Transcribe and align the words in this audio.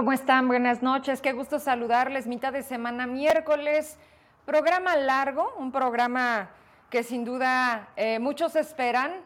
¿Cómo 0.00 0.12
están? 0.12 0.48
Buenas 0.48 0.82
noches. 0.82 1.20
Qué 1.20 1.34
gusto 1.34 1.58
saludarles. 1.58 2.26
Mitad 2.26 2.54
de 2.54 2.62
semana, 2.62 3.06
miércoles. 3.06 3.98
Programa 4.46 4.96
largo, 4.96 5.52
un 5.58 5.72
programa 5.72 6.54
que 6.88 7.02
sin 7.02 7.22
duda 7.22 7.92
eh, 7.96 8.18
muchos 8.18 8.56
esperan 8.56 9.22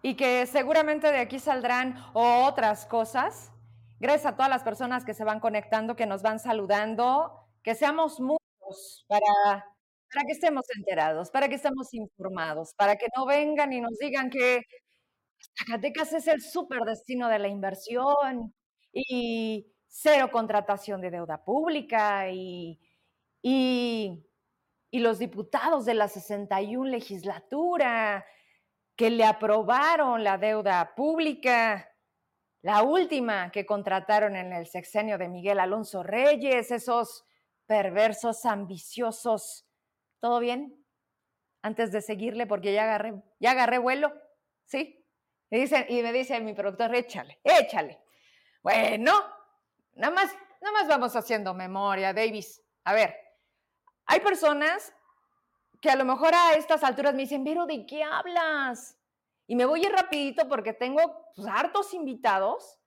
y 0.00 0.14
que 0.14 0.46
seguramente 0.46 1.12
de 1.12 1.18
aquí 1.18 1.38
saldrán 1.38 2.02
otras 2.14 2.86
cosas. 2.86 3.52
Gracias 4.00 4.32
a 4.32 4.34
todas 4.34 4.48
las 4.48 4.62
personas 4.62 5.04
que 5.04 5.12
se 5.12 5.24
van 5.24 5.40
conectando, 5.40 5.94
que 5.94 6.06
nos 6.06 6.22
van 6.22 6.38
saludando, 6.38 7.46
que 7.62 7.74
seamos 7.74 8.18
muchos 8.18 9.04
para, 9.06 9.66
para 10.10 10.24
que 10.26 10.32
estemos 10.32 10.64
enterados, 10.74 11.30
para 11.30 11.50
que 11.50 11.56
estemos 11.56 11.92
informados, 11.92 12.72
para 12.78 12.96
que 12.96 13.08
no 13.14 13.26
vengan 13.26 13.74
y 13.74 13.82
nos 13.82 13.98
digan 13.98 14.30
que 14.30 14.62
Zacatecas 15.58 16.14
es 16.14 16.26
el 16.28 16.40
superdestino 16.40 17.28
de 17.28 17.40
la 17.40 17.48
inversión 17.48 18.54
y 18.90 19.73
cero 19.96 20.28
contratación 20.32 21.00
de 21.00 21.12
deuda 21.12 21.44
pública 21.44 22.28
y, 22.28 22.80
y, 23.40 24.26
los 24.90 25.18
diputados 25.18 25.84
de 25.84 25.94
la 25.94 26.08
61 26.08 26.90
legislatura 26.90 28.26
que 28.96 29.10
le 29.10 29.24
aprobaron 29.24 30.24
la 30.24 30.38
deuda 30.38 30.94
pública, 30.96 31.88
la 32.62 32.82
última 32.82 33.50
que 33.50 33.66
contrataron 33.66 34.36
en 34.36 34.52
el 34.52 34.66
sexenio 34.66 35.18
de 35.18 35.28
Miguel 35.28 35.60
Alonso 35.60 36.02
Reyes, 36.02 36.70
esos 36.70 37.24
perversos, 37.66 38.44
ambiciosos. 38.46 39.66
¿Todo 40.20 40.40
bien? 40.40 40.84
Antes 41.62 41.92
de 41.92 42.00
seguirle, 42.00 42.46
porque 42.46 42.72
ya 42.72 42.84
agarré, 42.84 43.14
ya 43.38 43.52
agarré 43.52 43.78
vuelo, 43.78 44.12
¿sí? 44.64 45.04
Y, 45.50 45.60
dicen, 45.60 45.86
y 45.88 46.02
me 46.02 46.12
dice 46.12 46.40
mi 46.40 46.54
productor, 46.54 46.94
échale, 46.94 47.40
échale. 47.44 48.00
Bueno, 48.62 49.12
Nada 49.96 50.12
más, 50.12 50.32
nada 50.60 50.72
más 50.72 50.88
vamos 50.88 51.16
haciendo 51.16 51.54
memoria, 51.54 52.12
Davis. 52.12 52.62
A 52.84 52.92
ver, 52.92 53.14
hay 54.06 54.20
personas 54.20 54.92
que 55.80 55.90
a 55.90 55.96
lo 55.96 56.04
mejor 56.04 56.34
a 56.34 56.54
estas 56.54 56.82
alturas 56.82 57.14
me 57.14 57.22
dicen, 57.22 57.44
pero 57.44 57.66
¿de 57.66 57.86
qué 57.86 58.02
hablas? 58.02 58.98
Y 59.46 59.56
me 59.56 59.66
voy 59.66 59.84
a 59.84 59.88
ir 59.88 59.92
rapidito 59.92 60.48
porque 60.48 60.72
tengo 60.72 61.28
pues, 61.34 61.46
hartos 61.46 61.92
invitados 61.94 62.80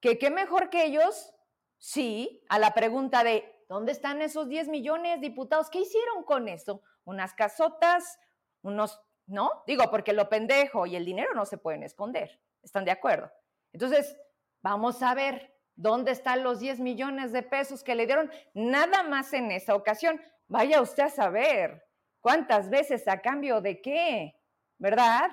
que 0.00 0.18
qué 0.18 0.30
mejor 0.30 0.70
que 0.70 0.84
ellos, 0.84 1.34
sí, 1.78 2.44
a 2.48 2.58
la 2.58 2.72
pregunta 2.74 3.24
de, 3.24 3.64
¿dónde 3.68 3.92
están 3.92 4.22
esos 4.22 4.48
10 4.48 4.68
millones 4.68 5.20
diputados? 5.20 5.70
¿Qué 5.70 5.80
hicieron 5.80 6.22
con 6.22 6.48
eso? 6.48 6.82
Unas 7.04 7.34
casotas, 7.34 8.18
unos, 8.62 9.00
¿no? 9.26 9.64
Digo, 9.66 9.90
porque 9.90 10.12
lo 10.12 10.28
pendejo 10.28 10.86
y 10.86 10.94
el 10.94 11.04
dinero 11.04 11.34
no 11.34 11.44
se 11.44 11.58
pueden 11.58 11.82
esconder. 11.82 12.40
¿Están 12.62 12.84
de 12.84 12.92
acuerdo? 12.92 13.30
Entonces, 13.72 14.16
vamos 14.62 15.02
a 15.02 15.14
ver, 15.14 15.57
¿Dónde 15.78 16.10
están 16.10 16.42
los 16.42 16.58
10 16.58 16.80
millones 16.80 17.30
de 17.30 17.44
pesos 17.44 17.84
que 17.84 17.94
le 17.94 18.06
dieron 18.06 18.32
nada 18.52 19.04
más 19.04 19.32
en 19.32 19.52
esa 19.52 19.76
ocasión? 19.76 20.20
Vaya 20.48 20.82
usted 20.82 21.04
a 21.04 21.08
saber 21.08 21.86
cuántas 22.20 22.68
veces 22.68 23.06
a 23.06 23.20
cambio 23.20 23.60
de 23.60 23.80
qué, 23.80 24.34
¿verdad? 24.78 25.30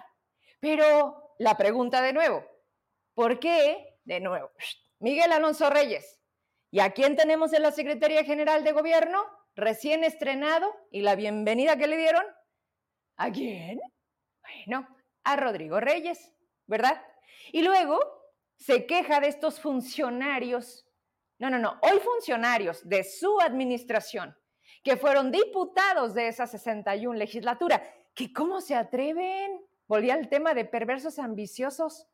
Pero 0.60 1.34
la 1.40 1.58
pregunta 1.58 2.00
de 2.00 2.14
nuevo, 2.14 2.46
¿por 3.16 3.40
qué? 3.40 3.98
De 4.04 4.20
nuevo, 4.20 4.52
Miguel 5.00 5.32
Alonso 5.32 5.68
Reyes. 5.72 6.22
¿Y 6.70 6.80
a 6.80 6.92
quién 6.92 7.16
tenemos 7.16 7.52
en 7.54 7.64
la 7.64 7.72
Secretaría 7.72 8.24
General 8.24 8.64
de 8.64 8.72
Gobierno? 8.72 9.26
Recién 9.56 10.04
estrenado 10.04 10.72
y 10.92 11.02
la 11.02 11.16
bienvenida 11.16 11.76
que 11.76 11.88
le 11.88 11.98
dieron. 11.98 12.24
¿A 13.18 13.32
quién? 13.32 13.82
Bueno, 14.42 14.88
a 15.24 15.38
Rodrigo 15.38 15.80
Reyes, 15.80 16.36
¿verdad? 16.68 17.04
Y 17.52 17.64
luego 17.64 18.00
se 18.58 18.86
queja 18.86 19.20
de 19.20 19.28
estos 19.28 19.60
funcionarios, 19.60 20.86
no, 21.40 21.50
no, 21.50 21.60
no, 21.60 21.80
hoy 21.82 22.00
funcionarios 22.00 22.88
de 22.88 23.04
su 23.04 23.40
administración, 23.42 24.38
que 24.84 24.98
fueron 24.98 25.32
diputados 25.32 26.14
de 26.14 26.28
esa 26.28 26.48
61 26.48 27.18
legislatura, 27.18 27.84
que 28.14 28.32
cómo 28.32 28.62
se 28.62 28.76
atreven, 28.76 29.66
volvía 29.88 30.14
al 30.14 30.30
tema 30.30 30.54
de 30.54 30.66
perversos 30.66 31.20
ambiciosos, 31.20 32.08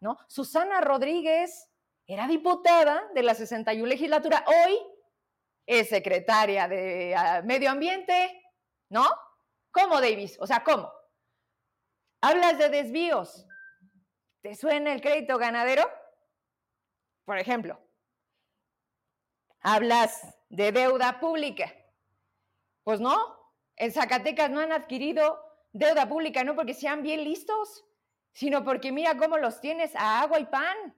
¿no? 0.00 0.18
Susana 0.26 0.80
Rodríguez 0.80 1.68
era 2.06 2.26
diputada 2.26 3.08
de 3.14 3.22
la 3.22 3.34
61 3.34 3.86
legislatura, 3.86 4.44
hoy 4.46 4.78
es 5.66 5.88
secretaria 5.88 6.68
de 6.68 7.14
ah, 7.16 7.42
Medio 7.44 7.70
Ambiente, 7.70 8.42
¿no? 8.88 9.06
¿Cómo, 9.72 10.00
Davis? 10.00 10.36
O 10.40 10.46
sea, 10.46 10.62
¿cómo? 10.62 10.90
Hablas 12.22 12.58
de 12.58 12.70
desvíos, 12.70 13.46
¿Te 14.46 14.54
suena 14.54 14.92
el 14.92 15.00
crédito 15.00 15.38
ganadero? 15.38 15.90
Por 17.24 17.36
ejemplo, 17.36 17.80
hablas 19.58 20.22
de 20.50 20.70
deuda 20.70 21.18
pública. 21.18 21.74
Pues 22.84 23.00
no, 23.00 23.16
en 23.74 23.90
Zacatecas 23.90 24.48
no 24.50 24.60
han 24.60 24.70
adquirido 24.70 25.42
deuda 25.72 26.08
pública 26.08 26.44
no 26.44 26.54
porque 26.54 26.74
sean 26.74 27.02
bien 27.02 27.24
listos, 27.24 27.86
sino 28.30 28.62
porque 28.62 28.92
mira 28.92 29.18
cómo 29.18 29.36
los 29.36 29.60
tienes 29.60 29.96
a 29.96 30.20
agua 30.20 30.38
y 30.38 30.46
pan. 30.46 30.94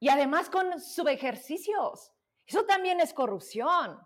Y 0.00 0.08
además 0.08 0.48
con 0.48 0.80
subejercicios. 0.80 2.14
Eso 2.46 2.64
también 2.64 3.02
es 3.02 3.12
corrupción. 3.12 4.00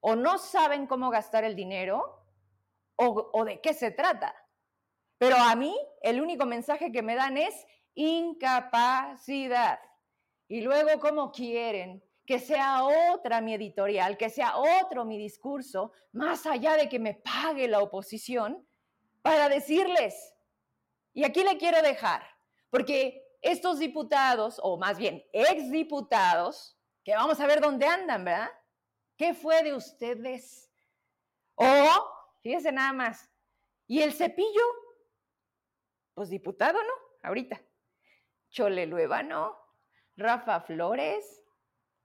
O 0.00 0.16
no 0.16 0.38
saben 0.38 0.88
cómo 0.88 1.10
gastar 1.10 1.44
el 1.44 1.54
dinero 1.54 2.26
o, 2.96 3.30
o 3.32 3.44
de 3.44 3.60
qué 3.60 3.72
se 3.72 3.92
trata. 3.92 4.34
Pero 5.16 5.36
a 5.36 5.54
mí 5.54 5.78
el 6.02 6.20
único 6.20 6.44
mensaje 6.44 6.90
que 6.90 7.00
me 7.00 7.14
dan 7.14 7.36
es 7.36 7.54
incapacidad. 7.94 9.78
Y 10.48 10.60
luego, 10.60 11.00
¿cómo 11.00 11.32
quieren 11.32 12.02
que 12.26 12.38
sea 12.38 12.84
otra 13.12 13.40
mi 13.40 13.54
editorial, 13.54 14.16
que 14.16 14.30
sea 14.30 14.56
otro 14.56 15.04
mi 15.04 15.18
discurso, 15.18 15.92
más 16.12 16.46
allá 16.46 16.76
de 16.76 16.88
que 16.88 16.98
me 16.98 17.14
pague 17.14 17.68
la 17.68 17.80
oposición, 17.80 18.66
para 19.22 19.48
decirles, 19.48 20.34
y 21.12 21.24
aquí 21.24 21.42
le 21.44 21.56
quiero 21.58 21.80
dejar, 21.82 22.22
porque 22.70 23.22
estos 23.40 23.78
diputados, 23.78 24.58
o 24.62 24.78
más 24.78 24.98
bien 24.98 25.24
exdiputados, 25.32 26.78
que 27.04 27.14
vamos 27.14 27.38
a 27.40 27.46
ver 27.46 27.60
dónde 27.60 27.86
andan, 27.86 28.24
¿verdad? 28.24 28.50
¿Qué 29.16 29.34
fue 29.34 29.62
de 29.62 29.74
ustedes? 29.74 30.70
O, 31.54 31.64
fíjense 32.42 32.72
nada 32.72 32.92
más, 32.92 33.30
¿y 33.86 34.00
el 34.00 34.12
cepillo? 34.12 34.64
Pues 36.14 36.30
diputado, 36.30 36.82
¿no? 36.82 36.92
Ahorita. 37.22 37.62
Chole 38.54 38.86
Luevano, 38.86 39.58
Rafa 40.16 40.60
Flores, 40.60 41.42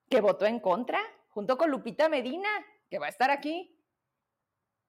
que 0.09 0.19
votó 0.19 0.47
en 0.47 0.59
contra, 0.59 0.99
junto 1.29 1.59
con 1.59 1.69
Lupita 1.69 2.09
Medina, 2.09 2.49
que 2.89 2.97
va 2.97 3.05
a 3.05 3.09
estar 3.09 3.29
aquí. 3.29 3.79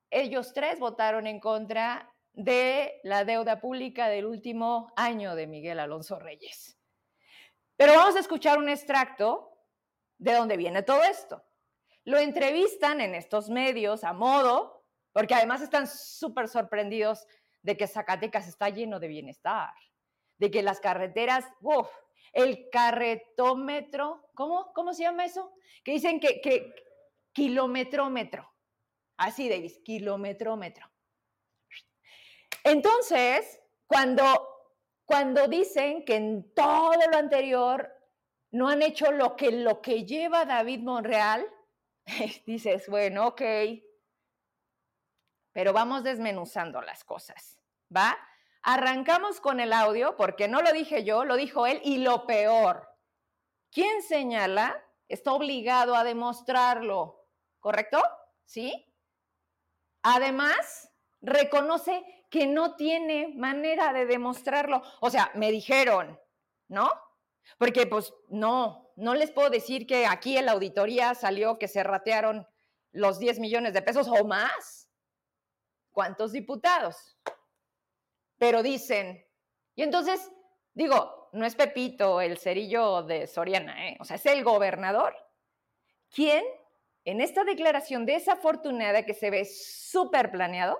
Ellos 0.09 0.54
tres 0.54 0.78
votaron 0.78 1.26
en 1.26 1.38
contra 1.38 2.10
de 2.32 2.99
la 3.04 3.26
deuda 3.26 3.60
pública 3.60 4.09
del 4.09 4.25
último 4.25 4.91
año 4.97 5.34
de 5.34 5.47
Miguel 5.47 5.81
Alonso 5.81 6.19
Reyes. 6.19 6.78
Pero 7.76 7.93
vamos 7.94 8.16
a 8.16 8.20
escuchar 8.20 8.56
un 8.56 8.70
extracto 8.70 9.53
de 10.16 10.32
dónde 10.32 10.56
viene 10.56 10.82
todo 10.82 11.03
esto. 11.04 11.44
Lo 12.04 12.16
entrevistan 12.16 13.03
en 13.03 13.15
estos 13.15 13.50
medios 13.50 14.03
a 14.03 14.15
modo, 14.15 14.87
porque 15.12 15.34
además 15.34 15.60
están 15.60 15.87
súper 15.87 16.49
sorprendidos 16.49 17.26
de 17.60 17.76
que 17.76 17.87
Zacatecas 17.87 18.49
está 18.49 18.70
lleno 18.70 18.99
de 18.99 19.08
bienestar 19.08 19.75
de 20.40 20.50
que 20.50 20.62
las 20.62 20.81
carreteras, 20.81 21.44
uff, 21.60 21.87
el 22.32 22.70
carretómetro, 22.70 24.31
¿cómo, 24.34 24.72
¿cómo 24.72 24.94
se 24.94 25.02
llama 25.02 25.26
eso? 25.26 25.52
Que 25.84 25.92
dicen 25.92 26.19
que, 26.19 26.40
que 26.40 26.75
kilometrómetro. 27.32 28.50
Así, 29.19 29.50
Davis, 29.50 29.78
kilometrómetro. 29.84 30.90
Entonces, 32.64 33.60
cuando, 33.87 34.25
cuando 35.04 35.46
dicen 35.46 36.06
que 36.06 36.16
en 36.16 36.54
todo 36.54 36.94
lo 37.12 37.19
anterior 37.19 37.92
no 38.50 38.70
han 38.70 38.81
hecho 38.81 39.12
lo 39.12 39.37
que, 39.37 39.52
lo 39.52 39.82
que 39.82 40.06
lleva 40.06 40.46
David 40.46 40.81
Monreal, 40.81 41.46
dices, 42.46 42.88
bueno, 42.88 43.26
ok, 43.28 43.42
pero 45.52 45.75
vamos 45.75 46.02
desmenuzando 46.02 46.81
las 46.81 47.04
cosas, 47.04 47.58
¿va? 47.94 48.16
Arrancamos 48.62 49.41
con 49.41 49.61
el 49.61 49.73
audio, 49.73 50.17
porque 50.17 50.49
no 50.49 50.61
lo 50.61 50.73
dije 50.73 51.05
yo, 51.05 51.25
lo 51.25 51.37
dijo 51.37 51.67
él, 51.67 51.81
y 51.83 51.99
lo 51.99 52.27
peor, 52.27 52.89
quien 53.71 54.03
señala 54.03 54.85
está 55.09 55.33
obligado 55.33 55.95
a 55.95 56.05
demostrarlo, 56.05 57.27
¿correcto? 57.59 58.03
¿Sí? 58.45 58.87
Además, 60.03 60.93
reconoce 61.21 62.05
que 62.31 62.47
no 62.47 62.77
tiene 62.77 63.33
manera 63.37 63.93
de 63.93 64.07
demostrarlo. 64.07 64.83
O 65.01 65.11
sea, 65.11 65.31
me 65.35 65.51
dijeron, 65.51 66.19
¿no? 66.69 66.91
Porque 67.59 67.87
pues 67.87 68.15
no, 68.29 68.93
no 68.97 69.15
les 69.15 69.31
puedo 69.31 69.51
decir 69.51 69.87
que 69.87 70.07
aquí 70.07 70.37
en 70.37 70.47
la 70.47 70.53
auditoría 70.53 71.15
salió 71.15 71.59
que 71.59 71.69
se 71.69 71.83
ratearon 71.83 72.47
los 72.93 73.19
10 73.19 73.41
millones 73.41 73.73
de 73.73 73.83
pesos 73.83 74.09
o 74.09 74.25
más. 74.25 74.89
¿Cuántos 75.91 76.33
diputados? 76.33 77.17
Pero 78.40 78.64
dicen, 78.64 79.25
y 79.76 79.82
entonces, 79.82 80.32
Digo, 80.75 81.28
no 81.32 81.44
es 81.44 81.56
Pepito, 81.56 82.20
el 82.20 82.38
cerillo 82.38 83.02
de 83.02 83.26
Soriana, 83.26 83.88
¿eh? 83.88 83.96
o 84.00 84.04
sea, 84.04 84.16
es 84.16 84.26
el 84.26 84.44
gobernador 84.44 85.16
quien 86.12 86.44
en 87.04 87.20
esta 87.20 87.44
declaración 87.44 88.04
desafortunada 88.04 89.04
que 89.04 89.14
se 89.14 89.31
ve 89.31 89.44
súper 89.44 90.31
planeado, 90.31 90.78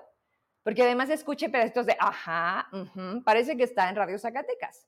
porque 0.63 0.83
además 0.83 1.09
escuche 1.09 1.49
pedacitos 1.49 1.85
de, 1.85 1.95
ajá, 1.99 2.69
parece 3.25 3.55
que 3.55 3.63
está 3.63 3.89
en 3.89 3.95
Radio 3.95 4.19
Zacatecas. 4.19 4.87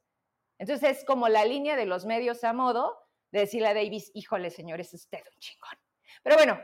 Entonces 0.60 0.98
es 0.98 1.06
como 1.06 1.30
la 1.30 1.46
línea 1.46 1.76
de 1.76 1.86
los 1.86 2.06
medios 2.06 2.44
a 2.44 2.54
modo 2.54 2.98
de 3.32 3.42
decirle 3.42 3.70
a 3.70 3.74
Davis, 3.74 4.12
híjole, 4.14 4.50
señor, 4.50 4.80
es 4.82 4.94
usted 4.94 5.24
un 5.26 5.40
chingón. 5.40 5.78
Pero 6.22 6.36
bueno, 6.36 6.60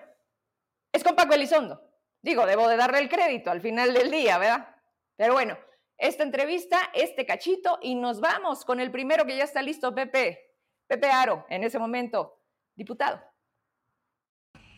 es 0.92 1.04
con 1.04 1.16
Paco 1.16 1.34
Elizondo. 1.34 1.82
Digo, 2.22 2.46
debo 2.46 2.68
de 2.68 2.78
darle 2.78 3.00
el 3.00 3.10
crédito 3.10 3.50
al 3.50 3.62
final 3.62 3.94
del 3.94 4.12
día, 4.12 4.38
¿verdad? 4.38 4.76
Pero 5.16 5.34
bueno, 5.34 5.58
esta 6.00 6.24
entrevista, 6.24 6.78
este 6.94 7.26
cachito, 7.26 7.78
y 7.82 7.96
nos 7.96 8.22
vamos 8.22 8.64
con 8.64 8.80
el 8.80 8.90
primero 8.90 9.26
que 9.26 9.38
ya 9.38 9.44
está 9.44 9.62
listo, 9.62 9.94
Pepe. 9.94 10.40
Pepe 10.88 11.08
Aro, 11.08 11.46
en 11.50 11.64
ese 11.64 11.78
momento, 11.78 12.40
diputado. 12.76 13.20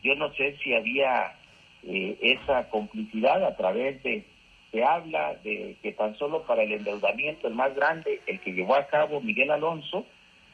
Yo 0.02 0.14
no 0.16 0.34
sé 0.34 0.58
si 0.62 0.74
había 0.74 1.38
eh, 1.84 2.18
esa 2.20 2.68
complicidad 2.70 3.44
a 3.44 3.56
través 3.56 4.02
de, 4.02 4.26
se 4.72 4.84
habla 4.84 5.34
de 5.44 5.78
que 5.80 5.92
tan 5.92 6.18
solo 6.18 6.44
para 6.44 6.64
el 6.64 6.72
endeudamiento, 6.72 7.46
el 7.46 7.54
más 7.54 7.74
grande, 7.74 8.20
el 8.26 8.40
que 8.40 8.52
llevó 8.52 8.74
a 8.74 8.88
cabo 8.88 9.20
Miguel 9.20 9.52
Alonso, 9.52 10.04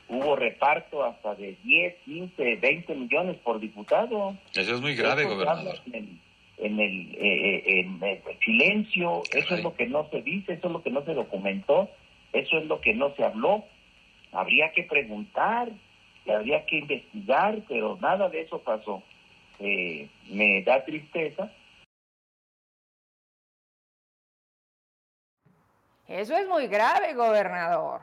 hubo 0.08 0.36
reparto 0.36 1.02
hasta 1.02 1.34
de 1.34 1.56
10, 1.64 1.94
15, 2.04 2.56
20 2.56 2.94
millones 2.94 3.38
por 3.38 3.58
diputado. 3.58 4.36
Eso 4.54 4.74
es 4.74 4.80
muy 4.82 4.94
grave, 4.94 5.24
gobernador. 5.24 5.76
En 5.92 6.20
el, 6.58 7.14
eh, 7.14 7.18
eh, 7.20 7.80
en 7.80 8.02
el, 8.02 8.20
silencio, 8.40 9.22
eso 9.32 9.54
es 9.54 9.62
lo 9.62 9.74
que 9.74 9.86
no 9.86 10.08
se 10.10 10.22
dice, 10.22 10.54
eso 10.54 10.66
es 10.66 10.72
lo 10.72 10.82
que 10.82 10.90
no 10.90 11.04
se 11.04 11.14
documentó, 11.14 11.88
eso 12.32 12.58
es 12.58 12.64
lo 12.66 12.80
que 12.80 12.94
no 12.94 13.14
se 13.14 13.24
habló. 13.24 13.64
Habría 14.32 14.72
que 14.72 14.82
preguntar, 14.82 15.70
habría 16.28 16.66
que 16.66 16.78
investigar, 16.78 17.62
pero 17.68 17.96
nada 18.00 18.28
de 18.28 18.42
eso 18.42 18.60
pasó. 18.62 19.02
Eh, 19.60 20.08
me 20.30 20.62
da 20.62 20.84
tristeza. 20.84 21.50
Eso 26.06 26.36
es 26.36 26.48
muy 26.48 26.66
grave, 26.66 27.14
gobernador. 27.14 28.00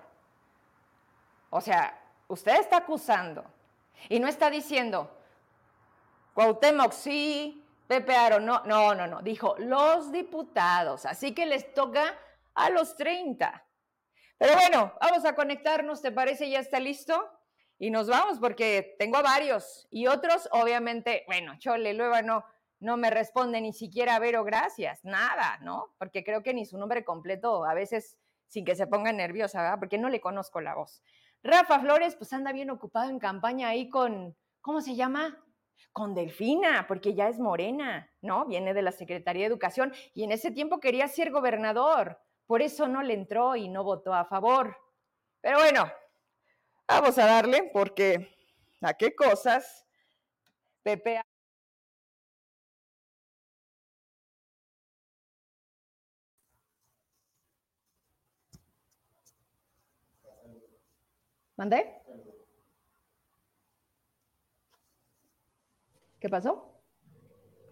O 1.49 1.61
sea, 1.61 1.99
usted 2.27 2.59
está 2.59 2.77
acusando 2.77 3.43
y 4.09 4.19
no 4.19 4.27
está 4.27 4.49
diciendo, 4.49 5.09
Cuauhtémoc 6.33 6.91
sí, 6.91 7.64
Pepe 7.87 8.15
Aro 8.15 8.39
no, 8.39 8.63
no, 8.65 8.95
no, 8.95 9.07
no, 9.07 9.21
dijo 9.21 9.55
los 9.59 10.11
diputados, 10.11 11.05
así 11.05 11.33
que 11.33 11.45
les 11.45 11.73
toca 11.73 12.17
a 12.53 12.69
los 12.69 12.95
30. 12.95 13.63
Pero 14.37 14.53
bueno, 14.53 14.93
vamos 14.99 15.25
a 15.25 15.35
conectarnos, 15.35 16.01
¿te 16.01 16.11
parece? 16.11 16.49
¿Ya 16.49 16.59
está 16.59 16.79
listo? 16.79 17.29
Y 17.77 17.91
nos 17.91 18.07
vamos 18.07 18.39
porque 18.39 18.95
tengo 18.97 19.17
a 19.17 19.21
varios 19.21 19.87
y 19.91 20.07
otros, 20.07 20.49
obviamente, 20.51 21.23
bueno, 21.27 21.57
Chole, 21.59 21.93
luego 21.93 22.21
no, 22.21 22.45
no 22.79 22.97
me 22.97 23.09
responde 23.09 23.61
ni 23.61 23.73
siquiera 23.73 24.19
Vero, 24.19 24.43
gracias, 24.43 25.03
nada, 25.03 25.57
¿no? 25.61 25.93
Porque 25.97 26.23
creo 26.23 26.41
que 26.41 26.53
ni 26.53 26.65
su 26.65 26.77
nombre 26.77 27.03
completo, 27.03 27.65
a 27.65 27.73
veces 27.73 28.17
sin 28.47 28.65
que 28.65 28.75
se 28.75 28.87
ponga 28.87 29.11
nerviosa, 29.11 29.61
¿verdad? 29.61 29.79
Porque 29.79 29.97
no 29.97 30.09
le 30.09 30.21
conozco 30.21 30.61
la 30.61 30.75
voz. 30.75 31.01
Rafa 31.43 31.79
Flores, 31.79 32.15
pues 32.15 32.31
anda 32.33 32.51
bien 32.51 32.69
ocupado 32.69 33.09
en 33.09 33.19
campaña 33.19 33.69
ahí 33.69 33.89
con, 33.89 34.35
¿cómo 34.61 34.81
se 34.81 34.95
llama? 34.95 35.44
Con 35.95 36.13
Delfina, 36.13 36.85
porque 36.87 37.13
ya 37.13 37.29
es 37.29 37.39
morena, 37.39 38.11
¿no? 38.21 38.45
Viene 38.45 38.73
de 38.73 38.81
la 38.81 38.91
Secretaría 38.91 39.43
de 39.43 39.47
Educación 39.47 39.93
y 40.13 40.25
en 40.25 40.31
ese 40.31 40.51
tiempo 40.51 40.81
quería 40.81 41.07
ser 41.07 41.31
gobernador, 41.31 42.19
por 42.45 42.61
eso 42.61 42.87
no 42.89 43.01
le 43.01 43.13
entró 43.13 43.55
y 43.55 43.69
no 43.69 43.83
votó 43.83 44.13
a 44.13 44.25
favor. 44.25 44.77
Pero 45.41 45.59
bueno, 45.59 45.89
Vamos 46.87 47.17
a 47.17 47.25
darle 47.25 47.69
porque 47.73 48.29
a 48.81 48.93
qué 48.93 49.15
cosas 49.15 49.85
Pepe 50.83 51.21
¿Mandé? 61.57 62.04
¿Qué 66.25 66.29
pasó? 66.29 66.81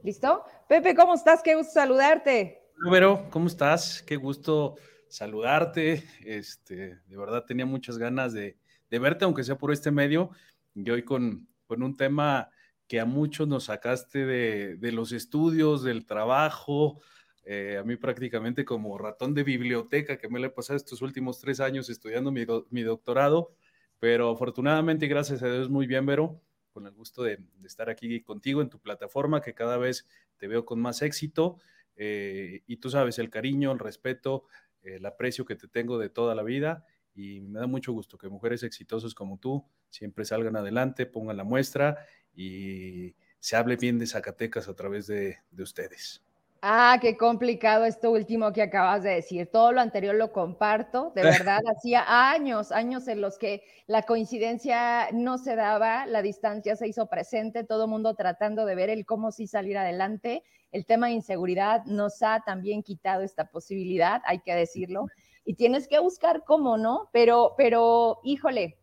¿Listo? 0.04 0.44
Pepe, 0.70 0.94
¿cómo 0.94 1.16
estás? 1.16 1.42
Qué 1.42 1.56
gusto 1.56 1.72
saludarte. 1.74 2.62
Número, 2.78 3.28
¿cómo 3.32 3.48
estás? 3.48 4.04
Qué 4.04 4.16
gusto 4.16 4.76
saludarte. 5.08 6.04
Este, 6.24 7.00
de 7.08 7.18
verdad 7.18 7.46
tenía 7.48 7.66
muchas 7.66 7.98
ganas 7.98 8.32
de, 8.32 8.60
verte, 8.92 9.26
aunque 9.26 9.44
sea 9.44 9.58
por 9.58 9.72
este 9.72 9.90
medio, 9.90 10.30
y 10.76 10.88
hoy 10.88 11.02
con, 11.04 11.48
con 11.66 11.82
un 11.82 11.98
tema 11.98 12.52
que 12.88 13.00
a 13.00 13.06
muchos 13.06 13.48
nos 13.48 13.64
sacaste 13.64 14.24
de, 14.24 14.92
los 14.92 15.14
estudios, 15.14 15.82
del 15.82 16.06
trabajo, 16.06 17.02
eh, 17.46 17.78
a 17.80 17.84
mí 17.84 17.96
prácticamente 17.96 18.66
como 18.66 19.00
ratón 19.00 19.34
de 19.34 19.44
biblioteca 19.44 20.20
que 20.20 20.30
me 20.30 20.40
le 20.40 20.46
he 20.46 20.52
pasado 20.52 20.78
estos 20.78 21.02
últimos 21.02 21.40
tres 21.40 21.60
años 21.60 21.90
estudiando 21.90 22.32
mi, 22.32 22.84
doctorado, 22.84 23.56
pero 23.98 24.30
afortunadamente, 24.30 25.08
gracias 25.08 25.42
a 25.42 25.52
Dios, 25.52 25.72
muy 25.72 25.88
bien, 25.88 26.06
Vero, 26.06 26.40
con 26.74 26.88
el 26.88 26.94
gusto 26.94 27.24
de, 27.24 27.40
estar 27.64 27.90
aquí 27.90 28.22
contigo 28.22 28.62
en 28.62 28.70
tu 28.70 28.80
plataforma, 28.80 29.42
que 29.42 29.54
cada 29.54 29.78
vez 29.78 30.08
te 30.38 30.48
veo 30.48 30.66
con 30.66 30.82
más 30.82 31.02
éxito, 31.02 31.60
eh, 31.96 32.64
y 32.68 32.78
tú 32.78 32.90
sabes 32.90 33.20
el 33.20 33.30
cariño, 33.30 33.72
el 33.72 33.80
respeto, 33.80 34.46
el 34.82 35.06
aprecio 35.06 35.46
que 35.46 35.56
te 35.56 35.68
tengo 35.68 35.98
de 35.98 36.10
toda 36.10 36.36
la 36.36 36.44
vida, 36.44 36.86
y 37.16 37.42
me 37.42 37.60
da 37.60 37.68
mucho 37.68 37.94
gusto 37.94 38.18
que 38.18 38.28
mujeres 38.28 38.64
exitosas 38.64 39.14
como 39.14 39.38
tú 39.38 39.66
siempre 39.90 40.26
salgan 40.26 40.56
adelante, 40.56 41.06
pongan 41.06 41.38
la 41.38 41.44
muestra 41.44 42.06
y 42.36 43.16
se 43.40 43.56
hable 43.56 43.76
bien 43.76 44.00
de 44.00 44.08
Zacatecas 44.08 44.68
a 44.68 44.76
través 44.76 45.08
de, 45.08 45.38
ustedes. 45.58 46.24
Ah, 46.66 46.98
qué 47.02 47.18
complicado 47.18 47.84
esto 47.84 48.10
último 48.10 48.54
que 48.54 48.62
acabas 48.62 49.04
de 49.04 49.10
decir. 49.16 49.52
Todo 49.52 49.74
lo 49.74 49.82
anterior 49.82 50.16
lo 50.16 50.32
comparto. 50.32 51.12
De 51.14 51.22
verdad, 51.50 51.60
hacía 51.76 52.06
años, 52.32 52.72
años 52.72 53.10
en 53.10 53.20
los 53.20 53.38
que 53.38 53.64
la 53.86 54.04
coincidencia 54.04 55.10
no 55.12 55.38
se 55.38 55.58
daba, 55.58 56.06
la 56.06 56.22
distancia 56.22 56.78
se 56.78 56.88
hizo 56.88 57.08
presente, 57.08 57.66
todo 57.66 57.84
el 57.84 57.90
mundo 57.90 58.16
tratando 58.16 58.66
de 58.66 58.76
ver 58.76 58.90
el 58.90 59.06
cómo 59.06 59.34
sí 59.34 59.46
salir 59.46 59.78
adelante. 59.78 60.42
El 60.72 60.86
tema 60.86 61.08
de 61.08 61.14
inseguridad 61.14 61.84
nos 61.84 62.24
ha 62.24 62.42
también 62.46 62.82
quitado 62.82 63.24
esta 63.24 63.50
posibilidad, 63.50 64.22
hay 64.26 64.40
que 64.40 64.56
decirlo 64.56 65.08
y 65.44 65.56
tienes 65.56 65.90
que 65.90 66.00
buscar 66.00 66.46
cómo, 66.46 66.78
¿no? 66.78 67.10
Pero, 67.12 67.56
pero, 67.58 68.22
híjole, 68.24 68.78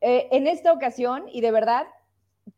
eh, 0.00 0.28
en 0.30 0.46
esta 0.46 0.72
ocasión, 0.72 1.26
y 1.30 1.42
de 1.42 1.50
verdad, 1.50 1.86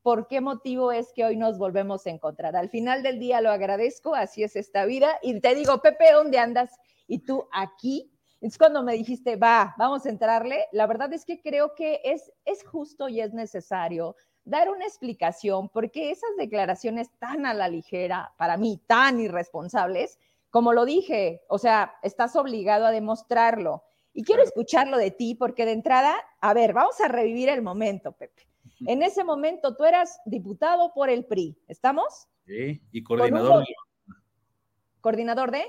¿por 0.03 0.27
qué 0.27 0.41
motivo 0.41 0.93
es 0.93 1.13
que 1.13 1.25
hoy 1.25 1.37
nos 1.37 1.59
volvemos 1.59 2.07
a 2.07 2.11
encontrar? 2.11 2.57
Al 2.57 2.71
final 2.71 3.03
del 3.03 3.19
día 3.19 3.41
lo 3.41 3.51
agradezco, 3.51 4.15
así 4.15 4.43
es 4.43 4.57
esta 4.57 4.85
vida, 4.85 5.19
y 5.23 5.41
te 5.41 5.55
digo, 5.55 5.81
Pepe, 5.83 6.13
¿dónde 6.13 6.39
andas? 6.39 6.71
Y 7.07 7.21
tú 7.21 7.49
aquí. 7.53 8.11
Es 8.41 8.57
cuando 8.57 8.83
me 8.83 8.95
dijiste, 8.95 9.37
va, 9.37 9.75
vamos 9.77 10.07
a 10.07 10.09
entrarle. 10.09 10.65
La 10.73 10.87
verdad 10.87 11.13
es 11.13 11.27
que 11.27 11.43
creo 11.43 11.75
que 11.75 12.01
es, 12.05 12.33
es 12.47 12.65
justo 12.65 13.09
y 13.09 13.21
es 13.21 13.35
necesario 13.35 14.17
dar 14.45 14.71
una 14.71 14.87
explicación, 14.87 15.69
porque 15.69 16.11
esas 16.11 16.31
declaraciones 16.39 17.11
tan 17.19 17.45
a 17.45 17.53
la 17.53 17.69
ligera, 17.69 18.33
para 18.39 18.57
mí 18.57 18.83
tan 18.87 19.21
irresponsables, 19.21 20.19
como 20.49 20.73
lo 20.73 20.85
dije, 20.85 21.43
o 21.49 21.59
sea, 21.59 21.95
estás 22.03 22.35
obligado 22.35 22.87
a 22.87 22.91
demostrarlo. 22.91 23.85
Y 24.13 24.25
quiero 24.25 24.43
escucharlo 24.43 24.97
de 24.97 25.13
ti, 25.13 25.35
porque 25.35 25.67
de 25.67 25.73
entrada, 25.73 26.17
a 26.41 26.55
ver, 26.55 26.73
vamos 26.73 27.01
a 27.01 27.09
revivir 27.09 27.49
el 27.49 27.63
momento, 27.63 28.13
Pepe. 28.13 28.50
En 28.87 29.03
ese 29.03 29.25
momento 29.25 29.77
tú 29.77 29.85
eras 29.85 30.21
diputado 30.25 30.93
por 30.95 31.11
el 31.11 31.27
PRI, 31.27 31.59
¿estamos? 31.69 32.29
Sí, 32.47 32.83
y 32.93 33.03
coordinador. 33.03 33.65
¿Coordinador 35.01 35.51
de? 35.51 35.65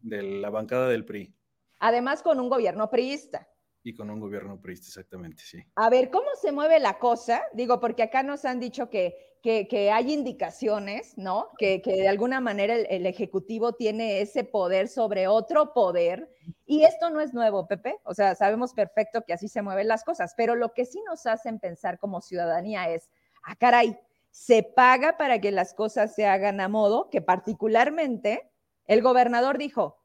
De 0.00 0.22
la 0.22 0.50
bancada 0.50 0.88
del 0.88 1.04
PRI. 1.04 1.34
Además 1.80 2.22
con 2.22 2.40
un 2.40 2.48
gobierno 2.48 2.90
priista. 2.90 3.48
Y 3.82 3.94
con 3.94 4.08
un 4.10 4.18
gobierno 4.18 4.60
priista, 4.60 4.86
exactamente, 4.86 5.42
sí. 5.44 5.58
A 5.74 5.90
ver, 5.90 6.10
¿cómo 6.10 6.28
se 6.40 6.52
mueve 6.52 6.80
la 6.80 6.98
cosa? 6.98 7.42
Digo, 7.52 7.80
porque 7.80 8.02
acá 8.02 8.22
nos 8.22 8.44
han 8.46 8.60
dicho 8.60 8.88
que 8.88 9.33
que, 9.44 9.90
hay 9.92 10.10
indicaciones, 10.10 11.18
¿no? 11.18 11.50
Que, 11.58 11.82
de 11.84 12.08
alguna 12.08 12.40
manera 12.40 12.76
el, 12.76 13.04
Ejecutivo 13.04 13.74
tiene 13.74 14.22
ese 14.22 14.42
poder 14.42 14.88
sobre 14.88 15.28
otro 15.28 15.74
poder. 15.74 16.30
Y 16.64 16.84
esto 16.84 17.10
no 17.10 17.20
es 17.20 17.34
nuevo, 17.34 17.66
Pepe. 17.66 17.98
O 18.04 18.14
sea, 18.14 18.34
sabemos 18.34 18.72
perfecto 18.72 19.22
que 19.26 19.34
así 19.34 19.48
se 19.48 19.60
mueven 19.60 19.86
las 19.86 20.02
cosas, 20.02 20.32
pero 20.34 20.54
lo 20.54 20.72
que 20.72 20.86
sí 20.86 21.02
nos 21.06 21.26
hacen 21.26 21.58
pensar 21.58 21.98
como 21.98 22.22
ciudadanía 22.22 22.88
es, 22.88 23.10
ah, 23.42 23.54
caray, 23.56 23.98
se 24.30 24.62
paga 24.62 25.18
para 25.18 25.38
que 25.38 25.52
las 25.52 25.74
cosas 25.74 26.14
se 26.14 26.24
hagan 26.24 26.58
a 26.62 26.68
modo, 26.68 27.10
que 27.10 27.20
particularmente 27.20 28.50
el 28.86 29.02
gobernador 29.02 29.58
dijo, 29.58 29.98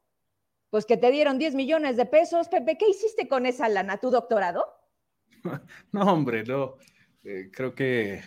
pues 0.68 0.84
que 0.84 0.98
te 0.98 1.10
dieron 1.10 1.38
10 1.38 1.54
millones 1.54 1.96
de 1.96 2.04
pesos, 2.04 2.48
Pepe, 2.48 2.76
¿qué 2.76 2.90
hiciste 2.90 3.26
con 3.26 3.46
esa 3.46 3.70
lana? 3.70 3.96
¿Tu 3.96 4.10
doctorado? 4.10 4.66
No, 5.92 6.12
hombre, 6.12 6.44
no. 6.44 6.74
Eh, 7.24 7.50
creo 7.50 7.74
que 7.74 8.20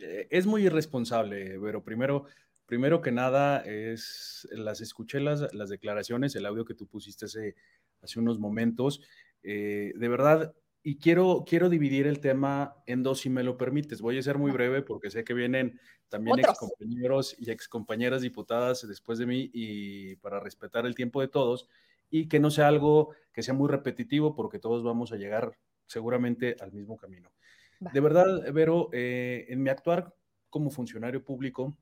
es 0.00 0.46
muy 0.46 0.66
irresponsable, 0.66 1.58
pero 1.60 1.82
primero, 1.82 2.26
primero 2.66 3.00
que 3.00 3.12
nada, 3.12 3.60
es, 3.60 4.48
las 4.52 4.80
escuché 4.80 5.20
las, 5.20 5.52
las 5.54 5.68
declaraciones, 5.68 6.34
el 6.36 6.46
audio 6.46 6.64
que 6.64 6.74
tú 6.74 6.86
pusiste 6.86 7.26
hace, 7.26 7.54
hace 8.02 8.18
unos 8.18 8.38
momentos. 8.38 9.00
Eh, 9.42 9.92
de 9.96 10.08
verdad, 10.08 10.54
y 10.82 10.98
quiero, 10.98 11.44
quiero 11.44 11.68
dividir 11.68 12.06
el 12.06 12.20
tema 12.20 12.76
en 12.86 13.02
dos, 13.02 13.20
si 13.20 13.30
me 13.30 13.42
lo 13.42 13.56
permites. 13.56 14.00
Voy 14.00 14.18
a 14.18 14.22
ser 14.22 14.38
muy 14.38 14.52
breve 14.52 14.82
porque 14.82 15.10
sé 15.10 15.24
que 15.24 15.34
vienen 15.34 15.80
también 16.08 16.38
excompañeros 16.38 17.34
y 17.38 17.50
excompañeras 17.50 18.22
diputadas 18.22 18.86
después 18.86 19.18
de 19.18 19.26
mí 19.26 19.50
y 19.52 20.14
para 20.16 20.38
respetar 20.38 20.86
el 20.86 20.94
tiempo 20.94 21.20
de 21.20 21.28
todos 21.28 21.68
y 22.08 22.28
que 22.28 22.38
no 22.38 22.50
sea 22.50 22.68
algo 22.68 23.14
que 23.32 23.42
sea 23.42 23.52
muy 23.52 23.68
repetitivo 23.68 24.34
porque 24.34 24.60
todos 24.60 24.84
vamos 24.84 25.10
a 25.10 25.16
llegar 25.16 25.58
seguramente 25.86 26.56
al 26.60 26.72
mismo 26.72 26.96
camino. 26.96 27.32
De 27.80 28.00
verdad, 28.00 28.52
Vero, 28.52 28.88
eh, 28.92 29.46
en 29.48 29.62
mi 29.62 29.70
actuar 29.70 30.14
como 30.48 30.70
funcionario 30.70 31.22
público 31.24 31.76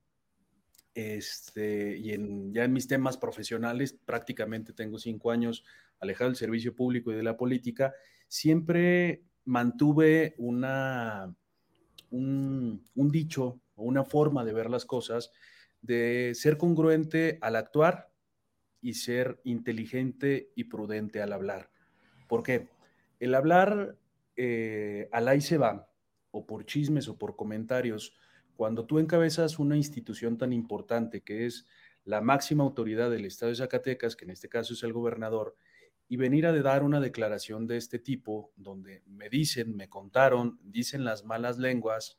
este, 0.95 1.97
y 1.97 2.13
en, 2.13 2.53
ya 2.53 2.65
en 2.65 2.73
mis 2.73 2.87
temas 2.87 3.17
profesionales, 3.17 3.99
prácticamente 4.05 4.73
tengo 4.73 4.99
cinco 4.99 5.31
años 5.31 5.65
alejado 6.01 6.31
del 6.31 6.37
servicio 6.37 6.75
público 6.75 7.13
y 7.13 7.17
de 7.17 7.23
la 7.23 7.37
política, 7.37 7.95
siempre 8.29 9.25
mantuve 9.45 10.35
una, 10.39 11.35
un, 12.11 12.83
dicho 12.95 13.61
o 13.75 13.85
una 13.85 14.05
forma 14.05 14.45
de 14.45 14.53
ver 14.53 14.71
las 14.71 14.85
cosas, 14.85 15.33
de 15.83 16.33
ser 16.35 16.57
congruente 16.57 17.39
al 17.43 17.57
actuar 17.57 18.11
y 18.81 18.95
ser 18.95 19.41
inteligente 19.45 20.53
y 20.55 20.65
prudente 20.65 21.21
al 21.21 21.33
hablar. 21.33 21.71
¿Por 22.29 22.43
qué? 22.43 22.69
El 23.19 23.35
hablar 23.35 23.97
eh, 24.37 25.09
al 25.13 25.29
ahí 25.29 25.41
se 25.41 25.59
va, 25.59 25.91
o 26.31 26.47
por 26.47 26.65
chismes 26.65 27.09
o 27.09 27.19
por 27.19 27.37
comentarios, 27.37 28.15
cuando 28.57 28.87
tú 28.87 28.99
encabezas 28.99 29.59
una 29.59 29.77
institución 29.77 30.39
tan 30.39 30.53
importante 30.53 31.23
que 31.23 31.47
es 31.47 31.67
la 32.05 32.21
máxima 32.21 32.65
autoridad 32.65 33.11
del 33.11 33.25
Estado 33.25 33.51
de 33.51 33.57
Zacatecas, 33.57 34.17
que 34.17 34.25
en 34.25 34.31
este 34.31 34.49
caso 34.49 34.75
es 34.75 34.83
el 34.83 34.93
gobernador, 34.93 35.57
y 36.09 36.17
venir 36.17 36.47
a 36.47 36.53
dar 36.53 36.83
una 36.83 37.01
declaración 37.01 37.67
de 37.67 37.79
este 37.79 37.99
tipo, 37.99 38.53
donde 38.57 39.03
me 39.07 39.29
dicen, 39.29 39.75
me 39.75 39.89
contaron, 39.89 40.59
dicen 40.63 41.05
las 41.05 41.25
malas 41.25 41.59
lenguas, 41.59 42.19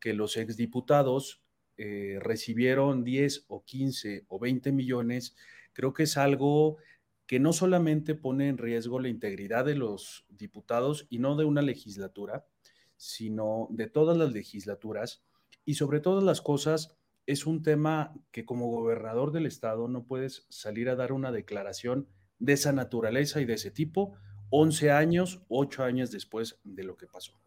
que 0.00 0.14
los 0.14 0.36
exdiputados 0.36 1.42
eh, 1.76 2.18
recibieron 2.20 3.04
10 3.04 3.44
o 3.48 3.64
15 3.64 4.24
o 4.28 4.38
20 4.38 4.72
millones, 4.72 5.36
creo 5.72 5.92
que 5.92 6.04
es 6.04 6.16
algo 6.16 6.78
que 7.30 7.38
no 7.38 7.52
solamente 7.52 8.16
pone 8.16 8.48
en 8.48 8.58
riesgo 8.58 8.98
la 8.98 9.06
integridad 9.06 9.64
de 9.64 9.76
los 9.76 10.26
diputados 10.30 11.06
y 11.10 11.20
no 11.20 11.36
de 11.36 11.44
una 11.44 11.62
legislatura, 11.62 12.44
sino 12.96 13.68
de 13.70 13.86
todas 13.86 14.16
las 14.16 14.32
legislaturas 14.32 15.22
y 15.64 15.74
sobre 15.74 16.00
todas 16.00 16.24
las 16.24 16.40
cosas 16.40 16.98
es 17.26 17.46
un 17.46 17.62
tema 17.62 18.12
que 18.32 18.44
como 18.44 18.66
gobernador 18.66 19.30
del 19.30 19.46
estado 19.46 19.86
no 19.86 20.06
puedes 20.06 20.44
salir 20.48 20.88
a 20.88 20.96
dar 20.96 21.12
una 21.12 21.30
declaración 21.30 22.08
de 22.40 22.54
esa 22.54 22.72
naturaleza 22.72 23.40
y 23.40 23.44
de 23.44 23.54
ese 23.54 23.70
tipo 23.70 24.16
11 24.50 24.90
años, 24.90 25.40
8 25.50 25.84
años 25.84 26.10
después 26.10 26.58
de 26.64 26.82
lo 26.82 26.96
que 26.96 27.06
pasó. 27.06 27.40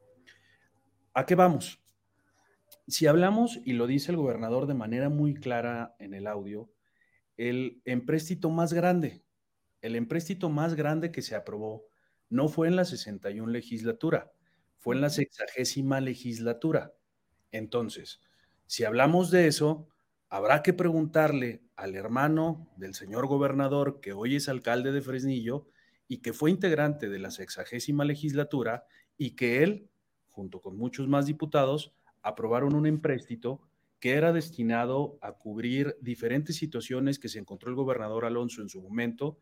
¿A 1.14 1.26
qué 1.26 1.36
vamos? 1.36 1.84
Si 2.88 3.06
hablamos, 3.06 3.60
y 3.66 3.74
lo 3.74 3.86
dice 3.86 4.12
el 4.14 4.18
gobernador 4.18 4.66
de 4.66 4.76
manera 4.76 5.10
muy 5.10 5.34
clara 5.34 5.98
en 6.00 6.14
el 6.14 6.26
audio, 6.26 6.72
el 7.36 7.82
empréstito 7.84 8.50
más 8.50 8.72
grande, 8.72 9.26
el 9.84 9.96
empréstito 9.96 10.50
más 10.50 10.76
grande 10.76 11.12
que 11.12 11.22
se 11.22 11.36
aprobó 11.36 11.86
no 12.30 12.48
fue 12.48 12.68
en 12.68 12.76
la 12.76 12.86
61 12.86 13.52
legislatura, 13.52 14.32
fue 14.80 14.96
en 14.96 15.02
la 15.02 15.10
sexagésima 15.10 16.00
legislatura. 16.00 16.94
Entonces, 17.52 18.22
si 18.66 18.86
hablamos 18.86 19.30
de 19.30 19.48
eso, 19.48 19.90
habrá 20.30 20.64
que 20.64 20.74
preguntarle 20.74 21.64
al 21.76 21.96
hermano 21.96 22.72
del 22.78 22.96
señor 22.96 23.28
gobernador, 23.28 24.00
que 24.00 24.14
hoy 24.14 24.38
es 24.38 24.48
alcalde 24.48 24.94
de 24.94 25.02
Fresnillo 25.02 25.68
y 26.08 26.20
que 26.20 26.32
fue 26.32 26.50
integrante 26.50 27.10
de 27.10 27.20
la 27.20 27.30
sexagésima 27.30 28.06
legislatura 28.06 28.86
y 29.18 29.36
que 29.36 29.64
él, 29.64 29.90
junto 30.30 30.62
con 30.62 30.78
muchos 30.78 31.10
más 31.10 31.26
diputados, 31.26 31.94
aprobaron 32.22 32.74
un 32.74 32.88
empréstito 32.88 33.62
que 34.00 34.14
era 34.14 34.32
destinado 34.32 35.18
a 35.22 35.34
cubrir 35.34 35.98
diferentes 36.02 36.56
situaciones 36.56 37.20
que 37.20 37.30
se 37.30 37.40
encontró 37.40 37.70
el 37.70 37.76
gobernador 37.76 38.26
Alonso 38.26 38.62
en 38.62 38.70
su 38.70 38.82
momento, 38.82 39.40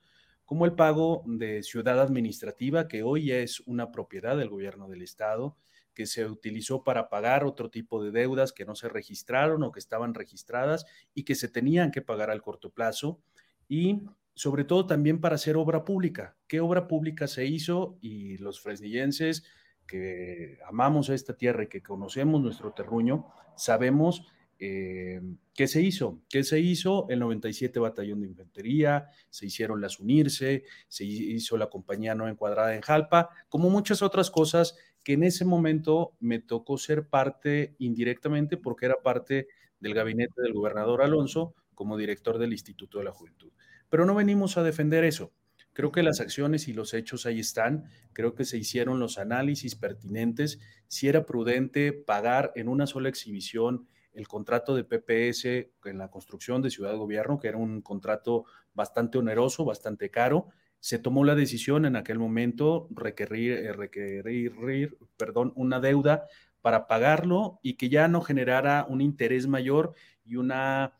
como 0.51 0.65
el 0.65 0.73
pago 0.73 1.23
de 1.25 1.63
ciudad 1.63 2.01
administrativa, 2.01 2.89
que 2.89 3.03
hoy 3.03 3.31
es 3.31 3.61
una 3.61 3.89
propiedad 3.89 4.35
del 4.35 4.49
gobierno 4.49 4.89
del 4.89 5.01
estado, 5.01 5.55
que 5.93 6.05
se 6.05 6.25
utilizó 6.25 6.83
para 6.83 7.07
pagar 7.07 7.45
otro 7.45 7.69
tipo 7.69 8.03
de 8.03 8.11
deudas 8.11 8.51
que 8.51 8.65
no 8.65 8.75
se 8.75 8.89
registraron 8.89 9.63
o 9.63 9.71
que 9.71 9.79
estaban 9.79 10.13
registradas 10.13 10.85
y 11.13 11.23
que 11.23 11.35
se 11.35 11.47
tenían 11.47 11.89
que 11.89 12.01
pagar 12.01 12.29
al 12.29 12.41
corto 12.41 12.69
plazo 12.69 13.21
y 13.69 14.01
sobre 14.35 14.65
todo 14.65 14.85
también 14.85 15.21
para 15.21 15.35
hacer 15.35 15.55
obra 15.55 15.85
pública. 15.85 16.35
¿Qué 16.47 16.59
obra 16.59 16.85
pública 16.85 17.27
se 17.27 17.45
hizo? 17.45 17.97
Y 18.01 18.37
los 18.39 18.59
fresnillenses 18.59 19.45
que 19.87 20.59
amamos 20.67 21.07
esta 21.07 21.37
tierra 21.37 21.63
y 21.63 21.67
que 21.67 21.81
conocemos 21.81 22.41
nuestro 22.41 22.73
terruño, 22.73 23.25
sabemos 23.55 24.27
eh, 24.63 25.19
¿Qué 25.55 25.67
se 25.67 25.81
hizo? 25.81 26.21
¿Qué 26.29 26.43
se 26.43 26.59
hizo? 26.59 27.07
El 27.09 27.19
97 27.19 27.79
Batallón 27.79 28.21
de 28.21 28.27
Infantería, 28.27 29.07
se 29.31 29.47
hicieron 29.47 29.81
las 29.81 29.99
Unirse, 29.99 30.65
se 30.87 31.03
hizo 31.03 31.57
la 31.57 31.67
compañía 31.67 32.13
no 32.13 32.27
encuadrada 32.27 32.75
en 32.75 32.81
Jalpa, 32.81 33.29
como 33.49 33.71
muchas 33.71 34.03
otras 34.03 34.29
cosas 34.29 34.77
que 35.03 35.13
en 35.13 35.23
ese 35.23 35.45
momento 35.45 36.15
me 36.19 36.37
tocó 36.37 36.77
ser 36.77 37.07
parte 37.07 37.75
indirectamente 37.79 38.55
porque 38.55 38.85
era 38.85 39.01
parte 39.01 39.47
del 39.79 39.95
gabinete 39.95 40.43
del 40.43 40.53
gobernador 40.53 41.01
Alonso 41.01 41.55
como 41.73 41.97
director 41.97 42.37
del 42.37 42.51
Instituto 42.53 42.99
de 42.99 43.05
la 43.05 43.11
Juventud. 43.11 43.51
Pero 43.89 44.05
no 44.05 44.13
venimos 44.13 44.57
a 44.57 44.63
defender 44.63 45.03
eso. 45.03 45.33
Creo 45.73 45.91
que 45.91 46.03
las 46.03 46.19
acciones 46.19 46.67
y 46.67 46.73
los 46.73 46.93
hechos 46.93 47.25
ahí 47.25 47.39
están. 47.39 47.85
Creo 48.13 48.35
que 48.35 48.45
se 48.45 48.59
hicieron 48.59 48.99
los 48.99 49.17
análisis 49.17 49.73
pertinentes. 49.73 50.59
Si 50.87 51.07
era 51.07 51.25
prudente 51.25 51.93
pagar 51.93 52.51
en 52.55 52.67
una 52.67 52.85
sola 52.85 53.09
exhibición 53.09 53.87
el 54.13 54.27
contrato 54.27 54.75
de 54.75 54.83
PPS 54.83 55.45
en 55.85 55.97
la 55.97 56.09
construcción 56.09 56.61
de 56.61 56.69
Ciudad 56.69 56.95
Gobierno, 56.95 57.39
que 57.39 57.47
era 57.47 57.57
un 57.57 57.81
contrato 57.81 58.45
bastante 58.73 59.17
oneroso, 59.17 59.65
bastante 59.65 60.09
caro, 60.09 60.47
se 60.79 60.97
tomó 60.97 61.23
la 61.23 61.35
decisión 61.35 61.85
en 61.85 61.95
aquel 61.95 62.19
momento 62.19 62.87
requerir, 62.89 63.53
eh, 63.53 63.73
requerir 63.73 64.97
perdón, 65.15 65.53
una 65.55 65.79
deuda 65.79 66.25
para 66.61 66.87
pagarlo 66.87 67.59
y 67.61 67.75
que 67.75 67.89
ya 67.89 68.07
no 68.07 68.21
generara 68.21 68.85
un 68.89 69.01
interés 69.01 69.47
mayor 69.47 69.93
y 70.25 70.35
una, 70.35 70.97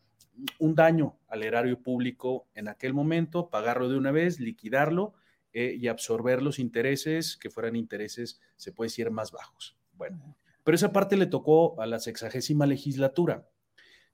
un 0.58 0.74
daño 0.74 1.18
al 1.28 1.42
erario 1.42 1.82
público 1.82 2.46
en 2.54 2.68
aquel 2.68 2.94
momento, 2.94 3.50
pagarlo 3.50 3.88
de 3.88 3.96
una 3.96 4.12
vez, 4.12 4.40
liquidarlo 4.40 5.14
eh, 5.52 5.76
y 5.78 5.88
absorber 5.88 6.42
los 6.42 6.58
intereses 6.58 7.36
que 7.36 7.50
fueran 7.50 7.76
intereses, 7.76 8.40
se 8.56 8.72
puede 8.72 8.86
decir, 8.86 9.10
más 9.10 9.32
bajos. 9.32 9.76
Bueno, 9.94 10.36
pero 10.64 10.74
esa 10.74 10.92
parte 10.92 11.16
le 11.16 11.26
tocó 11.26 11.80
a 11.80 11.86
la 11.86 11.98
sexagésima 11.98 12.66
legislatura. 12.66 13.48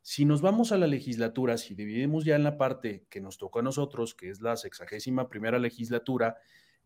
Si 0.02 0.25
nos 0.25 0.40
vamos 0.40 0.73
a 0.73 0.78
la 0.78 0.87
legislatura, 0.87 1.59
si 1.59 1.75
dividimos 1.75 2.25
ya 2.25 2.37
en 2.37 2.45
la 2.45 2.57
parte 2.57 3.05
que 3.11 3.21
nos 3.21 3.37
tocó 3.37 3.59
a 3.59 3.62
nosotros, 3.62 4.14
que 4.14 4.31
es 4.31 4.40
la 4.40 4.57
sexagésima 4.57 5.28
primera 5.28 5.59
legislatura, 5.59 6.37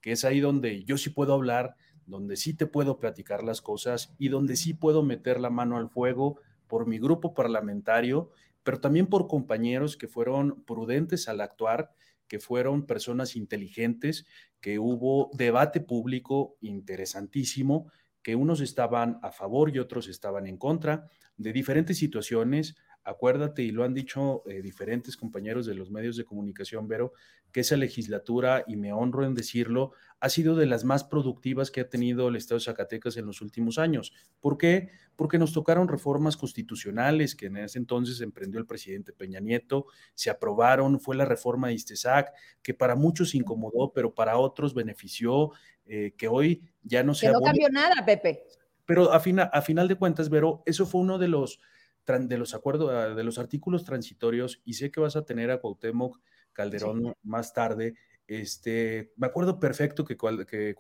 que 0.01 0.13
es 0.13 0.25
ahí 0.25 0.41
donde 0.41 0.85
yo 0.85 0.99
sí 0.99 1.11
puedo 1.11 1.35
hablar, 1.35 1.77
donde 2.07 2.37
sí 2.37 2.55
te 2.55 2.67
puedo 2.67 2.99
platicar 2.99 3.45
las 3.45 3.63
cosas 3.63 4.15
y 4.19 4.29
donde 4.29 4.57
sí 4.57 4.75
puedo 4.75 5.03
meter 5.03 5.39
la 5.41 5.51
mano 5.51 5.77
al 5.77 5.89
fuego 5.89 6.41
por 6.67 6.87
mi 6.87 6.99
grupo 6.99 7.35
parlamentario, 7.35 8.31
pero 8.63 8.81
también 8.81 9.07
por 9.07 9.29
compañeros 9.29 9.97
que 9.97 10.09
fueron 10.09 10.65
prudentes 10.65 11.29
al 11.29 11.41
actuar, 11.41 11.93
que 12.27 12.41
fueron 12.41 12.87
personas 12.87 13.37
inteligentes, 13.37 14.27
que 14.61 14.79
hubo 14.79 15.31
debate 15.35 15.81
público 15.81 16.57
interesantísimo, 16.61 17.93
que 18.23 18.37
unos 18.37 18.61
estaban 18.61 19.19
a 19.23 19.33
favor 19.33 19.75
y 19.75 19.79
otros 19.79 20.09
estaban 20.09 20.47
en 20.47 20.57
contra 20.57 21.09
de 21.37 21.53
diferentes 21.53 21.99
situaciones. 21.99 22.77
Acuérdate, 23.05 23.63
y 23.63 23.73
lo 23.73 23.85
han 23.85 23.95
dicho 23.95 24.43
eh, 24.47 24.63
diferentes 24.63 25.17
compañeros 25.17 25.67
de 25.67 25.75
los 25.75 25.91
medios 25.91 26.17
de 26.17 26.25
comunicación, 26.25 26.87
Vero, 26.87 27.13
que 27.53 27.61
esa 27.61 27.77
legislatura, 27.77 28.65
y 28.67 28.77
me 28.77 28.93
honro 28.93 29.25
en 29.25 29.35
decirlo, 29.35 29.93
ha 30.21 30.29
sido 30.29 30.57
de 30.57 30.67
las 30.67 30.85
más 30.85 31.05
productivas 31.05 31.71
que 31.71 31.83
ha 31.83 31.89
tenido 31.89 32.29
el 32.29 32.37
Estado 32.37 32.59
de 32.59 32.65
Zacatecas 32.65 33.17
en 33.17 33.27
los 33.27 33.41
últimos 33.43 33.79
años. 33.79 34.13
¿Por 34.41 34.57
qué? 34.57 34.91
Porque 35.17 35.39
nos 35.39 35.53
tocaron 35.53 35.89
reformas 35.89 36.37
constitucionales 36.37 37.35
que 37.35 37.47
en 37.47 37.59
ese 37.59 37.79
entonces 37.79 38.21
emprendió 38.21 38.59
el 38.59 38.67
presidente 38.67 39.13
Peña 39.13 39.41
Nieto, 39.41 39.87
se 40.15 40.31
aprobaron, 40.31 40.99
fue 40.99 41.17
la 41.17 41.25
reforma 41.25 41.69
de 41.69 41.75
Istesac, 41.75 42.33
que 42.63 42.73
para 42.73 42.95
muchos 42.95 43.35
incomodó, 43.35 43.93
pero 43.93 44.15
para 44.15 44.39
otros 44.39 44.75
benefició, 44.75 45.51
eh, 45.85 46.15
que 46.17 46.29
hoy 46.29 46.63
ya 46.83 47.03
no 47.03 47.15
se... 47.15 47.27
Que 47.27 47.33
no 47.33 47.41
cambió 47.41 47.69
nada, 47.69 48.05
Pepe. 48.07 48.45
Pero 48.87 49.13
a, 49.13 49.17
a 49.17 49.63
final 49.63 49.89
de 49.89 49.97
cuentas, 49.97 50.29
Vero, 50.31 50.63
eso 50.67 50.87
fue 50.87 51.01
uno 51.01 51.19
de 51.19 51.29
los 51.29 51.61
de 52.05 52.37
los 52.37 52.53
acuerdos, 52.55 53.17
de 53.17 53.25
los 53.25 53.39
artículos 53.39 53.85
transitorios, 53.85 54.61
y 54.65 54.75
sé 54.75 54.91
que 54.91 55.01
vas 55.01 55.15
a 55.15 55.25
tener 55.25 55.51
a 55.51 55.61
Cuauhtémoc 55.61 56.21
Calderón 56.53 57.15
más 57.23 57.53
tarde. 57.53 57.95
Este, 58.27 59.13
me 59.17 59.27
acuerdo 59.27 59.59
perfecto 59.59 60.05
que, 60.05 60.17
que 60.49 60.75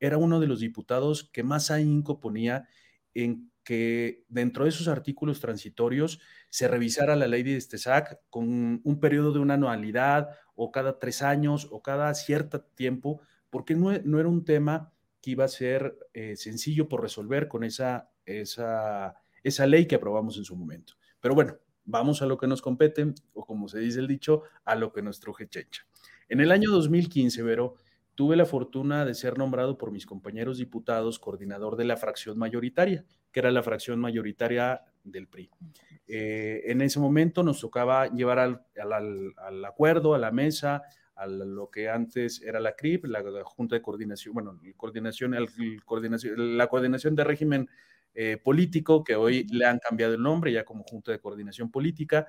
era 0.00 0.16
uno 0.18 0.40
de 0.40 0.46
los 0.46 0.60
diputados 0.60 1.30
que 1.32 1.42
más 1.42 1.70
ahínco 1.70 2.20
ponía 2.20 2.68
en 3.14 3.50
que 3.64 4.24
dentro 4.28 4.64
de 4.64 4.70
esos 4.70 4.88
artículos 4.88 5.40
transitorios 5.40 6.20
se 6.50 6.68
revisara 6.68 7.16
la 7.16 7.28
ley 7.28 7.42
de 7.42 7.56
Estesac 7.56 8.20
con 8.28 8.80
un 8.82 9.00
periodo 9.00 9.32
de 9.32 9.38
una 9.38 9.54
anualidad 9.54 10.30
o 10.54 10.72
cada 10.72 10.98
tres 10.98 11.22
años 11.22 11.68
o 11.70 11.82
cada 11.82 12.12
cierto 12.14 12.62
tiempo 12.62 13.20
porque 13.50 13.74
no, 13.74 13.92
era 13.92 14.28
un 14.28 14.44
tema 14.44 14.92
que 15.20 15.32
iba 15.32 15.44
a 15.44 15.48
ser 15.48 15.96
eh, 16.14 16.36
sencillo 16.36 16.88
por 16.88 17.02
resolver 17.02 17.48
con 17.48 17.64
esa, 17.64 18.10
esa, 18.24 19.14
esa 19.42 19.66
ley 19.66 19.86
que 19.86 19.94
aprobamos 19.94 20.36
en 20.38 20.44
su 20.44 20.56
momento. 20.56 20.94
Pero 21.20 21.34
bueno, 21.34 21.58
vamos 21.84 22.22
a 22.22 22.26
lo 22.26 22.38
que 22.38 22.46
nos 22.46 22.62
compete, 22.62 23.12
o 23.32 23.44
como 23.44 23.68
se 23.68 23.78
dice 23.80 24.00
el 24.00 24.06
dicho, 24.06 24.42
a 24.64 24.74
lo 24.74 24.92
que 24.92 25.02
nos 25.02 25.20
truje 25.20 25.48
chencha. 25.48 25.86
En 26.28 26.40
el 26.40 26.52
año 26.52 26.70
2015, 26.70 27.42
Vero, 27.42 27.74
tuve 28.14 28.36
la 28.36 28.46
fortuna 28.46 29.04
de 29.04 29.14
ser 29.14 29.38
nombrado 29.38 29.78
por 29.78 29.90
mis 29.90 30.06
compañeros 30.06 30.58
diputados 30.58 31.18
coordinador 31.18 31.76
de 31.76 31.84
la 31.84 31.96
fracción 31.96 32.38
mayoritaria, 32.38 33.04
que 33.30 33.40
era 33.40 33.50
la 33.50 33.62
fracción 33.62 33.98
mayoritaria 33.98 34.82
del 35.02 35.28
PRI. 35.28 35.50
Eh, 36.06 36.62
en 36.66 36.82
ese 36.82 37.00
momento 37.00 37.42
nos 37.42 37.60
tocaba 37.60 38.08
llevar 38.08 38.38
al, 38.38 38.66
al, 39.36 39.64
acuerdo, 39.64 40.14
a 40.14 40.18
la 40.18 40.30
mesa, 40.30 40.82
a 41.14 41.26
lo 41.26 41.70
que 41.70 41.88
antes 41.88 42.42
era 42.42 42.60
la 42.60 42.74
CRIP, 42.74 43.06
la, 43.06 43.22
Junta 43.44 43.76
de 43.76 43.82
Coordinación, 43.82 44.34
bueno, 44.34 44.60
coordinación, 44.76 45.34
coordinación, 45.84 46.58
la 46.58 46.66
coordinación 46.66 47.14
de 47.14 47.24
régimen 47.24 47.68
eh, 48.14 48.36
político, 48.36 49.04
que 49.04 49.16
hoy 49.16 49.46
le 49.50 49.64
han 49.64 49.78
cambiado 49.78 50.14
el 50.14 50.22
nombre 50.22 50.52
ya 50.52 50.64
como 50.64 50.84
Junta 50.84 51.12
de 51.12 51.20
Coordinación 51.20 51.70
Política, 51.70 52.26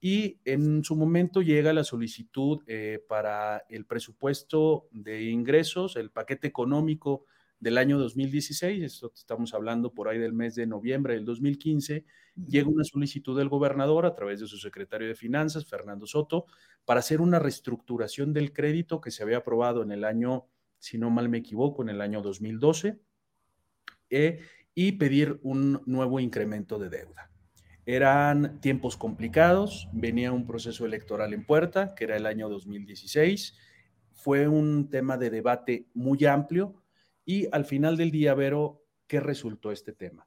y 0.00 0.38
en 0.44 0.84
su 0.84 0.96
momento 0.96 1.40
llega 1.40 1.72
la 1.72 1.82
solicitud 1.82 2.62
eh, 2.66 3.02
para 3.08 3.64
el 3.68 3.86
presupuesto 3.86 4.86
de 4.90 5.24
ingresos, 5.24 5.96
el 5.96 6.10
paquete 6.10 6.46
económico 6.46 7.24
del 7.58 7.78
año 7.78 7.98
2016, 7.98 8.82
esto 8.82 9.10
estamos 9.14 9.54
hablando 9.54 9.94
por 9.94 10.08
ahí 10.08 10.18
del 10.18 10.34
mes 10.34 10.54
de 10.54 10.66
noviembre 10.66 11.14
del 11.14 11.24
2015, 11.24 12.04
llega 12.46 12.68
una 12.68 12.84
solicitud 12.84 13.38
del 13.38 13.48
gobernador 13.48 14.04
a 14.04 14.14
través 14.14 14.40
de 14.40 14.46
su 14.46 14.58
secretario 14.58 15.08
de 15.08 15.14
Finanzas, 15.14 15.64
Fernando 15.64 16.06
Soto, 16.06 16.44
para 16.84 17.00
hacer 17.00 17.22
una 17.22 17.38
reestructuración 17.38 18.34
del 18.34 18.52
crédito 18.52 19.00
que 19.00 19.10
se 19.10 19.22
había 19.22 19.38
aprobado 19.38 19.82
en 19.82 19.92
el 19.92 20.04
año, 20.04 20.46
si 20.78 20.98
no 20.98 21.08
mal 21.08 21.30
me 21.30 21.38
equivoco, 21.38 21.82
en 21.82 21.88
el 21.88 22.02
año 22.02 22.20
2012, 22.20 23.00
eh, 24.10 24.40
y 24.74 24.92
pedir 24.92 25.38
un 25.42 25.82
nuevo 25.86 26.20
incremento 26.20 26.78
de 26.78 26.90
deuda. 26.90 27.30
Eran 27.86 28.60
tiempos 28.60 28.96
complicados, 28.96 29.88
venía 29.92 30.32
un 30.32 30.46
proceso 30.46 30.86
electoral 30.86 31.34
en 31.34 31.44
puerta, 31.44 31.94
que 31.94 32.04
era 32.04 32.16
el 32.16 32.26
año 32.26 32.48
2016. 32.48 33.56
Fue 34.12 34.48
un 34.48 34.88
tema 34.88 35.18
de 35.18 35.30
debate 35.30 35.88
muy 35.92 36.24
amplio 36.24 36.82
y 37.26 37.46
al 37.52 37.66
final 37.66 37.96
del 37.96 38.10
día, 38.10 38.34
Vero, 38.34 38.84
¿qué 39.06 39.20
resultó 39.20 39.70
este 39.70 39.92
tema? 39.92 40.26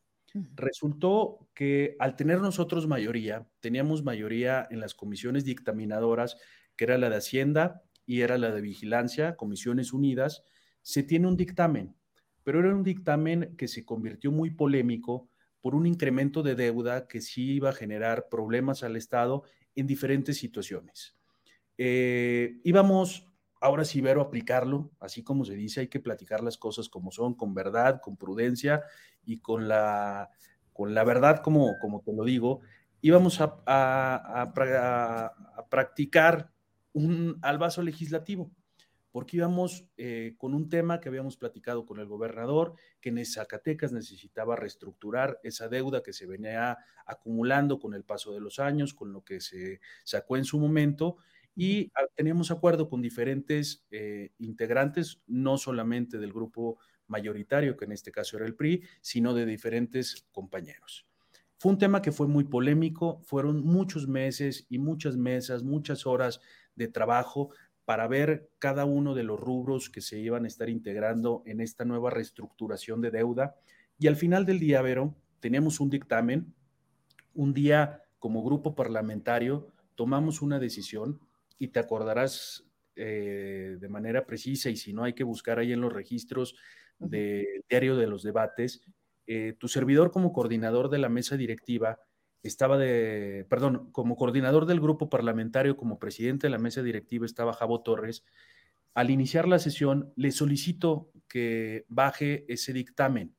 Resultó 0.53 1.49
que 1.55 1.95
al 1.99 2.15
tener 2.15 2.39
nosotros 2.41 2.85
mayoría, 2.85 3.47
teníamos 3.59 4.03
mayoría 4.03 4.67
en 4.69 4.79
las 4.79 4.93
comisiones 4.93 5.45
dictaminadoras, 5.45 6.37
que 6.75 6.85
era 6.85 6.99
la 6.99 7.09
de 7.09 7.17
Hacienda 7.17 7.81
y 8.05 8.21
era 8.21 8.37
la 8.37 8.51
de 8.51 8.61
Vigilancia, 8.61 9.35
Comisiones 9.35 9.93
Unidas, 9.93 10.43
se 10.83 11.01
tiene 11.01 11.27
un 11.27 11.37
dictamen, 11.37 11.95
pero 12.47 12.61
era 12.61 12.73
un 12.73 12.81
dictamen 12.81 13.57
que 13.57 13.67
se 13.67 13.83
convirtió 13.83 14.31
muy 14.31 14.51
polémico 14.51 15.27
por 15.59 15.75
un 15.75 15.85
incremento 15.85 16.43
de 16.43 16.55
deuda 16.55 17.05
que 17.05 17.19
sí 17.19 17.55
iba 17.55 17.71
a 17.71 17.73
generar 17.73 18.29
problemas 18.29 18.83
al 18.83 18.95
Estado 18.95 19.43
en 19.75 19.85
diferentes 19.85 20.37
situaciones. 20.37 21.17
Eh, 21.77 22.61
íbamos, 22.63 23.27
ahora 23.59 23.83
sí, 23.83 23.99
ver 23.99 24.17
o 24.17 24.21
aplicarlo, 24.21 24.91
así 25.01 25.23
como 25.23 25.43
se 25.43 25.55
dice, 25.55 25.81
hay 25.81 25.87
que 25.89 25.99
platicar 25.99 26.41
las 26.41 26.57
cosas 26.57 26.87
como 26.87 27.11
son, 27.11 27.33
con 27.33 27.53
verdad, 27.53 27.99
con 28.01 28.15
prudencia 28.15 28.81
y 29.25 29.39
con 29.39 29.67
la, 29.67 30.29
con 30.71 30.93
la 30.93 31.03
verdad, 31.03 31.41
como, 31.43 31.73
como 31.81 31.99
te 31.99 32.13
lo 32.13 32.23
digo, 32.23 32.61
íbamos 33.01 33.41
a, 33.41 34.53
practicar 35.69 36.53
un 36.93 37.39
albazo 37.41 37.81
legislativo 37.81 38.53
porque 39.17 39.37
íbamos 39.37 39.83
eh, 39.97 40.35
con 40.37 40.53
un 40.53 40.69
tema 40.69 40.99
que 40.99 41.09
habíamos 41.09 41.37
platicado 41.37 41.87
con 41.87 41.99
el 41.99 42.05
gobernador, 42.05 42.75
que 43.01 43.09
en 43.09 43.25
Zacatecas 43.25 43.91
necesitaba 43.91 44.55
reestructurar 44.55 45.39
esa 45.41 45.67
deuda 45.67 46.03
que 46.03 46.13
se 46.13 46.27
venía 46.27 46.77
acumulando 47.03 47.79
con 47.79 47.95
el 47.95 48.03
paso 48.03 48.31
de 48.31 48.41
los 48.41 48.59
años, 48.59 48.93
con 48.93 49.11
lo 49.13 49.23
que 49.23 49.41
se 49.41 49.81
sacó 50.03 50.37
en 50.37 50.45
su 50.45 50.59
momento, 50.59 51.17
y 51.55 51.91
teníamos 52.13 52.51
acuerdo 52.51 52.89
con 52.89 53.01
diferentes 53.01 53.87
eh, 53.89 54.33
integrantes, 54.37 55.19
no 55.25 55.57
solamente 55.57 56.19
del 56.19 56.31
grupo 56.31 56.77
mayoritario, 57.07 57.75
que 57.75 57.85
en 57.85 57.93
este 57.93 58.11
caso 58.11 58.37
era 58.37 58.45
el 58.45 58.53
PRI, 58.53 58.83
sino 59.01 59.33
de 59.33 59.47
diferentes 59.47 60.27
compañeros. 60.31 61.07
Fue 61.57 61.71
un 61.71 61.79
tema 61.79 62.03
que 62.03 62.11
fue 62.11 62.27
muy 62.27 62.43
polémico, 62.43 63.19
fueron 63.23 63.65
muchos 63.65 64.07
meses 64.07 64.67
y 64.69 64.77
muchas 64.77 65.17
mesas, 65.17 65.63
muchas 65.63 66.05
horas 66.05 66.39
de 66.75 66.87
trabajo 66.87 67.49
para 67.87 68.05
ver 68.09 68.49
cada 68.59 68.83
uno 68.83 69.15
de 69.15 69.23
los 69.23 69.39
rubros 69.39 69.89
que 69.89 70.01
se 70.01 70.19
iban 70.19 70.43
a 70.43 70.49
estar 70.49 70.67
integrando 70.67 71.41
en 71.45 71.61
esta 71.61 71.85
nueva 71.85 72.09
reestructuración 72.09 72.99
de 72.99 73.11
deuda. 73.11 73.55
Y 73.97 74.07
al 74.07 74.17
final 74.17 74.45
del 74.45 74.59
día, 74.59 74.81
Vero, 74.81 75.15
teníamos 75.39 75.79
un 75.79 75.89
dictamen. 75.89 76.53
Un 77.33 77.53
día, 77.53 78.03
como 78.19 78.43
grupo 78.43 78.75
parlamentario, 78.75 79.69
tomamos 79.95 80.41
una 80.41 80.59
decisión 80.59 81.21
y 81.57 81.69
te 81.69 81.79
acordarás 81.79 82.65
eh, 82.97 83.77
de 83.79 83.87
manera 83.87 84.25
precisa, 84.25 84.69
y 84.69 84.75
si 84.75 84.91
no 84.91 85.05
hay 85.05 85.13
que 85.13 85.23
buscar 85.23 85.57
ahí 85.57 85.71
en 85.71 85.79
los 85.79 85.93
registros 85.93 86.57
del 86.99 87.63
diario 87.69 87.95
de 87.95 88.07
los 88.07 88.21
debates, 88.21 88.81
eh, 89.27 89.55
tu 89.57 89.69
servidor 89.69 90.11
como 90.11 90.33
coordinador 90.33 90.89
de 90.89 90.97
la 90.97 91.07
mesa 91.07 91.37
directiva 91.37 92.01
estaba 92.47 92.77
de, 92.77 93.45
perdón, 93.49 93.89
como 93.91 94.15
coordinador 94.15 94.65
del 94.65 94.79
grupo 94.79 95.09
parlamentario, 95.09 95.77
como 95.77 95.99
presidente 95.99 96.47
de 96.47 96.51
la 96.51 96.57
mesa 96.57 96.81
directiva 96.81 97.25
estaba 97.25 97.53
Javo 97.53 97.81
Torres. 97.81 98.23
Al 98.93 99.09
iniciar 99.09 99.47
la 99.47 99.59
sesión, 99.59 100.11
le 100.15 100.31
solicito 100.31 101.11
que 101.27 101.85
baje 101.87 102.45
ese 102.51 102.73
dictamen. 102.73 103.35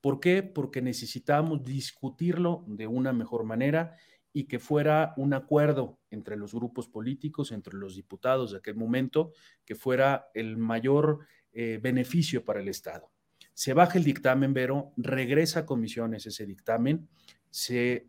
¿Por 0.00 0.20
qué? 0.20 0.42
Porque 0.42 0.80
necesitábamos 0.80 1.64
discutirlo 1.64 2.64
de 2.66 2.86
una 2.86 3.12
mejor 3.12 3.44
manera 3.44 3.96
y 4.32 4.44
que 4.44 4.58
fuera 4.58 5.14
un 5.16 5.32
acuerdo 5.34 5.98
entre 6.10 6.36
los 6.36 6.54
grupos 6.54 6.88
políticos, 6.88 7.52
entre 7.52 7.74
los 7.74 7.96
diputados 7.96 8.52
de 8.52 8.58
aquel 8.58 8.76
momento, 8.76 9.32
que 9.64 9.74
fuera 9.74 10.28
el 10.34 10.58
mayor 10.58 11.26
eh, 11.52 11.80
beneficio 11.82 12.44
para 12.44 12.60
el 12.60 12.68
Estado. 12.68 13.10
Se 13.54 13.72
baja 13.72 13.96
el 13.96 14.04
dictamen, 14.04 14.52
Vero, 14.52 14.92
regresa 14.98 15.60
a 15.60 15.66
comisiones 15.66 16.26
ese 16.26 16.44
dictamen, 16.44 17.08
se 17.48 18.06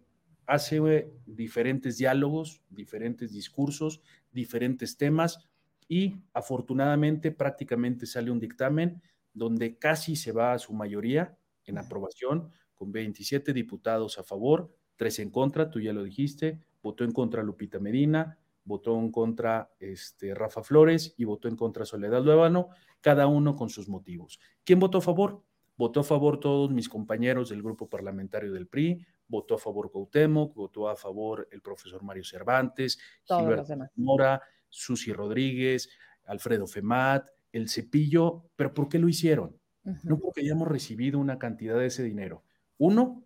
hace 0.48 1.12
diferentes 1.26 1.98
diálogos, 1.98 2.62
diferentes 2.70 3.34
discursos, 3.34 4.02
diferentes 4.32 4.98
temas 4.98 5.48
y 5.88 6.16
afortunadamente 6.34 7.32
prácticamente 7.32 8.06
sale 8.06 8.32
un 8.32 8.40
dictamen 8.40 9.02
donde 9.34 9.78
casi 9.78 10.16
se 10.16 10.32
va 10.32 10.54
a 10.54 10.60
su 10.60 10.74
mayoría 10.74 11.38
en 11.66 11.78
aprobación, 11.78 12.50
con 12.74 12.92
27 12.92 13.54
diputados 13.54 14.18
a 14.20 14.24
favor, 14.24 14.74
3 14.96 15.20
en 15.20 15.32
contra, 15.32 15.70
tú 15.70 15.80
ya 15.80 15.94
lo 15.94 16.04
dijiste, 16.04 16.60
votó 16.82 17.04
en 17.04 17.12
contra 17.12 17.44
Lupita 17.44 17.80
Medina, 17.80 18.40
votó 18.64 18.98
en 19.00 19.12
contra 19.12 19.72
este, 19.80 20.34
Rafa 20.34 20.64
Flores 20.64 21.14
y 21.18 21.26
votó 21.26 21.48
en 21.48 21.56
contra 21.56 21.86
Soledad 21.86 22.24
Luevano, 22.24 22.70
cada 23.02 23.28
uno 23.28 23.56
con 23.56 23.70
sus 23.70 23.90
motivos. 23.90 24.40
¿Quién 24.64 24.80
votó 24.80 25.00
a 25.00 25.02
favor? 25.02 25.44
Votó 25.78 26.00
a 26.00 26.04
favor 26.04 26.40
todos 26.40 26.72
mis 26.72 26.90
compañeros 26.90 27.50
del 27.50 27.62
grupo 27.62 27.88
parlamentario 27.90 28.54
del 28.54 28.68
PRI, 28.68 29.06
votó 29.28 29.56
a 29.56 29.58
favor 29.58 29.92
Cuauhtémoc, 29.92 30.54
votó 30.56 30.90
a 30.90 30.96
favor 30.96 31.48
el 31.52 31.62
profesor 31.62 32.04
Mario 32.04 32.24
Cervantes, 32.24 33.00
Gilberto 33.26 33.76
Mora, 33.96 34.42
Susi 34.70 35.14
Rodríguez, 35.14 35.90
Alfredo 36.26 36.68
Femat, 36.68 37.30
el 37.52 37.70
Cepillo, 37.70 38.50
pero 38.56 38.74
¿por 38.74 38.90
qué 38.90 39.00
lo 39.00 39.08
hicieron? 39.10 39.58
No 40.04 40.20
porque 40.20 40.42
hayamos 40.42 40.68
recibido 40.68 41.18
una 41.18 41.40
cantidad 41.40 41.78
de 41.78 41.86
ese 41.86 42.04
dinero. 42.04 42.44
Uno, 42.78 43.24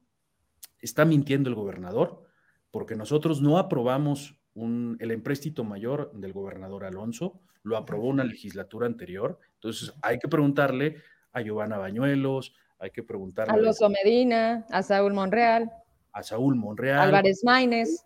está 0.79 1.05
mintiendo 1.05 1.49
el 1.49 1.55
gobernador, 1.55 2.23
porque 2.69 2.95
nosotros 2.95 3.41
no 3.41 3.57
aprobamos 3.57 4.39
el 4.55 5.11
empréstito 5.11 5.63
mayor 5.63 6.11
del 6.13 6.33
gobernador 6.33 6.85
Alonso, 6.85 7.41
lo 7.63 7.77
aprobó 7.77 8.07
una 8.07 8.23
legislatura 8.23 8.85
anterior, 8.85 9.39
entonces 9.55 9.93
hay 10.01 10.19
que 10.19 10.27
preguntarle 10.27 10.97
a 11.31 11.41
Giovanna 11.41 11.77
Bañuelos, 11.77 12.53
hay 12.79 12.91
que 12.91 13.03
preguntarle 13.03 13.53
a 13.53 13.57
Loso 13.57 13.89
Medina, 13.89 14.65
a 14.69 14.83
Saúl 14.83 15.13
Monreal 15.13 15.71
a 16.13 16.24
Saúl 16.24 16.56
Monreal, 16.56 17.00
Álvarez 17.00 17.41
Maínez, 17.43 18.04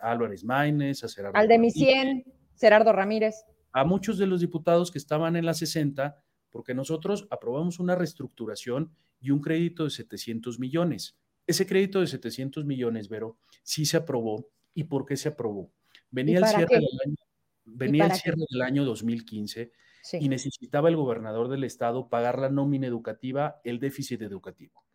Álvarez 0.00 0.44
Maínez, 0.44 1.04
a 1.04 1.08
Gerardo 1.08 1.38
Aldemicien, 1.38 2.24
Gerardo 2.58 2.92
Ramírez. 2.92 3.44
A 3.72 3.84
muchos 3.84 4.18
de 4.18 4.26
los 4.26 4.40
diputados 4.40 4.90
que 4.90 4.98
estaban 4.98 5.36
en 5.36 5.44
la 5.44 5.54
60, 5.54 6.16
porque 6.50 6.74
nosotros 6.74 7.28
aprobamos 7.30 7.78
una 7.78 7.94
reestructuración 7.94 8.92
y 9.20 9.30
un 9.30 9.40
crédito 9.40 9.84
de 9.84 9.90
700 9.90 10.58
millones. 10.58 11.18
Ese 11.46 11.66
crédito 11.66 12.00
de 12.00 12.06
700 12.06 12.64
millones, 12.64 13.08
Vero, 13.08 13.38
sí 13.62 13.84
se 13.84 13.98
aprobó. 13.98 14.48
¿Y 14.74 14.84
por 14.84 15.06
qué 15.06 15.16
se 15.16 15.28
aprobó? 15.28 15.72
Venía 16.10 16.38
el 16.38 16.46
cierre, 16.46 16.76
del 16.76 16.88
año, 17.04 17.16
venía 17.64 18.06
el 18.06 18.12
cierre 18.12 18.42
del 18.50 18.62
año 18.62 18.84
2015 18.84 19.72
y 20.14 20.28
necesitaba 20.28 20.88
el 20.88 20.96
gobernador 20.96 21.48
del 21.48 21.64
estado 21.64 22.08
pagar 22.08 22.38
la 22.38 22.48
nómina 22.48 22.86
educativa, 22.86 23.60
el 23.64 23.78
déficit 23.78 24.22
educativo. 24.22 24.85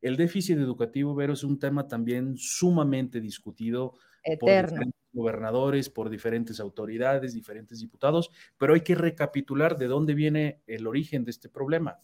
El 0.00 0.16
déficit 0.16 0.58
educativo, 0.58 1.14
Vero, 1.14 1.32
es 1.32 1.44
un 1.44 1.58
tema 1.58 1.88
también 1.88 2.36
sumamente 2.36 3.20
discutido 3.20 3.94
por 4.38 4.50
diferentes 4.50 4.94
gobernadores, 5.12 5.90
por 5.90 6.10
diferentes 6.10 6.60
autoridades, 6.60 7.34
diferentes 7.34 7.80
diputados, 7.80 8.30
pero 8.58 8.74
hay 8.74 8.82
que 8.82 8.94
recapitular 8.94 9.76
de 9.76 9.86
dónde 9.86 10.14
viene 10.14 10.62
el 10.66 10.86
origen 10.86 11.24
de 11.24 11.30
este 11.30 11.48
problema. 11.48 12.00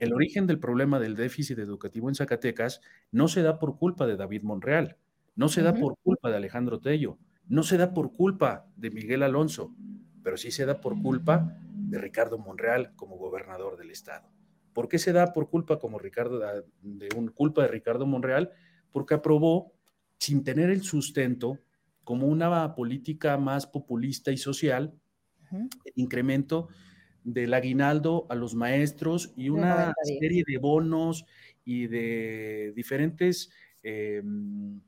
El 0.00 0.14
origen 0.14 0.46
del 0.46 0.58
problema 0.58 0.98
del 0.98 1.16
déficit 1.16 1.58
educativo 1.58 2.08
en 2.08 2.14
Zacatecas 2.14 2.80
no 3.10 3.28
se 3.28 3.42
da 3.42 3.58
por 3.58 3.76
culpa 3.76 4.06
de 4.06 4.16
David 4.16 4.42
Monreal, 4.42 4.96
no 5.34 5.48
se 5.48 5.60
da 5.60 5.74
por 5.74 5.98
culpa 6.02 6.30
de 6.30 6.36
Alejandro 6.36 6.80
Tello, 6.80 7.18
no 7.46 7.62
se 7.62 7.76
da 7.76 7.92
por 7.92 8.12
culpa 8.12 8.66
de 8.76 8.90
Miguel 8.90 9.22
Alonso, 9.22 9.74
pero 10.22 10.38
sí 10.38 10.50
se 10.50 10.64
da 10.64 10.80
por 10.80 11.00
culpa 11.02 11.58
de 11.72 11.98
Ricardo 11.98 12.38
Monreal 12.38 12.94
como 12.96 13.18
gobernador 13.18 13.76
del 13.76 13.90
estado. 13.90 14.35
¿Por 14.76 14.90
qué 14.90 14.98
se 14.98 15.14
da 15.14 15.32
por 15.32 15.48
culpa 15.48 15.78
como 15.78 15.98
Ricardo 15.98 16.38
de 16.82 17.08
un 17.16 17.28
culpa 17.28 17.62
de 17.62 17.68
Ricardo 17.68 18.04
Monreal? 18.04 18.52
Porque 18.92 19.14
aprobó 19.14 19.72
sin 20.18 20.44
tener 20.44 20.68
el 20.68 20.82
sustento 20.82 21.60
como 22.04 22.26
una 22.26 22.74
política 22.74 23.38
más 23.38 23.66
populista 23.66 24.32
y 24.32 24.36
social, 24.36 24.92
el 25.50 25.92
incremento 25.94 26.68
del 27.24 27.54
aguinaldo 27.54 28.26
a 28.28 28.34
los 28.34 28.54
maestros 28.54 29.32
y 29.34 29.48
una 29.48 29.94
serie 30.20 30.44
de 30.46 30.58
bonos 30.58 31.24
y 31.64 31.86
de 31.86 32.74
diferentes 32.76 33.48
em, 33.82 34.82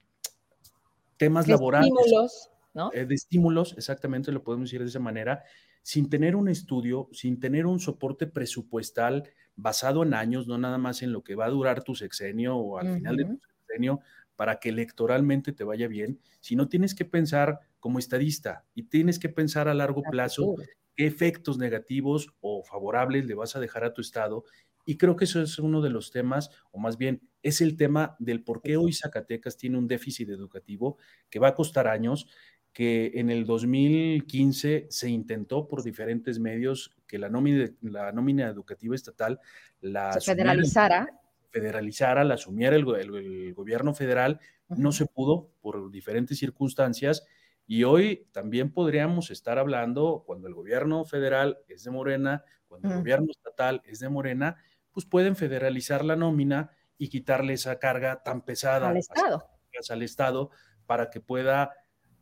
temas 1.17 1.49
laborales. 1.49 1.89
Estímulos, 1.89 2.51
¿no? 2.75 2.91
Eh, 2.93 3.07
de 3.07 3.15
estímulos, 3.15 3.75
exactamente 3.79 4.33
lo 4.33 4.45
podemos 4.45 4.69
decir 4.69 4.83
de 4.83 4.89
esa 4.91 5.01
manera, 5.01 5.45
sin 5.89 6.11
tener 6.11 6.37
un 6.37 6.51
estudio, 6.51 7.09
sin 7.13 7.41
tener 7.41 7.65
un 7.65 7.81
soporte 7.81 8.27
presupuestal 8.27 9.27
basado 9.57 10.03
en 10.03 10.13
años, 10.13 10.47
no 10.47 10.59
nada 10.59 10.77
más 10.77 11.01
en 11.01 11.15
lo 11.15 11.25
que 11.25 11.35
va 11.35 11.47
a 11.47 11.49
durar 11.49 11.83
tu 11.83 11.95
sexenio 11.95 12.59
o 12.59 12.77
al 12.77 12.97
final 12.97 13.17
de 13.17 13.25
tu 13.25 13.39
sexenio, 13.57 14.01
para 14.37 14.59
que 14.59 14.69
electoralmente 14.69 15.55
te 15.55 15.65
vaya 15.65 15.89
bien, 15.89 16.21
sino 16.41 16.69
tienes 16.69 16.95
que 16.95 17.07
pensar 17.07 17.61
como 17.81 17.99
estadista 17.99 18.67
y 18.75 18.83
tienes 18.83 19.19
que 19.19 19.31
pensar 19.31 19.67
a 19.67 19.73
largo 19.73 20.03
plazo 20.03 20.57
qué 20.95 21.07
efectos 21.07 21.57
negativos 21.57 22.35
o 22.43 22.63
favorables 22.65 23.25
le 23.25 23.35
vas 23.35 23.57
a 23.57 23.61
dejar 23.61 23.85
a 23.85 23.95
tu 23.95 24.03
estado. 24.03 24.45
Y 24.85 24.99
creo 24.99 25.17
que 25.17 25.25
eso 25.25 25.41
es 25.41 25.59
uno 25.59 25.81
de 25.81 25.89
los 25.89 26.11
temas, 26.11 26.51
o 26.71 26.79
más 26.79 26.99
bien 26.99 27.23
es 27.43 27.63
el 27.63 27.79
tema 27.79 28.15
del 28.19 28.45
por 28.45 28.61
qué 28.61 28.77
hoy 28.77 28.93
Zacatecas 28.93 29.57
tiene 29.57 29.79
un 29.79 29.89
déficit 29.89 30.29
educativo 30.29 30.99
que 31.31 31.39
va 31.39 31.49
a 31.49 31.55
costar 31.55 31.89
años, 31.89 32.27
que 32.73 33.13
en 33.15 33.31
el 33.31 33.45
2015 33.45 34.87
se 34.89 35.09
intentó 35.09 35.67
por 35.67 35.83
diferentes 35.83 36.39
medios 36.39 36.95
que 37.07 37.19
la 37.19 37.29
nómina, 37.29 37.69
la 37.83 38.13
nómina 38.13 38.47
educativa 38.49 38.95
estatal 38.95 39.41
la 39.81 40.13
se 40.13 40.33
federalizara. 40.33 41.09
Federalizara, 41.51 42.25
la 42.25 42.35
asumiera 42.35 42.77
el, 42.77 43.55
gobierno 43.55 43.95
federal, 43.95 44.39
no 44.69 44.93
se 44.93 45.07
pudo 45.07 45.51
por 45.61 45.91
diferentes 45.91 46.39
circunstancias. 46.39 47.25
Y 47.67 47.85
hoy 47.85 48.29
también 48.33 48.73
podríamos 48.73 49.31
estar 49.31 49.59
hablando, 49.59 50.25
cuando 50.27 50.47
el 50.47 50.55
gobierno 50.55 51.05
federal 51.05 51.59
es 51.69 51.85
de 51.85 51.91
Morena, 51.91 52.45
cuando 52.67 52.91
el 52.91 52.99
gobierno 52.99 53.29
estatal 53.31 53.83
es 53.85 53.99
de 53.99 54.09
Morena, 54.11 54.57
pues 54.93 55.07
pueden 55.07 55.37
federalizar 55.37 56.05
la 56.05 56.17
nómina 56.17 56.71
y 56.99 57.09
quitarle 57.09 57.55
esa 57.55 57.79
carga 57.79 58.23
tan 58.23 58.45
pesada 58.45 58.89
al 58.89 58.97
Estado, 58.99 59.49
al 59.91 60.03
Estado 60.03 60.51
para 60.87 61.11
que 61.11 61.21
pueda 61.21 61.73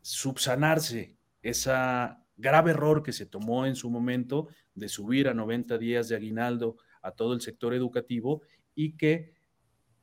subsanarse 0.06 1.16
ese 1.42 1.72
grave 2.36 2.70
error 2.70 3.02
que 3.02 3.12
se 3.12 3.26
tomó 3.26 3.66
en 3.66 3.74
su 3.74 3.90
momento 3.90 4.46
de 4.72 4.88
subir 4.88 5.26
a 5.26 5.34
90 5.34 5.78
días 5.78 6.08
de 6.08 6.14
aguinaldo 6.14 6.76
a 7.02 7.10
todo 7.10 7.32
el 7.34 7.40
sector 7.40 7.74
educativo 7.74 8.42
y 8.76 8.96
que 8.96 9.34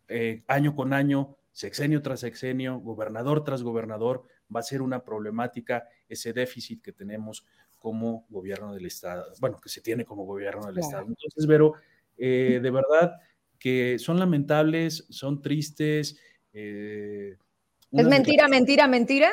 eh, 0.10 0.44
año 0.50 0.76
con 0.76 0.92
año, 0.92 1.38
sexenio 1.54 2.02
tras 2.02 2.20
sexenio, 2.20 2.80
gobernador 2.80 3.46
tras 3.46 3.64
gobernador, 3.64 4.26
va 4.54 4.60
a 4.60 4.64
ser 4.64 4.82
una 4.82 5.06
problemática 5.06 5.88
ese 6.10 6.34
déficit 6.34 6.82
que 6.82 6.92
tenemos 6.92 7.46
como 7.80 8.26
gobierno 8.30 8.74
del 8.74 8.86
Estado, 8.86 9.26
bueno, 9.40 9.62
que 9.62 9.70
se 9.70 9.80
tiene 9.80 10.04
como 10.04 10.26
gobierno 10.26 10.66
del 10.68 10.80
Estado. 10.80 11.06
Entonces, 11.08 11.48
Vero, 11.48 11.76
eh, 12.18 12.60
de 12.62 12.72
verdad 12.72 13.22
que 13.58 13.98
son 14.00 14.20
lamentables, 14.20 15.06
son 15.10 15.42
tristes. 15.42 16.20
Eh, 16.52 17.38
¿Es 17.90 18.06
mentira, 18.06 18.50
mentira, 18.50 18.86
mentira? 18.90 19.32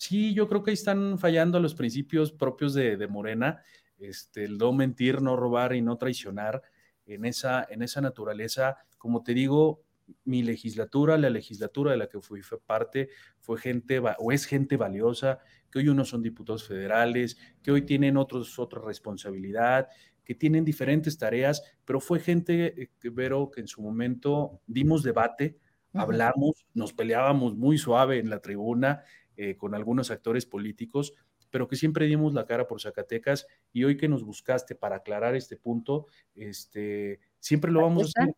Sí, 0.00 0.32
yo 0.32 0.48
creo 0.48 0.62
que 0.62 0.70
ahí 0.70 0.74
están 0.74 1.18
fallando 1.18 1.60
los 1.60 1.74
principios 1.74 2.32
propios 2.32 2.72
de, 2.72 3.06
Morena, 3.06 3.62
este, 3.98 4.44
el 4.44 4.56
no 4.56 4.72
mentir, 4.72 5.20
no 5.20 5.36
robar 5.36 5.74
y 5.74 5.82
no 5.82 5.98
traicionar 5.98 6.62
en 7.04 7.26
esa, 7.26 7.66
en 7.68 7.82
esa 7.82 8.00
naturaleza. 8.00 8.78
Como 8.96 9.22
te 9.22 9.34
digo, 9.34 9.82
mi 10.24 10.42
legislatura, 10.42 11.18
la 11.18 11.28
legislatura 11.28 11.90
de 11.90 11.98
la 11.98 12.08
que 12.08 12.18
fui 12.22 12.40
parte, 12.64 13.10
fue 13.40 13.58
gente 13.58 14.00
o 14.18 14.32
es 14.32 14.46
gente 14.46 14.78
valiosa, 14.78 15.40
que 15.70 15.80
hoy 15.80 15.90
unos 15.90 16.08
son 16.08 16.22
diputados 16.22 16.66
federales, 16.66 17.36
que 17.62 17.70
hoy 17.70 17.82
tienen 17.82 18.16
otros 18.16 18.58
otra 18.58 18.80
responsabilidad, 18.80 19.86
que 20.24 20.34
tienen 20.34 20.64
diferentes 20.64 21.18
tareas, 21.18 21.62
pero 21.84 22.00
fue 22.00 22.20
gente, 22.20 22.84
eh, 22.84 22.90
que 22.98 23.10
Vero, 23.10 23.50
que 23.50 23.60
en 23.60 23.68
su 23.68 23.82
momento 23.82 24.62
dimos 24.66 25.02
debate, 25.02 25.58
hablamos, 25.92 26.64
nos 26.72 26.94
peleábamos 26.94 27.54
muy 27.54 27.76
suave 27.76 28.18
en 28.18 28.30
la 28.30 28.40
tribuna, 28.40 29.02
eh, 29.42 29.56
con 29.56 29.74
algunos 29.74 30.10
actores 30.10 30.44
políticos, 30.44 31.14
pero 31.48 31.66
que 31.66 31.74
siempre 31.74 32.04
dimos 32.04 32.34
la 32.34 32.44
cara 32.44 32.68
por 32.68 32.78
Zacatecas 32.78 33.46
y 33.72 33.84
hoy 33.84 33.96
que 33.96 34.06
nos 34.06 34.22
buscaste 34.22 34.74
para 34.74 34.96
aclarar 34.96 35.34
este 35.34 35.56
punto, 35.56 36.08
este, 36.34 37.20
siempre 37.38 37.72
lo 37.72 37.80
vamos 37.80 38.12
a 38.14 38.22
hacer 38.22 38.34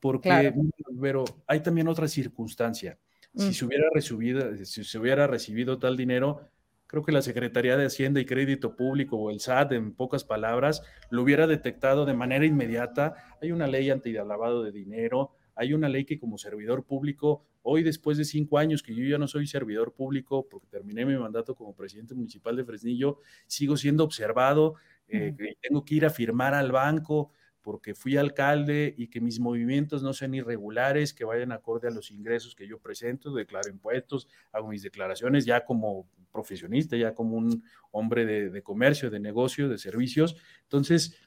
porque, 0.00 0.54
pero 0.98 1.26
hay 1.46 1.60
también 1.60 1.88
otra 1.88 2.08
circunstancia. 2.08 2.98
Si 3.34 3.48
mm. 3.48 3.52
se 3.52 3.64
hubiera 3.66 3.84
recibido, 3.92 4.56
si 4.64 4.82
se 4.82 4.98
hubiera 4.98 5.26
recibido 5.26 5.78
tal 5.78 5.94
dinero, 5.94 6.48
creo 6.86 7.02
que 7.02 7.12
la 7.12 7.20
Secretaría 7.20 7.76
de 7.76 7.84
Hacienda 7.84 8.18
y 8.18 8.24
Crédito 8.24 8.76
Público 8.76 9.18
o 9.18 9.30
el 9.30 9.40
SAT, 9.40 9.72
en 9.72 9.94
pocas 9.94 10.24
palabras, 10.24 10.82
lo 11.10 11.20
hubiera 11.20 11.46
detectado 11.46 12.06
de 12.06 12.14
manera 12.14 12.46
inmediata. 12.46 13.14
Hay 13.42 13.52
una 13.52 13.66
ley 13.66 13.90
anti-lavado 13.90 14.62
de 14.62 14.72
dinero, 14.72 15.36
hay 15.56 15.72
una 15.72 15.88
ley 15.88 16.04
que 16.04 16.18
como 16.18 16.38
servidor 16.38 16.84
público, 16.84 17.42
hoy 17.62 17.82
después 17.82 18.18
de 18.18 18.24
cinco 18.24 18.58
años 18.58 18.82
que 18.82 18.94
yo 18.94 19.04
ya 19.04 19.18
no 19.18 19.26
soy 19.26 19.46
servidor 19.46 19.94
público 19.94 20.46
porque 20.48 20.68
terminé 20.68 21.04
mi 21.04 21.16
mandato 21.16 21.54
como 21.54 21.74
presidente 21.74 22.14
municipal 22.14 22.54
de 22.56 22.64
Fresnillo, 22.64 23.18
sigo 23.46 23.76
siendo 23.76 24.04
observado, 24.04 24.74
eh, 25.08 25.34
tengo 25.60 25.84
que 25.84 25.94
ir 25.94 26.04
a 26.04 26.10
firmar 26.10 26.52
al 26.54 26.72
banco 26.72 27.32
porque 27.62 27.94
fui 27.94 28.16
alcalde 28.16 28.94
y 28.96 29.08
que 29.08 29.20
mis 29.20 29.40
movimientos 29.40 30.02
no 30.02 30.12
sean 30.12 30.34
irregulares, 30.34 31.12
que 31.12 31.24
vayan 31.24 31.50
acorde 31.50 31.88
a 31.88 31.90
los 31.90 32.12
ingresos 32.12 32.54
que 32.54 32.68
yo 32.68 32.78
presento, 32.78 33.34
declaro 33.34 33.68
impuestos, 33.70 34.28
hago 34.52 34.68
mis 34.68 34.82
declaraciones 34.82 35.46
ya 35.46 35.64
como 35.64 36.08
profesionista, 36.30 36.96
ya 36.96 37.14
como 37.14 37.36
un 37.36 37.64
hombre 37.90 38.24
de, 38.26 38.50
de 38.50 38.62
comercio, 38.62 39.10
de 39.10 39.18
negocio, 39.18 39.68
de 39.68 39.78
servicios. 39.78 40.36
Entonces, 40.62 41.18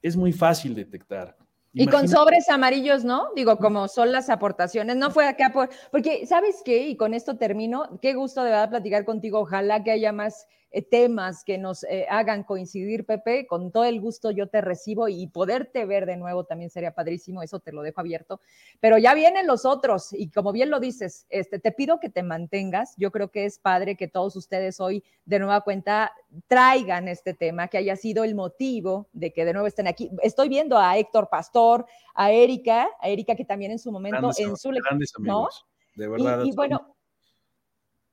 es 0.00 0.16
muy 0.16 0.32
fácil 0.32 0.74
detectar. 0.74 1.36
Y 1.74 1.86
con 1.88 2.08
sobres 2.08 2.48
amarillos, 2.48 3.04
¿no? 3.04 3.28
Digo, 3.34 3.58
como 3.58 3.88
son 3.88 4.12
las 4.12 4.30
aportaciones. 4.30 4.96
No 4.96 5.10
fue 5.10 5.26
acá 5.26 5.50
por. 5.52 5.70
Porque, 5.90 6.24
¿sabes 6.26 6.62
qué? 6.64 6.86
Y 6.86 6.96
con 6.96 7.14
esto 7.14 7.36
termino. 7.36 7.98
Qué 8.00 8.14
gusto 8.14 8.44
de 8.44 8.50
verdad 8.50 8.70
platicar 8.70 9.04
contigo. 9.04 9.40
Ojalá 9.40 9.82
que 9.82 9.90
haya 9.90 10.12
más 10.12 10.46
temas 10.82 11.44
que 11.44 11.58
nos 11.58 11.84
eh, 11.84 12.06
hagan 12.08 12.44
coincidir, 12.44 13.06
Pepe. 13.06 13.46
Con 13.46 13.70
todo 13.70 13.84
el 13.84 14.00
gusto 14.00 14.30
yo 14.30 14.48
te 14.48 14.60
recibo 14.60 15.08
y 15.08 15.26
poderte 15.26 15.84
ver 15.86 16.06
de 16.06 16.16
nuevo 16.16 16.44
también 16.44 16.70
sería 16.70 16.94
padrísimo. 16.94 17.42
Eso 17.42 17.60
te 17.60 17.72
lo 17.72 17.82
dejo 17.82 18.00
abierto. 18.00 18.40
Pero 18.80 18.98
ya 18.98 19.14
vienen 19.14 19.46
los 19.46 19.64
otros 19.64 20.12
y 20.12 20.30
como 20.30 20.52
bien 20.52 20.70
lo 20.70 20.80
dices, 20.80 21.26
este, 21.28 21.58
te 21.58 21.72
pido 21.72 22.00
que 22.00 22.10
te 22.10 22.22
mantengas. 22.22 22.94
Yo 22.96 23.10
creo 23.10 23.30
que 23.30 23.44
es 23.44 23.58
padre 23.58 23.96
que 23.96 24.08
todos 24.08 24.36
ustedes 24.36 24.80
hoy 24.80 25.04
de 25.24 25.38
nueva 25.38 25.60
cuenta 25.62 26.12
traigan 26.46 27.08
este 27.08 27.34
tema, 27.34 27.68
que 27.68 27.78
haya 27.78 27.96
sido 27.96 28.24
el 28.24 28.34
motivo 28.34 29.08
de 29.12 29.32
que 29.32 29.44
de 29.44 29.52
nuevo 29.52 29.66
estén 29.66 29.86
aquí. 29.86 30.10
Estoy 30.22 30.48
viendo 30.48 30.78
a 30.78 30.98
Héctor 30.98 31.28
Pastor, 31.30 31.86
a 32.14 32.32
Erika, 32.32 32.88
a 33.00 33.08
Erika 33.08 33.34
que 33.34 33.44
también 33.44 33.72
en 33.72 33.78
su 33.78 33.92
momento, 33.92 34.30
en 34.38 34.56
su... 34.56 34.72
¿no? 35.20 35.48
De 35.94 36.08
verdad. 36.08 36.44
Y, 36.44 36.52
bueno, 36.52 36.96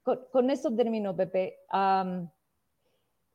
con, 0.04 0.50
esto 0.50 0.74
termino, 0.76 1.15
Pepe 1.15 1.60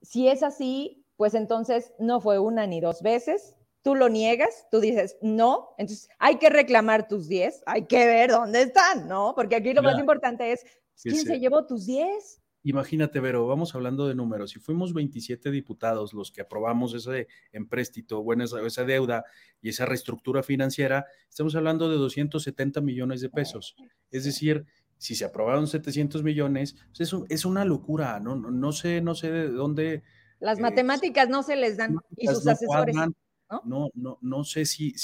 si 0.07 0.29
es 0.29 0.42
así, 0.42 1.05
pues 1.16 1.35
entonces 1.35 1.92
no 1.99 2.21
fue 2.21 2.38
una 2.38 2.66
ni 2.66 2.81
dos 2.81 3.03
veces, 3.03 3.57
tú 3.83 3.95
lo 3.95 4.09
niegas, 4.09 4.66
tú 4.71 4.81
dices 4.81 5.16
no, 5.21 5.71
entonces 5.79 6.09
hay 6.19 6.37
que 6.37 6.49
reclamar 6.49 7.09
tus 7.09 7.29
10, 7.29 7.64
hay 7.66 7.87
que 7.87 8.07
ver 8.07 8.31
dónde 8.31 8.62
están, 8.62 9.09
¿no? 9.09 9.35
Porque 9.35 9.57
aquí 9.57 9.75
lo 9.75 9.83
más 9.83 9.99
importante 9.99 10.53
es, 10.53 10.64
¿quién 11.03 11.16
se 11.16 11.40
llevó 11.40 11.66
tus 11.66 11.87
10? 11.87 12.42
Imagínate, 12.62 13.21
Vero, 13.21 13.47
vamos 13.47 13.75
hablando 13.77 14.09
de 14.09 14.16
números. 14.16 14.51
Si 14.51 14.59
fuimos 14.59 14.92
27 14.92 15.53
diputados 15.53 16.12
los 16.12 16.33
que 16.33 16.40
aprobamos 16.40 16.95
ese 16.95 17.29
empréstito, 17.53 18.25
bueno, 18.25 18.42
esa, 18.42 18.61
esa, 18.66 18.85
deuda 18.85 19.25
y 19.61 19.69
esa 19.69 19.87
reestructura 19.87 20.42
financiera, 20.42 21.07
estamos 21.29 21.55
hablando 21.55 21.88
de 21.88 21.97
270 21.97 22.81
millones 22.81 23.21
de 23.21 23.29
pesos. 23.29 23.77
Es 24.11 24.25
decir, 24.25 24.66
si 24.99 25.15
se 25.15 25.25
aprobaron 25.25 25.67
700 25.67 26.23
millones, 26.23 26.77
pues 26.97 27.13
es, 27.29 27.45
una 27.45 27.65
locura, 27.65 28.19
¿no? 28.21 28.37
No, 28.37 28.73
sé, 28.73 29.01
no 29.01 29.15
sé 29.15 29.31
de 29.31 29.49
dónde. 29.49 30.03
Las 30.41 30.59
eh, 30.59 30.63
matemáticas 30.63 31.29
no 31.29 31.43
se 31.43 31.57
les 31.57 31.77
dan 31.77 31.99
y 32.17 32.27
sus 32.27 32.47
asesores. 32.47 32.95
¿no? 32.95 33.93
No, 33.95 34.19
no, 34.21 34.45
sé 34.45 34.67
si, 34.67 34.95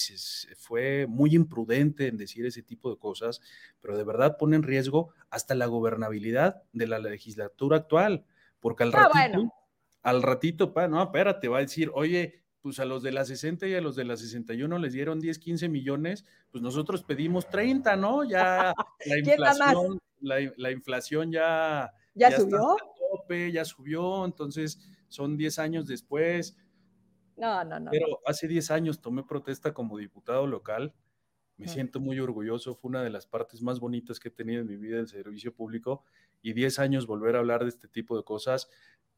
fue 0.57 1.07
muy 1.07 1.35
imprudente 1.35 2.09
en 2.09 2.17
decir 2.17 2.45
ese 2.45 2.63
tipo 2.63 2.91
de 2.91 2.99
cosas, 2.99 3.41
pero 3.81 3.97
de 3.97 4.05
verdad 4.05 4.37
pone 4.37 4.57
en 4.57 4.65
riesgo 4.65 5.11
hasta 5.31 5.55
la 5.55 5.67
gobernabilidad 5.67 6.63
de 6.73 6.89
la 6.89 6.99
legislatura 6.99 7.77
actual, 7.77 8.25
porque 8.59 8.83
al 8.83 8.93
ah, 8.95 9.09
ratito, 9.13 9.53
al 10.03 10.23
ratito, 10.23 10.73
pa, 10.75 10.89
no, 10.89 11.03
espérate, 11.03 11.47
va 11.47 11.59
a 11.59 11.63
decir, 11.63 11.91
oye, 11.95 12.42
pues 12.63 12.79
a 12.79 12.85
los 12.85 13.03
de 13.03 13.13
la 13.13 13.25
60 13.25 13.67
y 13.67 13.75
a 13.75 13.81
los 13.81 13.97
de 13.97 14.05
la 14.05 14.17
61 14.17 14.79
les 14.79 14.93
dieron 14.93 15.21
10, 15.21 15.39
15 15.39 15.69
millones, 15.69 16.25
pues 16.51 16.63
nosotros 16.63 17.03
pedimos 17.03 17.49
30, 17.49 17.97
¿no? 17.97 18.25
Ya 18.25 18.73
la 19.07 19.19
inflación, 19.19 19.99
la, 20.21 20.71
inflación 20.71 21.33
ya, 21.33 21.93
ya, 22.15 22.31
subió. 22.31 22.77
ya 23.53 23.65
subió, 23.65 24.25
entonces 24.25 24.79
son 25.09 25.37
10 25.37 25.59
años 25.59 25.87
después. 25.87 26.57
No, 27.37 27.65
no, 27.65 27.81
no. 27.81 27.91
Pero 27.91 28.21
hace 28.25 28.47
10 28.47 28.71
años 28.71 29.01
tomé 29.01 29.25
protesta 29.25 29.75
como 29.75 29.99
diputado 29.99 30.47
local. 30.47 30.95
Me 31.57 31.69
siento 31.69 32.01
muy 32.01 32.19
orgulloso. 32.19 32.75
Fue 32.75 32.89
una 32.89 33.03
de 33.03 33.11
las 33.11 33.27
partes 33.27 33.63
más 33.63 33.79
bonitas 33.79 34.19
que 34.19 34.29
he 34.29 34.33
tenido 34.33 34.63
en 34.63 34.67
mi 34.67 34.77
vida 34.77 34.99
el 34.99 35.07
servicio 35.07 35.55
público. 35.55 36.03
Y 36.43 36.55
10 36.55 36.79
años 36.81 37.07
volver 37.07 37.37
a 37.37 37.39
hablar 37.39 37.63
de 37.63 37.69
este 37.69 37.87
tipo 37.87 38.17
de 38.17 38.25
cosas, 38.25 38.69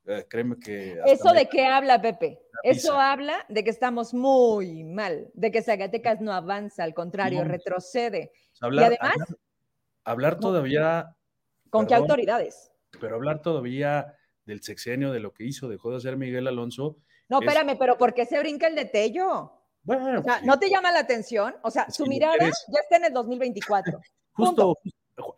eh, 0.06 0.26
créeme 0.28 0.58
que... 0.58 1.00
¿Eso 1.06 1.32
de 1.32 1.48
qué 1.48 1.66
habla, 1.66 2.00
Pepe? 2.00 2.40
Eso 2.62 2.98
habla 2.98 3.44
de 3.48 3.64
que 3.64 3.70
estamos 3.70 4.12
muy 4.14 4.84
mal, 4.84 5.30
de 5.34 5.50
que 5.50 5.62
Zacatecas 5.62 6.20
no 6.20 6.32
avanza, 6.32 6.84
al 6.84 6.94
contrario, 6.94 7.44
retrocede. 7.44 8.32
y 8.60 8.78
además... 8.78 9.14
Hablar, 10.04 10.38
todavía... 10.38 11.16
¿Con 11.70 11.86
qué 11.86 11.94
autoridades? 11.94 12.70
Pero 13.00 13.16
hablar 13.16 13.40
todavía 13.40 14.14
del 14.44 14.62
sexenio, 14.62 15.12
de 15.12 15.20
lo 15.20 15.32
que 15.32 15.44
hizo, 15.44 15.68
dejó 15.68 15.90
de 15.90 15.96
hacer 15.96 16.16
Miguel 16.16 16.46
Alonso. 16.46 16.98
No, 17.28 17.40
espérame, 17.40 17.76
pero 17.78 17.96
¿por 17.96 18.12
qué 18.12 18.26
se 18.26 18.38
brinca 18.38 18.66
el 18.66 18.74
de 18.74 18.84
Tello? 18.84 19.52
Bueno, 19.82 20.20
o 20.20 20.22
sea, 20.22 20.40
¿no 20.42 20.58
te 20.58 20.68
llama 20.68 20.92
la 20.92 21.00
atención? 21.00 21.54
O 21.62 21.70
sea, 21.70 21.90
su 21.90 22.06
mirada 22.06 22.36
ya 22.38 22.80
está 22.80 22.96
en 22.96 23.06
el 23.06 23.12
2024. 23.12 23.98
Justo, 24.32 24.78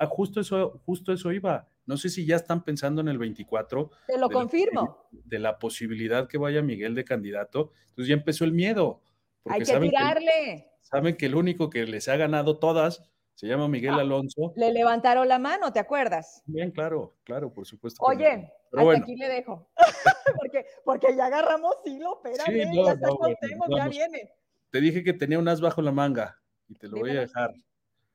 justo 0.09 0.41
eso, 0.41 0.81
justo 0.85 1.13
eso 1.13 1.33
iba. 1.33 1.67
No 1.87 1.97
sé 1.97 2.09
si 2.09 2.27
ya 2.27 2.37
están 2.37 2.65
pensando 2.65 3.01
en 3.01 3.09
el 3.09 3.19
24. 3.19 3.91
Te 4.07 4.19
lo 4.19 4.29
confirmo. 4.29 5.07
de 5.11 5.39
la 5.39 5.59
posibilidad 5.59 6.29
que 6.29 6.37
vaya 6.37 6.61
Miguel 6.63 6.95
de 6.95 7.05
candidato. 7.05 7.73
Entonces 7.89 8.09
ya 8.09 8.15
empezó 8.15 8.45
el 8.45 8.53
miedo. 8.53 9.01
Hay 9.45 9.63
que 9.63 9.79
tirarle. 9.79 10.69
saben 10.81 11.17
que 11.17 11.27
el 11.27 11.37
único 11.37 11.71
que 11.71 11.87
les 11.87 12.09
ha 12.09 12.17
ganado 12.17 12.59
todas 12.59 13.03
se 13.37 13.47
llama 13.47 13.69
Miguel 13.69 13.95
ah, 13.95 14.01
Alonso. 14.01 14.55
Le 14.57 14.73
levantaron 14.73 15.29
la 15.29 15.39
mano, 15.39 15.71
¿te 15.71 15.79
acuerdas? 15.79 16.43
Bien, 16.47 16.71
claro, 16.71 17.17
claro, 17.23 17.53
por 17.53 17.67
supuesto. 17.67 18.03
Oye, 18.03 18.51
hasta 18.73 18.97
aquí 18.97 19.15
le 19.15 19.29
dejo. 19.29 19.69
porque, 20.41 20.67
porque 20.85 21.15
ya 21.15 21.27
agarramos 21.27 21.77
hilo, 21.85 22.21
espérame, 22.25 22.75
ya, 22.75 23.77
ya 23.77 23.89
viene. 23.89 24.31
Te 24.71 24.81
dije 24.81 25.05
que 25.05 25.13
tenía 25.13 25.39
un 25.39 25.49
as 25.49 25.61
bajo 25.61 25.83
la 25.83 25.93
manga 25.93 26.41
y 26.67 26.75
te 26.75 26.89
lo 26.89 26.99
voy 26.99 27.11
a 27.11 27.21
dejar. 27.21 27.53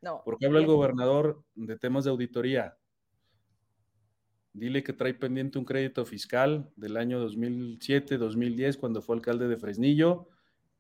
No. 0.02 0.24
Porque 0.26 0.48
habla 0.48 0.60
el 0.60 0.66
gobernador 0.66 1.44
de 1.54 1.78
temas 1.78 2.04
de 2.04 2.10
auditoría. 2.10 2.76
Dile 4.54 4.84
que 4.84 4.94
trae 4.94 5.14
pendiente 5.14 5.58
un 5.58 5.66
crédito 5.66 6.06
fiscal 6.06 6.70
del 6.76 6.98
año 6.98 7.20
2007, 7.20 8.18
2010, 8.18 8.78
cuando 8.78 9.02
fue 9.02 9.16
alcalde 9.16 9.48
de 9.48 9.58
Fresnillo, 9.58 10.28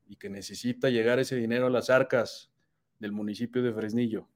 y 0.07 0.17
que 0.17 0.29
necesita 0.29 0.89
llegar 0.89 1.19
ese 1.19 1.37
dinero 1.37 1.67
a 1.67 1.69
las 1.69 1.89
arcas 1.89 2.51
del 2.99 3.13
municipio 3.13 3.63
de 3.63 3.73
Fresnillo. 3.73 4.27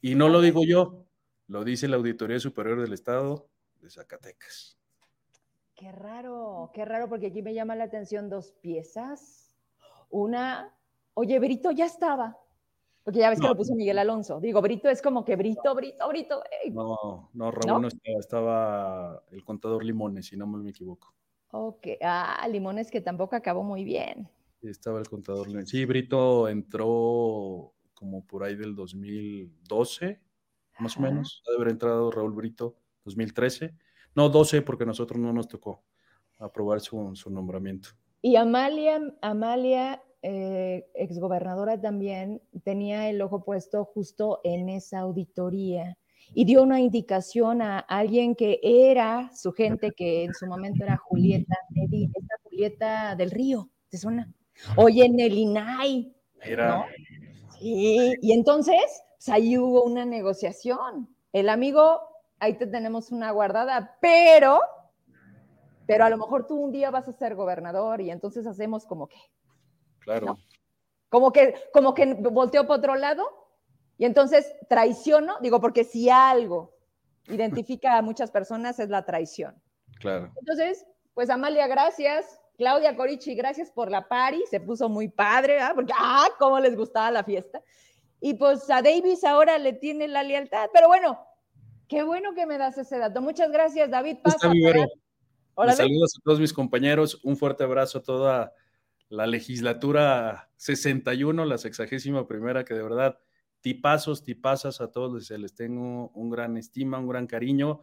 Y 0.00 0.14
no 0.14 0.28
lo 0.28 0.40
digo 0.40 0.64
yo, 0.64 1.06
lo 1.48 1.64
dice 1.64 1.88
la 1.88 1.96
Auditoría 1.96 2.38
Superior 2.38 2.80
del 2.80 2.92
Estado 2.92 3.48
de 3.80 3.90
Zacatecas. 3.90 4.78
Qué 5.74 5.90
raro, 5.90 6.70
qué 6.72 6.84
raro, 6.84 7.08
porque 7.08 7.28
aquí 7.28 7.42
me 7.42 7.54
llama 7.54 7.74
la 7.74 7.84
atención 7.84 8.28
dos 8.28 8.52
piezas. 8.60 9.56
Una, 10.08 10.72
oye, 11.14 11.38
Brito 11.38 11.70
ya 11.72 11.86
estaba. 11.86 12.36
Porque 13.08 13.20
ya 13.20 13.30
ves 13.30 13.40
que 13.40 13.48
lo 13.48 13.56
puso 13.56 13.74
Miguel 13.74 13.98
Alonso. 13.98 14.38
Digo, 14.38 14.60
Brito 14.60 14.90
es 14.90 15.00
como 15.00 15.24
que 15.24 15.34
Brito, 15.34 15.74
Brito, 15.74 16.06
Brito. 16.10 16.42
No, 16.74 17.30
no, 17.32 17.50
Raúl 17.50 17.80
¿No? 17.80 17.88
estaba, 17.88 18.18
estaba, 18.20 19.22
el 19.30 19.42
contador 19.44 19.82
Limones, 19.82 20.26
si 20.26 20.36
no 20.36 20.46
me 20.46 20.68
equivoco. 20.68 21.14
Ok, 21.52 21.86
ah, 22.02 22.46
Limones 22.50 22.90
que 22.90 23.00
tampoco 23.00 23.34
acabó 23.34 23.62
muy 23.62 23.82
bien. 23.82 24.28
Estaba 24.60 24.98
el 24.98 25.08
contador 25.08 25.46
Limones. 25.46 25.70
Sí, 25.70 25.86
Brito 25.86 26.50
entró 26.50 27.72
como 27.94 28.26
por 28.26 28.44
ahí 28.44 28.56
del 28.56 28.74
2012, 28.74 30.20
más 30.78 30.98
o 30.98 31.00
menos. 31.00 31.42
Debe 31.46 31.62
haber 31.62 31.70
entrado 31.70 32.10
Raúl 32.10 32.34
Brito, 32.34 32.76
2013. 33.06 33.74
No, 34.16 34.28
12, 34.28 34.60
porque 34.60 34.84
a 34.84 34.86
nosotros 34.86 35.18
no 35.18 35.32
nos 35.32 35.48
tocó 35.48 35.82
aprobar 36.36 36.82
su, 36.82 37.16
su 37.16 37.30
nombramiento. 37.30 37.88
Y 38.20 38.36
Amalia, 38.36 39.00
Amalia 39.22 40.02
eh, 40.22 40.90
exgobernadora 40.94 41.80
también 41.80 42.42
tenía 42.64 43.08
el 43.08 43.22
ojo 43.22 43.44
puesto 43.44 43.84
justo 43.84 44.40
en 44.44 44.68
esa 44.68 45.00
auditoría 45.00 45.96
y 46.34 46.44
dio 46.44 46.62
una 46.62 46.80
indicación 46.80 47.62
a 47.62 47.78
alguien 47.78 48.34
que 48.34 48.60
era 48.62 49.30
su 49.34 49.52
gente, 49.52 49.92
que 49.92 50.24
en 50.24 50.34
su 50.34 50.46
momento 50.46 50.84
era 50.84 50.96
Julieta, 50.96 51.56
esta 51.74 52.36
Julieta 52.42 53.16
del 53.16 53.30
Río, 53.30 53.70
¿te 53.88 53.96
suena? 53.96 54.30
Oye, 54.76 55.06
en 55.06 55.18
el 55.20 55.38
INAI. 55.38 56.12
Era. 56.42 56.86
y 57.60 58.32
entonces, 58.32 59.02
pues, 59.18 59.28
ahí 59.30 59.58
hubo 59.58 59.82
una 59.82 60.04
negociación. 60.04 61.08
El 61.32 61.48
amigo, 61.48 62.00
ahí 62.38 62.54
te 62.54 62.66
tenemos 62.66 63.10
una 63.10 63.30
guardada, 63.32 63.96
pero, 64.00 64.60
pero 65.86 66.04
a 66.04 66.10
lo 66.10 66.18
mejor 66.18 66.46
tú 66.46 66.54
un 66.54 66.72
día 66.72 66.90
vas 66.90 67.08
a 67.08 67.12
ser 67.12 67.34
gobernador 67.34 68.00
y 68.00 68.10
entonces 68.10 68.46
hacemos 68.46 68.86
como 68.86 69.08
que, 69.08 69.16
Claro. 70.08 70.38
Como 71.10 71.32
que, 71.32 71.54
como 71.70 71.92
que 71.92 72.14
volteó 72.14 72.66
por 72.66 72.78
otro 72.78 72.96
lado 72.96 73.28
y 73.98 74.06
entonces 74.06 74.54
traiciono, 74.66 75.36
digo, 75.42 75.60
porque 75.60 75.84
si 75.84 76.08
algo 76.08 76.74
identifica 77.26 77.98
a 77.98 78.02
muchas 78.02 78.30
personas 78.30 78.78
es 78.78 78.88
la 78.88 79.04
traición. 79.04 79.54
Claro. 80.00 80.32
Entonces, 80.40 80.86
pues 81.12 81.28
Amalia, 81.28 81.66
gracias. 81.66 82.40
Claudia 82.56 82.96
Corichi, 82.96 83.34
gracias 83.34 83.70
por 83.70 83.90
la 83.90 84.08
pari, 84.08 84.42
se 84.50 84.60
puso 84.60 84.88
muy 84.88 85.08
padre, 85.08 85.60
¿ah? 85.60 85.72
porque, 85.74 85.92
ah, 85.96 86.26
cómo 86.38 86.58
les 86.58 86.74
gustaba 86.74 87.10
la 87.10 87.22
fiesta. 87.22 87.62
Y 88.20 88.34
pues 88.34 88.68
a 88.70 88.80
Davis 88.80 89.24
ahora 89.24 89.58
le 89.58 89.74
tiene 89.74 90.08
la 90.08 90.22
lealtad, 90.22 90.70
pero 90.72 90.88
bueno, 90.88 91.18
qué 91.86 92.02
bueno 92.02 92.34
que 92.34 92.46
me 92.46 92.56
das 92.56 92.78
ese 92.78 92.98
dato. 92.98 93.20
Muchas 93.20 93.52
gracias, 93.52 93.90
David. 93.90 94.18
Pasa. 94.22 94.50
Saludos 95.76 96.14
a 96.18 96.22
todos 96.24 96.40
mis 96.40 96.52
compañeros, 96.52 97.20
un 97.22 97.36
fuerte 97.36 97.62
abrazo 97.62 97.98
a 97.98 98.02
toda 98.02 98.52
la 99.08 99.26
legislatura 99.26 100.50
61, 100.56 101.44
la 101.44 101.58
sexagésima 101.58 102.26
primera, 102.26 102.64
que 102.64 102.74
de 102.74 102.82
verdad, 102.82 103.18
tipazos, 103.60 104.22
tipazas 104.22 104.80
a 104.80 104.92
todos 104.92 105.30
les, 105.30 105.38
les 105.38 105.54
tengo 105.54 106.10
un 106.10 106.30
gran 106.30 106.56
estima, 106.56 106.98
un 106.98 107.08
gran 107.08 107.26
cariño 107.26 107.80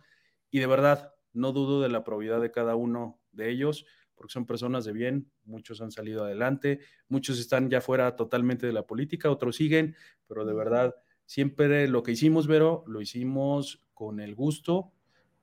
y 0.51 0.59
de 0.59 0.67
verdad 0.67 1.13
no 1.33 1.51
dudo 1.51 1.81
de 1.81 1.89
la 1.89 2.03
probidad 2.03 2.41
de 2.41 2.51
cada 2.51 2.75
uno 2.75 3.19
de 3.31 3.49
ellos, 3.51 3.85
porque 4.15 4.31
son 4.31 4.45
personas 4.45 4.85
de 4.85 4.93
bien, 4.93 5.29
muchos 5.43 5.81
han 5.81 5.91
salido 5.91 6.23
adelante, 6.23 6.79
muchos 7.09 7.39
están 7.39 7.69
ya 7.69 7.81
fuera 7.81 8.15
totalmente 8.15 8.65
de 8.65 8.73
la 8.73 8.88
política, 8.88 9.29
otros 9.29 9.57
siguen, 9.57 9.95
pero 10.27 10.45
de 10.45 10.53
verdad, 10.53 10.95
siempre 11.25 11.88
lo 11.88 12.03
que 12.03 12.13
hicimos, 12.13 12.47
Vero, 12.47 12.85
lo 12.88 13.01
hicimos 13.01 13.83
con 13.93 14.19
el 14.19 14.35
gusto, 14.35 14.93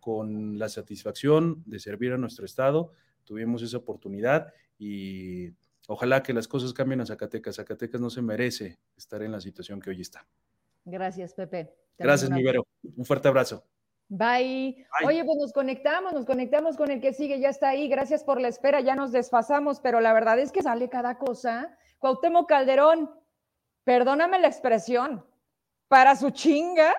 con 0.01 0.59
la 0.59 0.69
satisfacción 0.69 1.63
de 1.67 1.79
servir 1.79 2.13
a 2.13 2.19
nuestro 2.19 2.45
Estado, 2.47 2.93
tuvimos 3.25 3.63
esa 3.63 3.77
oportunidad 3.77 4.53
y 4.79 5.51
Ojalá 5.89 6.23
que 6.23 6.33
las 6.33 6.47
cosas 6.47 6.73
cambien 6.73 7.01
a 7.01 7.07
Zacatecas. 7.07 7.57
Zacatecas 7.57 8.01
no 8.01 8.11
se 8.11 8.23
merece 8.23 8.79
estar 8.97 9.23
en 9.23 9.33
la 9.33 9.41
situación 9.41 9.81
que 9.81 9.91
hoy 9.91 10.01
está. 10.01 10.27
Gracias, 10.85 11.35
Pepe. 11.35 11.75
Gracias, 11.99 12.31
mi 12.31 12.43
Vero. 12.43 12.67
Un 12.97 13.05
fuerte 13.05 13.29
abrazo. 13.29 13.65
Bye. 14.09 14.87
Oye, 15.07 15.25
pues 15.25 15.39
nos 15.39 15.53
conectamos, 15.55 16.13
nos 16.13 16.27
conectamos 16.27 16.77
con 16.77 16.91
el 16.91 17.01
que 17.01 17.15
sigue, 17.15 17.41
ya 17.41 17.49
está 17.49 17.71
ahí. 17.71 17.89
Gracias 17.89 18.23
por 18.23 18.41
la 18.41 18.49
espera, 18.49 18.81
ya 18.81 18.95
nos 18.95 19.11
desfasamos, 19.11 19.81
pero 19.81 20.01
la 20.01 20.13
verdad 20.13 20.39
es 20.39 20.53
que 20.53 20.63
sale 20.63 20.91
cada 20.91 21.17
cosa. 21.17 21.79
Cuauhtémoc 21.99 22.47
Calderón, 22.47 23.11
perdóname 23.85 24.39
la 24.39 24.49
expresión, 24.49 25.25
para 25.89 26.15
su 26.15 26.29
chinga, 26.29 26.95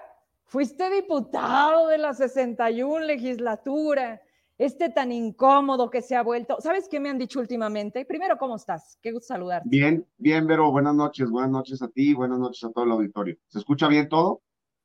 fuiste 0.46 0.89
diputado 0.89 1.88
de 1.88 2.00
la 2.00 2.15
61 2.15 3.06
legislatura 3.06 4.23
este 4.58 4.89
tan 4.89 5.12
incómodo 5.12 5.89
que 5.89 6.02
se 6.02 6.16
ha 6.16 6.24
vuelto. 6.24 6.58
¿Sabes 6.60 6.88
qué 6.89 7.00
me 7.00 7.10
han 7.10 7.18
dicho 7.18 7.39
últimamente? 7.39 8.06
Primero, 8.06 8.38
¿cómo 8.38 8.56
estás? 8.56 8.98
Qué 9.02 9.12
gusto 9.12 9.34
saludarte. 9.34 9.68
Bien, 9.70 10.08
bien, 10.18 10.48
Vero. 10.48 10.72
Buenas 10.72 10.96
noches. 10.96 11.30
Buenas 11.30 11.52
noches 11.52 11.82
a 11.82 11.88
ti. 11.88 12.13
Buenas 12.13 12.39
noches 12.39 12.63
a 12.63 12.72
todo 12.72 12.86
el 12.86 12.92
auditorio. 12.92 13.38
¿Se 13.48 13.60
escucha 13.60 13.88
bien 13.88 14.10
todo? 14.10 14.42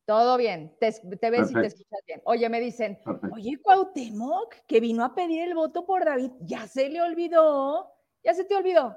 Todo 0.07 0.39
bien. 0.39 0.75
Te, 0.81 0.87
ves 1.31 1.51
y 1.51 1.55
te 1.55 1.67
escuchas 1.67 2.01
bien. 2.07 2.23
Oye, 2.25 2.49
me 2.49 2.61
dicen, 2.61 2.99
oye, 3.31 3.61
Cuauhtémoc, 3.63 4.55
que 4.67 4.81
vino 4.81 5.05
a 5.05 5.15
pedir 5.15 5.43
el 5.43 5.55
voto 5.55 5.85
por 5.85 6.05
David, 6.05 6.31
ya 6.41 6.67
se 6.67 6.89
le 6.89 7.03
olvidó. 7.03 7.93
Ya 8.25 8.33
se 8.33 8.45
te 8.45 8.57
olvidó. 8.57 8.97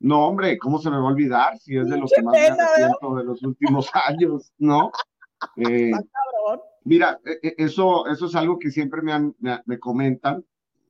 No, 0.00 0.26
hombre, 0.26 0.58
¿cómo 0.58 0.78
se 0.78 0.90
me 0.90 0.96
va 0.96 1.02
a 1.02 1.12
olvidar? 1.12 1.58
Si 1.58 1.76
es 1.76 1.88
de 1.88 1.98
lo 1.98 2.06
que 2.06 2.22
más 2.22 2.32
me 2.32 2.46
arrepiento 2.46 3.14
de 3.16 3.24
los 3.24 3.42
últimos 3.42 3.90
años, 4.08 4.52
¿no? 4.58 4.90
Eh, 5.56 5.90
Mira, 6.84 7.18
e, 7.24 7.48
e, 7.48 7.54
eso, 7.58 8.06
eso 8.06 8.26
es 8.26 8.34
algo 8.34 8.58
que 8.58 8.70
siempre 8.70 9.00
me, 9.02 9.34
me, 9.64 9.78
comentan. 9.78 10.44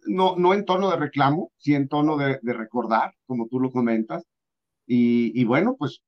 no, 0.06 0.36
no 0.36 0.52
en 0.52 0.64
tono 0.64 0.90
de 0.90 0.96
reclamo, 0.96 1.52
sí 1.56 1.74
en 1.74 1.88
tono 1.88 2.16
de, 2.16 2.38
recordar, 2.42 3.14
como 3.26 3.48
tú 3.48 3.60
lo 3.60 3.70
comentas. 3.70 4.24
Y, 4.86 5.44
bueno, 5.44 5.76
pues 5.78 6.02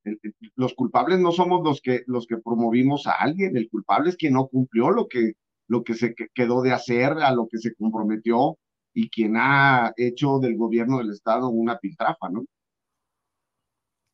los 0.55 0.75
culpables 0.75 1.19
no 1.19 1.33
somos 1.33 1.65
los 1.65 1.81
que, 1.81 2.03
los 2.07 2.27
que 2.27 2.37
promovimos 2.37 3.07
a 3.07 3.13
alguien, 3.13 3.57
el 3.57 3.71
culpable 3.71 4.11
es 4.11 4.17
quien 4.17 4.35
no 4.35 4.49
cumplió 4.49 4.91
lo 4.91 5.09
que, 5.09 5.33
lo 5.67 5.83
que 5.83 5.95
se 5.95 6.15
quedó 6.35 6.61
de 6.61 6.73
hacer, 6.73 7.13
a 7.13 7.33
lo 7.33 7.49
que 7.49 7.57
se 7.57 7.75
comprometió 7.75 8.59
y 8.93 9.09
quien 9.09 9.37
ha 9.37 9.93
hecho 9.97 10.41
del 10.41 10.57
gobierno 10.57 10.99
del 10.99 11.11
Estado 11.11 11.49
una 11.49 11.79
piltrafa, 11.79 12.29
¿no? 12.29 12.45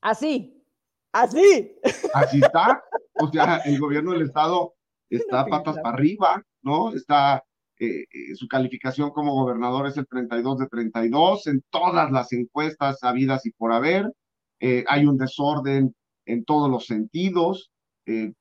Así, 0.00 0.64
así. 1.12 1.76
Así 2.14 2.38
está. 2.38 2.84
O 3.20 3.30
sea, 3.30 3.58
el 3.64 3.78
gobierno 3.78 4.12
del 4.12 4.22
Estado 4.22 4.74
está 5.16 5.46
patas 5.46 5.76
para 5.76 5.94
arriba, 5.94 6.42
¿no? 6.62 6.92
Está, 6.92 7.42
eh, 7.78 8.04
eh, 8.12 8.34
su 8.34 8.46
calificación 8.48 9.10
como 9.10 9.34
gobernador 9.34 9.86
es 9.86 9.96
el 9.96 10.06
32 10.06 10.58
de 10.58 10.66
32 10.68 11.46
en 11.48 11.62
todas 11.70 12.10
las 12.10 12.32
encuestas 12.32 13.02
habidas 13.02 13.44
y 13.46 13.50
por 13.50 13.72
haber. 13.72 14.12
Eh, 14.60 14.84
hay 14.88 15.06
un 15.06 15.18
desorden 15.18 15.94
en 16.26 16.44
todos 16.44 16.70
los 16.70 16.86
sentidos. 16.86 17.70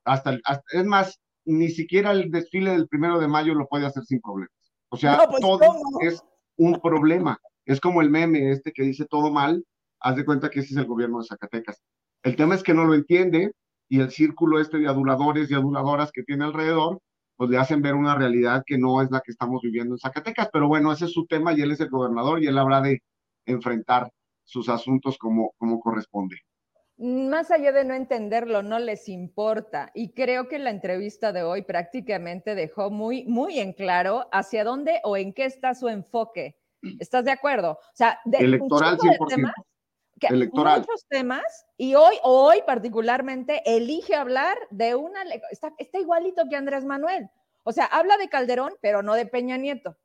hasta, 0.06 0.40
es 0.74 0.86
más, 0.86 1.20
ni 1.46 1.70
siquiera 1.70 2.12
el 2.12 2.32
desfile 2.32 2.72
del 2.72 2.88
primero 2.88 3.20
de 3.20 3.28
mayo 3.28 3.54
lo 3.54 3.68
puede 3.68 3.86
hacer 3.86 4.04
sin 4.04 4.22
problemas. 4.22 4.74
O 4.90 4.98
sea, 4.98 5.26
pues, 5.28 5.42
todo 5.42 5.62
es 6.02 6.22
un 6.58 6.80
problema. 6.80 7.40
Es 7.66 7.80
como 7.80 8.02
el 8.02 8.10
meme 8.10 8.52
este 8.52 8.72
que 8.72 8.84
dice 8.84 9.06
todo 9.06 9.32
mal, 9.32 9.64
haz 10.00 10.16
de 10.16 10.26
cuenta 10.26 10.50
que 10.50 10.60
ese 10.60 10.74
es 10.74 10.78
el 10.78 10.86
gobierno 10.86 11.20
de 11.20 11.28
Zacatecas. 11.28 11.82
El 12.24 12.36
tema 12.36 12.56
es 12.56 12.64
que 12.64 12.74
no 12.74 12.86
lo 12.86 12.94
entiende 12.94 13.52
y 13.92 14.00
el 14.00 14.10
círculo 14.10 14.62
este 14.62 14.78
de 14.78 14.88
aduladores 14.88 15.52
y 15.52 15.54
aduladoras 15.54 16.14
que 16.14 16.24
tiene 16.24 16.46
alrededor, 16.46 17.02
pues 17.36 17.50
le 17.50 17.58
hacen 17.58 17.82
ver 17.82 17.94
una 17.94 18.16
realidad 18.16 18.64
que 18.66 18.78
no 18.78 19.02
es 19.02 19.12
la 19.12 19.20
que 19.20 19.32
estamos 19.32 19.62
viviendo 19.62 19.96
en 19.96 20.00
Zacatecas. 20.00 20.48
Pero 20.54 20.70
bueno, 20.70 20.94
ese 20.94 21.06
es 21.06 21.12
su 21.12 21.26
tema 21.26 21.52
y 21.52 21.60
él 21.60 21.72
es 21.72 21.82
el 21.82 21.90
gobernador 21.90 22.42
y 22.42 22.48
él 22.48 22.58
habrá 22.58 22.80
de 22.80 23.04
enfrentar 23.46 24.10
sus 24.46 24.70
asuntos 24.70 25.18
como, 25.18 25.52
como 25.58 25.82
corresponde. 25.82 26.38
Más 27.00 27.52
allá 27.52 27.74
de 27.74 27.84
no 27.84 27.94
entenderlo, 27.94 28.64
no 28.64 28.80
les 28.80 29.10
importa. 29.10 29.92
Y 29.94 30.14
creo 30.14 30.48
que 30.48 30.58
la 30.58 30.70
entrevista 30.70 31.34
de 31.34 31.44
hoy 31.44 31.64
prácticamente 31.64 32.56
dejó 32.56 32.92
muy, 32.92 33.26
muy 33.26 33.60
en 33.60 33.74
claro 33.74 34.30
hacia 34.32 34.64
dónde 34.64 35.02
o 35.04 35.18
en 35.18 35.34
qué 35.34 35.44
está 35.44 35.76
su 35.76 35.90
enfoque. 35.90 36.56
¿Estás 36.98 37.26
de 37.26 37.32
acuerdo? 37.32 37.72
O 37.72 37.94
sea, 37.94 38.22
de 38.24 38.38
electoral 38.38 38.98
100% 38.98 39.52
electoral. 40.30 40.82
muchos 40.82 41.06
temas 41.08 41.66
y 41.78 41.96
hoy, 41.96 42.16
hoy 42.24 42.58
particularmente, 42.66 43.62
elige 43.66 44.16
hablar 44.16 44.58
de 44.70 44.96
una, 44.96 45.24
está, 45.50 45.74
está 45.78 46.00
igualito 46.00 46.44
que 46.50 46.56
Andrés 46.56 46.86
Manuel. 46.86 47.30
O 47.64 47.72
sea, 47.72 47.86
habla 47.86 48.18
de 48.18 48.30
Calderón, 48.30 48.74
pero 48.82 49.04
no 49.04 49.14
de 49.14 49.26
Peña 49.26 49.58
Nieto. 49.58 49.98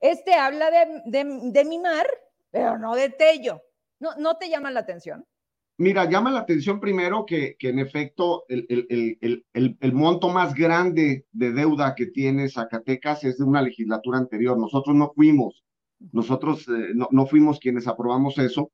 Este 0.00 0.34
habla 0.34 0.70
de, 0.70 1.02
de, 1.06 1.50
de 1.52 1.64
Mimar, 1.64 2.06
pero 2.50 2.78
no 2.78 2.94
de 2.94 3.10
Tello. 3.10 3.62
¿No, 3.98 4.14
¿No 4.16 4.36
te 4.36 4.48
llama 4.48 4.70
la 4.70 4.80
atención? 4.80 5.26
Mira, 5.78 6.08
llama 6.08 6.30
la 6.30 6.40
atención 6.40 6.80
primero 6.80 7.26
que, 7.26 7.56
que 7.58 7.68
en 7.68 7.78
efecto 7.78 8.44
el, 8.48 8.66
el, 8.70 9.44
el, 9.52 9.76
el, 9.78 9.92
monto 9.92 10.30
más 10.30 10.54
grande 10.54 11.26
de 11.32 11.52
deuda 11.52 11.94
que 11.94 12.06
tiene 12.06 12.48
Zacatecas 12.48 13.24
es 13.24 13.36
de 13.36 13.44
una 13.44 13.60
legislatura 13.60 14.16
anterior. 14.16 14.58
Nosotros 14.58 14.96
no 14.96 15.12
fuimos, 15.14 15.64
nosotros 16.12 16.66
eh, 16.68 16.92
no, 16.94 17.08
no, 17.10 17.26
fuimos 17.26 17.58
quienes 17.58 17.86
aprobamos 17.86 18.38
eso. 18.38 18.70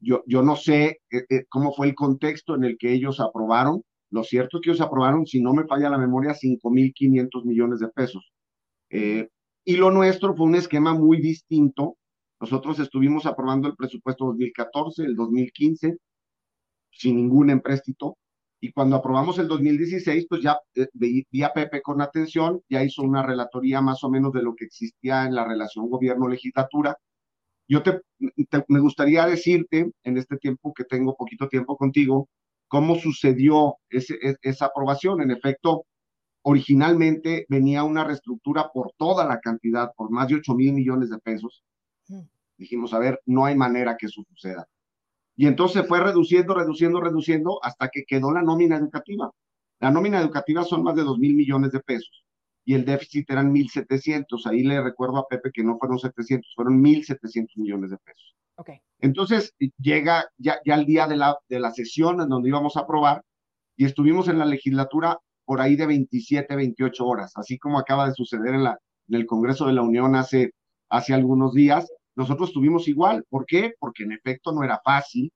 Yo, 0.00 0.22
yo 0.26 0.42
no 0.42 0.56
sé 0.56 1.00
eh, 1.10 1.24
eh, 1.28 1.44
cómo 1.48 1.72
fue 1.72 1.88
el 1.88 1.94
contexto 1.94 2.54
en 2.54 2.64
el 2.64 2.76
que 2.78 2.92
ellos 2.92 3.20
aprobaron. 3.20 3.82
Lo 4.10 4.22
cierto 4.22 4.58
es 4.58 4.62
que 4.62 4.70
ellos 4.70 4.80
aprobaron, 4.80 5.26
si 5.26 5.40
no 5.40 5.54
me 5.54 5.66
falla 5.66 5.90
la 5.90 5.98
memoria, 5.98 6.34
5.500 6.34 7.44
millones 7.44 7.80
de 7.80 7.88
pesos. 7.88 8.32
Eh, 8.90 9.28
y 9.64 9.76
lo 9.76 9.90
nuestro 9.90 10.34
fue 10.36 10.46
un 10.46 10.54
esquema 10.54 10.94
muy 10.94 11.20
distinto. 11.20 11.96
Nosotros 12.40 12.78
estuvimos 12.78 13.26
aprobando 13.26 13.68
el 13.68 13.76
presupuesto 13.76 14.26
2014, 14.26 15.04
el 15.04 15.16
2015, 15.16 15.96
sin 16.90 17.16
ningún 17.16 17.50
empréstito. 17.50 18.18
Y 18.60 18.72
cuando 18.72 18.96
aprobamos 18.96 19.38
el 19.38 19.48
2016, 19.48 20.26
pues 20.28 20.42
ya 20.42 20.58
vi 20.94 21.42
a 21.42 21.52
Pepe 21.52 21.82
con 21.82 22.00
atención, 22.00 22.62
ya 22.68 22.82
hizo 22.82 23.02
una 23.02 23.22
relatoría 23.22 23.80
más 23.80 24.02
o 24.04 24.10
menos 24.10 24.32
de 24.32 24.42
lo 24.42 24.54
que 24.54 24.64
existía 24.64 25.26
en 25.26 25.34
la 25.34 25.44
relación 25.44 25.88
gobierno-legislatura 25.90 26.96
yo 27.68 27.82
te, 27.82 28.00
me 28.68 28.80
gustaría 28.80 29.26
decirte, 29.26 29.90
en 30.02 30.18
este 30.18 30.36
tiempo 30.36 30.72
que 30.74 30.84
tengo 30.84 31.16
poquito 31.16 31.48
tiempo 31.48 31.76
contigo, 31.76 32.28
cómo 32.68 32.96
sucedió 32.96 33.76
ese, 33.88 34.14
e, 34.22 34.36
esa 34.42 34.66
aprobación. 34.66 35.22
En 35.22 35.30
efecto, 35.30 35.86
originalmente 36.42 37.46
venía 37.48 37.84
una 37.84 38.04
reestructura 38.04 38.70
por 38.72 38.92
toda 38.96 39.26
la 39.26 39.40
cantidad, 39.40 39.92
por 39.96 40.10
más 40.10 40.28
de 40.28 40.36
8 40.36 40.54
mil 40.54 40.72
millones 40.72 41.10
de 41.10 41.18
pesos. 41.18 41.64
Dijimos, 42.56 42.94
a 42.94 42.98
ver, 42.98 43.20
no 43.26 43.44
hay 43.46 43.56
manera 43.56 43.96
que 43.96 44.06
eso 44.06 44.22
suceda. 44.28 44.66
Y 45.36 45.46
entonces 45.46 45.86
fue 45.88 46.00
reduciendo, 46.00 46.54
reduciendo, 46.54 47.00
reduciendo 47.00 47.58
hasta 47.62 47.88
que 47.88 48.04
quedó 48.04 48.30
la 48.30 48.42
nómina 48.42 48.76
educativa. 48.76 49.30
La 49.80 49.90
nómina 49.90 50.20
educativa 50.20 50.62
son 50.64 50.84
más 50.84 50.94
de 50.94 51.02
2 51.02 51.18
mil 51.18 51.34
millones 51.34 51.72
de 51.72 51.80
pesos 51.80 52.23
y 52.64 52.74
el 52.74 52.84
déficit 52.84 53.30
eran 53.30 53.52
1.700. 53.52 54.46
Ahí 54.46 54.62
le 54.62 54.82
recuerdo 54.82 55.18
a 55.18 55.28
Pepe 55.28 55.50
que 55.52 55.62
no 55.62 55.78
fueron 55.78 55.98
700, 55.98 56.52
fueron 56.54 56.82
1.700 56.82 57.48
millones 57.56 57.90
de 57.90 57.98
pesos. 57.98 58.34
Okay. 58.56 58.78
Entonces 59.00 59.52
llega 59.78 60.26
ya, 60.38 60.60
ya 60.64 60.74
el 60.74 60.86
día 60.86 61.06
de 61.06 61.16
la, 61.16 61.36
de 61.48 61.60
la 61.60 61.72
sesión 61.72 62.20
en 62.20 62.28
donde 62.28 62.48
íbamos 62.48 62.76
a 62.76 62.80
aprobar 62.80 63.22
y 63.76 63.84
estuvimos 63.84 64.28
en 64.28 64.38
la 64.38 64.44
legislatura 64.44 65.18
por 65.44 65.60
ahí 65.60 65.76
de 65.76 65.86
27, 65.86 66.54
28 66.56 67.06
horas, 67.06 67.32
así 67.34 67.58
como 67.58 67.78
acaba 67.78 68.06
de 68.06 68.14
suceder 68.14 68.54
en, 68.54 68.64
la, 68.64 68.78
en 69.08 69.16
el 69.16 69.26
Congreso 69.26 69.66
de 69.66 69.74
la 69.74 69.82
Unión 69.82 70.16
hace, 70.16 70.52
hace 70.88 71.12
algunos 71.12 71.52
días. 71.52 71.86
Nosotros 72.16 72.50
estuvimos 72.50 72.88
igual. 72.88 73.24
¿Por 73.28 73.44
qué? 73.44 73.74
Porque 73.78 74.04
en 74.04 74.12
efecto 74.12 74.52
no 74.52 74.62
era 74.62 74.80
fácil. 74.84 75.32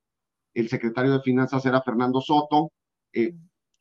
El 0.55 0.69
secretario 0.69 1.13
de 1.13 1.21
Finanzas 1.21 1.67
era 1.67 1.83
Fernando 1.83 2.21
Soto, 2.21 2.71
eh, 3.13 3.35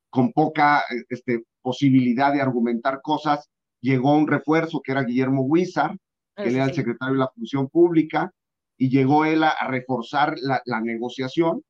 con 0.09 0.31
poca 0.33 0.83
este, 1.09 1.43
posibilidad 1.61 2.33
de 2.33 2.41
argumentar 2.41 3.01
cosas, 3.01 3.49
llegó 3.81 4.15
un 4.15 4.27
refuerzo 4.27 4.81
que 4.83 4.91
era 4.91 5.03
Guillermo 5.03 5.43
Huizar, 5.43 5.97
que 6.35 6.49
era 6.49 6.65
el 6.65 6.73
secretario 6.73 7.13
de 7.13 7.19
la 7.19 7.31
Función 7.33 7.67
Pública, 7.69 8.31
y 8.77 8.89
llegó 8.89 9.25
él 9.25 9.43
a, 9.43 9.55
reforzar 9.67 10.35
la, 10.39 10.81
negociación. 10.81 11.63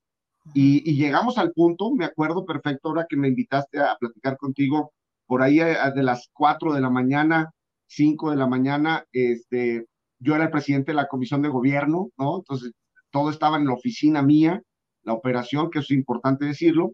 Y, 0.54 0.96
llegamos 0.96 1.38
al 1.38 1.52
punto, 1.52 1.94
me 1.94 2.06
acuerdo 2.06 2.46
perfecto 2.46 2.90
ahora 2.90 3.06
que 3.10 3.18
me 3.18 3.30
invitaste 3.30 3.80
a 3.80 3.96
platicar 4.00 4.38
contigo, 4.38 4.92
por 5.26 5.42
ahí 5.42 5.60
eh, 5.60 5.76
de 5.96 6.04
las 6.04 6.30
4 6.34 6.74
de 6.74 6.82
la 6.82 6.90
mañana, 6.90 7.52
5 7.88 8.32
de 8.32 8.38
la 8.38 8.48
mañana, 8.48 9.06
este, 9.12 9.86
yo 10.20 10.36
era 10.36 10.46
el 10.46 10.52
presidente 10.52 10.92
de 10.92 10.96
la 10.96 11.08
comisión 11.08 11.42
de 11.42 11.50
gobierno, 11.50 12.10
¿no? 12.18 12.38
Entonces, 12.38 12.72
todo 13.12 13.30
estaba 13.30 13.58
en 13.58 13.66
la 13.66 13.74
oficina 13.74 14.22
mía, 14.22 14.62
la 15.04 15.14
operación, 15.14 15.70
que 15.70 15.80
es 15.80 15.92
importante 15.92 16.46
decirlo, 16.46 16.94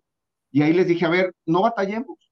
y 0.51 0.62
ahí 0.62 0.73
les 0.73 0.88
dije, 0.88 1.06
a 1.06 1.10
ver, 1.10 1.34
no 1.47 1.62
batallemos, 1.62 2.22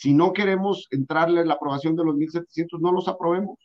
si 0.00 0.14
no 0.14 0.32
queremos 0.32 0.88
entrarle 0.92 1.42
en 1.42 1.48
la 1.48 1.54
aprobación 1.54 1.94
de 1.94 2.04
los 2.04 2.14
1.700, 2.14 2.80
no 2.80 2.90
los 2.90 3.06
aprobemos. 3.06 3.58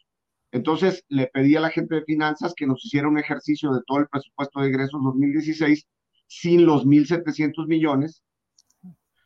Entonces 0.52 1.06
le 1.08 1.28
pedí 1.28 1.56
a 1.56 1.62
la 1.62 1.70
gente 1.70 1.96
de 1.96 2.04
finanzas 2.04 2.54
que 2.54 2.68
nos 2.68 2.84
hiciera 2.84 3.08
un 3.08 3.18
ejercicio 3.18 3.72
de 3.72 3.80
todo 3.88 4.00
el 4.00 4.10
presupuesto 4.10 4.60
de 4.60 4.68
egresos 4.68 5.02
2016 5.02 5.88
sin 6.28 6.66
los 6.66 6.86
1.700 6.86 7.68
millones, 7.68 8.22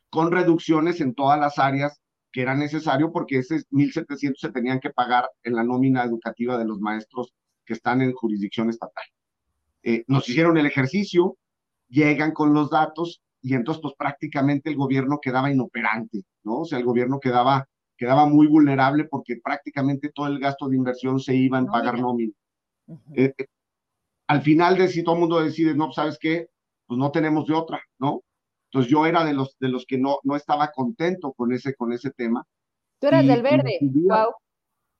con 0.08 0.30
reducciones 0.30 1.00
en 1.00 1.12
todas 1.16 1.40
las 1.40 1.58
áreas 1.58 2.00
que 2.30 2.42
era 2.42 2.54
necesario 2.54 3.10
porque 3.10 3.38
ese 3.38 3.64
1.700 3.72 4.34
se 4.36 4.52
tenían 4.52 4.78
que 4.78 4.90
pagar 4.90 5.28
en 5.42 5.56
la 5.56 5.64
nómina 5.64 6.04
educativa 6.04 6.56
de 6.58 6.64
los 6.64 6.78
maestros 6.78 7.34
que 7.64 7.72
están 7.72 8.02
en 8.02 8.12
jurisdicción 8.12 8.70
estatal. 8.70 9.04
Eh, 9.82 10.04
nos 10.06 10.28
hicieron 10.28 10.56
el 10.58 10.66
ejercicio, 10.66 11.36
llegan 11.88 12.30
con 12.30 12.54
los 12.54 12.70
datos 12.70 13.20
y 13.42 13.54
entonces 13.54 13.82
pues 13.82 13.94
prácticamente 13.98 14.70
el 14.70 14.76
gobierno 14.76 15.18
quedaba 15.20 15.50
inoperante, 15.50 16.22
¿no? 16.44 16.60
O 16.60 16.64
sea, 16.64 16.78
el 16.78 16.84
gobierno 16.84 17.20
quedaba, 17.20 17.68
quedaba 17.96 18.26
muy 18.26 18.46
vulnerable 18.46 19.04
porque 19.04 19.36
prácticamente 19.42 20.10
todo 20.14 20.26
el 20.26 20.38
gasto 20.38 20.68
de 20.68 20.76
inversión 20.76 21.20
se 21.20 21.34
iba 21.34 21.58
en 21.58 21.66
pagar 21.66 21.98
nómina. 21.98 22.32
Eh, 23.14 23.34
eh, 23.36 23.46
al 24.26 24.42
final 24.42 24.76
de 24.76 24.88
si 24.88 25.02
todo 25.02 25.14
el 25.16 25.20
mundo 25.20 25.40
decide, 25.40 25.74
no, 25.74 25.92
¿sabes 25.92 26.18
qué? 26.20 26.48
Pues 26.86 26.98
no 26.98 27.10
tenemos 27.10 27.46
de 27.46 27.54
otra, 27.54 27.82
¿no? 27.98 28.22
Entonces 28.66 28.90
yo 28.90 29.04
era 29.04 29.24
de 29.24 29.32
los, 29.32 29.56
de 29.58 29.68
los 29.68 29.84
que 29.86 29.98
no, 29.98 30.18
no 30.22 30.36
estaba 30.36 30.70
contento 30.70 31.32
con 31.32 31.52
ese, 31.52 31.74
con 31.74 31.92
ese 31.92 32.10
tema. 32.10 32.46
Tú 33.00 33.08
eras 33.08 33.26
del 33.26 33.42
verde, 33.42 33.78
wow. 33.80 34.32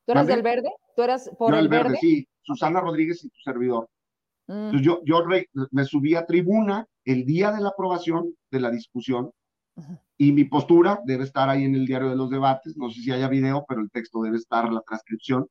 ¿Tú 0.06 0.12
eras 0.12 0.26
del 0.26 0.42
verde? 0.42 0.70
¿Tú 0.96 1.02
eras 1.02 1.30
por 1.38 1.54
el, 1.54 1.68
verde? 1.68 1.96
Sí, 2.00 2.26
Susana 2.42 2.80
Rodríguez 2.80 3.22
y 3.22 3.28
tu 3.28 3.38
servidor. 3.44 3.88
Mm. 4.48 4.52
Entonces 4.52 4.82
yo, 4.82 5.00
yo 5.04 5.22
me 5.70 5.84
subí 5.84 6.14
a 6.14 6.26
tribuna 6.26 6.86
el 7.04 7.24
día 7.24 7.52
de 7.52 7.60
la 7.60 7.68
aprobación 7.68 8.34
de 8.50 8.60
la 8.60 8.70
discusión 8.70 9.30
y 10.20 10.32
mi 10.32 10.44
postura 10.44 11.00
debe 11.06 11.24
estar 11.24 11.48
ahí 11.48 11.64
en 11.64 11.74
el 11.74 11.86
diario 11.86 12.10
de 12.10 12.16
los 12.16 12.28
debates, 12.28 12.76
no 12.76 12.90
sé 12.90 13.00
si 13.00 13.10
haya 13.10 13.26
video, 13.26 13.64
pero 13.66 13.80
el 13.80 13.90
texto 13.90 14.20
debe 14.20 14.36
estar, 14.36 14.70
la 14.70 14.82
transcripción. 14.82 15.46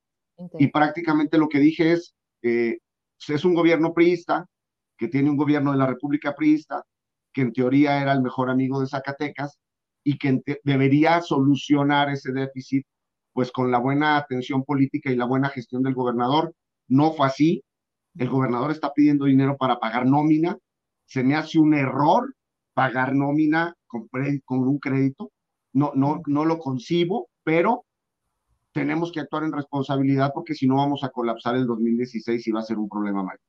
Y 0.60 0.68
prácticamente 0.68 1.38
lo 1.38 1.48
que 1.48 1.58
dije 1.58 1.94
es, 1.94 2.14
eh, 2.42 2.78
es 3.26 3.44
un 3.44 3.54
gobierno 3.54 3.92
priista, 3.92 4.46
que 4.96 5.08
tiene 5.08 5.28
un 5.28 5.36
gobierno 5.36 5.72
de 5.72 5.78
la 5.78 5.88
República 5.88 6.36
priista, 6.36 6.84
que 7.32 7.40
en 7.40 7.52
teoría 7.52 8.00
era 8.00 8.12
el 8.12 8.22
mejor 8.22 8.48
amigo 8.48 8.80
de 8.80 8.86
Zacatecas 8.86 9.58
y 10.04 10.16
que 10.18 10.40
debería 10.62 11.20
solucionar 11.20 12.08
ese 12.08 12.30
déficit 12.30 12.86
pues 13.32 13.50
con 13.50 13.72
la 13.72 13.78
buena 13.78 14.18
atención 14.18 14.62
política 14.62 15.10
y 15.10 15.16
la 15.16 15.24
buena 15.24 15.48
gestión 15.48 15.82
del 15.82 15.94
gobernador 15.94 16.54
No 16.86 17.10
fue 17.10 17.26
así. 17.26 17.64
El 18.16 18.28
gobernador 18.28 18.70
está 18.70 18.92
pidiendo 18.92 19.24
dinero 19.24 19.56
para 19.56 19.80
pagar 19.80 20.06
nómina. 20.06 20.56
Se 21.06 21.24
me 21.24 21.34
hace 21.34 21.58
un 21.58 21.74
error 21.74 22.36
pagar 22.74 23.14
nómina 23.14 23.74
con, 23.86 24.08
con 24.44 24.58
un 24.60 24.78
crédito. 24.78 25.30
No, 25.72 25.92
no, 25.94 26.20
no 26.26 26.44
lo 26.44 26.58
concibo, 26.58 27.28
pero 27.44 27.84
tenemos 28.72 29.10
que 29.12 29.20
actuar 29.20 29.44
en 29.44 29.52
responsabilidad 29.52 30.32
porque 30.34 30.54
si 30.54 30.66
no 30.66 30.76
vamos 30.76 31.04
a 31.04 31.10
colapsar 31.10 31.56
el 31.56 31.66
2016 31.66 32.46
y 32.46 32.50
va 32.50 32.60
a 32.60 32.64
ser 32.64 32.78
un 32.78 32.88
problema 32.88 33.22
mayor. 33.22 33.40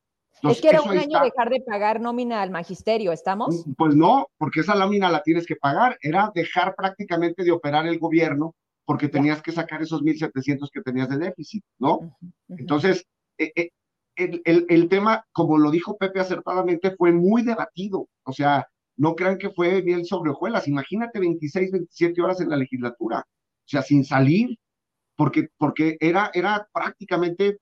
es 0.52 0.62
que 0.62 0.70
era 0.70 0.82
un 0.82 0.98
año 0.98 1.20
dejar 1.22 1.50
de 1.50 1.62
pagar 1.62 2.02
nómina 2.02 2.42
al 2.42 2.52
magisterio, 2.52 3.12
¿estamos? 3.12 3.66
Mm, 3.66 3.74
pues 3.74 3.96
no, 3.96 4.28
porque 4.38 4.62
esa 4.62 4.76
nómina 4.76 5.10
la 5.10 5.22
tienes 5.22 5.46
que 5.46 5.56
pagar. 5.56 5.98
Era 6.02 6.32
dejar 6.34 6.76
prácticamente 6.76 7.44
de 7.44 7.52
operar 7.52 7.88
el 7.88 8.00
gobierno 8.00 8.56
porque 8.86 9.08
tenías 9.08 9.42
que 9.42 9.52
sacar 9.52 9.82
esos 9.82 10.02
1.700 10.02 10.70
que 10.72 10.82
tenías 10.82 11.08
de 11.10 11.18
déficit, 11.18 11.64
¿no? 11.80 12.18
Entonces, 12.50 13.06
eh, 13.38 13.52
eh, 13.56 13.70
el, 14.16 14.42
el, 14.44 14.66
el, 14.70 14.90
tema, 14.90 15.24
como 15.32 15.58
lo 15.58 15.72
dijo 15.72 15.98
Pepe 15.98 16.20
acertadamente, 16.20 16.96
fue 16.98 17.12
muy 17.12 17.44
debatido. 17.44 18.08
O 18.24 18.34
sea, 18.34 18.68
no 19.02 19.16
crean 19.16 19.40
que 19.40 19.50
fue 19.50 19.82
bien 19.82 20.06
sobre 20.06 20.30
hojuelas. 20.30 20.68
Imagínate 20.68 21.20
26, 21.20 21.72
27 21.72 22.22
horas 22.22 22.40
en 22.40 22.50
la 22.50 22.56
legislatura, 22.56 23.26
o 23.26 23.66
sea, 23.66 23.82
sin 23.82 24.06
salir, 24.06 24.60
porque, 25.16 25.48
porque 25.58 25.98
era, 26.00 26.30
era 26.36 26.68
prácticamente 26.72 27.58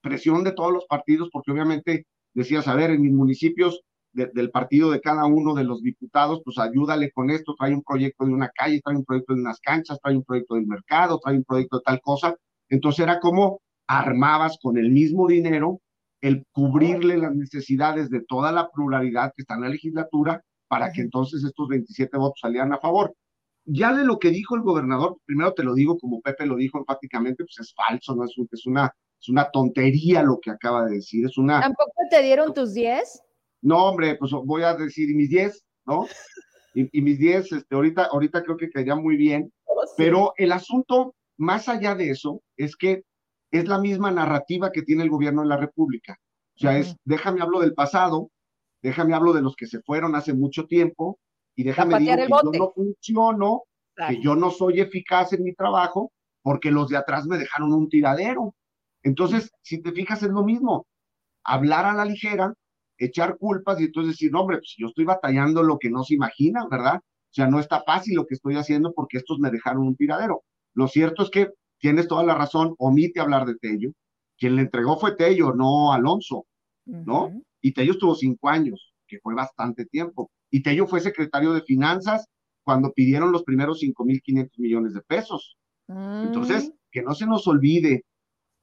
presión 0.00 0.42
de 0.42 0.50
todos 0.50 0.72
los 0.72 0.84
partidos, 0.86 1.28
porque 1.32 1.52
obviamente 1.52 2.06
decías, 2.34 2.66
a 2.66 2.74
ver, 2.74 2.90
en 2.90 3.02
mis 3.02 3.12
municipios 3.12 3.82
del 4.12 4.50
partido 4.50 4.90
de 4.90 5.00
cada 5.00 5.26
uno 5.26 5.54
de 5.54 5.62
los 5.62 5.80
diputados, 5.80 6.40
pues 6.44 6.58
ayúdale 6.58 7.12
con 7.12 7.30
esto, 7.30 7.54
trae 7.56 7.72
un 7.72 7.84
proyecto 7.84 8.24
de 8.26 8.32
una 8.32 8.48
calle, 8.48 8.80
trae 8.82 8.96
un 8.96 9.04
proyecto 9.04 9.34
de 9.34 9.42
unas 9.42 9.60
canchas, 9.60 10.00
trae 10.02 10.16
un 10.16 10.24
proyecto 10.24 10.56
del 10.56 10.66
mercado, 10.66 11.20
trae 11.22 11.36
un 11.36 11.44
proyecto 11.44 11.76
de 11.76 11.82
tal 11.84 12.00
cosa. 12.00 12.34
Entonces 12.68 13.04
era 13.04 13.20
como 13.20 13.60
armabas 13.86 14.58
con 14.60 14.76
el 14.76 14.90
mismo 14.90 15.28
dinero 15.28 15.80
el 16.20 16.44
cubrirle 16.52 17.18
las 17.18 17.34
necesidades 17.34 18.10
de 18.10 18.20
toda 18.20 18.52
la 18.52 18.70
pluralidad 18.70 19.32
que 19.36 19.42
está 19.42 19.54
en 19.54 19.62
la 19.62 19.68
legislatura 19.68 20.42
para 20.68 20.92
que 20.92 21.00
entonces 21.00 21.44
estos 21.44 21.68
27 21.68 22.16
votos 22.16 22.40
salieran 22.40 22.72
a 22.72 22.78
favor 22.78 23.14
ya 23.70 23.92
de 23.92 24.04
lo 24.04 24.18
que 24.18 24.30
dijo 24.30 24.56
el 24.56 24.62
gobernador, 24.62 25.18
primero 25.26 25.52
te 25.52 25.62
lo 25.62 25.74
digo 25.74 25.98
como 25.98 26.22
Pepe 26.22 26.46
lo 26.46 26.56
dijo 26.56 26.78
enfáticamente, 26.78 27.44
pues 27.44 27.58
es 27.60 27.74
falso, 27.74 28.14
¿no? 28.14 28.24
Es, 28.24 28.34
es, 28.50 28.66
una, 28.66 28.90
es 29.20 29.28
una 29.28 29.50
tontería 29.50 30.22
lo 30.22 30.40
que 30.40 30.50
acaba 30.50 30.86
de 30.86 30.96
decir, 30.96 31.26
es 31.26 31.36
una... 31.36 31.60
¿Tampoco 31.60 31.92
te 32.10 32.22
dieron 32.22 32.54
tus 32.54 32.72
10? 32.72 33.22
No, 33.60 33.84
hombre, 33.84 34.16
pues 34.16 34.32
voy 34.44 34.62
a 34.62 34.74
decir 34.74 35.14
mis 35.14 35.28
10, 35.28 35.64
¿no? 35.86 36.06
Y, 36.74 37.02
mis 37.02 37.18
10, 37.18 37.52
este, 37.52 37.74
ahorita, 37.74 38.04
ahorita 38.04 38.42
creo 38.42 38.56
que 38.56 38.70
quedaría 38.70 38.94
muy 38.94 39.16
bien, 39.16 39.52
oh, 39.64 39.82
pero 39.96 40.32
el 40.36 40.52
asunto, 40.52 41.14
más 41.36 41.68
allá 41.68 41.94
de 41.94 42.10
eso, 42.10 42.40
es 42.56 42.76
que 42.76 43.02
es 43.50 43.66
la 43.66 43.78
misma 43.78 44.10
narrativa 44.10 44.72
que 44.72 44.82
tiene 44.82 45.02
el 45.02 45.10
gobierno 45.10 45.42
de 45.42 45.48
la 45.48 45.56
República. 45.56 46.18
O 46.56 46.60
sea, 46.60 46.76
es, 46.76 46.96
déjame 47.04 47.40
hablo 47.40 47.60
del 47.60 47.74
pasado, 47.74 48.30
déjame 48.82 49.14
hablo 49.14 49.32
de 49.32 49.42
los 49.42 49.54
que 49.56 49.66
se 49.66 49.80
fueron 49.80 50.14
hace 50.16 50.34
mucho 50.34 50.66
tiempo, 50.66 51.18
y 51.54 51.64
déjame 51.64 51.98
decir 51.98 52.16
que 52.16 52.28
yo 52.28 52.52
no 52.52 52.70
funciono, 52.72 53.62
que 54.08 54.20
yo 54.20 54.36
no 54.36 54.50
soy 54.50 54.80
eficaz 54.80 55.32
en 55.32 55.44
mi 55.44 55.54
trabajo, 55.54 56.12
porque 56.42 56.70
los 56.70 56.88
de 56.88 56.96
atrás 56.96 57.26
me 57.26 57.38
dejaron 57.38 57.72
un 57.72 57.88
tiradero. 57.88 58.54
Entonces, 59.02 59.50
si 59.62 59.82
te 59.82 59.92
fijas, 59.92 60.22
es 60.22 60.30
lo 60.30 60.44
mismo. 60.44 60.86
Hablar 61.44 61.84
a 61.86 61.94
la 61.94 62.04
ligera, 62.04 62.54
echar 62.96 63.38
culpas 63.38 63.80
y 63.80 63.84
entonces 63.84 64.14
decir, 64.14 64.32
no, 64.32 64.42
hombre, 64.42 64.58
pues 64.58 64.74
yo 64.78 64.88
estoy 64.88 65.04
batallando 65.04 65.62
lo 65.62 65.78
que 65.78 65.90
no 65.90 66.04
se 66.04 66.14
imagina, 66.14 66.66
¿verdad? 66.70 66.96
O 66.96 67.32
sea, 67.32 67.46
no 67.46 67.60
está 67.60 67.82
fácil 67.82 68.16
lo 68.16 68.26
que 68.26 68.34
estoy 68.34 68.56
haciendo 68.56 68.92
porque 68.94 69.18
estos 69.18 69.38
me 69.38 69.50
dejaron 69.50 69.86
un 69.86 69.96
tiradero. 69.96 70.42
Lo 70.74 70.88
cierto 70.88 71.22
es 71.22 71.30
que 71.30 71.52
tienes 71.78 72.08
toda 72.08 72.24
la 72.24 72.34
razón, 72.34 72.74
omite 72.78 73.20
hablar 73.20 73.46
de 73.46 73.56
Tello. 73.56 73.90
Quien 74.36 74.56
le 74.56 74.62
entregó 74.62 74.98
fue 74.98 75.16
Tello, 75.16 75.54
no 75.54 75.92
Alonso, 75.92 76.46
¿no? 76.84 77.32
Y 77.60 77.72
Tello 77.72 77.92
estuvo 77.92 78.14
cinco 78.14 78.48
años, 78.48 78.94
que 79.06 79.18
fue 79.20 79.34
bastante 79.34 79.84
tiempo 79.86 80.30
y 80.50 80.62
Tello 80.62 80.86
fue 80.86 81.00
secretario 81.00 81.52
de 81.52 81.62
Finanzas 81.62 82.26
cuando 82.62 82.92
pidieron 82.92 83.32
los 83.32 83.44
primeros 83.44 83.82
5.500 83.82 84.50
millones 84.58 84.94
de 84.94 85.02
pesos. 85.02 85.56
Entonces, 85.88 86.68
mm. 86.68 86.72
que 86.90 87.02
no 87.02 87.14
se 87.14 87.26
nos 87.26 87.46
olvide 87.46 88.04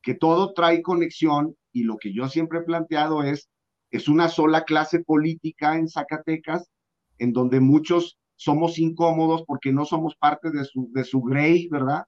que 0.02 0.14
todo 0.14 0.54
trae 0.54 0.84
conexión 0.84 1.56
y 1.72 1.84
lo 1.84 1.98
que 1.98 2.14
yo 2.14 2.28
siempre 2.28 2.60
he 2.60 2.64
planteado 2.64 3.24
es, 3.24 3.50
es 3.90 4.08
una 4.08 4.30
sola 4.30 4.64
clase 4.64 5.04
política 5.04 5.78
en 5.78 5.90
Zacatecas, 5.90 6.70
en 7.18 7.34
donde 7.34 7.60
muchos 7.60 8.18
somos 8.36 8.78
incómodos 8.78 9.44
porque 9.48 9.72
no 9.72 9.86
somos 9.86 10.16
parte 10.16 10.52
de 10.52 10.66
su, 10.66 10.90
de 10.94 11.04
su 11.04 11.22
grey, 11.22 11.68
¿verdad? 11.70 12.04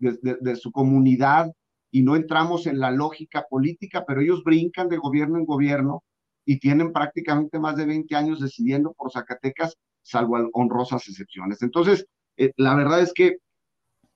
De 0.00 0.56
su 0.56 0.72
comunidad 0.72 1.52
y 1.90 2.02
no 2.02 2.16
entramos 2.16 2.66
en 2.66 2.78
la 2.78 2.90
lógica 2.90 3.46
política, 3.48 4.04
pero 4.06 4.20
ellos 4.20 4.42
brincan 4.44 4.88
de 4.88 4.96
gobierno 4.96 5.38
en 5.38 5.44
gobierno 5.44 6.02
y 6.44 6.58
tienen 6.58 6.92
prácticamente 6.92 7.58
más 7.58 7.76
de 7.76 7.86
20 7.86 8.14
años 8.16 8.40
decidiendo 8.40 8.92
por 8.92 9.12
Zacatecas, 9.12 9.76
salvo 10.02 10.36
honrosas 10.52 11.06
excepciones. 11.08 11.62
Entonces, 11.62 12.06
eh, 12.36 12.52
la 12.56 12.74
verdad 12.74 13.00
es 13.00 13.12
que 13.12 13.36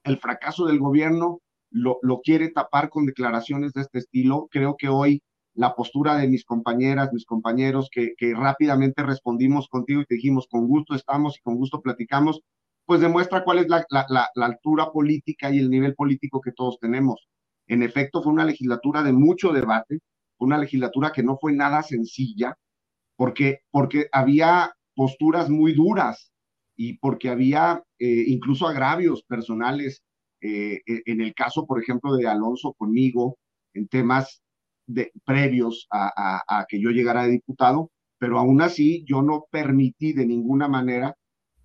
el 0.05 0.19
fracaso 0.19 0.67
del 0.67 0.79
gobierno 0.79 1.41
lo, 1.71 1.99
lo 2.03 2.21
quiere 2.21 2.51
tapar 2.51 2.89
con 2.89 3.07
declaraciones 3.07 3.73
de 3.73 3.83
este 3.83 3.99
estilo. 3.99 4.49
Creo 4.51 4.77
que 4.77 4.89
hoy 4.89 5.23
la 5.55 5.75
postura 5.75 6.17
de 6.17 6.29
mis 6.29 6.45
compañeras, 6.45 7.13
mis 7.13 7.25
compañeros, 7.25 7.89
que, 7.91 8.15
que 8.17 8.35
rápidamente 8.35 9.03
respondimos 9.03 9.69
contigo 9.69 10.01
y 10.01 10.07
te 10.07 10.17
dijimos, 10.17 10.47
con 10.49 10.67
gusto 10.67 10.95
estamos 10.95 11.39
y 11.39 11.43
con 11.43 11.57
gusto 11.57 11.81
platicamos, 11.81 12.41
pues 12.87 13.01
demuestra 13.01 13.45
cuál 13.45 13.59
es 13.59 13.69
la, 13.69 13.85
la, 13.89 14.29
la, 14.35 14.47
altura 14.47 14.91
política 14.93 15.51
y 15.51 15.59
el 15.59 15.71
nivel 15.71 15.95
político 15.95 16.41
que 16.41 16.53
todos 16.53 16.79
tenemos. 16.79 17.29
En 17.67 17.83
efecto, 17.83 18.23
fue 18.23 18.33
una 18.33 18.45
legislatura 18.45 19.03
de 19.03 19.13
mucho 19.13 19.53
debate, 19.53 20.01
una 20.39 20.59
legislatura 20.59 21.13
que 21.13 21.23
no 21.23 21.39
fue 21.39 21.53
nada 21.53 21.83
sencilla, 21.83 22.57
porque, 23.17 23.61
porque 23.71 24.09
había 24.13 24.73
posturas 24.95 25.49
muy 25.49 25.73
duras 25.73 26.31
y 26.77 26.99
porque 26.99 27.31
había 27.31 27.83
eh, 27.99 28.25
incluso 28.27 28.67
agravios 28.67 29.23
personales, 29.25 30.03
eh, 30.41 30.81
e, 30.87 31.03
en 31.07 31.21
el 31.21 31.35
caso, 31.35 31.67
por 31.67 31.81
ejemplo, 31.83 32.17
de 32.17 32.27
Alonso 32.27 32.75
conmigo, 32.75 33.39
en 33.73 33.89
temas 33.89 34.43
de, 34.87 35.11
previos 35.25 35.87
a, 35.91 36.43
a 36.47 36.67
que 36.69 36.81
yo 36.81 36.91
llegara 36.91 37.23
a 37.23 37.29
diputado, 37.29 37.91
pero 38.19 38.39
aún 38.39 38.61
así 38.61 39.05
yo 39.09 39.23
no 39.23 39.47
permití 39.51 40.13
de 40.13 40.27
ninguna 40.27 40.69
manera 40.69 41.17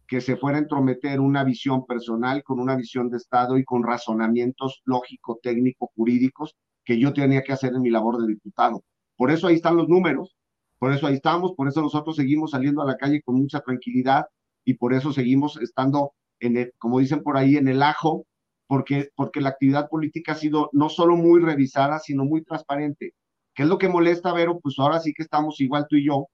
que 0.09 0.21
se 0.21 0.37
fuera 0.37 0.57
a 0.57 0.61
entrometer 0.61 1.19
una 1.19 1.43
visión 1.43 1.85
personal 1.85 2.43
con 2.43 2.59
una 2.59 2.75
visión 2.75 3.09
de 3.09 3.17
Estado 3.17 3.59
y 3.59 3.63
con 3.63 3.83
razonamientos 3.83 4.81
lógico, 4.85 5.39
técnico, 5.41 5.91
jurídicos 5.95 6.55
que 6.83 6.99
yo 6.99 7.13
tenía 7.13 7.43
que 7.43 7.53
hacer 7.53 7.73
en 7.75 7.83
mi 7.83 7.91
labor 7.91 8.19
de 8.19 8.27
diputado. 8.27 8.83
Por 9.15 9.29
eso 9.29 9.47
ahí 9.47 9.55
están 9.55 9.77
los 9.77 9.87
números, 9.87 10.35
por 10.79 10.91
eso 10.91 11.05
ahí 11.05 11.13
estamos, 11.13 11.53
por 11.55 11.67
eso 11.67 11.83
nosotros 11.83 12.15
seguimos 12.15 12.51
saliendo 12.51 12.81
a 12.81 12.87
la 12.87 12.97
calle 12.97 13.21
con 13.21 13.35
mucha 13.35 13.59
tranquilidad 13.59 14.25
y 14.65 14.73
por 14.73 14.95
eso 14.95 15.13
seguimos 15.13 15.61
estando, 15.61 16.13
en 16.39 16.57
el, 16.57 16.73
como 16.79 16.99
dicen 16.99 17.21
por 17.21 17.37
ahí, 17.37 17.57
en 17.57 17.67
el 17.67 17.83
ajo, 17.83 18.25
porque, 18.65 19.09
porque 19.15 19.41
la 19.41 19.49
actividad 19.49 19.89
política 19.89 20.31
ha 20.31 20.35
sido 20.35 20.71
no 20.73 20.89
solo 20.89 21.17
muy 21.17 21.39
revisada, 21.39 21.99
sino 21.99 22.25
muy 22.25 22.43
transparente. 22.43 23.13
¿Qué 23.53 23.63
es 23.63 23.69
lo 23.69 23.77
que 23.77 23.89
molesta, 23.89 24.33
Vero? 24.33 24.59
Pues 24.59 24.75
ahora 24.79 24.99
sí 24.99 25.13
que 25.13 25.21
estamos 25.21 25.61
igual 25.61 25.85
tú 25.87 25.97
y 25.97 26.07
yo. 26.07 26.27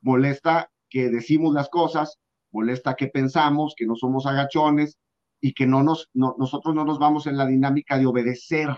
Molesta 0.00 0.70
que 0.88 1.10
decimos 1.10 1.52
las 1.52 1.68
cosas, 1.68 2.18
molesta 2.52 2.94
que 2.94 3.08
pensamos, 3.08 3.74
que 3.76 3.86
no 3.86 3.96
somos 3.96 4.26
agachones 4.26 4.98
y 5.40 5.54
que 5.54 5.66
no 5.66 5.82
nos, 5.82 6.08
no, 6.14 6.34
nosotros 6.38 6.74
no 6.74 6.84
nos 6.84 6.98
vamos 6.98 7.26
en 7.26 7.36
la 7.36 7.46
dinámica 7.46 7.98
de 7.98 8.06
obedecer 8.06 8.68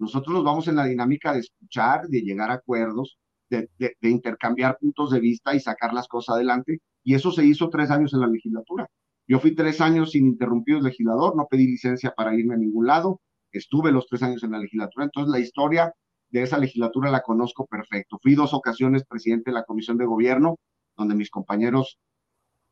nosotros 0.00 0.34
nos 0.34 0.44
vamos 0.44 0.66
en 0.66 0.76
la 0.76 0.86
dinámica 0.86 1.34
de 1.34 1.40
escuchar, 1.40 2.08
de 2.08 2.22
llegar 2.22 2.50
a 2.50 2.54
acuerdos, 2.54 3.18
de, 3.50 3.68
intercambiar 4.00 4.78
puntos 4.78 5.10
de 5.10 5.20
vista 5.20 5.54
y 5.54 5.60
sacar 5.60 5.92
las 5.92 6.08
cosas 6.08 6.36
adelante. 6.36 6.78
Y 7.04 7.14
eso 7.14 7.30
se 7.30 7.44
hizo 7.44 7.68
tres 7.68 7.90
años 7.90 8.14
en 8.14 8.20
la 8.20 8.26
legislatura. 8.26 8.88
Yo 9.28 9.40
fui 9.40 9.54
tres 9.54 9.78
años 9.82 10.12
sin 10.12 10.26
interrumpido 10.26 10.80
legislador, 10.80 11.36
no 11.36 11.46
pedí 11.50 11.66
licencia 11.66 12.12
para 12.16 12.34
irme 12.34 12.54
a 12.54 12.56
ningún 12.56 12.86
lado, 12.86 13.20
estuve 13.52 13.92
los 13.92 14.06
tres 14.06 14.22
años 14.22 14.42
en 14.42 14.52
la 14.52 14.58
legislatura, 14.58 15.04
entonces 15.04 15.30
la 15.30 15.38
historia 15.38 15.92
de 16.30 16.42
esa 16.42 16.56
legislatura 16.56 17.10
la 17.10 17.20
conozco 17.20 17.66
perfecto. 17.66 18.18
Fui 18.22 18.34
dos 18.34 18.54
ocasiones 18.54 19.04
presidente 19.04 19.50
de 19.50 19.54
la 19.54 19.64
Comisión 19.64 19.98
de 19.98 20.06
Gobierno, 20.06 20.56
donde 20.96 21.14
mis 21.14 21.30
compañeros 21.30 21.98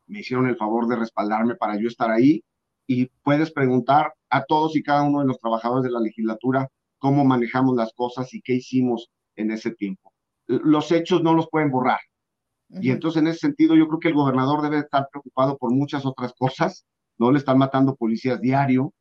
me 0.09 0.19
hicieron 0.19 0.47
el 0.47 0.57
favor 0.57 0.87
de 0.87 0.95
respaldarme 0.95 1.55
para 1.55 1.79
yo 1.79 1.87
estar 1.87 2.11
ahí. 2.11 2.43
Y 2.87 3.05
puedes 3.23 3.51
preguntar 3.51 4.13
a 4.29 4.43
todos 4.43 4.75
y 4.75 4.83
cada 4.83 5.03
uno 5.03 5.19
de 5.19 5.27
los 5.27 5.39
trabajadores 5.39 5.83
de 5.83 5.91
la 5.91 5.99
legislatura 5.99 6.67
cómo 6.97 7.23
manejamos 7.23 7.75
las 7.75 7.93
cosas 7.93 8.33
y 8.33 8.41
qué 8.41 8.55
hicimos 8.55 9.09
en 9.35 9.51
ese 9.51 9.71
tiempo. 9.71 10.11
Los 10.47 10.91
hechos 10.91 11.23
no 11.23 11.33
los 11.33 11.47
pueden 11.49 11.71
borrar. 11.71 11.99
Y 12.69 12.91
entonces 12.91 13.21
en 13.21 13.27
ese 13.27 13.39
sentido 13.39 13.75
yo 13.75 13.87
creo 13.87 13.99
que 13.99 14.09
el 14.09 14.13
gobernador 14.13 14.61
debe 14.61 14.79
estar 14.79 15.07
preocupado 15.11 15.57
por 15.57 15.71
muchas 15.71 16.05
otras 16.05 16.33
cosas. 16.33 16.85
No 17.17 17.31
le 17.31 17.37
están 17.37 17.57
matando 17.57 17.95
policías 17.95 18.41
diario, 18.41 18.93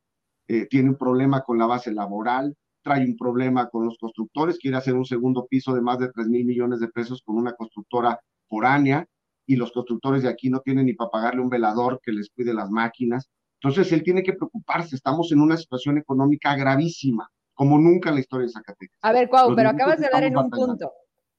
eh, 0.46 0.66
tiene 0.66 0.90
un 0.90 0.96
problema 0.96 1.42
con 1.42 1.58
la 1.58 1.66
base 1.66 1.92
laboral, 1.92 2.54
trae 2.82 3.04
un 3.04 3.16
problema 3.16 3.68
con 3.68 3.84
los 3.84 3.98
constructores, 3.98 4.58
quiere 4.58 4.76
hacer 4.76 4.94
un 4.94 5.04
segundo 5.04 5.46
piso 5.46 5.74
de 5.74 5.82
más 5.82 5.98
de 5.98 6.10
3 6.10 6.28
mil 6.28 6.44
millones 6.46 6.80
de 6.80 6.88
pesos 6.88 7.22
con 7.22 7.36
una 7.36 7.52
constructora 7.52 8.18
foránea 8.48 9.06
y 9.48 9.56
los 9.56 9.72
constructores 9.72 10.22
de 10.22 10.28
aquí 10.28 10.50
no 10.50 10.60
tienen 10.60 10.84
ni 10.86 10.92
para 10.92 11.10
pagarle 11.10 11.40
un 11.40 11.48
velador 11.48 12.00
que 12.02 12.12
les 12.12 12.28
cuide 12.28 12.52
las 12.52 12.70
máquinas. 12.70 13.30
Entonces 13.60 13.90
él 13.92 14.02
tiene 14.04 14.22
que 14.22 14.34
preocuparse, 14.34 14.94
estamos 14.94 15.32
en 15.32 15.40
una 15.40 15.56
situación 15.56 15.96
económica 15.96 16.54
gravísima 16.54 17.28
como 17.54 17.78
nunca 17.78 18.10
en 18.10 18.16
la 18.16 18.20
historia 18.20 18.46
de 18.46 18.52
Zacatecas. 18.52 18.98
A 19.02 19.10
ver, 19.10 19.28
Cuau, 19.28 19.56
pero 19.56 19.70
acabas 19.70 19.98
de 19.98 20.08
dar 20.12 20.22
en 20.22 20.36
un 20.36 20.48
punto. 20.50 20.92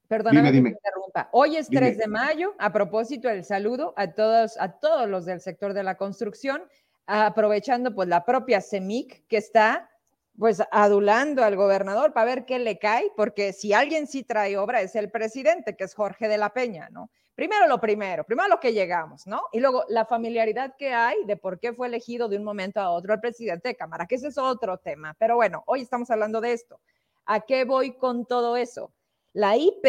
Perdóname 0.07 0.51
dime, 0.51 0.71
que 0.71 0.75
te 0.75 0.79
interrumpa. 0.79 1.29
Hoy 1.31 1.55
es 1.55 1.69
3 1.69 1.97
de 1.99 2.07
mayo, 2.07 2.55
a 2.57 2.73
propósito 2.73 3.29
del 3.29 3.45
saludo 3.45 3.93
a 3.95 4.11
todos, 4.11 4.59
a 4.59 4.79
todos 4.79 5.07
los 5.07 5.25
del 5.25 5.39
sector 5.39 5.73
de 5.73 5.83
la 5.83 5.95
construcción, 5.95 6.63
aprovechando 7.05 7.93
pues 7.93 8.09
la 8.09 8.25
propia 8.25 8.59
CEMIC 8.59 9.27
que 9.27 9.37
está 9.37 9.89
pues 10.37 10.63
adulando 10.71 11.43
al 11.43 11.55
gobernador 11.55 12.11
para 12.11 12.25
ver 12.25 12.45
qué 12.45 12.57
le 12.57 12.79
cae, 12.79 13.11
porque 13.15 13.53
si 13.53 13.73
alguien 13.73 14.07
sí 14.07 14.23
trae 14.23 14.57
obra 14.57 14.81
es 14.81 14.95
el 14.95 15.11
presidente, 15.11 15.75
que 15.75 15.83
es 15.83 15.93
Jorge 15.93 16.27
de 16.27 16.37
la 16.37 16.49
Peña, 16.49 16.89
¿no? 16.91 17.11
Primero 17.39 17.67
lo 17.67 17.79
primero, 17.79 18.25
primero 18.25 18.49
lo 18.49 18.59
que 18.59 18.73
llegamos, 18.73 19.25
¿no? 19.25 19.43
Y 19.53 19.61
luego 19.61 19.85
la 19.87 20.03
familiaridad 20.03 20.75
que 20.77 20.93
hay 20.93 21.23
de 21.23 21.37
por 21.37 21.57
qué 21.57 21.71
fue 21.71 21.87
elegido 21.87 22.27
de 22.27 22.35
un 22.35 22.43
momento 22.43 22.81
a 22.81 22.89
otro 22.89 23.13
el 23.13 23.21
presidente 23.21 23.69
de 23.69 23.77
Cámara, 23.77 24.07
que 24.07 24.15
ese 24.15 24.27
es 24.27 24.37
otro 24.37 24.77
tema. 24.79 25.15
Pero 25.17 25.37
bueno, 25.37 25.63
hoy 25.65 25.79
estamos 25.79 26.11
hablando 26.11 26.41
de 26.41 26.51
esto. 26.51 26.81
¿A 27.25 27.39
qué 27.39 27.63
voy 27.63 27.93
con 27.95 28.25
todo 28.25 28.57
eso? 28.57 28.93
La 29.31 29.55
IP 29.55 29.85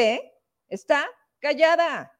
está 0.68 1.04
callada, 1.40 2.12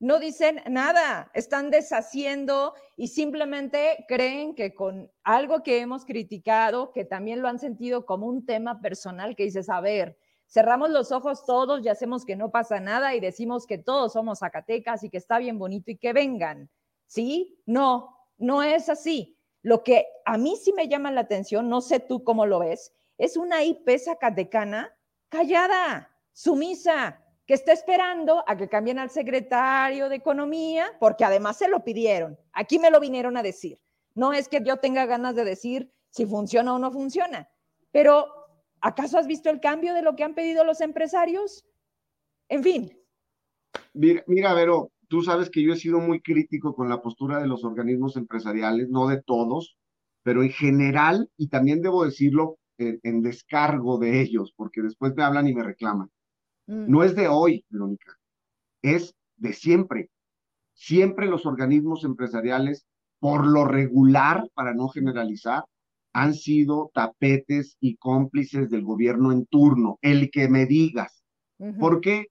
no 0.00 0.18
dicen 0.18 0.62
nada, 0.70 1.30
están 1.34 1.68
deshaciendo 1.68 2.72
y 2.96 3.08
simplemente 3.08 4.06
creen 4.08 4.54
que 4.54 4.74
con 4.74 5.12
algo 5.22 5.62
que 5.62 5.80
hemos 5.80 6.06
criticado, 6.06 6.92
que 6.92 7.04
también 7.04 7.42
lo 7.42 7.48
han 7.48 7.58
sentido 7.58 8.06
como 8.06 8.26
un 8.26 8.46
tema 8.46 8.80
personal, 8.80 9.36
que 9.36 9.42
dices, 9.44 9.68
a 9.68 9.82
ver, 9.82 10.16
cerramos 10.48 10.90
los 10.90 11.12
ojos 11.12 11.44
todos 11.44 11.84
y 11.84 11.88
hacemos 11.88 12.24
que 12.24 12.36
no 12.36 12.50
pasa 12.50 12.80
nada 12.80 13.14
y 13.14 13.20
decimos 13.20 13.66
que 13.66 13.78
todos 13.78 14.14
somos 14.14 14.40
Zacatecas 14.40 15.04
y 15.04 15.10
que 15.10 15.18
está 15.18 15.38
bien 15.38 15.58
bonito 15.58 15.90
y 15.90 15.96
que 15.96 16.12
vengan. 16.12 16.70
¿Sí? 17.06 17.62
No, 17.66 18.18
no 18.38 18.62
es 18.62 18.88
así. 18.88 19.38
Lo 19.62 19.82
que 19.82 20.06
a 20.24 20.38
mí 20.38 20.56
sí 20.56 20.72
me 20.72 20.88
llama 20.88 21.10
la 21.10 21.22
atención, 21.22 21.68
no 21.68 21.80
sé 21.80 22.00
tú 22.00 22.24
cómo 22.24 22.46
lo 22.46 22.60
ves, 22.60 22.94
es 23.18 23.36
una 23.36 23.64
IP 23.64 23.98
zacatecana 23.98 24.94
callada, 25.28 26.10
sumisa, 26.32 27.20
que 27.46 27.54
está 27.54 27.72
esperando 27.72 28.44
a 28.46 28.56
que 28.56 28.68
cambien 28.68 28.98
al 28.98 29.10
secretario 29.10 30.08
de 30.08 30.16
Economía, 30.16 30.92
porque 31.00 31.24
además 31.24 31.56
se 31.56 31.66
lo 31.66 31.82
pidieron. 31.82 32.38
Aquí 32.52 32.78
me 32.78 32.90
lo 32.90 33.00
vinieron 33.00 33.36
a 33.36 33.42
decir. 33.42 33.80
No 34.14 34.32
es 34.32 34.48
que 34.48 34.62
yo 34.62 34.76
tenga 34.76 35.06
ganas 35.06 35.34
de 35.34 35.44
decir 35.44 35.92
si 36.10 36.26
funciona 36.26 36.74
o 36.74 36.78
no 36.78 36.92
funciona, 36.92 37.48
pero 37.90 38.37
¿acaso 38.80 39.18
has 39.18 39.26
visto 39.26 39.50
el 39.50 39.60
cambio 39.60 39.94
de 39.94 40.02
lo 40.02 40.16
que 40.16 40.24
han 40.24 40.34
pedido 40.34 40.64
los 40.64 40.80
empresarios? 40.80 41.64
En 42.48 42.62
fin. 42.62 42.92
Mira, 43.92 44.24
mira 44.26 44.54
Vero, 44.54 44.90
tú 45.08 45.22
sabes 45.22 45.50
que 45.50 45.62
yo 45.62 45.72
he 45.72 45.76
sido 45.76 45.98
muy 45.98 46.20
crítico 46.20 46.74
con 46.74 46.88
la 46.88 47.02
postura 47.02 47.40
de 47.40 47.46
los 47.46 47.64
organismos 47.64 48.16
empresariales, 48.16 48.88
no 48.88 49.08
de 49.08 49.22
todos, 49.22 49.76
pero 50.22 50.42
en 50.42 50.50
general, 50.50 51.30
y 51.36 51.48
también 51.48 51.82
debo 51.82 52.04
decirlo 52.04 52.58
en, 52.78 53.22
descargo 53.22 53.98
de 53.98 54.20
ellos, 54.20 54.52
porque 54.56 54.82
después 54.82 55.14
me 55.16 55.22
hablan 55.22 55.48
y 55.48 55.54
me 55.54 55.64
reclaman. 55.64 56.10
Mm. 56.66 56.90
No 56.90 57.02
es 57.02 57.16
de 57.16 57.28
hoy, 57.28 57.64
Verónica, 57.68 58.18
es 58.82 59.14
de 59.36 59.52
siempre. 59.52 60.10
Siempre 60.74 61.26
los 61.26 61.44
organismos 61.44 62.04
empresariales, 62.04 62.86
por 63.18 63.46
lo 63.46 63.64
regular, 63.64 64.48
para 64.54 64.74
no 64.74 64.88
generalizar, 64.88 65.64
han 66.20 66.34
sido 66.34 66.90
tapetes 66.94 67.76
y 67.80 67.96
cómplices 67.96 68.70
del 68.70 68.82
gobierno 68.82 69.30
en 69.30 69.46
turno, 69.46 69.98
el 70.02 70.30
que 70.30 70.48
me 70.48 70.66
digas. 70.66 71.22
¿Por 71.78 72.00
qué? 72.00 72.26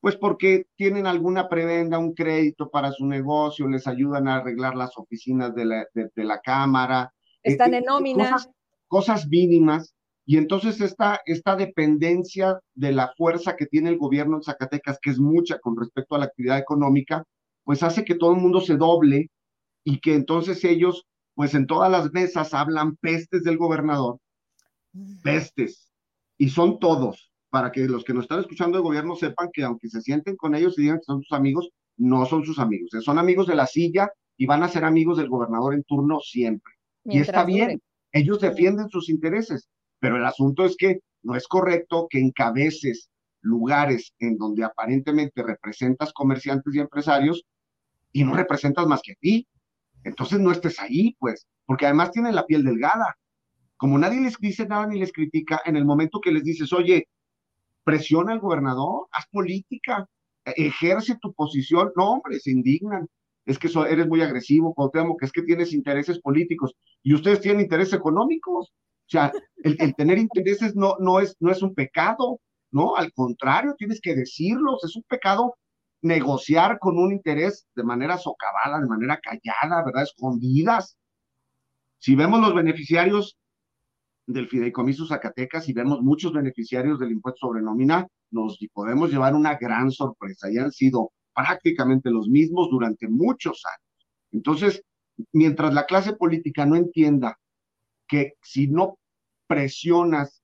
Pues 0.00 0.16
porque 0.16 0.66
tienen 0.76 1.06
alguna 1.06 1.48
prebenda, 1.48 1.98
un 1.98 2.14
crédito 2.14 2.70
para 2.70 2.92
su 2.92 3.06
negocio, 3.06 3.68
les 3.68 3.86
ayudan 3.86 4.28
a 4.28 4.36
arreglar 4.36 4.74
las 4.74 4.96
oficinas 4.96 5.54
de 5.54 5.64
la, 5.64 5.86
de, 5.94 6.24
la 6.24 6.40
Cámara. 6.40 7.12
Están 7.42 7.74
eh, 7.74 7.78
en 7.78 7.84
nómina 7.84 8.36
cosas 8.88 9.26
mínimas, 9.26 9.94
y 10.24 10.36
entonces 10.36 10.80
esta, 10.80 11.20
esta 11.24 11.56
dependencia 11.56 12.60
de 12.74 12.92
la 12.92 13.12
fuerza 13.16 13.56
que 13.56 13.66
tiene 13.66 13.90
el 13.90 13.98
gobierno 13.98 14.36
en 14.36 14.42
Zacatecas, 14.42 14.98
que 15.00 15.10
es 15.10 15.18
mucha 15.18 15.58
con 15.58 15.76
respecto 15.76 16.14
a 16.14 16.18
la 16.18 16.26
actividad 16.26 16.58
económica, 16.58 17.24
pues 17.64 17.82
hace 17.82 18.04
que 18.04 18.14
todo 18.14 18.32
el 18.32 18.40
mundo 18.40 18.60
se 18.60 18.76
doble 18.76 19.30
y 19.84 20.00
que 20.00 20.14
entonces 20.14 20.62
ellos, 20.64 21.06
pues 21.34 21.54
en 21.54 21.66
todas 21.66 21.90
las 21.90 22.12
mesas 22.12 22.54
hablan 22.54 22.96
pestes 22.96 23.42
del 23.42 23.56
gobernador, 23.56 24.18
pestes, 25.22 25.92
y 26.36 26.50
son 26.50 26.78
todos, 26.78 27.32
para 27.50 27.70
que 27.70 27.80
los 27.86 28.04
que 28.04 28.14
nos 28.14 28.24
están 28.24 28.40
escuchando 28.40 28.78
del 28.78 28.84
gobierno 28.84 29.14
sepan 29.16 29.50
que 29.52 29.62
aunque 29.62 29.88
se 29.88 30.00
sienten 30.00 30.36
con 30.36 30.54
ellos 30.54 30.78
y 30.78 30.82
digan 30.82 30.98
que 30.98 31.04
son 31.04 31.22
sus 31.22 31.32
amigos, 31.32 31.70
no 31.96 32.24
son 32.26 32.44
sus 32.44 32.58
amigos, 32.58 32.90
son 33.00 33.18
amigos 33.18 33.46
de 33.46 33.54
la 33.54 33.66
silla 33.66 34.10
y 34.36 34.46
van 34.46 34.62
a 34.62 34.68
ser 34.68 34.84
amigos 34.84 35.18
del 35.18 35.28
gobernador 35.28 35.74
en 35.74 35.84
turno 35.84 36.20
siempre. 36.20 36.72
y 37.04 37.18
está 37.18 37.44
bien, 37.44 37.80
ellos 38.12 38.40
defienden 38.40 38.88
sus 38.88 39.08
intereses, 39.08 39.68
pero 39.98 40.16
el 40.16 40.24
asunto 40.24 40.64
es 40.64 40.76
que 40.76 41.00
no 41.22 41.36
es 41.36 41.46
correcto 41.48 42.06
que 42.10 42.18
encabeces 42.18 43.08
lugares 43.40 44.14
en 44.18 44.36
donde 44.36 44.64
aparentemente 44.64 45.42
representas 45.42 46.12
comerciantes 46.12 46.74
y 46.74 46.80
empresarios 46.80 47.44
y 48.12 48.24
no 48.24 48.34
representas 48.34 48.86
más 48.86 49.00
que 49.02 49.12
a 49.12 49.16
ti. 49.20 49.46
Entonces 50.04 50.40
no 50.40 50.52
estés 50.52 50.80
ahí, 50.80 51.16
pues, 51.18 51.46
porque 51.66 51.86
además 51.86 52.10
tienen 52.10 52.34
la 52.34 52.46
piel 52.46 52.64
delgada. 52.64 53.16
Como 53.76 53.98
nadie 53.98 54.20
les 54.20 54.36
dice 54.38 54.66
nada 54.66 54.86
ni 54.86 54.98
les 54.98 55.12
critica, 55.12 55.60
en 55.64 55.76
el 55.76 55.84
momento 55.84 56.20
que 56.20 56.32
les 56.32 56.44
dices, 56.44 56.72
oye, 56.72 57.08
presiona 57.84 58.32
al 58.32 58.40
gobernador, 58.40 59.08
haz 59.12 59.26
política, 59.28 60.06
ejerce 60.44 61.16
tu 61.20 61.32
posición, 61.32 61.92
no, 61.96 62.12
hombre, 62.12 62.38
se 62.38 62.50
indignan 62.50 63.08
es 63.44 63.58
que 63.58 63.68
eres 63.88 64.08
muy 64.08 64.22
agresivo, 64.22 64.74
Cuauhtémoc, 64.74 65.18
que 65.18 65.26
es 65.26 65.32
que 65.32 65.42
tienes 65.42 65.72
intereses 65.72 66.20
políticos 66.20 66.74
y 67.02 67.14
ustedes 67.14 67.40
tienen 67.40 67.62
intereses 67.62 67.94
económicos. 67.94 68.68
O 68.70 69.08
sea, 69.12 69.32
el, 69.64 69.94
tener 69.96 70.18
intereses 70.18 70.76
no, 70.76 70.96
no, 71.00 71.20
es, 71.20 71.36
no 71.40 71.50
es 71.50 71.60
un 71.62 71.74
pecado, 71.74 72.40
¿no? 72.70 72.94
Al 72.96 73.12
contrario, 73.12 73.74
tienes 73.76 74.00
que 74.00 74.14
decirlos, 74.14 74.84
es 74.84 74.94
un 74.96 75.02
pecado 75.08 75.56
negociar 76.02 76.78
con 76.78 76.98
un 76.98 77.12
interés 77.12 77.66
de 77.74 77.84
manera 77.84 78.18
socavada, 78.18 78.80
de 78.80 78.86
manera 78.86 79.18
callada, 79.20 79.84
¿verdad? 79.84 80.02
Escondidas. 80.02 80.98
Si 81.98 82.16
vemos 82.16 82.40
los 82.40 82.54
beneficiarios 82.54 83.38
del 84.26 84.48
fideicomiso 84.48 85.06
Zacatecas 85.06 85.68
y 85.68 85.72
vemos 85.72 86.02
muchos 86.02 86.32
beneficiarios 86.32 86.98
del 86.98 87.12
impuesto 87.12 87.46
sobre 87.46 87.62
nómina, 87.62 88.06
nos 88.30 88.58
podemos 88.72 89.10
llevar 89.10 89.34
una 89.34 89.56
gran 89.56 89.90
sorpresa. 89.90 90.50
Y 90.50 90.58
han 90.58 90.72
sido 90.72 91.12
prácticamente 91.34 92.10
los 92.10 92.28
mismos 92.28 92.68
durante 92.70 93.08
muchos 93.08 93.62
años. 93.64 94.08
Entonces, 94.32 94.82
mientras 95.32 95.72
la 95.72 95.86
clase 95.86 96.14
política 96.14 96.66
no 96.66 96.76
entienda 96.76 97.38
que 98.08 98.34
si 98.42 98.68
no 98.68 98.98
presionas, 99.46 100.42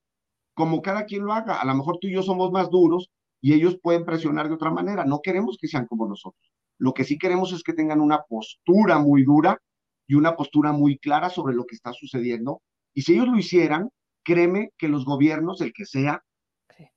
como 0.54 0.82
cada 0.82 1.04
quien 1.04 1.24
lo 1.24 1.32
haga, 1.32 1.60
a 1.60 1.64
lo 1.64 1.74
mejor 1.74 1.98
tú 2.00 2.06
y 2.08 2.12
yo 2.14 2.22
somos 2.22 2.52
más 2.52 2.70
duros 2.70 3.10
y 3.40 3.54
ellos 3.54 3.78
pueden 3.82 4.04
presionar 4.04 4.48
de 4.48 4.54
otra 4.54 4.70
manera. 4.70 5.04
No 5.04 5.20
queremos 5.22 5.58
que 5.60 5.68
sean 5.68 5.86
como 5.86 6.08
nosotros. 6.08 6.52
Lo 6.78 6.94
que 6.94 7.04
sí 7.04 7.18
queremos 7.18 7.52
es 7.52 7.62
que 7.62 7.72
tengan 7.72 8.00
una 8.00 8.22
postura 8.22 8.98
muy 8.98 9.24
dura 9.24 9.58
y 10.06 10.14
una 10.14 10.36
postura 10.36 10.72
muy 10.72 10.98
clara 10.98 11.30
sobre 11.30 11.54
lo 11.54 11.64
que 11.64 11.74
está 11.74 11.92
sucediendo. 11.92 12.62
Y 12.94 13.02
si 13.02 13.14
ellos 13.14 13.28
lo 13.28 13.38
hicieran, 13.38 13.90
créeme 14.24 14.70
que 14.78 14.88
los 14.88 15.04
gobiernos, 15.04 15.60
el 15.60 15.72
que 15.72 15.84
sea, 15.84 16.22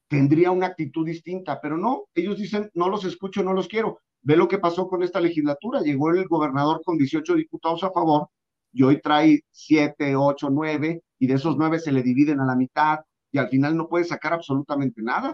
tendría 0.08 0.52
una 0.52 0.68
actitud 0.68 1.06
distinta, 1.06 1.60
pero 1.62 1.78
no, 1.78 2.04
ellos 2.14 2.38
dicen, 2.38 2.70
no 2.74 2.90
los 2.90 3.06
escucho, 3.06 3.44
no 3.44 3.54
los 3.54 3.68
quiero. 3.68 4.00
Ve 4.22 4.36
lo 4.36 4.48
que 4.48 4.60
pasó 4.60 4.88
con 4.88 5.04
esta 5.04 5.20
legislatura, 5.20 5.82
llegó 5.82 6.12
el 6.12 6.28
gobernador 6.28 6.82
con 6.84 6.98
18 6.98 7.36
diputados 7.36 7.84
a 7.84 7.92
favor 7.92 8.28
y 8.74 8.84
hoy 8.84 9.02
trae 9.02 9.42
7, 9.52 10.16
8, 10.16 10.50
9 10.52 11.02
y 11.18 11.28
de 11.28 11.34
esos 11.34 11.58
9 11.58 11.80
se 11.80 11.92
le 11.92 12.04
dividen 12.04 12.40
a 12.40 12.46
la 12.46 12.56
mitad 12.56 13.00
y 13.32 13.38
al 13.38 13.50
final 13.50 13.76
no 13.76 13.88
puede 13.88 14.06
sacar 14.06 14.34
absolutamente 14.34 15.02
nada. 15.02 15.34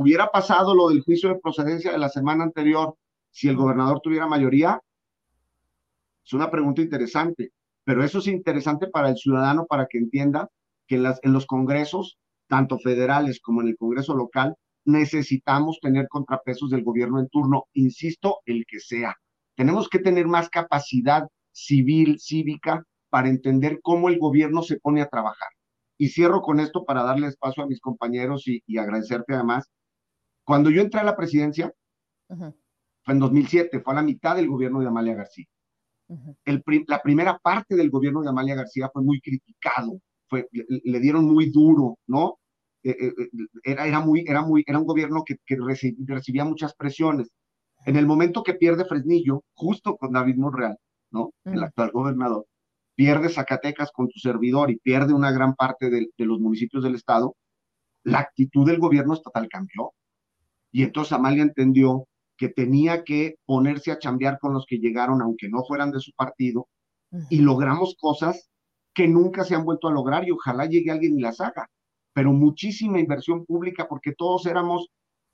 Hubiera 0.00 0.30
pasado 0.30 0.74
lo 0.74 0.88
del 0.88 1.02
juicio 1.02 1.28
de 1.28 1.40
procedencia 1.40 1.92
de 1.92 1.98
la 1.98 2.08
semana 2.08 2.44
anterior 2.44 2.96
si 3.30 3.48
el 3.48 3.56
gobernador 3.56 4.00
tuviera 4.00 4.26
mayoría. 4.26 4.80
Es 6.24 6.32
una 6.32 6.50
pregunta 6.50 6.80
interesante, 6.80 7.52
pero 7.84 8.02
eso 8.02 8.20
es 8.20 8.26
interesante 8.26 8.86
para 8.86 9.10
el 9.10 9.16
ciudadano 9.16 9.66
para 9.66 9.86
que 9.86 9.98
entienda 9.98 10.48
que 10.86 10.94
en, 10.94 11.02
las, 11.02 11.20
en 11.22 11.34
los 11.34 11.44
congresos 11.44 12.18
tanto 12.50 12.78
federales 12.78 13.40
como 13.40 13.62
en 13.62 13.68
el 13.68 13.76
Congreso 13.76 14.14
local, 14.14 14.56
necesitamos 14.84 15.78
tener 15.80 16.08
contrapesos 16.08 16.70
del 16.70 16.82
gobierno 16.82 17.20
en 17.20 17.28
turno, 17.28 17.66
insisto, 17.74 18.38
el 18.44 18.64
que 18.66 18.80
sea. 18.80 19.14
Tenemos 19.54 19.88
que 19.88 20.00
tener 20.00 20.26
más 20.26 20.48
capacidad 20.48 21.28
civil, 21.52 22.18
cívica, 22.18 22.82
para 23.08 23.28
entender 23.28 23.78
cómo 23.82 24.08
el 24.08 24.18
gobierno 24.18 24.62
se 24.62 24.80
pone 24.80 25.00
a 25.00 25.08
trabajar. 25.08 25.48
Y 25.96 26.08
cierro 26.08 26.42
con 26.42 26.58
esto 26.58 26.84
para 26.84 27.04
darle 27.04 27.28
espacio 27.28 27.62
a 27.62 27.66
mis 27.66 27.80
compañeros 27.80 28.44
y, 28.46 28.78
agradecerte 28.78 29.34
además. 29.34 29.68
Cuando 30.50 30.68
yo 30.68 30.82
entré 30.82 30.98
a 30.98 31.04
la 31.04 31.16
presidencia, 31.16 31.72
fue 32.26 33.14
en 33.14 33.20
2007, 33.20 33.82
fue 33.82 33.92
a 33.92 33.96
la 33.98 34.02
mitad 34.02 34.34
del 34.34 34.48
gobierno 34.48 34.80
de 34.80 34.88
Amalia 34.88 35.14
García. 35.14 35.46
el, 36.44 36.64
la 36.88 37.00
primera 37.00 37.38
parte 37.38 37.76
del 37.76 37.88
gobierno 37.88 38.20
de 38.20 38.30
Amalia 38.30 38.56
García 38.56 38.90
fue 38.92 39.00
muy 39.04 39.20
criticado, 39.20 40.00
fue, 40.28 40.48
le, 40.50 40.98
dieron 40.98 41.26
muy 41.26 41.50
duro, 41.50 42.00
¿no? 42.08 42.40
Eh, 42.82 42.96
eh, 43.00 43.12
eh, 43.16 43.28
era, 43.62 43.86
era, 43.86 44.00
muy, 44.00 44.24
era, 44.26 44.42
muy, 44.42 44.64
era 44.66 44.80
un 44.80 44.86
gobierno 44.86 45.22
que, 45.24 45.36
que 45.46 45.56
recibía 46.08 46.44
muchas 46.44 46.74
presiones. 46.74 47.30
En 47.86 47.94
el 47.94 48.08
momento 48.08 48.42
que 48.42 48.54
pierde 48.54 48.84
Fresnillo, 48.84 49.44
justo 49.54 49.96
con 49.96 50.10
David 50.10 50.34
Monreal, 50.34 50.76
¿no? 51.12 51.30
El 51.44 51.62
actual 51.62 51.92
gobernador, 51.92 52.44
pierde 52.96 53.28
Zacatecas 53.28 53.92
con 53.92 54.08
tu 54.08 54.18
servidor 54.18 54.72
y 54.72 54.80
pierde 54.80 55.14
una 55.14 55.30
gran 55.30 55.54
parte 55.54 55.90
de, 55.90 56.08
de 56.18 56.24
los 56.24 56.40
municipios 56.40 56.82
del 56.82 56.96
estado, 56.96 57.36
la 58.02 58.18
actitud 58.18 58.66
del 58.66 58.80
gobierno 58.80 59.14
estatal 59.14 59.48
cambió. 59.48 59.92
Y 60.72 60.82
entonces 60.82 61.12
Amalia 61.12 61.42
entendió 61.42 62.06
que 62.36 62.48
tenía 62.48 63.04
que 63.04 63.36
ponerse 63.44 63.92
a 63.92 63.98
chambear 63.98 64.38
con 64.38 64.54
los 64.54 64.64
que 64.66 64.78
llegaron, 64.78 65.20
aunque 65.20 65.48
no 65.48 65.64
fueran 65.64 65.90
de 65.90 66.00
su 66.00 66.12
partido, 66.12 66.68
y 67.28 67.40
logramos 67.40 67.96
cosas 67.98 68.48
que 68.94 69.08
nunca 69.08 69.44
se 69.44 69.54
han 69.54 69.64
vuelto 69.64 69.88
a 69.88 69.92
lograr 69.92 70.26
y 70.26 70.30
ojalá 70.30 70.66
llegue 70.66 70.90
alguien 70.90 71.18
y 71.18 71.22
las 71.22 71.40
haga. 71.40 71.68
Pero 72.12 72.32
muchísima 72.32 73.00
inversión 73.00 73.44
pública 73.44 73.86
porque 73.88 74.12
todos 74.12 74.46
éramos 74.46 74.88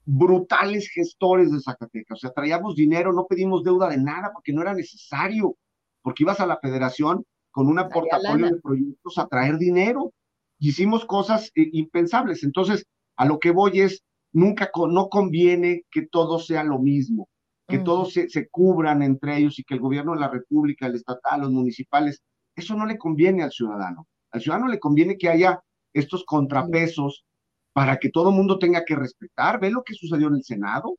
brutales 0.05 0.89
gestores 0.89 1.51
de 1.53 1.61
Zacatecas. 1.61 2.19
O 2.19 2.21
sea, 2.21 2.33
traíamos 2.33 2.77
dinero, 2.77 3.13
no 3.13 3.27
pedimos 3.27 3.65
deuda 3.65 3.89
de 3.89 3.99
nada 3.99 4.31
porque 4.33 4.53
no 4.53 4.63
era 4.63 4.75
necesario, 4.75 5.57
porque 6.03 6.23
ibas 6.23 6.41
a 6.41 6.47
la 6.47 6.59
federación 6.59 7.25
con 7.51 7.67
un 7.67 7.77
portafolio 7.89 8.47
de 8.47 8.61
proyectos 8.61 9.19
a 9.19 9.27
traer 9.27 9.59
dinero. 9.59 10.13
Hicimos 10.59 11.05
cosas 11.05 11.51
eh, 11.55 11.69
impensables. 11.73 12.45
Entonces, 12.45 12.85
a 13.17 13.25
lo 13.25 13.39
que 13.39 13.51
voy 13.51 13.81
es, 13.81 14.03
nunca 14.37 14.71
no 14.91 15.09
conviene 15.09 15.85
que 15.91 16.03
todo 16.03 16.39
sea 16.39 16.63
lo 16.63 16.79
mismo, 16.79 17.29
que 17.67 17.79
todos 17.79 18.13
se, 18.13 18.29
se, 18.29 18.49
cubran 18.49 19.03
entre 19.03 19.39
ellos 19.39 19.59
y 19.59 19.65
que 19.65 19.75
el 19.75 19.81
gobierno 19.81 20.13
de 20.13 20.21
la 20.21 20.29
República, 20.29 20.87
el 20.87 20.95
estatal, 20.95 21.41
los 21.41 21.51
municipales, 21.51 22.23
eso 22.55 22.77
no 22.77 22.85
le 22.85 22.99
conviene 22.99 23.43
al 23.43 23.51
ciudadano. 23.51 24.07
Al 24.31 24.43
ciudadano 24.43 24.69
le 24.69 24.79
conviene 24.79 25.17
que 25.17 25.31
haya 25.31 25.59
estos 25.95 26.23
contrapesos 26.25 27.25
para 27.73 27.97
que 27.97 28.11
todo 28.11 28.29
el 28.29 28.37
mundo 28.37 28.59
tenga 28.59 28.85
que 28.85 28.95
respetar. 28.95 29.59
Ve 29.59 29.71
lo 29.71 29.83
que 29.83 29.95
sucedió 29.95 30.29
en 30.29 30.35
el 30.35 30.45
Senado. 30.45 30.97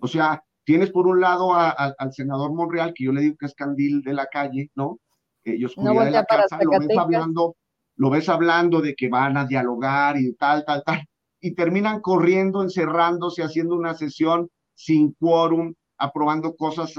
O 0.00 0.08
sea, 0.08 0.42
tienes 0.64 0.90
por 0.90 1.06
un 1.06 1.20
lado 1.20 1.54
al 1.54 2.12
senador 2.12 2.54
Monreal, 2.54 2.94
que 2.94 3.04
yo 3.04 3.12
le 3.12 3.20
digo 3.20 3.36
que 3.38 3.46
es 3.46 3.54
candil 3.54 4.00
de 4.00 4.14
la 4.14 4.26
calle, 4.26 4.70
¿no? 4.74 4.98
Eh, 5.44 5.56
y 5.56 5.64
oscuridad 5.66 6.06
de 6.06 6.10
la 6.10 6.24
casa, 6.24 6.58
lo 6.62 6.70
ves 6.70 6.98
hablando, 6.98 7.56
lo 7.96 8.10
ves 8.10 8.28
hablando 8.28 8.80
de 8.80 8.94
que 8.94 9.08
van 9.08 9.36
a 9.36 9.44
dialogar 9.44 10.18
y 10.18 10.34
tal, 10.34 10.64
tal, 10.64 10.82
tal, 10.84 11.06
y 11.46 11.54
terminan 11.54 12.00
corriendo, 12.00 12.60
encerrándose, 12.60 13.44
haciendo 13.44 13.76
una 13.76 13.94
sesión 13.94 14.50
sin 14.74 15.12
quórum, 15.12 15.74
aprobando 15.96 16.56
cosas, 16.56 16.92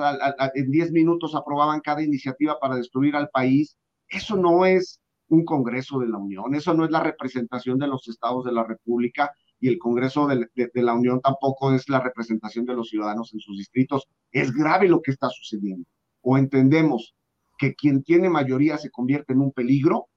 en 0.54 0.72
10 0.72 0.92
minutos 0.94 1.36
aprobaban 1.36 1.82
cada 1.82 2.02
iniciativa 2.02 2.58
para 2.58 2.78
destruir 2.78 3.18
al 3.18 3.28
país. 3.28 3.76
Eso 4.08 4.38
no 4.38 4.66
es 4.66 5.02
un 5.28 5.44
Congreso 5.44 6.00
de 6.00 6.08
la 6.08 6.18
Unión, 6.18 6.56
eso 6.56 6.74
no 6.74 6.86
es 6.86 6.92
la 6.92 7.04
representación 7.04 7.78
de 7.78 7.88
los 7.88 8.08
estados 8.08 8.46
de 8.46 8.54
la 8.54 8.64
República 8.64 9.34
y 9.60 9.68
el 9.68 9.78
Congreso 9.80 10.28
de, 10.28 10.48
la 10.76 10.94
Unión 10.94 11.20
tampoco 11.20 11.74
es 11.74 11.90
la 11.90 12.00
representación 12.00 12.64
de 12.64 12.76
los 12.76 12.88
ciudadanos 12.88 13.34
en 13.34 13.42
sus 13.42 13.58
distritos. 13.58 14.08
Es 14.32 14.54
grave 14.54 14.88
lo 14.88 15.02
que 15.02 15.12
está 15.12 15.28
sucediendo. 15.28 15.90
O 16.22 16.38
entendemos 16.38 17.16
que 17.58 17.76
quien 17.76 18.02
tiene 18.02 18.30
mayoría 18.30 18.78
se 18.78 18.92
convierte 18.92 19.34
en 19.34 19.42
un 19.42 19.52
peligro, 19.52 20.08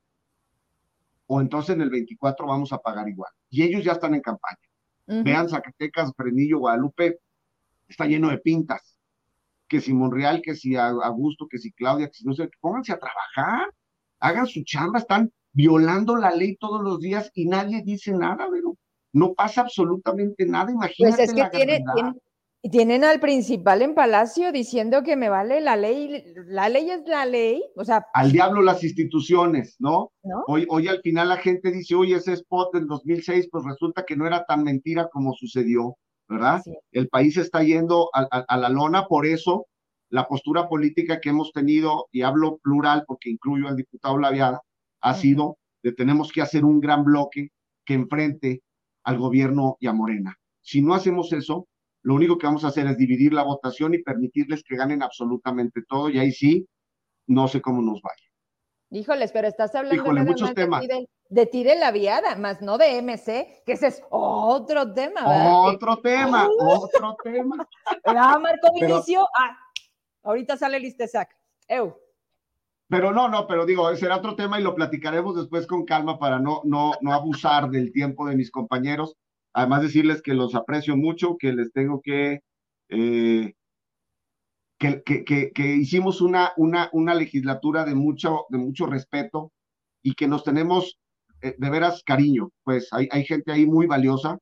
o 1.33 1.41
entonces 1.41 1.77
en 1.77 1.81
el 1.81 1.91
24 1.91 2.45
vamos 2.45 2.73
a 2.73 2.79
pagar 2.79 3.09
igual. 3.09 3.31
Y 3.51 3.63
ellos 3.63 3.85
ya 3.85 3.93
están 3.93 4.17
en 4.17 4.21
campaña. 4.21 4.59
Vean 5.07 5.49
Zacatecas, 5.49 6.13
Frenillo, 6.17 6.59
Guadalupe, 6.59 7.21
está 7.87 8.07
lleno 8.07 8.31
de 8.31 8.39
pintas. 8.39 8.99
Que 9.69 9.81
si 9.81 9.95
Monreal, 9.95 10.43
que 10.43 10.57
si 10.57 10.75
Augusto, 10.75 11.47
que 11.49 11.59
si 11.59 11.71
Claudia, 11.71 12.09
que 12.09 12.15
si 12.15 12.25
no 12.25 12.35
sé, 12.35 12.51
pónganse 12.61 12.93
a 12.93 12.99
trabajar, 12.99 13.73
hagan 14.19 14.49
su 14.49 14.65
chamba, 14.65 14.99
están 14.99 15.33
violando 15.53 16.17
la 16.17 16.33
ley 16.33 16.57
todos 16.57 16.83
los 16.83 16.99
días 16.99 17.31
y 17.35 17.47
nadie 17.47 17.81
dice 17.85 18.11
nada, 18.11 18.49
pero 18.51 18.77
no 19.13 19.33
pasa 19.33 19.61
absolutamente 19.61 20.45
nada, 20.47 20.73
imagínate. 20.73 21.17
Pues 21.17 21.29
es 21.29 21.33
que 21.33 21.49
tiene, 21.51 21.85
tienen 22.69 23.05
al 23.05 23.21
principal 23.21 23.83
en 23.83 23.95
Palacio 23.95 24.53
diciendo 24.53 25.03
que 25.03 25.17
me 25.17 25.29
vale 25.29 25.61
la 25.61 25.77
ley, 25.77 26.25
la 26.47 26.69
ley 26.69 26.91
es 26.91 27.03
la 27.07 27.25
ley, 27.25 27.63
o 27.77 27.85
sea. 27.85 28.07
Al 28.13 28.33
diablo 28.33 28.61
las 28.61 28.85
instituciones, 28.85 29.77
¿no? 29.79 30.13
Hoy, 30.47 30.67
hoy 30.69 30.89
al 30.89 31.01
final 31.01 31.31
la 31.31 31.39
gente 31.39 31.71
dice, 31.71 31.95
oye, 31.95 32.17
ese 32.17 32.35
spot 32.35 32.75
del 32.75 32.87
2006, 32.87 33.49
pues 33.51 33.65
resulta 33.65 34.05
que 34.05 34.17
no 34.17 34.27
era 34.27 34.45
tan 34.45 34.63
mentira 34.63 35.09
como 35.09 35.33
sucedió. 35.33 35.97
¿verdad? 36.31 36.63
El 36.93 37.09
país 37.09 37.37
está 37.37 37.63
yendo 37.65 38.09
a, 38.15 38.57
la 38.57 38.69
lona, 38.69 39.07
por 39.07 39.27
eso 39.27 39.67
la 40.11 40.29
postura 40.29 40.69
política 40.69 41.21
que 41.21 41.31
hemos 41.31 41.53
tenido, 41.53 42.07
y 42.13 42.23
hablo 42.23 42.59
plural 42.59 43.05
porque 43.07 43.31
incluyo 43.31 43.67
al 43.67 43.77
diputado 43.77 44.17
Laviada, 44.17 44.61
ha 45.01 45.15
sido 45.15 45.59
de 45.83 45.93
tenemos 45.93 46.31
que 46.33 46.41
hacer 46.41 46.65
un 46.65 46.81
gran 46.81 47.05
bloque 47.05 47.49
que 47.85 47.95
enfrente 47.95 48.63
al 49.05 49.19
gobierno 49.19 49.77
y 49.81 49.89
a 49.89 49.93
Morena. 49.93 50.37
Si 50.63 50.83
no 50.83 50.95
hacemos 50.95 51.33
eso, 51.33 51.67
lo 52.03 52.15
único 52.15 52.39
que 52.39 52.47
vamos 52.47 52.65
a 52.65 52.69
hacer 52.69 52.87
es 52.87 52.97
dividir 52.97 53.33
la 53.33 53.43
votación 53.43 53.95
y 53.95 54.03
permitirles 54.03 54.63
que 54.63 54.77
ganen 54.77 55.03
absolutamente 55.03 55.83
todo, 55.89 56.09
y 56.09 56.19
ahí 56.19 56.33
sí, 56.33 56.67
no 57.27 57.49
sé 57.49 57.61
cómo 57.61 57.83
nos 57.83 58.01
vaya. 58.03 58.31
Híjoles, 58.93 59.31
pero 59.31 59.47
estás 59.47 59.75
hablando 59.75 60.03
de 60.03 60.25
muchos 60.25 60.53
temas. 60.55 60.85
De, 61.29 61.47
ti 61.47 61.63
de 61.63 61.77
la 61.77 61.93
viada, 61.93 62.35
más 62.35 62.61
no 62.61 62.77
de 62.77 63.01
MC, 63.01 63.63
que 63.65 63.73
ese 63.75 63.87
es 63.87 64.03
otro 64.11 64.93
tema, 64.93 65.21
¿verdad? 65.21 65.69
Otro 65.69 65.97
tema, 65.99 66.49
otro 66.59 67.17
tema. 67.23 67.69
Ah, 68.05 68.37
Marco 68.41 68.73
Vinicio, 68.75 69.25
ah, 69.39 69.57
ahorita 70.25 70.57
sale 70.57 70.79
el 70.79 70.83
Listezac. 70.83 71.31
Eu. 71.69 71.97
Pero 72.89 73.13
no, 73.13 73.29
no, 73.29 73.47
pero 73.47 73.65
digo, 73.65 73.95
será 73.95 74.17
otro 74.17 74.35
tema 74.35 74.59
y 74.59 74.65
lo 74.65 74.75
platicaremos 74.75 75.37
después 75.37 75.69
con 75.69 75.85
calma 75.85 76.19
para 76.19 76.41
no, 76.41 76.63
no, 76.65 76.95
no 77.01 77.13
abusar 77.13 77.71
del 77.71 77.93
tiempo 77.93 78.27
de 78.27 78.35
mis 78.35 78.51
compañeros. 78.51 79.17
Además 79.53 79.83
decirles 79.83 80.23
que 80.23 80.35
los 80.35 80.55
aprecio 80.55 80.97
mucho, 80.97 81.37
que 81.39 81.53
les 81.53 81.73
tengo 81.73 82.01
que 82.01 82.41
eh, 82.89 83.55
que, 84.81 85.53
que, 85.55 85.67
hicimos 85.77 86.23
una, 86.23 86.53
una, 86.57 86.89
una 86.93 87.15
legislatura 87.15 87.85
de 87.85 87.95
mucho, 87.95 88.47
de 88.49 88.59
mucho 88.59 88.87
respeto 88.87 89.53
y 90.03 90.15
que 90.15 90.27
nos 90.27 90.43
tenemos 90.43 90.99
eh, 91.43 91.55
de 91.59 91.71
veras 91.71 92.03
cariño. 92.03 92.51
Pues 92.65 92.89
hay, 92.93 93.07
hay 93.11 93.25
gente 93.25 93.53
ahí 93.53 93.67
muy 93.67 93.87
valiosa 93.87 94.39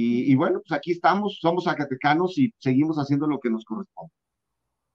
y, 0.00 0.32
bueno, 0.36 0.60
pues 0.60 0.78
aquí 0.78 0.92
estamos, 0.92 1.38
somos 1.40 1.64
zacatecanos 1.64 2.38
y 2.38 2.54
seguimos 2.58 2.98
haciendo 2.98 3.26
lo 3.26 3.40
que 3.40 3.50
nos 3.50 3.64
corresponde. 3.64 4.12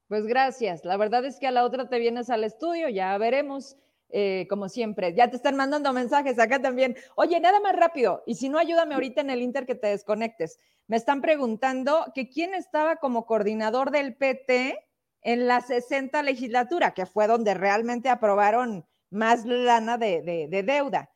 Pues 0.07 0.25
gracias. 0.25 0.85
La 0.85 0.95
verdad 0.95 1.25
es 1.25 1.39
que 1.41 1.47
a 1.47 1.51
la 1.51 1.65
otra 1.65 1.89
te 1.89 1.99
vienes 1.99 2.29
al 2.29 2.45
estudio, 2.45 2.87
ya 2.87 3.17
veremos. 3.17 3.75
Eh, 4.15 4.45
como 4.47 4.69
siempre, 4.69 5.15
ya 5.15 5.27
te 5.27 5.37
están 5.37 5.55
mandando 5.55 5.91
mensajes 5.91 6.37
acá 6.37 6.61
también. 6.61 6.95
Oye, 7.15 7.39
nada 7.39 7.59
más 7.59 7.75
rápido, 7.75 8.21
y 8.27 8.35
si 8.35 8.47
no, 8.47 8.59
ayúdame 8.59 8.93
ahorita 8.93 9.21
en 9.21 9.31
el 9.31 9.41
Inter 9.41 9.65
que 9.65 9.73
te 9.73 9.87
desconectes. 9.87 10.59
Me 10.85 10.97
están 10.97 11.19
preguntando 11.19 12.05
que 12.13 12.29
quién 12.29 12.53
estaba 12.53 12.97
como 12.97 13.25
coordinador 13.25 13.89
del 13.89 14.15
PT 14.15 14.87
en 15.23 15.47
la 15.47 15.61
60 15.61 16.21
legislatura, 16.21 16.93
que 16.93 17.07
fue 17.07 17.25
donde 17.25 17.55
realmente 17.55 18.09
aprobaron 18.09 18.85
más 19.09 19.45
lana 19.45 19.97
de, 19.97 20.47
deuda. 20.63 21.09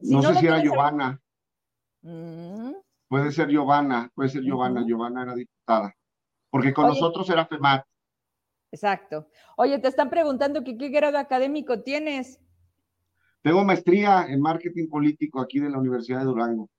no, 0.00 0.22
sé 0.22 0.34
si 0.36 0.46
era 0.46 0.62
Giovanna. 0.62 1.20
Mm. 2.02 2.70
Puede 3.08 3.32
ser 3.32 3.48
Giovanna, 3.48 4.12
puede 4.14 4.28
ser 4.28 4.42
Giovanna. 4.42 4.84
Giovanna 4.86 5.22
era 5.22 5.34
diputada. 5.34 5.92
Porque 6.50 6.72
con 6.72 6.86
nosotros 6.86 7.28
era 7.30 7.46
FEMAT. 7.46 7.84
Exacto. 8.70 9.28
Oye, 9.56 9.78
te 9.80 9.88
están 9.88 10.08
preguntando 10.08 10.62
que 10.62 10.76
qué 10.76 10.88
grado 10.88 11.18
académico 11.18 11.82
tienes. 11.82 12.40
Tengo 13.44 13.62
maestría 13.62 14.24
en 14.26 14.40
marketing 14.40 14.88
político 14.88 15.38
aquí 15.38 15.60
de 15.60 15.68
la 15.68 15.76
Universidad 15.76 16.20
de 16.20 16.24
Durango. 16.24 16.70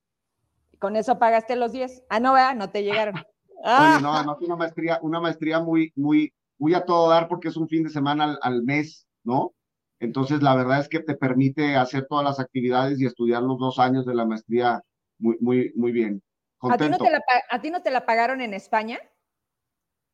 ¿Con 0.79 0.95
eso 0.95 1.19
pagaste 1.19 1.55
los 1.55 1.71
10? 1.71 2.05
Ah, 2.09 2.19
no, 2.19 2.33
vea, 2.33 2.55
no 2.55 2.71
te 2.71 2.83
llegaron. 2.83 3.13
Oye, 3.63 4.01
no, 4.01 4.23
no, 4.23 4.35
una 4.41 4.55
maestría, 4.55 4.99
una 5.03 5.19
maestría 5.19 5.59
muy, 5.59 5.93
muy, 5.95 6.33
voy 6.57 6.73
a 6.73 6.83
todo 6.83 7.07
dar 7.07 7.27
porque 7.27 7.49
es 7.49 7.55
un 7.55 7.67
fin 7.67 7.83
de 7.83 7.91
semana 7.91 8.35
al, 8.41 8.63
mes, 8.63 9.05
¿no? 9.23 9.53
Entonces, 9.99 10.41
la 10.41 10.55
verdad 10.55 10.79
es 10.79 10.89
que 10.89 11.01
te 11.01 11.15
permite 11.15 11.75
hacer 11.75 12.07
todas 12.09 12.25
las 12.25 12.39
actividades 12.39 12.99
y 12.99 13.05
estudiar 13.05 13.43
los 13.43 13.59
dos 13.59 13.77
años 13.77 14.03
de 14.07 14.15
la 14.15 14.25
maestría 14.25 14.81
muy, 15.19 15.37
muy, 15.41 15.71
muy 15.75 15.91
bien. 15.91 16.23
¿A 16.61 16.77
ti, 16.77 16.89
no 16.89 16.97
te 16.97 17.11
la, 17.11 17.21
¿A 17.51 17.61
ti 17.61 17.69
no 17.69 17.83
te 17.83 17.91
la 17.91 18.07
pagaron 18.07 18.41
en 18.41 18.55
España? 18.55 18.97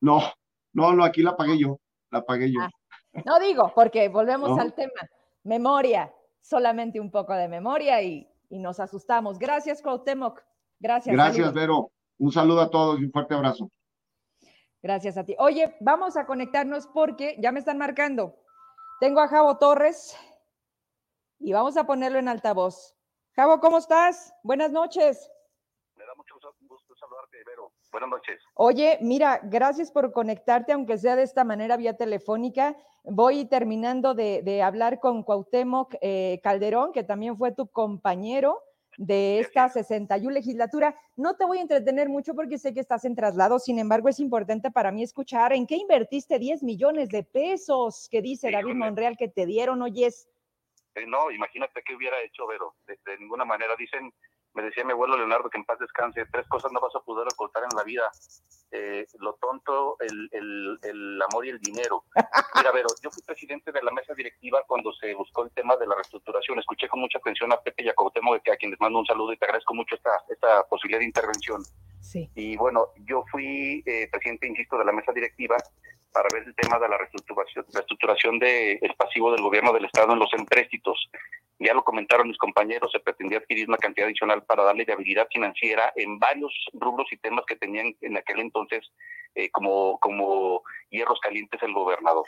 No, 0.02 0.20
no, 0.74 0.92
no, 0.92 1.06
aquí 1.06 1.24
la 1.24 1.38
pagué 1.38 1.58
yo, 1.58 1.80
la 2.10 2.24
pagué 2.24 2.52
yo. 2.52 2.60
Ah, 2.62 2.70
no 3.26 3.40
digo, 3.40 3.72
porque 3.74 4.10
volvemos 4.10 4.60
al 4.60 4.74
tema. 4.74 4.92
Memoria, 5.44 6.14
solamente 6.42 7.00
un 7.00 7.12
poco 7.12 7.34
de 7.34 7.48
memoria 7.48 8.02
y, 8.02 8.28
y 8.50 8.60
nos 8.60 8.80
asustamos. 8.80 9.40
Gracias, 9.40 9.82
Cuauhtémoc. 9.82 10.42
Gracias. 10.80 11.14
Gracias, 11.14 11.54
Vero. 11.54 11.92
Un 12.18 12.32
saludo 12.32 12.62
a 12.62 12.70
todos 12.70 13.00
y 13.00 13.06
un 13.06 13.12
fuerte 13.12 13.34
abrazo. 13.34 13.72
Gracias 14.84 15.18
a 15.18 15.24
ti. 15.24 15.36
Oye, 15.38 15.76
vamos 15.80 16.18
a 16.18 16.26
conectarnos 16.26 16.88
porque 16.88 17.36
ya 17.40 17.52
me 17.52 17.60
están 17.60 17.78
marcando. 17.78 18.36
Tengo 19.00 19.20
a 19.22 19.28
Javo 19.28 19.58
Torres 19.58 20.18
y 21.40 21.54
vamos 21.54 21.78
a 21.78 21.86
ponerlo 21.86 22.20
en 22.20 22.28
altavoz. 22.28 22.96
Javo, 23.36 23.60
¿cómo 23.60 23.78
estás? 23.78 24.34
Buenas 24.44 24.72
noches. 24.72 25.32
Me 25.96 26.06
da 26.06 26.14
mucho 26.16 26.36
gusto 26.68 26.96
saludarte, 26.96 27.38
Vero. 27.46 27.72
Buenas 27.92 28.10
noches. 28.10 28.42
Oye, 28.54 28.98
mira, 29.02 29.42
gracias 29.44 29.92
por 29.92 30.14
conectarte, 30.14 30.72
aunque 30.72 30.98
sea 30.98 31.16
de 31.16 31.24
esta 31.24 31.44
manera 31.44 31.76
vía 31.78 31.98
telefónica. 31.98 32.76
Voy 33.04 33.46
terminando 33.46 34.14
de, 34.14 34.62
hablar 34.64 35.00
con 35.00 35.24
Cuauhtémoc 35.24 35.96
eh, 36.02 36.40
Calderón, 36.44 36.94
que 36.94 37.04
también 37.04 37.38
fue 37.38 37.52
tu 37.52 37.68
compañero 37.68 38.62
de 38.98 39.40
esta 39.40 39.70
61 39.70 40.32
legislatura. 40.32 40.96
No 41.16 41.36
te 41.36 41.46
voy 41.46 41.58
a 41.58 41.62
entretener 41.62 42.10
mucho 42.10 42.34
porque 42.36 42.58
sé 42.58 42.74
que 42.74 42.80
estás 42.80 43.06
en 43.06 43.16
traslado, 43.16 43.60
sin 43.60 43.80
embargo 43.80 44.10
es 44.10 44.20
importante 44.20 44.72
para 44.72 44.92
mí 44.92 45.04
escuchar 45.04 45.54
en 45.54 45.66
qué 45.66 45.76
invertiste 45.76 46.40
10 46.40 46.64
millones 46.64 47.10
de 47.10 47.24
pesos 47.24 48.08
que 48.10 48.22
dice 48.22 48.52
David 48.52 48.76
Monreal 48.76 49.18
que 49.18 49.28
te 49.28 49.46
dieron, 49.46 49.82
oyes. 49.82 50.30
Eh, 50.96 51.06
no, 51.08 51.32
imagínate 51.32 51.82
qué 51.84 51.96
hubiera 51.96 52.22
hecho, 52.22 52.46
Vero, 52.48 52.76
de, 52.86 53.18
ninguna 53.18 53.46
manera. 53.46 53.76
Dicen 53.78 54.14
me 54.54 54.64
decía 54.64 54.84
mi 54.84 54.92
abuelo 54.92 55.18
Leonardo 55.18 55.50
que 55.50 55.58
en 55.58 55.66
paz 55.66 55.80
descanse, 55.80 56.26
tres 56.32 56.48
cosas 56.48 56.72
no 56.72 56.80
vas 56.80 56.96
a 56.96 57.00
poder 57.00 57.28
ocultar 57.32 57.64
en 57.64 57.76
la 57.76 57.84
vida. 57.84 58.12
Eh, 58.72 59.06
lo 59.20 59.34
tonto, 59.34 59.98
el, 60.00 60.30
el, 60.32 60.80
el, 60.84 61.22
amor 61.22 61.46
y 61.46 61.50
el 61.50 61.60
dinero. 61.60 62.06
Mira, 62.56 62.72
Vero, 62.72 62.88
yo 63.04 63.10
fui 63.12 63.22
presidente 63.24 63.72
de 63.72 63.82
la 63.84 63.92
mesa 63.92 64.14
directiva 64.14 64.64
cuando 64.66 64.94
se 64.94 65.14
buscó 65.14 65.44
el 65.44 65.52
tema 65.52 65.76
de 65.76 65.88
la 65.88 65.96
reestructuración. 65.96 66.60
Escuché 66.60 66.88
con 66.88 67.02
mucha 67.02 67.18
atención 67.18 67.52
a 67.52 67.58
Pepe 67.58 67.84
y 67.84 67.90
a 67.90 67.94
que 68.44 68.52
a 68.52 68.56
quien 68.56 68.72
les 68.72 68.80
mando 68.80 69.00
un 69.00 69.06
saludo 69.06 69.34
y 69.34 69.38
te 69.38 69.46
agradezco 69.46 69.74
mucho 69.74 69.96
esta, 69.96 70.12
esta 70.30 70.64
posibilidad 70.68 71.00
de 71.00 71.06
intervención. 71.06 71.62
Sí. 72.00 72.30
Y 72.36 72.56
bueno, 72.58 72.88
yo 73.06 73.24
fui 73.30 73.84
eh, 73.86 74.08
presidente, 74.12 74.48
insisto, 74.48 74.78
de 74.78 74.86
la 74.86 74.92
mesa 74.92 75.12
directiva 75.12 75.58
para 76.14 76.28
ver 76.34 76.44
el 76.48 76.56
tema 76.56 76.80
de 76.80 76.90
la 76.90 76.98
reestructuración, 76.98 77.66
reestructuración 77.74 78.40
del 78.40 78.94
pasivo 78.98 79.32
del 79.32 79.42
gobierno 79.42 79.74
del 79.74 79.86
Estado 79.86 80.14
en 80.14 80.20
los 80.20 80.34
empréstitos. 80.34 81.10
Ya 81.60 81.74
lo 81.74 81.84
comentaron 81.84 82.28
mis 82.28 82.38
compañeros, 82.38 82.92
se 82.92 83.00
pretendía 83.00 83.38
adquirir 83.38 83.68
una 83.68 83.78
cantidad 83.78 84.08
adicional 84.08 84.44
para 84.44 84.64
darle 84.64 84.86
viabilidad 84.86 85.28
financiera 85.32 85.94
en 85.96 86.18
varios 86.18 86.54
rubros 86.74 87.08
y 87.12 87.18
temas 87.18 87.46
que 87.46 87.56
tenían 87.56 87.96
en 88.02 88.18
aquel 88.18 88.40
entonces 88.40 88.92
eh, 89.36 89.50
como, 89.52 89.98
como 90.00 90.64
hierros 90.90 91.20
calientes 91.22 91.62
el 91.64 91.74
gobernador. 91.74 92.26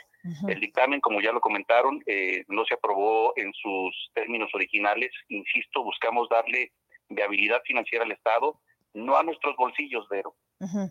El 0.48 0.58
dictamen, 0.58 1.00
como 1.00 1.20
ya 1.20 1.32
lo 1.32 1.40
comentaron, 1.40 2.02
eh, 2.06 2.44
no 2.48 2.64
se 2.64 2.74
aprobó 2.74 3.34
en 3.36 3.52
sus 3.52 4.10
términos 4.14 4.50
originales. 4.54 5.10
Insisto, 5.28 5.82
buscamos 5.82 6.28
darle 6.30 6.72
viabilidad 7.10 7.60
financiera 7.66 8.04
al 8.04 8.12
Estado, 8.12 8.58
no 8.94 9.16
a 9.16 9.22
nuestros 9.22 9.56
bolsillos, 9.56 10.08
Vero. 10.08 10.34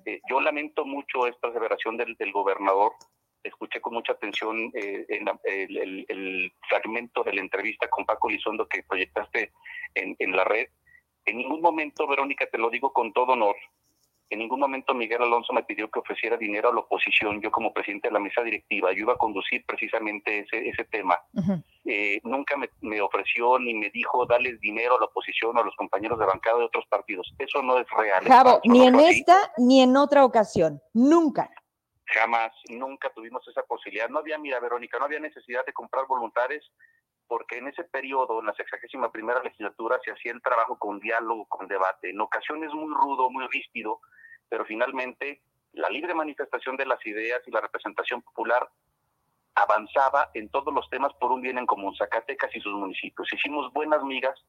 Eh, 0.05 0.21
yo 0.29 0.39
lamento 0.39 0.85
mucho 0.85 1.25
esta 1.25 1.47
aseveración 1.47 1.97
del, 1.97 2.15
gobernador. 2.31 2.93
Escuché 3.43 3.81
con 3.81 3.93
mucha 3.93 4.13
atención 4.13 4.71
eh, 4.75 5.05
el, 5.09 6.53
fragmento 6.69 7.23
de 7.23 7.33
la 7.33 7.41
entrevista 7.41 7.89
con 7.89 8.05
Paco 8.05 8.29
Lizondo 8.29 8.67
que 8.67 8.83
proyectaste 8.83 9.51
en, 9.95 10.15
en 10.19 10.35
la 10.35 10.43
red. 10.43 10.67
En 11.25 11.37
ningún 11.37 11.61
momento, 11.61 12.07
Verónica, 12.07 12.45
te 12.49 12.57
lo 12.57 12.69
digo 12.69 12.91
con 12.91 13.13
todo 13.13 13.33
honor, 13.33 13.55
en 14.29 14.39
ningún 14.39 14.59
momento 14.59 14.93
Miguel 14.93 15.21
Alonso 15.21 15.53
me 15.53 15.63
pidió 15.63 15.89
que 15.91 15.99
ofreciera 15.99 16.37
dinero 16.37 16.69
a 16.69 16.73
la 16.73 16.79
oposición. 16.79 17.41
Yo 17.41 17.51
como 17.51 17.73
presidente 17.73 18.07
de 18.07 18.13
la 18.13 18.19
mesa 18.19 18.41
directiva, 18.41 18.91
yo 18.91 18.99
iba 18.99 19.13
a 19.13 19.17
conducir 19.17 19.63
precisamente 19.65 20.39
ese, 20.39 20.69
ese 20.69 20.85
tema. 20.85 21.19
Eh, 21.85 22.19
nunca 22.23 22.55
me, 22.81 23.01
ofreció 23.01 23.59
ni 23.59 23.73
me 23.73 23.89
dijo 23.91 24.25
darles 24.25 24.59
dinero 24.59 24.97
a 24.97 24.99
la 24.99 25.05
oposición 25.05 25.55
o 25.55 25.61
a 25.61 25.65
los 25.65 25.75
compañeros 25.75 26.17
de 26.17 26.25
bancada 26.25 26.57
de 26.57 26.65
otros 26.65 26.85
partidos. 26.87 27.31
Eso 27.37 27.61
no 27.61 27.77
es 27.77 27.87
real. 27.91 28.23
Javo, 28.25 28.59
ni 28.63 28.87
en 28.87 28.99
esta 28.99 29.51
ni 29.57 29.81
en 29.81 29.95
otra 29.97 30.25
ocasión. 30.25 30.81
Nunca. 30.93 31.49
Jamás, 32.05 32.51
nunca 32.69 33.11
tuvimos 33.13 33.47
esa 33.47 33.63
posibilidad. 33.63 34.09
No 34.09 34.19
había, 34.19 34.37
mira, 34.37 34.59
Verónica, 34.59 34.99
no 34.99 35.05
había 35.05 35.19
necesidad 35.19 35.65
de 35.65 35.73
comprar 35.73 36.05
voluntarios 36.07 36.71
porque 37.33 37.57
en 37.57 37.67
ese 37.67 37.83
periodo, 37.85 38.41
en 38.41 38.45
la 38.45 38.53
sexagésima 38.53 39.11
primera 39.11 39.41
legislatura, 39.41 39.99
se 40.05 40.11
hacía 40.11 40.33
el 40.33 40.41
trabajo 40.43 40.77
con 40.77 40.99
diálogo, 40.99 41.47
con 41.47 41.67
debate, 41.67 42.11
en 42.11 42.21
ocasiones 42.21 42.71
muy 42.75 42.93
rudo, 42.93 43.27
muy 43.31 43.47
ríspido, 43.47 44.01
pero 44.47 44.65
finalmente 44.65 45.41
la 45.71 45.89
libre 45.89 46.13
manifestación 46.13 46.77
de 46.77 46.85
las 46.85 47.03
ideas 47.07 47.41
y 47.47 47.49
la 47.49 47.61
representación 47.61 48.21
popular 48.21 48.69
avanzaba 49.55 50.29
en 50.35 50.47
todos 50.49 50.71
los 50.71 50.87
temas 50.91 51.11
por 51.19 51.31
un 51.31 51.41
bien 51.41 51.57
en 51.57 51.65
común, 51.65 51.95
Zacatecas 51.95 52.55
y 52.55 52.61
sus 52.61 52.73
municipios. 52.73 53.27
Hicimos 53.33 53.73
buenas 53.73 54.03
migas 54.03 54.39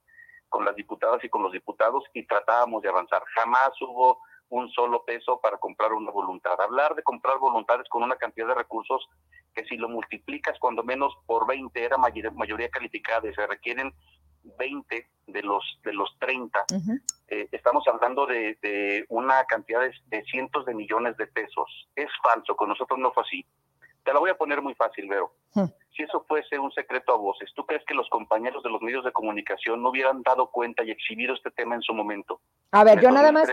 con 0.50 0.66
las 0.66 0.76
diputadas 0.76 1.24
y 1.24 1.30
con 1.30 1.42
los 1.42 1.52
diputados 1.52 2.04
y 2.12 2.26
tratábamos 2.26 2.82
de 2.82 2.90
avanzar. 2.90 3.22
Jamás 3.34 3.70
hubo 3.80 4.20
un 4.54 4.70
solo 4.70 5.04
peso 5.04 5.40
para 5.40 5.58
comprar 5.58 5.92
una 5.92 6.12
voluntad. 6.12 6.60
Hablar 6.60 6.94
de 6.94 7.02
comprar 7.02 7.38
voluntades 7.38 7.88
con 7.88 8.04
una 8.04 8.14
cantidad 8.14 8.46
de 8.46 8.54
recursos 8.54 9.04
que 9.52 9.64
si 9.64 9.76
lo 9.76 9.88
multiplicas 9.88 10.56
cuando 10.60 10.84
menos 10.84 11.12
por 11.26 11.46
20 11.46 11.84
era 11.84 11.96
mayoría 11.98 12.68
calificada 12.68 13.28
y 13.28 13.34
se 13.34 13.46
requieren 13.46 13.92
20 14.58 15.08
de 15.26 15.42
los 15.42 15.64
de 15.82 15.92
los 15.92 16.16
30, 16.20 16.66
eh, 17.28 17.48
estamos 17.50 17.84
hablando 17.88 18.26
de, 18.26 19.04
una 19.08 19.44
cantidad 19.44 19.80
de, 20.06 20.24
cientos 20.24 20.64
de 20.66 20.74
millones 20.74 21.16
de 21.16 21.26
pesos. 21.26 21.88
Es 21.96 22.10
falso, 22.22 22.54
con 22.54 22.68
nosotros 22.68 22.98
no 22.98 23.12
fue 23.12 23.24
así. 23.24 23.44
Te 24.04 24.12
la 24.12 24.18
voy 24.18 24.30
a 24.30 24.36
poner 24.36 24.60
muy 24.60 24.74
fácil, 24.74 25.08
Vero. 25.08 25.32
Si 25.96 26.02
eso 26.02 26.24
fuese 26.26 26.58
un 26.58 26.72
secreto 26.72 27.12
a 27.12 27.16
voces, 27.16 27.50
¿tú 27.54 27.64
crees 27.64 27.84
que 27.86 27.94
los 27.94 28.08
compañeros 28.10 28.62
de 28.62 28.70
los 28.70 28.82
medios 28.82 29.04
de 29.04 29.12
comunicación 29.12 29.82
no 29.82 29.90
hubieran 29.90 30.22
dado 30.22 30.50
cuenta 30.50 30.82
y 30.82 30.90
exhibido 30.90 31.34
este 31.34 31.50
tema 31.52 31.76
en 31.76 31.82
su 31.82 31.94
momento? 31.94 32.40
A 32.72 32.82
ver, 32.82 33.00
yo 33.00 33.10
nada 33.10 33.30
más... 33.30 33.48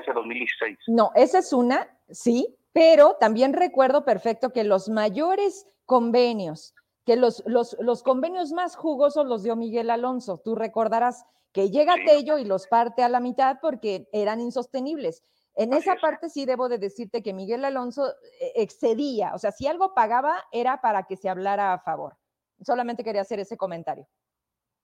No, 0.88 1.12
esa 1.16 1.38
es 1.40 1.54
una, 1.54 1.88
sí, 2.10 2.58
pero 2.74 3.16
también 3.20 3.54
recuerdo 3.54 4.04
perfecto 4.04 4.52
que 4.52 4.64
los 4.64 4.90
mayores 4.90 5.68
convenios 5.86 6.74
que 7.06 7.16
los, 7.16 7.44
los, 7.46 7.76
los, 7.80 8.04
convenios 8.04 8.52
más 8.52 8.76
jugosos 8.76 9.26
los 9.26 9.44
dio 9.44 9.56
Miguel 9.56 9.90
Alonso. 9.90 10.40
Tú 10.44 10.56
recordarás 10.56 11.26
que 11.52 11.70
llega 11.70 11.96
Tello 12.06 12.38
y 12.38 12.46
los 12.46 12.68
parte 12.68 13.04
a 13.04 13.10
la 13.10 13.20
mitad 13.20 13.58
porque 13.62 14.08
eran 14.14 14.40
insostenibles. 14.40 15.24
En 15.56 15.74
esa 15.74 15.96
parte 15.98 16.30
sí 16.30 16.46
debo 16.46 16.70
de 16.70 16.78
decirte 16.78 17.22
que 17.22 17.34
Miguel 17.34 17.66
Alonso 17.66 18.08
eh, 18.40 18.54
excedía, 18.56 19.34
o 19.34 19.38
sea, 19.38 19.52
si 19.52 19.68
algo 19.68 19.94
pagaba 19.94 20.46
era 20.52 20.82
para 20.82 21.04
que 21.04 21.18
se 21.18 21.30
hablara 21.30 21.74
a 21.74 21.80
favor. 21.80 22.16
Solamente 22.62 23.04
quería 23.04 23.22
hacer 23.22 23.40
ese 23.40 23.58
comentario. 23.58 24.08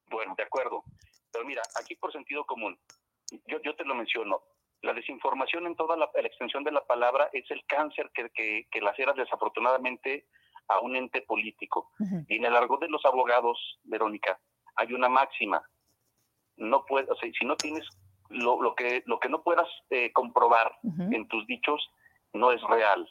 Bueno, 0.10 0.34
de 0.36 0.44
acuerdo. 0.44 0.84
Pero 1.32 1.46
mira, 1.46 1.62
aquí 1.80 1.96
por 1.96 2.12
sentido 2.12 2.46
común, 2.46 2.78
yo, 3.46 3.62
yo 3.62 3.76
te 3.76 3.86
lo 3.86 3.96
menciono, 3.96 4.42
la 4.82 4.94
desinformación 4.94 5.68
en 5.68 5.76
toda 5.76 5.96
la, 5.98 6.10
extensión 6.16 6.64
de 6.64 6.72
la 6.72 6.86
palabra 6.86 7.30
es 7.34 7.50
el 7.52 7.66
cáncer 7.66 8.12
que, 8.14 8.30
que, 8.30 8.68
que 8.72 8.82
desafortunadamente 9.16 10.28
a 10.68 10.80
un 10.80 10.96
ente 10.96 11.22
político. 11.22 11.92
Y 12.28 12.36
en 12.36 12.46
el 12.46 12.56
argot 12.56 12.82
de 12.82 12.90
los 12.90 13.04
abogados, 13.06 13.80
Verónica, 13.84 14.40
hay 14.76 14.94
una 14.94 15.10
máxima. 15.10 15.64
No 16.58 16.86
puede, 16.86 17.10
o 17.12 17.16
sea, 17.16 17.30
si 17.38 17.46
no 17.46 17.56
tienes 17.56 17.88
lo, 18.30 18.62
lo 18.62 18.76
que 18.76 19.04
lo 19.06 19.20
que 19.20 19.30
no 19.30 19.42
puedas 19.42 19.68
eh, 19.90 20.12
comprobar 20.12 20.78
en 20.84 21.28
tus 21.28 21.46
dichos 21.48 21.90
no 22.34 22.52
es 22.52 22.62
real. 22.64 23.10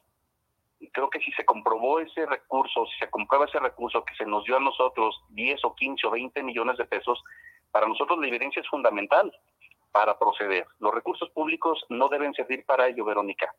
Creo 0.92 1.08
que 1.08 1.20
si 1.20 1.32
se 1.32 1.44
comprobó 1.44 2.00
ese 2.00 2.26
recurso, 2.26 2.86
si 2.86 2.98
se 2.98 3.10
comprueba 3.10 3.46
ese 3.46 3.58
recurso 3.58 4.04
que 4.04 4.14
se 4.14 4.26
nos 4.26 4.44
dio 4.44 4.56
a 4.56 4.60
nosotros 4.60 5.22
10 5.30 5.64
o 5.64 5.74
15 5.74 6.06
o 6.06 6.10
20 6.10 6.42
millones 6.42 6.76
de 6.76 6.84
pesos, 6.84 7.22
para 7.70 7.88
nosotros 7.88 8.18
la 8.18 8.28
evidencia 8.28 8.60
es 8.60 8.68
fundamental 8.68 9.32
para 9.90 10.18
proceder. 10.18 10.66
Los 10.78 10.94
recursos 10.94 11.30
públicos 11.30 11.84
no 11.88 12.08
deben 12.08 12.34
servir 12.34 12.64
para 12.66 12.88
ello, 12.88 13.04
Verónica. 13.04 13.54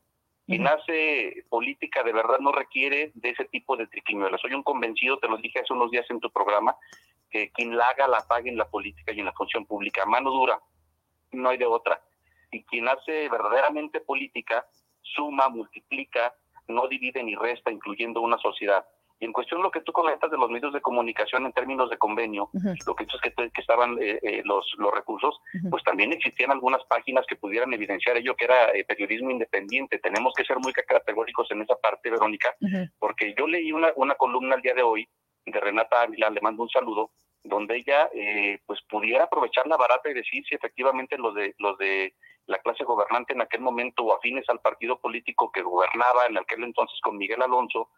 Quien 0.45 0.65
hace 0.65 1.43
política 1.49 2.03
de 2.03 2.13
verdad 2.13 2.39
no 2.39 2.53
requiere 2.53 3.11
de 3.15 3.31
ese 3.31 3.45
tipo 3.45 3.75
de 3.75 3.85
triquiñuelas. 3.87 4.39
Soy 4.39 4.53
un 4.53 4.63
convencido, 4.63 5.19
te 5.19 5.27
lo 5.27 5.37
dije 5.37 5.59
hace 5.59 5.73
unos 5.73 5.91
días 5.91 6.05
en 6.09 6.21
tu 6.21 6.29
programa, 6.29 6.75
que 7.29 7.51
quien 7.51 7.75
la 7.75 7.89
haga 7.89 8.07
la 8.07 8.25
pague 8.25 8.49
en 8.49 8.57
la 8.57 8.69
política 8.69 9.11
y 9.11 9.19
en 9.19 9.25
la 9.25 9.33
función 9.33 9.65
pública. 9.65 10.05
Mano 10.05 10.31
dura, 10.31 10.61
no 11.31 11.49
hay 11.49 11.57
de 11.57 11.65
otra. 11.65 12.01
Y 12.51 12.63
quien 12.63 12.87
hace 12.87 13.29
verdaderamente 13.29 13.99
política 14.01 14.65
suma, 15.01 15.49
multiplica, 15.49 16.33
no 16.67 16.87
divide 16.87 17.23
ni 17.23 17.35
resta, 17.35 17.71
incluyendo 17.71 18.21
una 18.21 18.37
sociedad. 18.37 18.85
Y 19.19 19.25
en 19.25 19.33
cuestión 19.33 19.63
lo 19.63 19.71
que 19.71 19.81
tú 19.81 19.91
comentas 19.91 20.29
de 20.29 20.37
los 20.37 20.49
medios 20.49 20.71
de 20.73 20.81
comunicación 20.81 21.45
en 21.45 21.53
términos 21.53 21.89
de 21.89 21.97
convenio, 21.97 22.49
lo 22.85 22.95
que 22.95 23.05
dices 23.05 23.19
que, 23.21 23.31
que 23.31 23.61
estaban 23.61 23.97
eh, 23.99 24.19
eh, 24.21 24.41
los, 24.45 24.75
los 24.77 24.93
recursos, 24.93 25.39
pues 25.71 25.83
también 25.83 26.13
existían 26.13 26.51
algunas 26.51 26.83
páginas 26.85 27.25
que 27.27 27.35
pudieran 27.35 27.73
evidenciar 27.73 28.15
ello 28.17 28.35
que 28.35 28.45
era 28.45 28.71
eh, 28.73 28.85
periodismo 28.85 29.31
independiente. 29.31 29.97
Tenemos 29.97 30.33
que 30.35 30.45
ser 30.45 30.57
muy 30.59 30.71
categóricos 30.71 31.49
en 31.49 31.63
esa 31.63 31.75
parte, 31.75 32.11
Verónica, 32.11 32.55
porque 32.99 33.33
yo 33.37 33.47
leí 33.47 33.71
una, 33.71 33.91
una 33.95 34.13
columna 34.15 34.55
el 34.55 34.61
día 34.61 34.75
de 34.75 34.83
hoy 34.83 35.07
de 35.45 35.59
Renata 35.59 36.01
Ávila, 36.01 36.29
le 36.29 36.41
mando 36.41 36.61
un 36.61 36.69
saludo, 36.69 37.09
donde 37.47 37.77
ella 37.77 38.09
pues 38.65 38.79
pudiera 38.89 39.25
aprovechar 39.25 39.67
la 39.67 39.77
barata 39.77 40.09
y 40.09 40.13
decir 40.13 40.43
si 40.47 40.55
efectivamente 40.55 41.17
los 41.17 41.33
de 41.33 41.55
los 41.57 41.77
de 41.77 42.13
la 42.47 42.59
clase 42.59 42.83
gobernante 42.83 43.33
en 43.33 43.41
aquel 43.41 43.61
momento 43.61 44.03
o 44.03 44.15
afines 44.15 44.47
al 44.49 44.59
partido 44.59 44.99
político 44.99 45.51
que 45.51 45.61
gobernaba 45.61 46.25
en 46.27 46.37
aquel 46.37 46.63
entonces 46.63 46.99
con 47.01 47.17
Miguel 47.17 47.41
Alonso, 47.41 47.89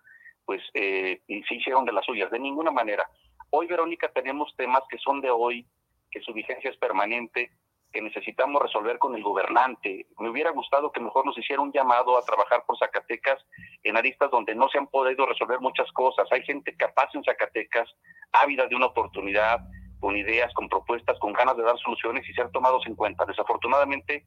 pues 0.45 0.62
eh, 0.74 1.22
se 1.28 1.56
hicieron 1.56 1.86
de 1.86 1.93
las 1.93 2.06
suyas, 2.06 2.32
de 2.32 2.39
ninguna 2.39 2.72
manera. 2.72 3.08
Hoy, 3.52 3.68
Verónica, 3.68 4.12
tenemos 4.12 4.54
temas 4.58 4.82
que 4.89 4.97
son 4.97 5.22
de 5.22 5.30
hoy, 5.30 5.66
que 6.10 6.22
su 6.22 6.34
vigencia 6.34 6.72
es 6.72 6.78
permanente, 6.78 7.52
que 7.92 8.02
necesitamos 8.02 8.62
resolver 8.62 9.00
con 9.00 9.16
el 9.16 9.24
gobernante. 9.24 10.06
Me 10.20 10.30
hubiera 10.30 10.52
gustado 10.52 10.92
que 10.92 11.00
mejor 11.00 11.26
nos 11.26 11.38
hiciera 11.38 11.62
un 11.62 11.72
llamado 11.72 12.18
a 12.18 12.22
trabajar 12.24 12.64
por 12.66 12.78
Zacatecas 12.78 13.44
en 13.84 13.98
aristas 13.98 14.30
donde 14.32 14.56
no 14.56 14.70
se 14.70 14.78
han 14.78 14.88
podido 14.88 15.26
resolver 15.26 15.60
muchas 15.60 15.92
cosas. 15.92 16.28
Hay 16.32 16.44
gente 16.44 16.76
capaz 16.76 17.10
en 17.14 17.24
Zacatecas, 17.24 17.90
ávida 18.32 18.68
de 18.68 18.76
una 18.76 18.88
oportunidad, 18.88 19.60
con 20.00 20.16
ideas, 20.16 20.54
con 20.54 20.70
propuestas, 20.70 21.18
con 21.20 21.34
ganas 21.34 21.58
de 21.58 21.64
dar 21.64 21.78
soluciones 21.80 22.28
y 22.30 22.34
ser 22.34 22.52
tomados 22.52 22.86
en 22.88 22.96
cuenta. 22.96 23.26
Desafortunadamente, 23.26 24.26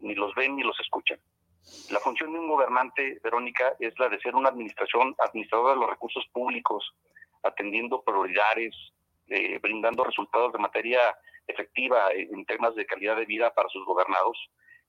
ni 0.00 0.14
los 0.14 0.34
ven 0.34 0.56
ni 0.56 0.62
los 0.62 0.78
escuchan. 0.80 1.18
La 1.90 2.00
función 2.00 2.32
de 2.32 2.38
un 2.38 2.48
gobernante, 2.48 3.18
Verónica, 3.22 3.74
es 3.80 3.98
la 3.98 4.08
de 4.08 4.20
ser 4.20 4.34
una 4.34 4.48
administración, 4.48 5.14
administradora 5.18 5.74
de 5.74 5.80
los 5.80 5.90
recursos 5.90 6.24
públicos, 6.32 6.94
atendiendo 7.42 8.02
prioridades, 8.02 8.74
eh, 9.28 9.58
brindando 9.60 10.04
resultados 10.04 10.52
de 10.52 10.58
materia 10.58 11.00
efectiva 11.46 12.12
en 12.12 12.44
temas 12.44 12.74
de 12.74 12.86
calidad 12.86 13.16
de 13.16 13.24
vida 13.24 13.52
para 13.54 13.68
sus 13.68 13.84
gobernados, 13.84 14.36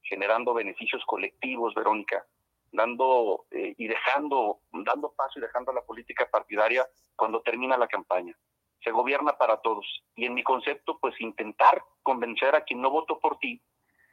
generando 0.02 0.54
beneficios 0.54 1.02
colectivos, 1.06 1.74
Verónica, 1.74 2.24
dando 2.72 3.46
eh, 3.50 3.74
y 3.76 3.88
dejando, 3.88 4.60
dando 4.72 5.12
paso 5.12 5.38
y 5.38 5.42
dejando 5.42 5.72
la 5.72 5.82
política 5.82 6.28
partidaria 6.30 6.86
cuando 7.16 7.40
termina 7.42 7.76
la 7.76 7.88
campaña. 7.88 8.34
Se 8.82 8.90
gobierna 8.90 9.36
para 9.36 9.56
todos. 9.58 9.84
Y 10.14 10.26
en 10.26 10.34
mi 10.34 10.42
concepto, 10.42 10.98
pues 11.00 11.20
intentar 11.20 11.82
convencer 12.02 12.54
a 12.54 12.62
quien 12.62 12.80
no 12.80 12.90
votó 12.90 13.18
por 13.18 13.38
ti 13.38 13.60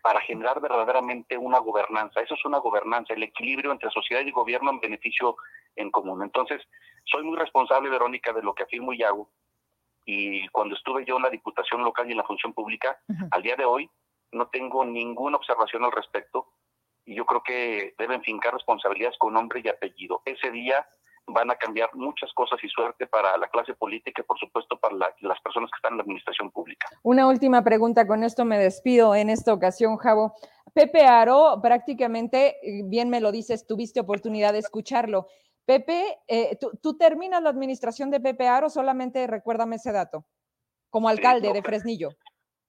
para 0.01 0.21
generar 0.21 0.61
verdaderamente 0.61 1.38
una 1.38 1.59
gobernanza. 1.59 2.21
Eso 2.21 2.36
es 2.36 2.45
una 2.45 2.59
gobernanza, 2.59 3.13
el 3.13 3.23
equilibrio 3.23 3.71
entre 3.71 3.89
sociedad 3.89 4.21
y 4.21 4.32
gobierno 4.32 4.71
en 4.71 4.80
beneficio 4.80 5.36
en 5.76 5.91
común. 5.91 6.21
Entonces, 6.23 6.61
soy 7.05 7.23
muy 7.23 7.38
responsable, 7.38 7.89
Verónica, 7.89 8.32
de 8.32 8.43
lo 8.43 8.53
que 8.53 8.63
afirmo 8.63 8.93
y 8.93 9.03
hago. 9.03 9.30
Y 10.06 10.47
cuando 10.49 10.76
estuve 10.76 11.03
yo 11.06 11.18
en 11.18 11.24
la 11.24 11.30
Diputación 11.30 11.84
Local 11.84 12.08
y 12.08 12.12
en 12.12 12.18
la 12.18 12.24
Función 12.24 12.53
Pública, 12.53 12.99
al 13.32 13.41
día 13.41 13.56
de 13.56 13.66
hoy 13.66 13.89
no 14.32 14.47
tengo 14.47 14.86
ninguna 14.86 15.38
observación 15.38 15.84
al 15.84 15.91
respecto 15.91 16.47
y 17.06 17.16
yo 17.16 17.26
creo 17.26 17.41
que 17.43 17.93
deben 17.97 18.22
fincar 18.22 18.53
responsabilidades 18.53 19.18
con 19.18 19.34
nombre 19.34 19.62
y 19.64 19.68
apellido. 19.68 20.22
Ese 20.26 20.51
día 20.51 20.86
van 21.28 21.49
a 21.49 21.56
cambiar 21.56 21.89
muchas 21.95 22.32
cosas 22.34 22.64
y 22.64 22.70
suerte 22.70 23.08
para 23.08 23.36
la 23.38 23.47
clase 23.47 23.74
política 23.74 24.22
y 24.22 24.26
por 24.26 24.38
supuesto 24.38 24.78
para 24.78 24.95
las 24.95 25.41
personas 25.41 25.72
que 25.72 25.78
están 25.78 25.93
en 25.93 25.97
la 25.97 26.03
administración 26.03 26.51
pública. 26.51 26.88
Una 27.03 27.28
última 27.28 27.64
pregunta, 27.64 28.08
con 28.08 28.24
esto 28.24 28.45
me 28.45 28.60
despido 28.60 29.16
en 29.16 29.30
esta 29.30 29.53
ocasión, 29.53 29.97
Javo. 29.97 30.34
Pepe 30.74 31.06
Aro, 31.06 31.60
prácticamente, 31.62 32.58
eh, 32.62 32.82
bien 32.86 33.10
me 33.10 33.22
lo 33.22 33.32
dices, 33.32 33.66
tuviste 33.66 34.01
oportunidad 34.01 34.53
de 34.53 34.60
escucharlo. 34.60 35.28
Pepe, 35.66 36.20
eh, 36.28 36.57
¿tú, 36.82 36.97
terminas 36.97 37.41
la 37.41 37.49
administración 37.49 38.11
de 38.11 38.20
Pepe 38.20 38.47
Aro? 38.47 38.70
Solamente 38.70 39.26
recuérdame 39.26 39.78
ese 39.78 39.91
dato, 39.91 40.26
como 40.89 41.09
alcalde 41.09 41.51
de 41.51 41.63
Fresnillo. 41.63 42.09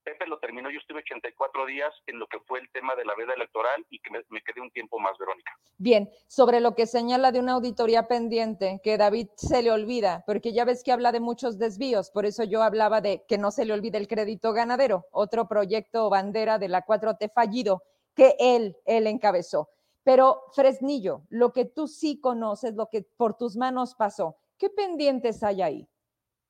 Pepe 0.03 0.25
lo 0.25 0.39
terminó, 0.39 0.71
yo 0.71 0.79
estuve 0.79 0.99
84 0.99 1.65
días 1.65 1.93
en 2.07 2.17
lo 2.17 2.27
que 2.27 2.39
fue 2.39 2.59
el 2.59 2.71
tema 2.71 2.95
de 2.95 3.03
la 3.03 3.13
veda 3.13 3.33
electoral 3.33 3.85
y 3.89 3.99
que 3.99 4.09
me, 4.09 4.41
quedé 4.41 4.61
un 4.61 4.71
tiempo 4.71 4.99
más, 4.99 5.17
Verónica. 5.17 5.51
Bien, 5.77 6.09
sobre 6.27 6.61
lo 6.61 6.75
que 6.75 6.87
señala 6.87 7.33
de 7.33 7.41
una 7.41 7.53
auditoría 7.53 8.07
pendiente, 8.07 8.79
que 8.83 8.97
David 8.97 9.27
se 9.35 9.61
le 9.61 9.69
olvida, 9.69 10.23
porque 10.25 10.53
ya 10.53 10.63
ves 10.63 10.81
que 10.81 10.93
habla 10.93 11.11
de 11.11 11.19
muchos 11.19 11.59
desvíos, 11.59 12.09
por 12.09 12.25
eso 12.25 12.45
yo 12.45 12.63
hablaba 12.63 13.01
de 13.01 13.25
que 13.27 13.37
no 13.37 13.51
se 13.51 13.65
le 13.65 13.73
olvide 13.73 13.97
el 13.97 14.07
crédito 14.07 14.53
ganadero, 14.53 15.07
otro 15.11 15.49
proyecto 15.49 16.09
bandera 16.09 16.57
de 16.57 16.69
la 16.69 16.85
4T 16.85 17.29
fallido 17.33 17.83
que 18.15 18.37
él, 18.39 18.77
él 18.85 19.07
encabezó. 19.07 19.69
Pero 20.07 20.45
Fresnillo, 20.55 21.23
lo 21.29 21.51
que 21.51 21.65
tú 21.65 21.85
sí 21.85 22.21
conoces, 22.21 22.75
lo 22.75 22.87
que 22.89 23.01
por 23.17 23.35
tus 23.35 23.57
manos 23.57 23.93
pasó, 23.93 24.37
¿qué 24.57 24.69
pendientes 24.69 25.43
hay 25.43 25.61
ahí? 25.61 25.89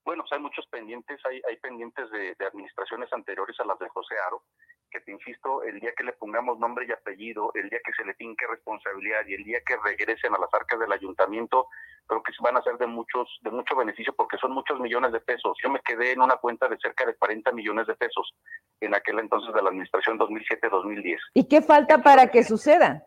Bueno, 0.06 0.22
pues 0.22 0.34
hay 0.34 0.40
muchos 0.40 0.68
pendientes, 0.68 1.20
hay, 1.26 1.42
hay 1.50 1.58
pendientes 1.58 2.06
de, 2.12 2.36
administraciones 2.46 3.12
anteriores 3.12 3.60
a 3.60 3.66
las 3.66 3.80
de 3.80 3.90
José 3.90 4.14
Aro, 4.28 4.44
que 4.92 5.00
te 5.00 5.12
insisto, 5.12 5.64
el 5.64 5.80
día 5.80 5.92
que 5.98 6.04
le 6.04 6.14
pongamos 6.14 6.60
nombre 6.60 6.86
y 6.88 6.92
apellido, 6.92 7.50
el 7.56 7.68
día 7.72 7.80
que 7.84 7.94
se 7.94 8.06
le 8.06 8.14
finque 8.14 8.46
responsabilidad 8.46 9.26
y 9.28 9.34
el 9.34 9.44
día 9.44 9.60
que 9.66 9.76
regresen 9.78 10.36
a 10.36 10.40
las 10.40 10.54
arcas 10.54 10.80
del 10.80 10.92
ayuntamiento, 10.92 11.66
creo 12.06 12.22
que 12.22 12.34
van 12.44 12.58
a 12.58 12.62
ser 12.62 12.78
de 12.78 12.86
muchos, 12.86 13.40
de 13.42 13.50
mucho 13.50 13.76
beneficio 13.76 14.14
porque 14.16 14.38
son 14.38 14.52
muchos 14.52 14.80
millones 14.80 15.12
de 15.14 15.20
pesos. 15.20 15.58
Yo 15.64 15.72
me 15.72 15.80
quedé 15.80 16.12
en 16.12 16.22
una 16.22 16.38
cuenta 16.38 16.70
de 16.70 16.78
cerca 16.78 17.08
de 17.08 17.16
40 17.16 17.52
millones 17.54 17.88
de 17.88 17.96
pesos 17.96 18.36
en 18.82 18.94
aquel 18.94 19.18
entonces 19.18 19.52
de 19.52 19.64
la 19.64 19.70
administración 19.70 20.20
2007-2010. 20.20 21.18
¿Y 21.34 21.48
qué 21.48 21.64
falta 21.64 22.04
para 22.04 22.30
que 22.30 22.44
suceda? 22.44 23.04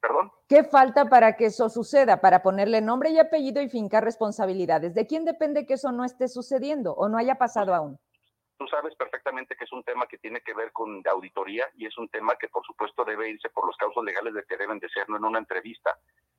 ¿Perdón? 0.00 0.30
¿Qué 0.48 0.64
falta 0.64 1.06
para 1.06 1.36
que 1.36 1.46
eso 1.46 1.68
suceda? 1.68 2.20
Para 2.20 2.42
ponerle 2.42 2.80
nombre 2.80 3.10
y 3.10 3.18
apellido 3.18 3.60
y 3.60 3.68
fincar 3.68 4.04
responsabilidades. 4.04 4.94
¿De 4.94 5.06
quién 5.06 5.24
depende 5.24 5.66
que 5.66 5.74
eso 5.74 5.90
no 5.92 6.04
esté 6.04 6.28
sucediendo 6.28 6.92
o 6.92 7.08
no 7.08 7.18
haya 7.18 7.36
pasado 7.36 7.74
aún? 7.74 7.98
Tú 8.58 8.66
sabes 8.66 8.94
perfectamente 8.96 9.54
que 9.56 9.64
es 9.64 9.72
un 9.72 9.84
tema 9.84 10.06
que 10.06 10.18
tiene 10.18 10.40
que 10.40 10.54
ver 10.54 10.72
con 10.72 11.02
auditoría 11.08 11.66
y 11.74 11.86
es 11.86 11.96
un 11.96 12.08
tema 12.08 12.34
que 12.36 12.48
por 12.48 12.64
supuesto 12.64 13.04
debe 13.04 13.30
irse 13.30 13.48
por 13.50 13.66
los 13.66 13.76
causos 13.76 14.04
legales 14.04 14.34
de 14.34 14.44
que 14.44 14.56
deben 14.56 14.80
de 14.80 14.88
ser, 14.88 15.08
no 15.08 15.16
en 15.16 15.24
una 15.24 15.38
entrevista 15.38 15.96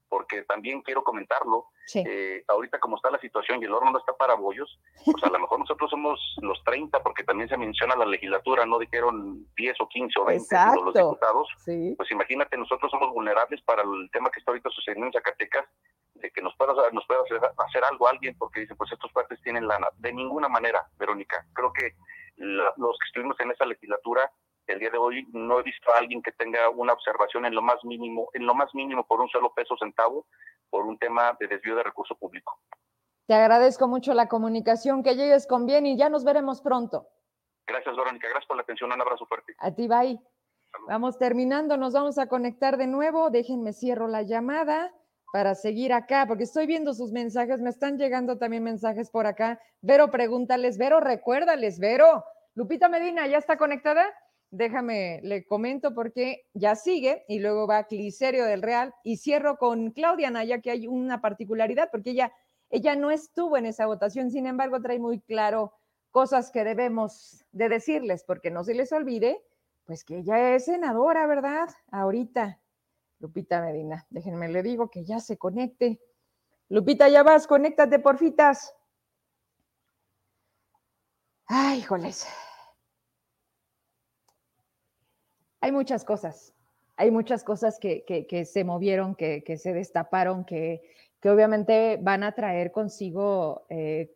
porque 0.10 0.44
también 0.44 0.82
quiero 0.82 1.04
comentarlo, 1.04 1.68
eh, 1.94 2.44
ahorita 2.48 2.80
como 2.80 2.98
está 2.98 3.10
la 3.12 3.20
situación 3.20 3.62
y 3.62 3.66
el 3.66 3.74
horno 3.74 3.92
no 3.92 4.00
está 4.00 4.14
para 4.14 4.34
bollos, 4.34 4.80
pues 5.06 5.24
a 5.24 5.30
lo 5.30 5.40
mejor 5.40 5.60
nosotros 5.60 5.90
somos 5.90 6.20
los 6.42 6.62
30, 6.64 7.02
porque 7.04 7.24
también 7.24 7.48
se 7.48 7.58
menciona 7.58 7.96
la 7.96 8.06
legislatura, 8.06 8.66
no 8.66 8.80
dijeron 8.80 9.46
10 9.56 9.76
o 9.80 9.88
15 9.88 10.20
o 10.20 10.26
20 10.26 10.56
los 10.84 10.94
diputados, 10.94 11.48
pues 11.66 12.12
imagínate, 12.12 12.58
nosotros 12.58 12.92
somos 12.92 13.14
vulnerables 13.14 13.62
para 13.62 13.84
el 13.84 14.10
tema 14.12 14.30
que 14.32 14.40
está 14.40 14.52
ahorita 14.52 14.70
sucediendo 14.72 15.08
en 15.08 15.14
Zacatecas, 15.14 15.66
de 16.16 16.32
que 16.32 16.42
nos 16.42 16.56
pueda, 16.58 16.74
nos 16.92 17.06
pueda 17.06 17.22
hacer, 17.58 17.84
algo 17.86 18.08
alguien, 18.08 18.36
porque 18.38 18.62
dicen, 18.62 18.76
pues 18.76 18.92
estos 18.92 19.12
partes 19.14 19.42
tienen 19.42 19.68
lana. 19.68 19.88
De 19.98 20.12
ninguna 20.12 20.50
manera, 20.50 20.86
Verónica, 20.98 21.46
creo 21.54 21.72
que 21.72 21.94
los 22.36 22.98
que 23.00 23.08
estuvimos 23.08 23.40
en 23.40 23.52
esa 23.52 23.66
legislatura 23.66 24.30
el 24.74 24.80
día 24.80 24.90
de 24.90 24.98
hoy 24.98 25.28
no 25.34 25.60
he 25.60 25.64
visto 25.64 25.92
a 25.94 25.98
alguien 25.98 26.22
que 26.22 26.32
tenga 26.32 26.70
una 26.70 26.94
observación 26.94 27.46
en 27.46 27.56
lo 27.56 27.62
más 27.62 27.84
mínimo, 27.84 28.30
en 28.34 28.46
lo 28.46 28.54
más 28.54 28.74
mínimo 28.74 29.06
por 29.06 29.20
un 29.20 29.30
solo 29.30 29.54
peso 29.54 29.76
centavo, 29.78 30.26
por 30.70 30.86
un 30.86 30.98
tema 30.98 31.36
de 31.40 31.48
desvío 31.48 31.76
de 31.76 31.84
recurso 31.84 32.16
público. 32.16 32.60
Te 33.28 33.34
agradezco 33.36 33.88
mucho 33.88 34.14
la 34.14 34.28
comunicación, 34.28 35.04
que 35.04 35.16
llegues 35.16 35.46
con 35.48 35.66
bien 35.66 35.86
y 35.86 35.98
ya 35.98 36.10
nos 36.10 36.24
veremos 36.24 36.62
pronto. 36.62 37.08
Gracias, 37.68 37.96
Verónica. 37.96 38.28
Gracias 38.28 38.48
por 38.48 38.58
la 38.58 38.64
atención. 38.64 38.92
Un 38.92 39.02
abrazo 39.02 39.26
fuerte. 39.28 39.54
A 39.60 39.72
ti, 39.72 39.88
bye. 39.88 40.20
Vamos 40.88 41.18
terminando, 41.18 41.78
nos 41.78 41.94
vamos 41.94 42.18
a 42.18 42.28
conectar 42.28 42.78
de 42.78 42.88
nuevo. 42.88 43.30
Déjenme 43.30 43.74
cierro 43.74 44.08
la 44.08 44.24
llamada 44.24 44.92
para 45.32 45.54
seguir 45.56 45.94
acá, 45.94 46.26
porque 46.28 46.44
estoy 46.44 46.66
viendo 46.66 46.94
sus 46.94 47.12
mensajes, 47.12 47.62
me 47.62 47.70
están 47.70 47.98
llegando 47.98 48.38
también 48.38 48.64
mensajes 48.64 49.12
por 49.12 49.28
acá. 49.28 49.60
Vero, 49.82 50.10
pregúntales, 50.10 50.78
Vero, 50.78 51.00
recuérdales, 51.00 51.80
Vero. 51.80 52.24
Lupita 52.56 52.90
Medina, 52.90 53.28
¿ya 53.28 53.38
está 53.38 53.58
conectada? 53.58 54.06
Déjame, 54.52 55.20
le 55.24 55.46
comento 55.46 55.94
porque 55.94 56.46
ya 56.54 56.76
sigue 56.76 57.24
y 57.28 57.40
luego 57.40 57.68
va 57.68 57.86
Cliserio 57.86 58.46
del 58.46 58.62
Real 58.62 58.94
y 59.04 59.18
cierro 59.18 59.58
con 59.58 59.92
Claudia 59.92 60.30
Naya, 60.30 60.62
que 60.62 60.72
hay 60.72 60.88
una 60.88 61.22
particularidad 61.22 61.90
porque 61.92 62.12
ella, 62.12 62.34
ella 62.70 62.96
no 62.96 63.12
estuvo 63.12 63.58
en 63.58 63.66
esa 63.66 63.86
votación, 63.86 64.32
sin 64.32 64.48
embargo 64.48 64.82
trae 64.82 65.00
muy 65.00 65.20
claro 65.22 65.74
cosas 66.12 66.52
que 66.52 66.64
debemos 66.64 67.46
de 67.52 67.70
decirles 67.70 68.24
porque 68.24 68.52
no 68.52 68.64
se 68.64 68.74
les 68.74 68.92
olvide, 68.92 69.44
pues 69.86 70.04
que 70.04 70.18
ella 70.18 70.56
es 70.56 70.66
senadora, 70.66 71.28
¿verdad? 71.28 71.70
Ahorita, 71.92 72.60
Lupita 73.20 73.62
Medina, 73.62 74.06
déjenme 74.10 74.48
le 74.50 74.64
digo 74.64 74.90
que 74.90 75.04
ya 75.04 75.20
se 75.20 75.38
conecte. 75.38 76.00
Lupita, 76.70 77.10
ya 77.10 77.24
vas, 77.24 77.48
conéctate, 77.48 78.00
porfitas. 78.00 78.74
Ay, 81.48 81.82
joles. 81.82 82.28
Hay 85.62 85.72
muchas 85.72 86.04
cosas, 86.04 86.54
hay 86.96 87.12
muchas 87.12 87.44
cosas 87.44 87.80
que, 87.80 88.46
se 88.46 88.64
movieron, 88.64 89.16
que, 89.16 89.58
se 89.58 89.74
destaparon, 89.74 90.46
que, 90.46 90.82
obviamente 91.24 91.98
van 92.02 92.24
a 92.24 92.34
traer 92.34 92.72
consigo, 92.72 93.66
eh, 93.70 94.12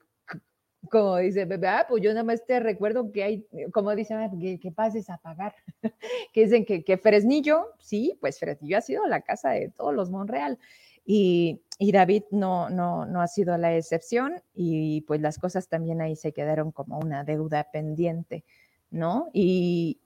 como 0.90 1.18
dice 1.18 1.46
bebé, 1.46 1.68
ah, 1.70 1.86
pues 1.88 2.04
yo 2.04 2.10
nada 2.12 2.24
más 2.24 2.46
te 2.46 2.60
recuerdo 2.60 3.12
que 3.12 3.24
hay, 3.24 3.48
como 3.72 3.96
dicen, 3.96 4.18
ah, 4.18 4.30
que, 4.62 4.72
pases 4.72 5.10
a 5.10 5.18
pagar, 5.18 5.56
que 6.34 6.42
dicen 6.42 6.66
que, 6.66 6.98
Fresnillo, 6.98 7.68
sí, 7.80 8.18
pues 8.20 8.40
Fresnillo 8.40 8.78
ha 8.78 8.82
sido 8.82 9.06
la 9.08 9.22
casa 9.22 9.52
de 9.52 9.70
todos 9.70 9.94
los 9.94 10.10
Monreal. 10.10 10.60
Y, 11.06 11.62
y, 11.80 11.92
David 11.92 12.24
no, 12.32 12.70
no, 12.70 13.06
no 13.06 13.22
ha 13.22 13.28
sido 13.28 13.58
la 13.58 13.76
excepción 13.76 14.42
y 14.54 15.02
pues 15.02 15.20
las 15.20 15.38
cosas 15.38 15.68
también 15.68 16.00
ahí 16.00 16.16
se 16.16 16.32
quedaron 16.32 16.72
como 16.72 16.98
una 16.98 17.26
deuda 17.26 17.70
pendiente, 17.74 18.46
¿no? 18.90 19.30
Y, 19.34 20.00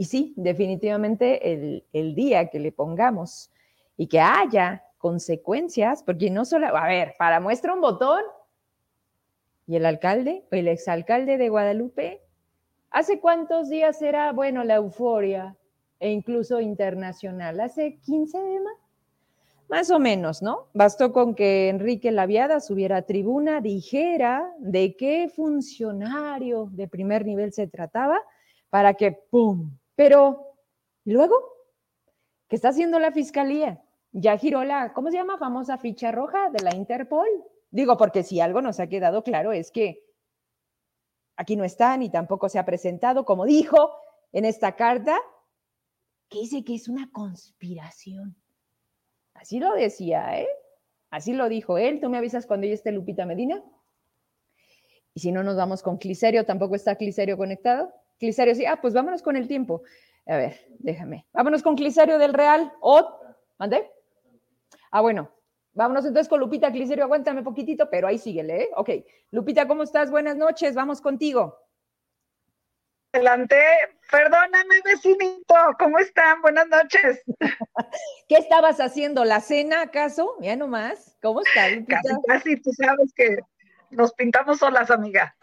y 0.00 0.04
sí, 0.04 0.32
definitivamente 0.36 1.82
el, 1.92 2.14
día 2.14 2.48
que 2.50 2.60
le 2.60 2.70
pongamos 2.70 3.50
y 3.96 4.06
que 4.06 4.20
haya 4.20 4.84
consecuencias, 4.96 6.04
porque 6.04 6.30
no 6.30 6.44
solo, 6.44 6.68
a 6.68 6.86
ver, 6.86 7.14
para 7.18 7.40
muestra 7.40 7.74
un 7.74 7.80
botón, 7.80 8.22
y 9.66 9.74
el 9.74 9.84
alcalde, 9.84 10.44
el 10.52 10.68
exalcalde 10.68 11.36
de 11.36 11.48
Guadalupe, 11.48 12.22
¿hace 12.90 13.18
cuántos 13.18 13.68
días 13.68 14.00
era, 14.00 14.32
bueno, 14.32 14.62
la 14.62 14.76
euforia 14.76 15.56
e 15.98 16.12
incluso 16.12 16.60
internacional? 16.60 17.58
¿Hace 17.58 17.98
15 17.98 18.38
de 18.38 18.60
más? 18.60 18.74
Más 19.68 19.90
o 19.90 19.98
menos, 19.98 20.42
¿no? 20.42 20.68
Bastó 20.74 21.12
con 21.12 21.34
que 21.34 21.68
Enrique 21.68 22.12
Laviada 22.12 22.60
subiera 22.60 22.98
a 22.98 23.02
tribuna, 23.02 23.60
dijera 23.60 24.48
de 24.60 24.96
qué 24.96 25.28
funcionario 25.28 26.68
de 26.70 26.86
primer 26.86 27.26
nivel 27.26 27.52
se 27.52 27.66
trataba, 27.66 28.18
para 28.70 28.94
que, 28.94 29.12
¡pum!, 29.12 29.77
pero 29.98 30.54
luego, 31.04 31.34
¿qué 32.46 32.54
está 32.54 32.68
haciendo 32.68 33.00
la 33.00 33.10
fiscalía? 33.10 33.82
Ya 34.12 34.38
giró 34.38 34.62
la, 34.62 34.92
¿cómo 34.92 35.10
se 35.10 35.16
llama? 35.16 35.38
Famosa 35.38 35.76
ficha 35.76 36.12
roja 36.12 36.50
de 36.50 36.62
la 36.62 36.72
Interpol. 36.72 37.26
Digo, 37.72 37.96
porque 37.96 38.22
si 38.22 38.38
algo 38.38 38.62
nos 38.62 38.78
ha 38.78 38.86
quedado 38.86 39.24
claro 39.24 39.50
es 39.50 39.72
que 39.72 40.06
aquí 41.34 41.56
no 41.56 41.64
está 41.64 41.96
ni 41.96 42.10
tampoco 42.10 42.48
se 42.48 42.60
ha 42.60 42.64
presentado, 42.64 43.24
como 43.24 43.44
dijo 43.44 43.90
en 44.30 44.44
esta 44.44 44.76
carta, 44.76 45.18
que 46.28 46.42
dice 46.42 46.62
que 46.64 46.76
es 46.76 46.86
una 46.86 47.10
conspiración. 47.10 48.36
Así 49.34 49.58
lo 49.58 49.74
decía, 49.74 50.40
¿eh? 50.40 50.48
Así 51.10 51.32
lo 51.32 51.48
dijo 51.48 51.76
él. 51.76 52.00
¿Tú 52.00 52.08
me 52.08 52.18
avisas 52.18 52.46
cuando 52.46 52.68
ya 52.68 52.74
esté 52.74 52.92
Lupita 52.92 53.26
Medina? 53.26 53.64
Y 55.12 55.18
si 55.18 55.32
no 55.32 55.42
nos 55.42 55.56
vamos 55.56 55.82
con 55.82 55.98
Cliserio, 55.98 56.46
¿tampoco 56.46 56.76
está 56.76 56.94
Cliserio 56.94 57.36
conectado? 57.36 57.92
Clisario, 58.18 58.54
sí, 58.54 58.66
ah, 58.66 58.80
pues 58.80 58.94
vámonos 58.94 59.22
con 59.22 59.36
el 59.36 59.48
tiempo. 59.48 59.82
A 60.26 60.36
ver, 60.36 60.60
déjame. 60.78 61.26
Vámonos 61.32 61.62
con 61.62 61.76
Clisario 61.76 62.18
del 62.18 62.34
Real. 62.34 62.72
¿O? 62.80 63.20
¿Mandé? 63.58 63.90
Ah, 64.90 65.00
bueno. 65.00 65.32
Vámonos 65.72 66.04
entonces 66.04 66.28
con 66.28 66.40
Lupita 66.40 66.72
Clisario, 66.72 67.04
aguántame 67.04 67.42
poquitito, 67.42 67.88
pero 67.88 68.08
ahí 68.08 68.18
síguele, 68.18 68.62
¿eh? 68.62 68.70
Ok. 68.74 68.90
Lupita, 69.30 69.68
¿cómo 69.68 69.84
estás? 69.84 70.10
Buenas 70.10 70.36
noches, 70.36 70.74
vamos 70.74 71.00
contigo. 71.00 71.56
adelanté. 73.12 73.62
Perdóname, 74.10 74.80
vecinito. 74.84 75.54
¿Cómo 75.78 75.98
están? 75.98 76.42
Buenas 76.42 76.66
noches. 76.68 77.22
¿Qué 78.28 78.36
estabas 78.36 78.80
haciendo? 78.80 79.24
¿La 79.24 79.40
cena 79.40 79.82
acaso? 79.82 80.34
Ya 80.40 80.56
nomás. 80.56 81.16
¿Cómo 81.22 81.42
estás? 81.42 81.70
Casi, 81.86 82.08
casi. 82.26 82.56
Tú 82.60 82.72
sabes 82.72 83.12
que 83.14 83.38
nos 83.90 84.12
pintamos 84.14 84.58
solas, 84.58 84.90
amiga. 84.90 85.36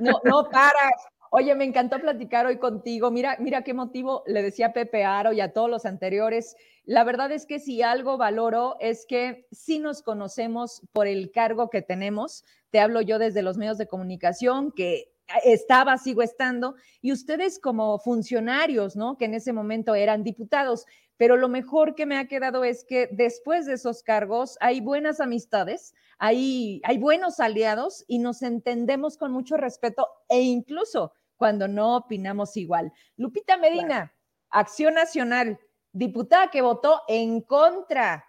No, 0.00 0.20
no 0.24 0.48
paras. 0.50 1.11
Oye, 1.34 1.54
me 1.54 1.64
encantó 1.64 1.98
platicar 1.98 2.44
hoy 2.44 2.58
contigo. 2.58 3.10
Mira, 3.10 3.38
mira 3.40 3.64
qué 3.64 3.72
motivo 3.72 4.22
le 4.26 4.42
decía 4.42 4.74
Pepe 4.74 5.04
Aro 5.04 5.32
y 5.32 5.40
a 5.40 5.54
todos 5.54 5.70
los 5.70 5.86
anteriores. 5.86 6.56
La 6.84 7.04
verdad 7.04 7.32
es 7.32 7.46
que 7.46 7.58
si 7.58 7.80
algo 7.80 8.18
valoro 8.18 8.76
es 8.80 9.06
que 9.06 9.46
sí 9.50 9.78
nos 9.78 10.02
conocemos 10.02 10.82
por 10.92 11.06
el 11.06 11.30
cargo 11.30 11.70
que 11.70 11.80
tenemos. 11.80 12.44
Te 12.68 12.80
hablo 12.80 13.00
yo 13.00 13.18
desde 13.18 13.40
los 13.40 13.56
medios 13.56 13.78
de 13.78 13.86
comunicación, 13.86 14.72
que 14.72 15.10
estaba, 15.42 15.96
sigo 15.96 16.20
estando, 16.20 16.74
y 17.00 17.12
ustedes 17.12 17.58
como 17.58 17.98
funcionarios, 17.98 18.94
¿no? 18.94 19.16
Que 19.16 19.24
en 19.24 19.32
ese 19.32 19.54
momento 19.54 19.94
eran 19.94 20.24
diputados. 20.24 20.84
Pero 21.16 21.38
lo 21.38 21.48
mejor 21.48 21.94
que 21.94 22.04
me 22.04 22.18
ha 22.18 22.28
quedado 22.28 22.62
es 22.62 22.84
que 22.84 23.08
después 23.10 23.64
de 23.64 23.74
esos 23.74 24.02
cargos 24.02 24.58
hay 24.60 24.82
buenas 24.82 25.18
amistades, 25.18 25.94
hay, 26.18 26.82
hay 26.84 26.98
buenos 26.98 27.40
aliados 27.40 28.04
y 28.06 28.18
nos 28.18 28.42
entendemos 28.42 29.16
con 29.16 29.32
mucho 29.32 29.56
respeto 29.56 30.06
e 30.28 30.42
incluso 30.42 31.14
cuando 31.42 31.66
no 31.66 31.96
opinamos 31.96 32.56
igual. 32.56 32.92
Lupita 33.16 33.56
Medina, 33.56 34.14
Acción 34.48 34.94
Nacional, 34.94 35.58
diputada 35.90 36.52
que 36.52 36.62
votó 36.62 37.02
en 37.08 37.40
contra 37.40 38.24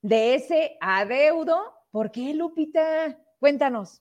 de 0.00 0.36
ese 0.36 0.76
adeudo. 0.80 1.60
¿Por 1.90 2.12
qué, 2.12 2.32
Lupita? 2.34 3.18
Cuéntanos. 3.40 4.00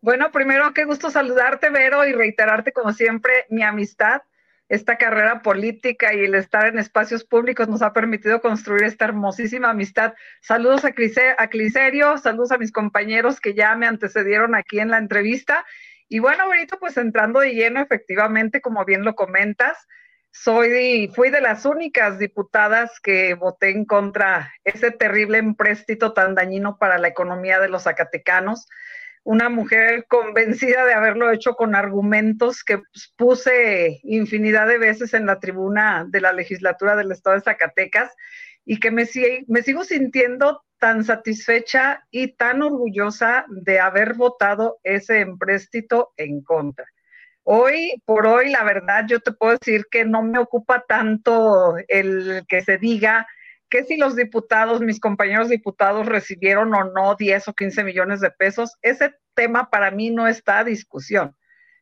Bueno, 0.00 0.32
primero, 0.32 0.72
qué 0.72 0.86
gusto 0.86 1.10
saludarte, 1.10 1.68
Vero, 1.68 2.06
y 2.06 2.12
reiterarte, 2.14 2.72
como 2.72 2.94
siempre, 2.94 3.44
mi 3.50 3.62
amistad. 3.62 4.22
Esta 4.70 4.96
carrera 4.96 5.42
política 5.42 6.14
y 6.14 6.20
el 6.20 6.34
estar 6.34 6.68
en 6.68 6.78
espacios 6.78 7.24
públicos 7.26 7.68
nos 7.68 7.82
ha 7.82 7.92
permitido 7.92 8.40
construir 8.40 8.84
esta 8.84 9.04
hermosísima 9.04 9.68
amistad. 9.68 10.14
Saludos 10.40 10.86
a, 10.86 10.92
Cliserio, 10.92 12.16
saludos 12.16 12.52
a 12.52 12.56
mis 12.56 12.72
compañeros 12.72 13.38
que 13.38 13.52
ya 13.52 13.76
me 13.76 13.86
antecedieron 13.86 14.54
aquí 14.54 14.80
en 14.80 14.88
la 14.88 14.96
entrevista 14.96 15.66
y 16.12 16.18
bueno, 16.18 16.44
ahorita 16.44 16.76
pues 16.76 16.98
entrando 16.98 17.40
de 17.40 17.54
lleno, 17.54 17.80
efectivamente, 17.80 18.60
como 18.60 18.84
bien 18.84 19.02
lo 19.02 19.14
comentas, 19.14 19.88
soy, 20.30 21.10
fui 21.14 21.30
de 21.30 21.40
las 21.40 21.64
únicas 21.64 22.18
diputadas 22.18 23.00
que 23.00 23.32
voté 23.32 23.70
en 23.70 23.86
contra 23.86 24.52
ese 24.62 24.90
terrible 24.90 25.38
empréstito 25.38 26.12
tan 26.12 26.34
dañino 26.34 26.76
para 26.76 26.98
la 26.98 27.08
economía 27.08 27.60
de 27.60 27.70
los 27.70 27.84
zacatecanos. 27.84 28.68
Una 29.24 29.48
mujer 29.48 30.04
convencida 30.06 30.84
de 30.84 30.92
haberlo 30.92 31.30
hecho 31.30 31.54
con 31.54 31.74
argumentos 31.74 32.62
que 32.62 32.76
pues, 32.76 33.14
puse 33.16 34.00
infinidad 34.02 34.68
de 34.68 34.76
veces 34.76 35.14
en 35.14 35.24
la 35.24 35.40
tribuna 35.40 36.04
de 36.06 36.20
la 36.20 36.34
legislatura 36.34 36.94
del 36.94 37.10
estado 37.10 37.36
de 37.36 37.42
Zacatecas 37.42 38.12
y 38.64 38.80
que 38.80 38.90
me, 38.90 39.04
me 39.48 39.62
sigo 39.62 39.84
sintiendo 39.84 40.62
tan 40.78 41.04
satisfecha 41.04 42.06
y 42.10 42.34
tan 42.34 42.62
orgullosa 42.62 43.44
de 43.48 43.78
haber 43.78 44.14
votado 44.14 44.78
ese 44.82 45.20
empréstito 45.20 46.12
en 46.16 46.42
contra. 46.42 46.86
Hoy 47.44 48.00
por 48.04 48.26
hoy, 48.26 48.50
la 48.50 48.64
verdad, 48.64 49.04
yo 49.08 49.20
te 49.20 49.32
puedo 49.32 49.58
decir 49.58 49.86
que 49.90 50.04
no 50.04 50.22
me 50.22 50.38
ocupa 50.38 50.84
tanto 50.86 51.74
el 51.88 52.44
que 52.48 52.62
se 52.62 52.78
diga 52.78 53.26
que 53.68 53.84
si 53.84 53.96
los 53.96 54.16
diputados, 54.16 54.80
mis 54.80 55.00
compañeros 55.00 55.48
diputados 55.48 56.06
recibieron 56.06 56.74
o 56.74 56.84
no 56.84 57.14
10 57.16 57.48
o 57.48 57.54
15 57.54 57.84
millones 57.84 58.20
de 58.20 58.30
pesos, 58.30 58.76
ese 58.82 59.14
tema 59.34 59.70
para 59.70 59.90
mí 59.90 60.10
no 60.10 60.28
está 60.28 60.58
a 60.58 60.64
discusión. 60.64 61.34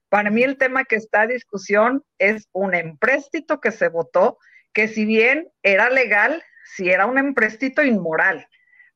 Para 0.09 0.31
mí 0.31 0.43
el 0.43 0.57
tema 0.57 0.85
que 0.85 0.97
está 0.97 1.23
a 1.23 1.27
discusión 1.27 2.05
es 2.19 2.49
un 2.53 2.75
empréstito 2.75 3.61
que 3.61 3.71
se 3.71 3.89
votó, 3.89 4.39
que 4.73 4.89
si 4.89 5.05
bien 5.05 5.49
era 5.63 5.91
legal, 5.91 6.43
si 6.75 6.91
era 6.91 7.07
un 7.07 7.19
empréstito 7.19 7.83
inmoral. 7.83 8.47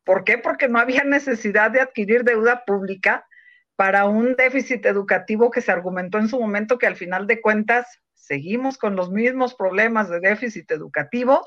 ¿Por 0.04 0.24
qué? 0.24 0.38
Porque 0.38 0.68
no 0.68 0.78
había 0.78 1.04
necesidad 1.04 1.70
de 1.70 1.80
adquirir 1.80 2.24
deuda 2.24 2.64
pública 2.64 3.26
para 3.76 4.04
un 4.04 4.36
déficit 4.36 4.86
educativo 4.86 5.50
que 5.50 5.60
se 5.60 5.72
argumentó 5.72 6.18
en 6.18 6.28
su 6.28 6.38
momento 6.38 6.78
que 6.78 6.86
al 6.86 6.96
final 6.96 7.26
de 7.26 7.40
cuentas 7.40 7.86
seguimos 8.14 8.78
con 8.78 8.96
los 8.96 9.10
mismos 9.10 9.54
problemas 9.54 10.08
de 10.08 10.20
déficit 10.20 10.70
educativo 10.70 11.46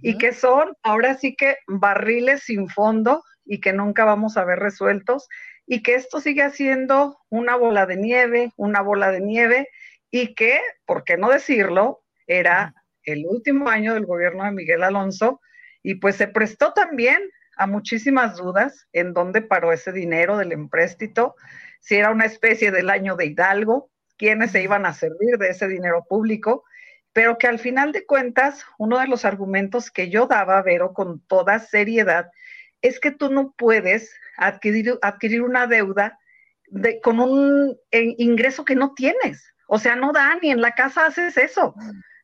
y 0.00 0.16
que 0.16 0.32
son 0.32 0.74
ahora 0.82 1.14
sí 1.16 1.34
que 1.36 1.58
barriles 1.66 2.44
sin 2.44 2.68
fondo 2.68 3.22
y 3.44 3.60
que 3.60 3.72
nunca 3.72 4.04
vamos 4.04 4.36
a 4.36 4.44
ver 4.44 4.60
resueltos 4.60 5.28
y 5.66 5.82
que 5.82 5.96
esto 5.96 6.20
sigue 6.20 6.48
siendo 6.50 7.18
una 7.28 7.56
bola 7.56 7.84
de 7.84 7.96
nieve, 7.96 8.52
una 8.56 8.80
bola 8.80 9.10
de 9.10 9.20
nieve 9.20 9.68
y 10.10 10.34
que, 10.34 10.60
¿por 10.86 11.04
qué 11.04 11.16
no 11.16 11.28
decirlo? 11.28 12.02
Era 12.26 12.74
el 13.02 13.26
último 13.26 13.68
año 13.68 13.94
del 13.94 14.06
gobierno 14.06 14.44
de 14.44 14.52
Miguel 14.52 14.82
Alonso 14.82 15.40
y 15.84 15.96
pues 15.96 16.16
se 16.16 16.26
prestó 16.26 16.72
también 16.72 17.30
a 17.56 17.68
muchísimas 17.68 18.36
dudas 18.36 18.88
en 18.92 19.12
dónde 19.12 19.42
paró 19.42 19.72
ese 19.72 19.92
dinero 19.92 20.36
del 20.36 20.50
empréstito, 20.50 21.36
si 21.78 21.94
era 21.96 22.10
una 22.10 22.24
especie 22.24 22.72
del 22.72 22.90
año 22.90 23.14
de 23.14 23.26
Hidalgo, 23.26 23.90
quiénes 24.16 24.50
se 24.50 24.62
iban 24.62 24.86
a 24.86 24.94
servir 24.94 25.36
de 25.38 25.50
ese 25.50 25.68
dinero 25.68 26.04
público, 26.08 26.64
pero 27.12 27.38
que 27.38 27.46
al 27.46 27.58
final 27.58 27.92
de 27.92 28.06
cuentas, 28.06 28.64
uno 28.78 28.98
de 28.98 29.06
los 29.06 29.24
argumentos 29.24 29.90
que 29.90 30.08
yo 30.08 30.26
daba, 30.26 30.62
Vero, 30.62 30.94
con 30.94 31.20
toda 31.20 31.60
seriedad, 31.60 32.30
es 32.82 32.98
que 32.98 33.12
tú 33.12 33.30
no 33.30 33.54
puedes 33.56 34.12
adquirir, 34.36 34.98
adquirir 35.02 35.42
una 35.42 35.66
deuda 35.66 36.18
de, 36.68 37.00
con 37.00 37.20
un 37.20 37.78
ingreso 37.90 38.64
que 38.64 38.74
no 38.74 38.94
tienes. 38.94 39.52
O 39.68 39.78
sea, 39.78 39.94
no 39.94 40.12
da, 40.12 40.36
ni 40.42 40.50
en 40.50 40.60
la 40.60 40.72
casa 40.72 41.06
haces 41.06 41.36
eso. 41.36 41.74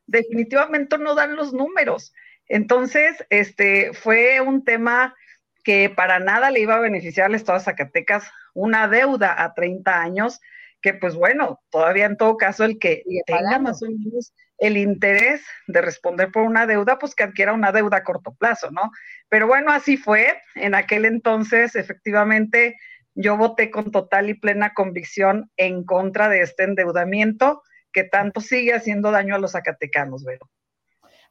Definitivamente 0.07 0.97
no 0.97 1.15
dan 1.15 1.35
los 1.35 1.53
números. 1.53 2.13
Entonces, 2.53 3.25
este 3.29 3.93
fue 3.93 4.41
un 4.41 4.65
tema 4.65 5.15
que 5.63 5.89
para 5.89 6.19
nada 6.19 6.51
le 6.51 6.59
iba 6.59 6.75
a 6.75 6.81
beneficiar 6.81 7.27
al 7.27 7.35
Estado 7.35 7.57
de 7.57 7.63
Zacatecas, 7.63 8.29
una 8.53 8.89
deuda 8.89 9.41
a 9.41 9.53
30 9.53 10.01
años, 10.01 10.41
que 10.81 10.93
pues 10.93 11.15
bueno, 11.15 11.61
todavía 11.69 12.05
en 12.05 12.17
todo 12.17 12.35
caso 12.35 12.65
el 12.65 12.77
que 12.77 13.03
tenga 13.25 13.57
más 13.57 13.81
o 13.81 13.85
menos 13.85 14.33
el 14.57 14.75
interés 14.75 15.45
de 15.67 15.81
responder 15.81 16.29
por 16.29 16.43
una 16.43 16.67
deuda, 16.67 16.99
pues 16.99 17.15
que 17.15 17.23
adquiera 17.23 17.53
una 17.53 17.71
deuda 17.71 17.97
a 17.97 18.03
corto 18.03 18.33
plazo, 18.33 18.69
¿no? 18.69 18.91
Pero 19.29 19.47
bueno, 19.47 19.71
así 19.71 19.95
fue. 19.95 20.41
En 20.55 20.75
aquel 20.75 21.05
entonces, 21.05 21.77
efectivamente, 21.77 22.75
yo 23.15 23.37
voté 23.37 23.71
con 23.71 23.91
total 23.91 24.29
y 24.29 24.33
plena 24.33 24.73
convicción 24.73 25.49
en 25.55 25.85
contra 25.85 26.27
de 26.27 26.41
este 26.41 26.63
endeudamiento 26.63 27.61
que 27.93 28.03
tanto 28.03 28.41
sigue 28.41 28.73
haciendo 28.73 29.11
daño 29.11 29.35
a 29.35 29.39
los 29.39 29.53
zacatecanos, 29.53 30.25
Vero. 30.25 30.49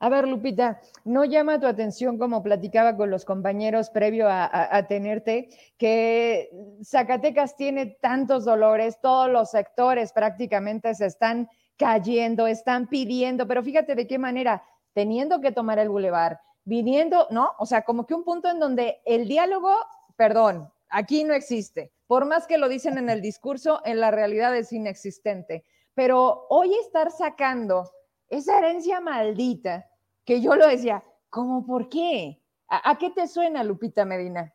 A 0.03 0.09
ver, 0.09 0.27
Lupita, 0.27 0.81
¿no 1.05 1.27
llama 1.27 1.61
tu 1.61 1.67
atención, 1.67 2.17
como 2.17 2.43
platicaba 2.43 2.97
con 2.97 3.11
los 3.11 3.27
compañeros 3.27 3.91
previo 3.91 4.29
a, 4.31 4.87
tenerte, 4.89 5.51
que 5.77 6.51
Zacatecas 6.83 7.55
tiene 7.55 7.99
tantos 8.01 8.47
dolores, 8.47 8.99
todos 9.03 9.29
los 9.29 9.51
sectores 9.51 10.13
prácticamente 10.13 10.95
se 10.95 11.05
están 11.05 11.51
cayendo, 11.77 12.47
están 12.47 12.89
pidiendo, 12.89 13.47
pero 13.47 13.63
fíjate 13.63 13.95
de 13.95 14.07
qué 14.07 14.19
manera, 14.19 14.65
teniendo 14.95 15.43
que 15.43 15.53
tomar 15.53 15.79
el 15.79 15.91
bulevar, 15.91 16.41
viniendo, 16.65 17.27
¿no? 17.31 17.51
O 17.59 17.67
sea, 17.67 17.83
como 17.83 18.07
que 18.07 18.15
un 18.15 18.25
punto 18.25 18.49
en 18.49 18.59
donde 18.59 19.03
el 19.05 19.29
diálogo, 19.29 19.75
perdón, 20.17 20.73
aquí 20.89 21.25
no 21.25 21.35
existe. 21.35 21.93
Por 22.07 22.25
más 22.25 22.47
que 22.47 22.57
lo 22.57 22.71
dicen 22.71 22.97
en 22.97 23.11
el 23.11 23.21
discurso, 23.21 23.83
en 23.85 24.01
la 24.01 24.11
realidad 24.11 24.57
es 24.57 24.73
inexistente. 24.73 25.63
Pero 25.93 26.47
hoy 26.49 26.75
estar 26.77 27.11
sacando 27.11 27.91
esa 28.31 28.59
herencia 28.59 29.01
maldita 29.01 29.90
que 30.31 30.41
yo 30.41 30.55
lo 30.55 30.69
decía, 30.69 31.03
¿cómo 31.29 31.67
por 31.67 31.89
qué? 31.89 32.41
¿A, 32.69 32.97
qué 32.99 33.11
te 33.11 33.27
suena, 33.27 33.65
Lupita 33.65 34.05
Medina? 34.05 34.55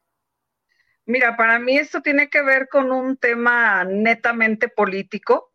Mira, 1.06 1.36
para 1.36 1.60
mí 1.60 1.78
esto 1.78 2.02
tiene 2.02 2.30
que 2.30 2.42
ver 2.44 2.70
con 2.70 2.94
un 2.94 3.18
tema 3.18 3.84
netamente 3.84 4.70
político 4.70 5.52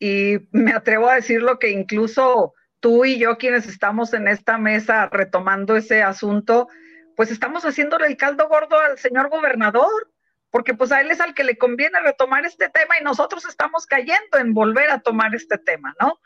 y 0.00 0.38
me 0.50 0.72
atrevo 0.72 1.08
a 1.08 1.14
decirlo 1.14 1.60
que 1.60 1.70
incluso 1.70 2.54
tú 2.80 3.04
y 3.04 3.20
yo 3.20 3.38
quienes 3.38 3.68
estamos 3.68 4.12
en 4.14 4.26
esta 4.26 4.58
mesa 4.58 5.08
retomando 5.12 5.76
ese 5.76 6.02
asunto, 6.02 6.66
pues 7.14 7.30
estamos 7.30 7.64
haciéndole 7.64 8.08
el 8.08 8.16
caldo 8.16 8.48
gordo 8.48 8.76
al 8.80 8.98
señor 8.98 9.30
gobernador, 9.30 10.10
porque 10.50 10.74
pues 10.74 10.90
a 10.90 11.02
él 11.02 11.12
es 11.12 11.20
al 11.20 11.34
que 11.34 11.44
le 11.44 11.56
conviene 11.56 12.00
retomar 12.00 12.44
este 12.44 12.68
tema 12.68 12.98
y 13.00 13.04
nosotros 13.04 13.44
estamos 13.44 13.86
cayendo 13.86 14.38
en 14.40 14.54
volver 14.54 14.90
a 14.90 15.02
tomar 15.02 15.32
este 15.36 15.56
tema, 15.56 15.94
¿no? 16.00 16.18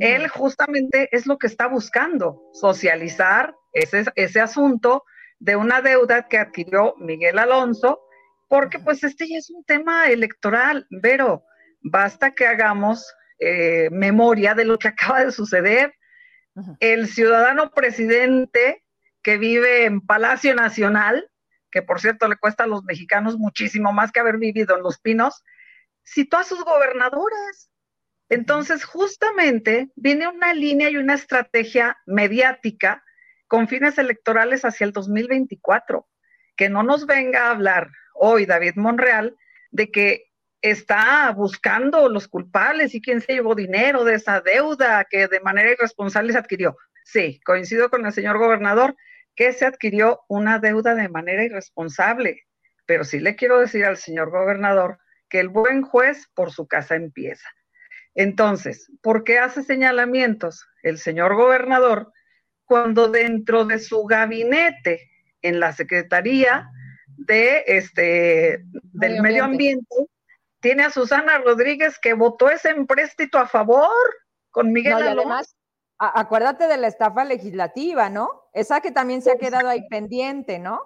Él 0.00 0.28
justamente 0.28 1.08
es 1.12 1.26
lo 1.26 1.38
que 1.38 1.46
está 1.46 1.66
buscando, 1.66 2.42
socializar 2.52 3.54
ese, 3.72 4.04
ese 4.14 4.40
asunto 4.40 5.04
de 5.38 5.56
una 5.56 5.82
deuda 5.82 6.28
que 6.28 6.38
adquirió 6.38 6.94
Miguel 6.98 7.38
Alonso, 7.38 8.00
porque 8.48 8.78
pues 8.78 9.04
este 9.04 9.28
ya 9.28 9.38
es 9.38 9.50
un 9.50 9.64
tema 9.64 10.06
electoral, 10.06 10.86
pero 11.02 11.44
basta 11.82 12.32
que 12.32 12.46
hagamos 12.46 13.06
eh, 13.38 13.88
memoria 13.90 14.54
de 14.54 14.64
lo 14.64 14.78
que 14.78 14.88
acaba 14.88 15.24
de 15.24 15.32
suceder. 15.32 15.94
El 16.78 17.08
ciudadano 17.08 17.72
presidente 17.72 18.84
que 19.22 19.38
vive 19.38 19.86
en 19.86 20.00
Palacio 20.00 20.54
Nacional, 20.54 21.28
que 21.72 21.82
por 21.82 22.00
cierto 22.00 22.28
le 22.28 22.36
cuesta 22.36 22.64
a 22.64 22.68
los 22.68 22.84
mexicanos 22.84 23.36
muchísimo 23.38 23.92
más 23.92 24.12
que 24.12 24.20
haber 24.20 24.38
vivido 24.38 24.76
en 24.76 24.82
Los 24.82 25.00
Pinos, 25.00 25.42
citó 26.04 26.36
a 26.36 26.44
sus 26.44 26.62
gobernadores 26.62 27.70
Entonces, 28.28 28.84
justamente 28.84 29.90
viene 29.96 30.28
una 30.28 30.54
línea 30.54 30.90
y 30.90 30.96
una 30.96 31.14
estrategia 31.14 31.96
mediática 32.06 33.04
con 33.46 33.68
fines 33.68 33.98
electorales 33.98 34.64
hacia 34.64 34.84
el 34.84 34.92
2024. 34.92 36.06
Que 36.56 36.68
no 36.68 36.82
nos 36.82 37.06
venga 37.06 37.46
a 37.46 37.50
hablar 37.50 37.90
hoy 38.14 38.46
David 38.46 38.74
Monreal 38.76 39.36
de 39.70 39.90
que 39.90 40.30
está 40.62 41.30
buscando 41.32 42.08
los 42.08 42.26
culpables 42.26 42.94
y 42.94 43.02
quién 43.02 43.20
se 43.20 43.34
llevó 43.34 43.54
dinero 43.54 44.04
de 44.04 44.14
esa 44.14 44.40
deuda 44.40 45.04
que 45.10 45.28
de 45.28 45.40
manera 45.40 45.72
irresponsable 45.72 46.32
se 46.32 46.38
adquirió. 46.38 46.76
Sí, 47.04 47.38
coincido 47.44 47.90
con 47.90 48.06
el 48.06 48.12
señor 48.12 48.38
gobernador 48.38 48.96
que 49.36 49.52
se 49.52 49.66
adquirió 49.66 50.20
una 50.28 50.58
deuda 50.58 50.94
de 50.94 51.08
manera 51.08 51.44
irresponsable, 51.44 52.44
pero 52.86 53.04
sí 53.04 53.20
le 53.20 53.36
quiero 53.36 53.60
decir 53.60 53.84
al 53.84 53.96
señor 53.96 54.30
gobernador 54.30 54.98
que 55.28 55.40
el 55.40 55.48
buen 55.48 55.82
juez 55.82 56.28
por 56.34 56.50
su 56.50 56.66
casa 56.66 56.94
empieza. 56.94 57.48
Entonces, 58.14 58.90
¿por 59.02 59.24
qué 59.24 59.38
hace 59.38 59.62
señalamientos 59.62 60.66
el 60.82 60.98
señor 60.98 61.34
gobernador 61.34 62.12
cuando 62.64 63.08
dentro 63.08 63.64
de 63.64 63.78
su 63.78 64.04
gabinete 64.04 65.10
en 65.42 65.60
la 65.60 65.72
Secretaría 65.72 66.70
de 67.16 67.64
este 67.66 68.64
del 68.92 69.20
Medio 69.20 69.44
Ambiente, 69.44 69.94
tiene 70.60 70.84
a 70.84 70.90
Susana 70.90 71.38
Rodríguez 71.38 71.98
que 71.98 72.14
votó 72.14 72.48
ese 72.50 72.70
empréstito 72.70 73.38
a 73.38 73.46
favor 73.46 73.90
con 74.50 74.72
Miguel 74.72 74.92
no, 74.92 74.98
además, 74.98 75.56
acuérdate 75.98 76.66
de 76.66 76.78
la 76.78 76.86
estafa 76.86 77.24
legislativa, 77.24 78.08
¿no? 78.08 78.48
Esa 78.52 78.80
que 78.80 78.92
también 78.92 79.20
se 79.20 79.32
ha 79.32 79.36
quedado 79.36 79.68
ahí 79.68 79.86
pendiente, 79.88 80.58
¿no? 80.58 80.80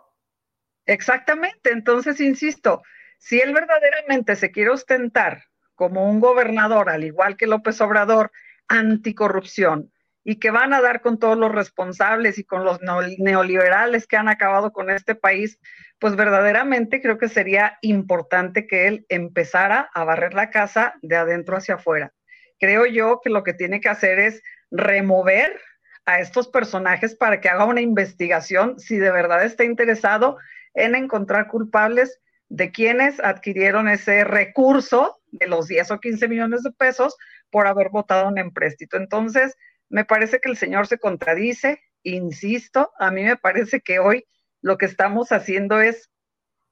Exactamente, 0.86 1.70
entonces 1.70 2.18
insisto, 2.20 2.82
si 3.18 3.40
él 3.40 3.52
verdaderamente 3.52 4.36
se 4.36 4.50
quiere 4.50 4.70
ostentar 4.70 5.44
como 5.78 6.10
un 6.10 6.18
gobernador, 6.18 6.90
al 6.90 7.04
igual 7.04 7.36
que 7.36 7.46
López 7.46 7.80
Obrador, 7.80 8.32
anticorrupción, 8.66 9.92
y 10.24 10.40
que 10.40 10.50
van 10.50 10.74
a 10.74 10.80
dar 10.80 11.02
con 11.02 11.20
todos 11.20 11.38
los 11.38 11.52
responsables 11.52 12.36
y 12.36 12.44
con 12.44 12.64
los 12.64 12.80
neoliberales 12.82 14.08
que 14.08 14.16
han 14.16 14.28
acabado 14.28 14.72
con 14.72 14.90
este 14.90 15.14
país, 15.14 15.60
pues 16.00 16.16
verdaderamente 16.16 17.00
creo 17.00 17.16
que 17.16 17.28
sería 17.28 17.78
importante 17.80 18.66
que 18.66 18.88
él 18.88 19.06
empezara 19.08 19.88
a 19.94 20.02
barrer 20.02 20.34
la 20.34 20.50
casa 20.50 20.94
de 21.00 21.14
adentro 21.14 21.56
hacia 21.56 21.76
afuera. 21.76 22.12
Creo 22.58 22.84
yo 22.84 23.20
que 23.22 23.30
lo 23.30 23.44
que 23.44 23.54
tiene 23.54 23.80
que 23.80 23.88
hacer 23.88 24.18
es 24.18 24.42
remover 24.72 25.60
a 26.06 26.18
estos 26.18 26.48
personajes 26.48 27.14
para 27.14 27.40
que 27.40 27.48
haga 27.48 27.66
una 27.66 27.82
investigación 27.82 28.80
si 28.80 28.98
de 28.98 29.12
verdad 29.12 29.44
está 29.44 29.62
interesado 29.62 30.38
en 30.74 30.96
encontrar 30.96 31.46
culpables 31.46 32.18
de 32.48 32.72
quienes 32.72 33.20
adquirieron 33.20 33.88
ese 33.88 34.24
recurso 34.24 35.20
de 35.30 35.46
los 35.46 35.68
10 35.68 35.90
o 35.90 36.00
15 36.00 36.28
millones 36.28 36.62
de 36.62 36.72
pesos 36.72 37.16
por 37.50 37.66
haber 37.66 37.90
votado 37.90 38.28
un 38.28 38.38
empréstito. 38.38 38.96
Entonces, 38.96 39.56
me 39.88 40.04
parece 40.04 40.40
que 40.40 40.50
el 40.50 40.56
señor 40.56 40.86
se 40.86 40.98
contradice, 40.98 41.82
insisto, 42.02 42.92
a 42.98 43.10
mí 43.10 43.22
me 43.22 43.36
parece 43.36 43.80
que 43.80 43.98
hoy 43.98 44.26
lo 44.60 44.78
que 44.78 44.86
estamos 44.86 45.32
haciendo 45.32 45.80
es 45.80 46.10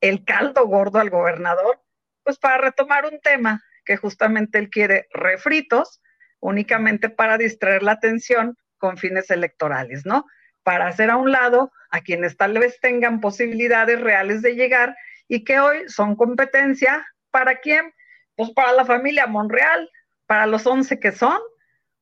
el 0.00 0.24
caldo 0.24 0.66
gordo 0.66 0.98
al 0.98 1.10
gobernador, 1.10 1.80
pues 2.22 2.38
para 2.38 2.58
retomar 2.58 3.06
un 3.06 3.20
tema 3.20 3.62
que 3.84 3.96
justamente 3.96 4.58
él 4.58 4.68
quiere 4.70 5.08
refritos, 5.12 6.02
únicamente 6.40 7.08
para 7.08 7.38
distraer 7.38 7.82
la 7.82 7.92
atención 7.92 8.56
con 8.78 8.98
fines 8.98 9.30
electorales, 9.30 10.04
¿no? 10.04 10.26
Para 10.62 10.88
hacer 10.88 11.10
a 11.10 11.16
un 11.16 11.30
lado 11.32 11.72
a 11.90 12.00
quienes 12.00 12.36
tal 12.36 12.58
vez 12.58 12.78
tengan 12.80 13.20
posibilidades 13.20 14.00
reales 14.00 14.42
de 14.42 14.54
llegar 14.54 14.96
y 15.28 15.44
que 15.44 15.60
hoy 15.60 15.88
son 15.88 16.16
competencia 16.16 17.06
para 17.30 17.56
quién? 17.60 17.92
Pues 18.34 18.50
para 18.50 18.72
la 18.72 18.84
familia 18.84 19.26
Monreal, 19.26 19.90
para 20.26 20.46
los 20.46 20.66
11 20.66 20.98
que 21.00 21.12
son, 21.12 21.38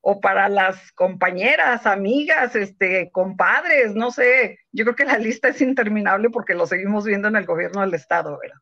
o 0.07 0.21
para 0.21 0.49
las 0.51 0.93
compañeras, 0.93 1.87
amigas, 1.87 2.55
este, 2.55 3.11
compadres, 3.11 3.95
no 3.95 4.11
sé. 4.11 4.59
Yo 4.71 4.85
creo 4.85 4.97
que 4.97 5.07
la 5.07 5.19
lista 5.19 5.49
es 5.49 5.63
interminable 5.63 6.29
porque 6.29 6.55
lo 6.55 6.67
seguimos 6.67 7.07
viendo 7.07 7.29
en 7.29 7.37
el 7.37 7.47
gobierno 7.47 7.81
del 7.81 7.95
estado, 7.95 8.39
¿verdad? 8.39 8.59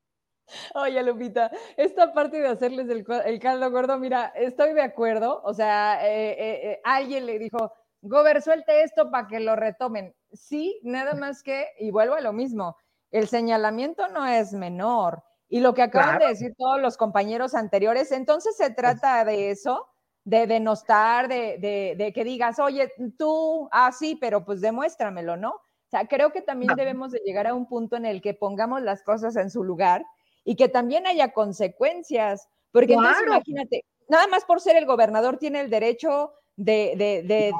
Oye, 0.75 1.03
Lupita, 1.03 1.51
esta 1.77 2.13
parte 2.13 2.41
de 2.41 2.49
hacerles 2.49 2.89
el, 2.89 3.41
caldo 3.41 3.71
gordo, 3.71 3.99
mira, 3.99 4.33
estoy 4.37 4.73
de 4.73 4.83
acuerdo. 4.83 5.41
O 5.45 5.53
sea, 5.53 6.07
eh, 6.07 6.31
eh, 6.31 6.61
eh, 6.71 6.81
alguien 6.85 7.27
le 7.27 7.39
dijo, 7.39 7.73
Gober, 8.03 8.41
suelte 8.43 8.83
esto 8.83 9.11
para 9.11 9.27
que 9.27 9.41
lo 9.41 9.57
retomen. 9.57 10.15
Sí, 10.33 10.81
nada 10.83 11.15
más 11.15 11.43
que, 11.43 11.67
y 11.79 11.91
vuelvo 11.91 12.15
a 12.15 12.21
lo 12.21 12.33
mismo, 12.33 12.77
el 13.13 13.29
señalamiento 13.29 14.09
no 14.09 14.27
es 14.27 14.53
menor. 14.53 15.23
Y 15.49 15.61
lo 15.61 15.75
que 15.75 15.83
acaban 15.83 16.19
de 16.19 16.29
decir 16.29 16.55
todos 16.57 16.81
los 16.81 16.97
compañeros 16.97 17.55
anteriores, 17.55 18.11
entonces 18.11 18.57
se 18.57 18.71
trata 18.71 19.25
de 19.25 19.51
eso, 19.51 19.87
de 20.25 20.47
denostar, 20.47 21.29
de, 21.29 21.59
de, 21.59 21.95
de 21.97 22.13
que 22.13 22.25
digas, 22.25 22.59
oye, 22.59 22.91
tú, 23.19 23.69
ah, 23.71 23.93
sí, 23.93 24.17
pero 24.21 24.45
pues 24.45 24.61
demuéstramelo, 24.61 25.37
¿no? 25.37 25.51
O 25.51 25.91
sea, 25.91 26.09
creo 26.09 26.33
que 26.33 26.41
también 26.41 26.75
debemos 26.75 27.13
de 27.13 27.21
llegar 27.23 27.47
a 27.47 27.55
un 27.55 27.67
punto 27.67 27.97
en 27.97 28.07
el 28.07 28.23
que 28.23 28.33
pongamos 28.33 28.81
las 28.81 29.03
cosas 29.03 29.37
en 29.37 29.51
su 29.51 29.63
lugar 29.63 30.07
y 30.43 30.57
que 30.57 30.71
también 30.71 31.07
haya 31.07 31.33
consecuencias, 31.33 32.49
porque 32.71 32.95
entonces 32.95 33.25
imagínate, 33.27 33.85
nada 34.09 34.27
más 34.29 34.47
por 34.47 34.61
ser 34.63 34.77
el 34.77 34.87
gobernador 34.87 35.37
tiene 35.37 35.61
el 35.61 35.69
derecho 35.69 36.33
de, 36.57 36.95
de, 36.97 37.23
de 37.23 37.53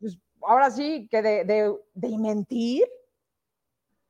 pues, 0.00 0.18
ahora 0.42 0.70
sí, 0.70 1.08
que 1.10 1.20
de, 1.20 1.44
de, 1.44 2.18
mentir. 2.18 2.84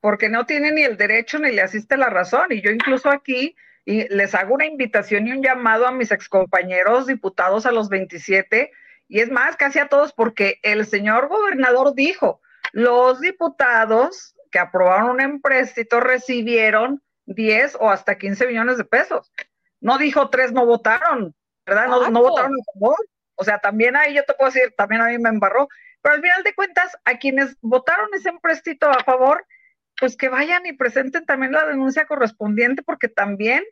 Porque 0.05 0.29
no 0.29 0.45
tiene 0.45 0.71
ni 0.71 0.83
el 0.83 0.99
derecho 0.99 1.39
ni 1.39 1.51
le 1.51 1.63
asiste 1.63 1.97
la 1.97 2.11
razón. 2.11 2.49
Y 2.51 2.61
yo 2.61 2.71
incluso 2.71 3.09
aquí 3.09 3.57
y 3.87 4.07
les 4.09 4.35
hago 4.35 4.53
una 4.53 4.67
invitación 4.67 5.27
y 5.27 5.33
un 5.33 5.43
llamado 5.43 5.87
a 5.87 5.93
mis 5.93 6.13
excompañeros 6.13 7.07
diputados 7.07 7.65
a 7.65 7.73
los 7.73 7.89
27, 7.89 8.71
y 9.09 9.21
es 9.21 9.31
más, 9.31 9.57
casi 9.57 9.79
a 9.79 9.89
todos, 9.89 10.13
porque 10.13 10.59
el 10.63 10.85
señor 10.85 11.29
gobernador 11.29 11.95
dijo, 11.95 12.43
los 12.73 13.19
diputados 13.23 14.37
que 14.51 14.59
aprobaron 14.59 15.09
un 15.09 15.23
empréstito 15.23 16.01
recibieron 16.01 17.03
10 17.25 17.79
o 17.81 17.89
hasta 17.89 18.19
15 18.19 18.47
millones 18.49 18.77
de 18.77 18.85
pesos. 18.85 19.33
No 19.81 19.97
dijo 19.97 20.29
tres 20.29 20.53
no 20.53 20.67
votaron, 20.67 21.35
¿verdad? 21.65 21.89
No, 21.89 22.11
no 22.11 22.21
votaron 22.21 22.53
a 22.53 22.73
favor. 22.75 22.99
O 23.37 23.45
sea, 23.45 23.59
también 23.59 23.97
ahí 23.97 24.13
yo 24.13 24.23
te 24.25 24.35
puedo 24.35 24.51
decir, 24.51 24.75
también 24.77 25.01
a 25.01 25.07
mí 25.07 25.17
me 25.17 25.31
embarró. 25.31 25.67
Pero 26.03 26.17
al 26.17 26.21
final 26.21 26.43
de 26.43 26.55
cuentas, 26.55 26.93
a 27.07 27.17
quienes 27.17 27.57
votaron 27.63 28.11
ese 28.13 28.29
empréstito 28.29 28.91
a 28.91 29.03
favor, 29.03 29.47
pues 29.99 30.17
que 30.17 30.29
vayan 30.29 30.67
y 30.67 30.73
presenten 30.73 31.25
también 31.25 31.53
la 31.53 31.67
denuncia 31.67 32.07
correspondiente, 32.07 32.83
porque 32.83 33.09
también 33.09 33.63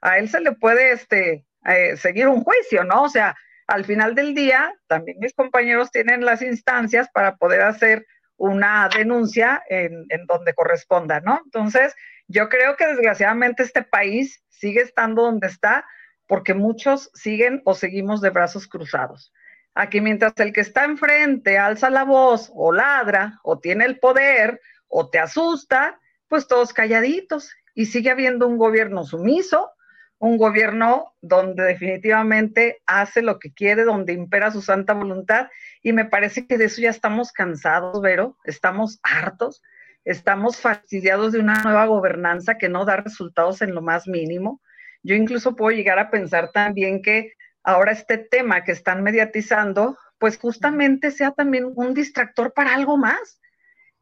a 0.00 0.18
él 0.18 0.28
se 0.28 0.40
le 0.40 0.52
puede 0.52 0.92
este, 0.92 1.46
eh, 1.66 1.96
seguir 1.96 2.28
un 2.28 2.42
juicio, 2.42 2.84
¿no? 2.84 3.02
O 3.02 3.08
sea, 3.08 3.36
al 3.66 3.84
final 3.84 4.14
del 4.14 4.34
día, 4.34 4.74
también 4.86 5.18
mis 5.20 5.34
compañeros 5.34 5.90
tienen 5.90 6.24
las 6.24 6.42
instancias 6.42 7.08
para 7.12 7.36
poder 7.36 7.62
hacer 7.62 8.06
una 8.36 8.88
denuncia 8.88 9.62
en, 9.68 10.06
en 10.08 10.26
donde 10.26 10.54
corresponda, 10.54 11.20
¿no? 11.20 11.40
Entonces, 11.44 11.94
yo 12.26 12.48
creo 12.48 12.76
que 12.76 12.86
desgraciadamente 12.86 13.62
este 13.62 13.82
país 13.82 14.42
sigue 14.48 14.80
estando 14.80 15.22
donde 15.22 15.46
está 15.46 15.84
porque 16.26 16.54
muchos 16.54 17.10
siguen 17.12 17.60
o 17.64 17.74
seguimos 17.74 18.20
de 18.20 18.30
brazos 18.30 18.68
cruzados. 18.68 19.32
Aquí 19.74 20.00
mientras 20.00 20.32
el 20.36 20.52
que 20.52 20.60
está 20.60 20.84
enfrente 20.84 21.58
alza 21.58 21.90
la 21.90 22.04
voz 22.04 22.50
o 22.54 22.72
ladra 22.72 23.40
o 23.42 23.58
tiene 23.58 23.84
el 23.84 23.98
poder 23.98 24.60
o 24.90 25.08
te 25.08 25.18
asusta, 25.18 25.98
pues 26.28 26.46
todos 26.46 26.74
calladitos 26.74 27.50
y 27.74 27.86
sigue 27.86 28.10
habiendo 28.10 28.46
un 28.46 28.58
gobierno 28.58 29.04
sumiso, 29.04 29.70
un 30.18 30.36
gobierno 30.36 31.14
donde 31.22 31.62
definitivamente 31.62 32.82
hace 32.84 33.22
lo 33.22 33.38
que 33.38 33.54
quiere, 33.54 33.84
donde 33.84 34.12
impera 34.12 34.50
su 34.50 34.60
santa 34.60 34.92
voluntad 34.92 35.48
y 35.82 35.94
me 35.94 36.04
parece 36.04 36.46
que 36.46 36.58
de 36.58 36.66
eso 36.66 36.82
ya 36.82 36.90
estamos 36.90 37.32
cansados, 37.32 38.02
Vero, 38.02 38.36
estamos 38.44 39.00
hartos 39.02 39.62
estamos 40.04 40.58
fastidiados 40.58 41.32
de 41.32 41.40
una 41.40 41.62
nueva 41.62 41.86
gobernanza 41.86 42.58
que 42.58 42.68
no 42.68 42.84
da 42.84 42.96
resultados 42.96 43.62
en 43.62 43.74
lo 43.74 43.82
más 43.82 44.06
mínimo. 44.06 44.60
Yo 45.02 45.14
incluso 45.14 45.56
puedo 45.56 45.76
llegar 45.76 45.98
a 45.98 46.10
pensar 46.10 46.50
también 46.52 47.02
que 47.02 47.32
ahora 47.62 47.92
este 47.92 48.18
tema 48.18 48.64
que 48.64 48.72
están 48.72 49.02
mediatizando, 49.02 49.96
pues 50.18 50.38
justamente 50.38 51.10
sea 51.10 51.32
también 51.32 51.70
un 51.74 51.94
distractor 51.94 52.52
para 52.52 52.74
algo 52.74 52.96
más. 52.96 53.40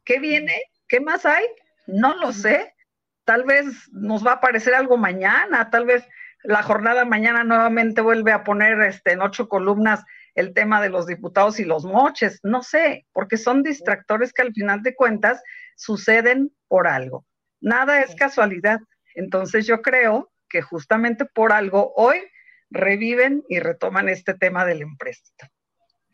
¿Qué 0.05 0.19
viene? 0.19 0.55
¿Qué 0.89 1.01
más 1.01 1.27
hay? 1.27 1.45
No 1.87 2.17
lo 2.17 2.33
sé. 2.33 2.75
Tal 3.25 3.45
vez 3.45 3.67
nos 3.93 4.27
va 4.27 4.33
a 4.33 4.35
aparecer 4.37 4.75
algo 4.75 4.97
mañana, 4.97 5.71
tal 5.71 5.85
vez 5.85 6.09
la 6.43 6.63
jornada 6.63 7.05
mañana 7.05 7.45
nuevamente 7.45 8.01
vuelve 8.01 8.33
a 8.33 8.45
poner 8.45 8.81
este, 8.81 9.13
en 9.13 9.21
ocho 9.21 9.49
columnas 9.49 10.05
el 10.35 10.55
tema 10.55 10.81
de 10.81 10.89
los 10.89 11.07
diputados 11.07 11.59
y 11.59 11.65
los 11.65 11.85
moches, 11.85 12.39
no 12.43 12.63
sé, 12.63 13.07
porque 13.13 13.37
son 13.37 13.63
distractores 13.63 14.33
que 14.33 14.43
al 14.43 14.53
final 14.53 14.83
de 14.83 14.95
cuentas 14.95 15.43
suceden 15.77 16.53
por 16.69 16.87
algo. 16.87 17.27
Nada 17.61 18.01
es 18.03 18.15
casualidad. 18.15 18.79
Entonces 19.15 19.67
yo 19.67 19.83
creo 19.83 20.31
que 20.49 20.63
justamente 20.63 21.25
por 21.25 21.53
algo 21.53 21.93
hoy 21.97 22.19
reviven 22.71 23.43
y 23.49 23.59
retoman 23.59 24.09
este 24.09 24.35
tema 24.35 24.65
del 24.65 24.83
empréstito. 24.83 25.47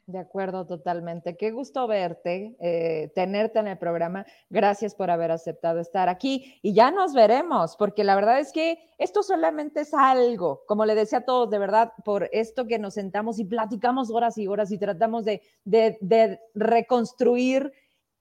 De 0.06 0.18
acuerdo, 0.18 0.66
totalmente. 0.66 1.34
Qué 1.34 1.50
gusto 1.50 1.86
verte, 1.86 2.54
eh, 2.60 3.10
tenerte 3.14 3.58
en 3.58 3.68
el 3.68 3.78
programa. 3.78 4.26
Gracias 4.50 4.94
por 4.94 5.10
haber 5.10 5.30
aceptado 5.30 5.80
estar 5.80 6.10
aquí 6.10 6.58
y 6.60 6.74
ya 6.74 6.90
nos 6.90 7.14
veremos, 7.14 7.74
porque 7.78 8.04
la 8.04 8.14
verdad 8.14 8.38
es 8.38 8.52
que 8.52 8.78
esto 8.98 9.22
solamente 9.22 9.80
es 9.80 9.94
algo, 9.94 10.62
como 10.66 10.84
le 10.84 10.94
decía 10.94 11.20
a 11.20 11.24
todos, 11.24 11.48
de 11.48 11.58
verdad, 11.58 11.92
por 12.04 12.28
esto 12.32 12.66
que 12.66 12.78
nos 12.78 12.94
sentamos 12.94 13.38
y 13.38 13.46
platicamos 13.46 14.10
horas 14.10 14.36
y 14.36 14.46
horas 14.46 14.70
y 14.72 14.78
tratamos 14.78 15.24
de, 15.24 15.40
de, 15.64 16.38
reconstruir. 16.54 17.72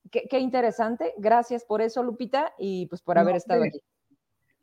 Qué, 0.10 0.26
qué, 0.30 0.40
interesante. 0.40 1.14
Gracias 1.18 1.66
por 1.66 1.82
eso, 1.82 2.02
Lupita, 2.02 2.54
y 2.58 2.86
pues 2.86 3.02
por 3.02 3.18
haber 3.18 3.36
estado 3.36 3.64
aquí. 3.64 3.82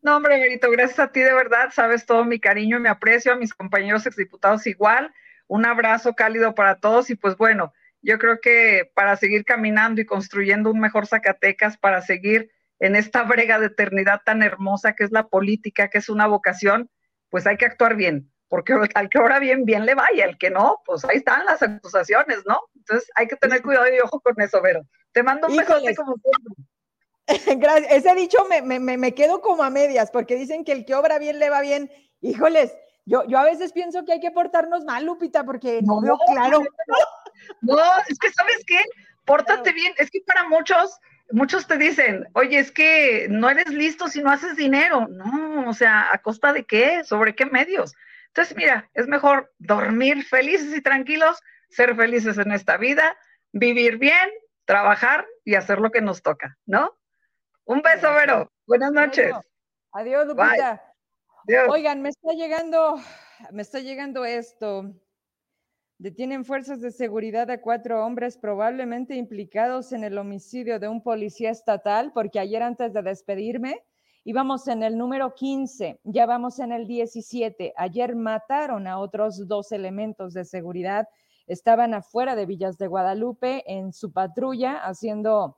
No, 0.01 0.17
hombre, 0.17 0.39
Berito, 0.41 0.71
gracias 0.71 0.99
a 0.99 1.13
ti 1.13 1.21
de 1.21 1.35
verdad. 1.35 1.69
Sabes 1.71 2.07
todo 2.07 2.25
mi 2.25 2.41
cariño 2.41 2.79
y 2.79 2.81
mi 2.81 2.89
aprecio 2.89 3.35
a 3.35 3.37
mis 3.37 3.53
compañeros 3.53 4.07
exdiputados 4.07 4.67
igual 4.67 5.13
un 5.51 5.67
abrazo 5.67 6.15
cálido 6.15 6.55
para 6.55 6.77
todos 6.77 7.11
y 7.11 7.17
pues 7.17 7.37
bueno, 7.37 7.73
yo 8.03 8.21
creo 8.21 8.41
que 8.41 8.89
para 8.95 9.17
seguir 9.17 9.45
caminando 9.45 10.01
y 10.01 10.07
construyendo 10.07 10.71
un 10.71 10.79
mejor 10.79 11.09
Zacatecas, 11.09 11.77
para 11.77 12.03
seguir 12.03 12.53
en 12.79 12.95
esta 12.95 13.25
brega 13.25 13.59
de 13.59 13.67
eternidad 13.67 14.21
tan 14.25 14.45
hermosa 14.45 14.93
que 14.95 15.03
es 15.03 15.11
la 15.11 15.27
política, 15.27 15.89
que 15.89 15.99
es 15.99 16.09
una 16.09 16.29
vocación, 16.29 16.89
pues 17.31 17.49
hay 17.49 17.57
que 17.57 17.65
actuar 17.65 17.97
bien, 17.97 18.33
porque 18.47 18.75
al 18.95 19.09
que 19.09 19.19
ahora 19.19 19.41
bien, 19.41 19.65
bien 19.65 19.87
le 19.87 19.97
vaya, 19.97 20.25
el 20.25 20.39
que 20.39 20.51
no, 20.51 20.77
pues 20.87 21.05
ahí 21.05 21.17
están 21.17 21.45
las 21.45 21.61
acusaciones, 21.65 22.45
¿no? 22.47 22.61
Entonces 22.77 23.11
hay 23.17 23.27
que 23.27 23.35
tener 23.35 23.61
cuidado 23.61 23.93
y 23.93 23.99
ojo 23.99 24.21
con 24.21 24.41
eso, 24.41 24.63
Vero. 24.63 24.83
Te 25.11 25.25
mando 25.25 25.49
un 25.49 25.57
beso 25.57 25.75
como 25.97 26.15
siempre. 26.15 26.55
Gracias. 27.61 27.91
Ese 27.91 28.15
dicho 28.15 28.39
me, 28.49 28.63
me, 28.63 28.97
me 28.97 29.15
quedo 29.15 29.41
como 29.41 29.65
a 29.65 29.71
medias, 29.71 30.13
porque 30.13 30.37
dicen 30.37 30.65
que 30.65 30.71
el 30.71 30.85
que 30.85 30.95
obra 30.95 31.19
bien 31.19 31.41
le 31.41 31.51
va 31.51 31.61
bien. 31.61 31.91
Híjoles, 32.21 32.73
yo, 33.07 33.25
yo 33.27 33.39
a 33.39 33.45
veces 33.45 33.73
pienso 33.73 34.05
que 34.05 34.13
hay 34.13 34.21
que 34.21 34.31
portarnos 34.31 34.85
mal, 34.85 35.05
Lupita, 35.05 35.45
porque 35.45 35.81
no, 35.83 36.01
veo 36.01 36.19
claro. 36.33 36.63
No, 37.63 37.79
es 38.09 38.19
que 38.19 38.31
sabes 38.33 38.63
qué, 38.67 38.83
pórtate 39.25 39.73
bien. 39.73 39.95
Es 39.99 40.11
que 40.11 40.21
para 40.27 40.49
muchos, 40.49 40.99
muchos 41.31 41.67
te 41.67 41.77
dicen, 41.77 42.29
oye, 42.35 42.59
es 42.59 42.71
que 42.71 43.27
no 43.31 43.49
eres 43.49 43.69
listo 43.69 44.09
si 44.09 44.23
no 44.23 44.31
haces 44.31 44.57
dinero. 44.57 45.09
No, 45.09 45.69
o 45.69 45.73
sea, 45.73 46.13
¿a 46.13 46.19
costa 46.19 46.53
de 46.53 46.65
qué? 46.65 47.03
¿Sobre 47.05 47.35
qué 47.35 47.47
medios? 47.47 47.95
Entonces, 48.29 48.57
mira, 48.57 48.89
es 48.95 49.09
mejor 49.09 49.53
dormir 49.59 50.25
felices 50.25 50.77
y 50.77 50.83
tranquilos, 50.83 51.41
ser 51.69 51.97
felices 51.97 52.39
en 52.39 52.53
esta 52.53 52.77
vida, 52.77 53.17
vivir 53.53 53.99
bien, 53.99 54.31
trabajar 54.65 55.27
y 55.45 55.57
hacer 55.57 55.81
lo 55.81 55.91
que 55.91 56.01
nos 56.01 56.23
toca, 56.23 56.57
¿no? 56.67 56.97
Un 57.65 57.83
beso, 57.83 58.13
Vero. 58.15 58.53
Buenas 58.67 58.93
noches. 58.93 59.35
Adiós, 59.93 60.27
Lupita. 60.27 60.90
Oigan, 61.69 62.03
me 62.03 62.11
está 62.11 62.33
llegando, 62.33 62.97
me 63.53 63.63
está 63.63 63.81
llegando 63.81 64.25
esto. 64.25 64.95
Detienen 65.99 66.45
fuerzas 66.45 66.81
de 66.81 66.91
seguridad 66.93 67.51
a 67.51 67.61
cuatro 67.61 68.05
hombres 68.05 68.39
probablemente 68.39 69.17
implicados 69.17 69.93
en 69.93 70.05
el 70.05 70.17
homicidio 70.19 70.79
de 70.79 70.89
un 70.89 71.03
policía 71.03 71.51
estatal, 71.51 72.13
porque 72.13 72.39
ayer 72.41 72.63
antes 72.63 72.93
de 72.93 73.03
despedirme 73.03 73.85
íbamos 74.25 74.69
en 74.69 74.83
el 74.83 74.99
número 74.99 75.35
15, 75.35 76.01
ya 76.05 76.27
vamos 76.27 76.59
en 76.59 76.73
el 76.73 76.87
17. 76.87 77.73
Ayer 77.77 78.15
mataron 78.17 78.87
a 78.87 78.99
otros 78.99 79.47
dos 79.49 79.73
elementos 79.73 80.35
de 80.35 80.45
seguridad. 80.45 81.09
Estaban 81.47 81.95
afuera 81.95 82.37
de 82.37 82.47
Villas 82.47 82.79
de 82.79 82.87
Guadalupe 82.87 83.65
en 83.67 83.93
su 83.93 84.13
patrulla 84.13 84.77
haciendo 84.77 85.57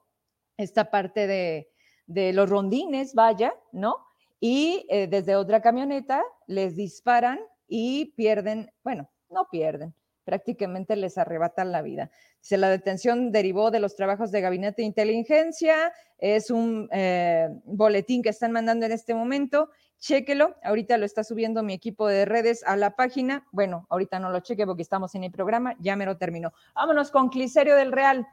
esta 0.57 0.91
parte 0.91 1.27
de, 1.27 1.69
de 2.07 2.33
los 2.33 2.49
rondines, 2.49 3.15
vaya, 3.15 3.55
¿no? 3.73 4.12
Y 4.45 4.85
eh, 4.89 5.07
desde 5.07 5.37
otra 5.37 5.63
camioneta 5.63 6.21
les 6.49 6.75
disparan 6.75 7.39
y 7.69 8.07
pierden, 8.17 8.73
bueno, 8.83 9.09
no 9.31 9.47
pierden, 9.49 9.95
prácticamente 10.25 10.97
les 10.97 11.17
arrebatan 11.17 11.71
la 11.71 11.81
vida. 11.81 12.11
Dice, 12.41 12.57
la 12.57 12.69
detención 12.69 13.31
derivó 13.31 13.71
de 13.71 13.79
los 13.79 13.95
trabajos 13.95 14.33
de 14.33 14.41
gabinete 14.41 14.83
de 14.83 14.87
inteligencia, 14.87 15.93
es 16.19 16.51
un 16.51 16.89
eh, 16.91 17.51
boletín 17.67 18.21
que 18.21 18.31
están 18.31 18.51
mandando 18.51 18.85
en 18.85 18.91
este 18.91 19.15
momento, 19.15 19.71
chéquelo, 20.01 20.57
ahorita 20.65 20.99
lo 20.99 21.07
está 21.07 21.23
subiendo 21.23 21.63
mi 21.63 21.75
equipo 21.75 22.09
de 22.09 22.25
redes 22.25 22.65
a 22.67 22.75
la 22.75 22.97
página, 22.97 23.47
bueno, 23.53 23.87
ahorita 23.91 24.19
no 24.19 24.31
lo 24.31 24.41
cheque 24.41 24.67
porque 24.67 24.83
estamos 24.83 25.15
en 25.15 25.23
el 25.23 25.31
programa, 25.31 25.77
ya 25.79 25.95
me 25.95 26.05
lo 26.05 26.17
terminó. 26.17 26.53
Vámonos 26.75 27.13
con 27.13 27.29
Cliserio 27.29 27.77
del 27.77 27.93
Real. 27.93 28.27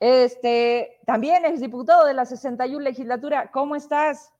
Este, 0.00 0.98
también 1.06 1.44
es 1.44 1.60
diputado 1.60 2.06
de 2.06 2.14
la 2.14 2.24
61 2.24 2.80
legislatura, 2.80 3.52
¿cómo 3.52 3.76
estás? 3.76 4.32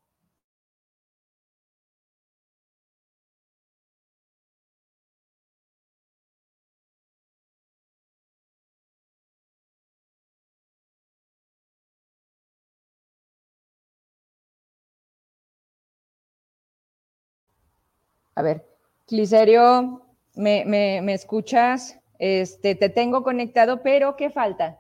A 18.39 18.43
ver, 18.43 18.65
Cliserio, 19.09 20.01
¿me, 20.37 20.65
me, 20.65 21.13
escuchas? 21.13 21.99
Este, 22.21 22.77
te 22.77 22.89
tengo 22.89 23.25
conectado, 23.25 23.83
pero 23.83 24.15
¿qué 24.15 24.31
falta? 24.31 24.79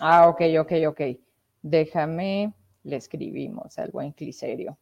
Ah, 0.00 0.28
ok, 0.28 0.40
ok, 0.58 0.72
ok. 0.88 1.00
Déjame, 1.62 2.52
le 2.82 2.96
escribimos 2.96 3.78
al 3.78 3.92
buen 3.92 4.10
Cliserio, 4.10 4.76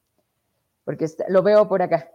porque 0.87 1.07
lo 1.29 1.43
veo 1.43 1.69
por 1.69 1.83
acá. 1.83 2.11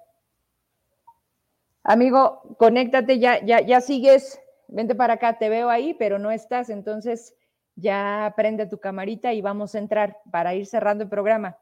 Amigo, 1.84 2.42
conéctate, 2.58 3.20
ya, 3.20 3.40
ya, 3.46 3.62
ya 3.62 3.82
sigues, 3.82 4.42
vente 4.68 4.96
para 4.96 5.14
acá, 5.14 5.38
te 5.38 5.48
veo 5.50 5.70
ahí, 5.70 5.94
pero 5.94 6.18
no 6.18 6.32
estás, 6.32 6.72
entonces 6.72 7.36
ya 7.76 8.34
prende 8.36 8.66
tu 8.68 8.80
camarita 8.80 9.34
y 9.34 9.42
vamos 9.42 9.76
a 9.76 9.80
entrar 9.80 10.22
para 10.32 10.54
ir 10.56 10.66
cerrando 10.66 11.04
el 11.04 11.10
programa. 11.10 11.58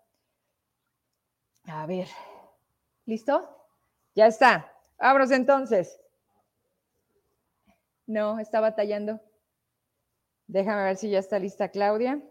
A 1.65 1.85
ver, 1.85 2.07
¿listo? 3.06 3.49
Ya 4.15 4.27
está. 4.27 4.72
Abros 4.98 5.31
entonces. 5.31 5.99
No, 8.06 8.40
está 8.40 8.60
batallando. 8.60 9.19
Déjame 10.48 10.84
ver 10.84 10.98
si 10.98 11.10
ya 11.10 11.19
está 11.19 11.40
lista 11.40 11.69
Claudia, 11.69 12.22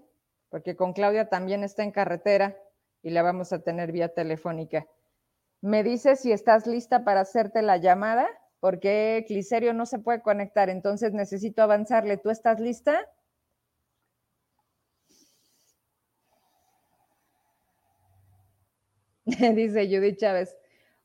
porque 0.50 0.76
con 0.76 0.92
Claudia 0.92 1.28
también 1.28 1.64
está 1.64 1.82
en 1.82 1.92
carretera 1.92 2.56
y 3.02 3.10
la 3.10 3.22
vamos 3.22 3.52
a 3.52 3.62
tener 3.62 3.90
vía 3.90 4.12
telefónica. 4.12 4.86
Me 5.60 5.82
dice 5.82 6.16
si 6.16 6.30
estás 6.30 6.66
lista 6.66 7.04
para 7.04 7.20
hacerte 7.20 7.62
la 7.62 7.78
llamada, 7.78 8.28
porque 8.60 9.24
Cliserio 9.26 9.72
no 9.72 9.86
se 9.86 9.98
puede 9.98 10.22
conectar, 10.22 10.68
entonces 10.68 11.12
necesito 11.12 11.62
avanzarle. 11.62 12.16
¿Tú 12.16 12.30
estás 12.30 12.60
lista? 12.60 13.08
Dice 19.54 19.86
Judith 19.86 20.18
Chávez, 20.18 20.56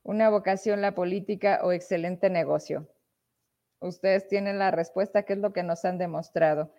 una 0.03 0.29
vocación 0.29 0.81
la 0.81 0.95
política 0.95 1.61
o 1.63 1.71
excelente 1.71 2.29
negocio. 2.29 2.87
Ustedes 3.79 4.27
tienen 4.27 4.59
la 4.59 4.71
respuesta, 4.71 5.23
¿qué 5.23 5.33
es 5.33 5.39
lo 5.39 5.53
que 5.53 5.63
nos 5.63 5.85
han 5.85 5.97
demostrado? 5.97 6.71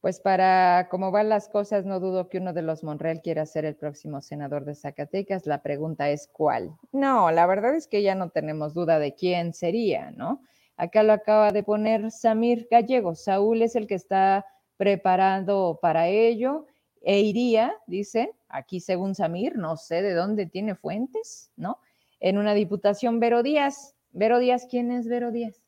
Pues 0.00 0.20
para 0.20 0.88
cómo 0.90 1.10
van 1.10 1.30
las 1.30 1.48
cosas, 1.48 1.86
no 1.86 1.98
dudo 1.98 2.28
que 2.28 2.38
uno 2.38 2.52
de 2.52 2.60
los 2.60 2.84
Monreal 2.84 3.22
quiera 3.22 3.46
ser 3.46 3.64
el 3.64 3.74
próximo 3.74 4.20
senador 4.20 4.66
de 4.66 4.74
Zacatecas. 4.74 5.46
La 5.46 5.62
pregunta 5.62 6.10
es 6.10 6.28
¿cuál? 6.30 6.76
No, 6.92 7.30
la 7.30 7.46
verdad 7.46 7.74
es 7.74 7.88
que 7.88 8.02
ya 8.02 8.14
no 8.14 8.28
tenemos 8.28 8.74
duda 8.74 8.98
de 8.98 9.14
quién 9.14 9.54
sería, 9.54 10.10
¿no? 10.10 10.42
Acá 10.76 11.02
lo 11.02 11.14
acaba 11.14 11.52
de 11.52 11.62
poner 11.62 12.10
Samir 12.10 12.68
Gallego. 12.70 13.14
Saúl 13.14 13.62
es 13.62 13.76
el 13.76 13.86
que 13.86 13.94
está 13.94 14.44
preparando 14.76 15.78
para 15.80 16.08
ello 16.08 16.66
e 17.04 17.20
iría, 17.20 17.76
dice, 17.86 18.34
aquí 18.48 18.80
según 18.80 19.14
Samir, 19.14 19.58
no 19.58 19.76
sé 19.76 20.00
de 20.00 20.14
dónde 20.14 20.46
tiene 20.46 20.74
fuentes, 20.74 21.50
¿no? 21.54 21.78
En 22.18 22.38
una 22.38 22.54
diputación 22.54 23.20
Vero 23.20 23.42
Díaz. 23.42 23.94
Vero 24.10 24.38
Díaz, 24.38 24.66
¿quién 24.70 24.90
es 24.90 25.06
Vero 25.06 25.30
Díaz? 25.30 25.62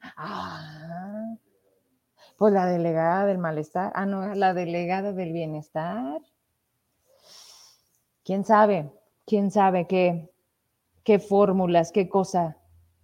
Ah, 0.00 1.36
pues 2.38 2.52
la 2.52 2.66
delegada 2.66 3.26
del 3.26 3.38
malestar. 3.38 3.92
Ah, 3.94 4.06
no, 4.06 4.34
la 4.34 4.54
delegada 4.54 5.12
del 5.12 5.32
bienestar. 5.32 6.22
¿Quién 8.24 8.44
sabe? 8.44 8.90
¿Quién 9.26 9.50
sabe 9.50 9.86
qué, 9.86 10.32
qué 11.04 11.18
fórmulas, 11.18 11.92
qué 11.92 12.08
cosa, 12.08 12.56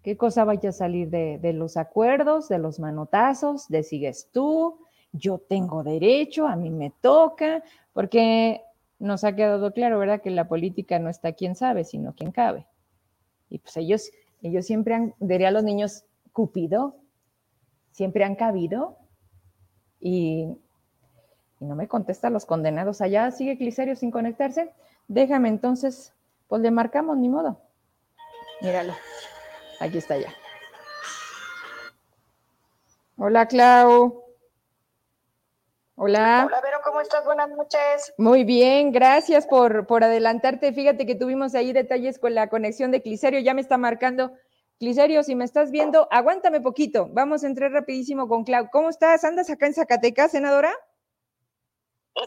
qué 0.03 0.17
cosa 0.17 0.45
vaya 0.45 0.71
a 0.71 0.73
salir 0.73 1.11
de, 1.11 1.39
de 1.39 1.53
los 1.53 1.77
acuerdos, 1.77 2.49
de 2.49 2.59
los 2.59 2.79
manotazos, 2.79 3.69
de 3.69 3.83
sigues 3.83 4.31
tú, 4.33 4.82
yo 5.13 5.39
tengo 5.39 5.83
derecho, 5.83 6.47
a 6.47 6.57
mí 6.57 6.71
me 6.71 6.91
toca, 7.01 7.63
porque 7.93 8.63
nos 8.99 9.25
ha 9.25 9.35
quedado 9.35 9.73
claro, 9.73 9.99
¿verdad? 9.99 10.23
Que 10.23 10.31
la 10.31 10.49
política 10.49 10.99
no 10.99 11.11
está 11.11 11.33
quien 11.33 11.55
sabe, 11.55 11.85
sino 11.85 12.15
quien 12.15 12.33
cabe. 12.33 12.67
Y 13.51 13.59
pues 13.59 13.77
ellos, 13.77 14.11
ellos 14.43 14.65
siempre 14.65 14.95
han, 14.95 15.15
diría 15.21 15.49
a 15.49 15.53
los 15.53 15.65
niños, 15.65 16.05
Cupido, 16.33 16.97
siempre 17.91 18.25
han 18.25 18.37
cabido. 18.37 18.97
Y, 20.01 20.57
y 21.61 21.65
no 21.65 21.77
me 21.77 21.89
contesta 21.89 22.31
los 22.31 22.47
condenados 22.47 23.01
allá, 23.01 23.31
sigue 23.31 23.59
Cliserio 23.59 23.97
sin 23.97 24.11
conectarse. 24.11 24.71
Déjame 25.09 25.49
entonces 25.49 26.15
Pues 26.49 26.63
le 26.63 26.71
marcamos, 26.71 27.17
ni 27.19 27.29
modo. 27.29 27.61
Míralo. 28.61 28.95
Aquí 29.81 29.99
está 29.99 30.17
ya. 30.17 30.33
Hola, 33.17 33.47
Clau. 33.47 34.23
Hola. 36.05 36.47
Hola, 36.49 36.61
Vero, 36.61 36.81
¿cómo 36.83 37.01
estás? 37.01 37.25
Buenas 37.25 37.49
noches. 37.51 38.13
Muy 38.19 38.43
bien, 38.43 38.91
gracias 38.91 39.47
por, 39.47 39.87
por 39.87 40.03
adelantarte. 40.03 40.73
Fíjate 40.73 41.07
que 41.07 41.15
tuvimos 41.15 41.55
ahí 41.55 41.73
detalles 41.73 42.19
con 42.19 42.35
la 42.35 42.49
conexión 42.49 42.91
de 42.91 43.01
Cliserio. 43.01 43.39
Ya 43.39 43.55
me 43.55 43.61
está 43.61 43.79
marcando. 43.79 44.33
Cliserio, 44.81 45.23
si 45.23 45.37
me 45.37 45.45
estás 45.45 45.71
viendo, 45.71 46.09
aguántame 46.11 46.61
poquito. 46.61 47.07
Vamos 47.13 47.45
a 47.45 47.47
entrar 47.47 47.71
rapidísimo 47.71 48.27
con 48.27 48.43
Clau. 48.43 48.69
¿Cómo 48.73 48.89
estás? 48.89 49.23
¿Andas 49.23 49.49
acá 49.49 49.67
en 49.67 49.75
Zacatecas, 49.75 50.33
senadora? 50.33 50.75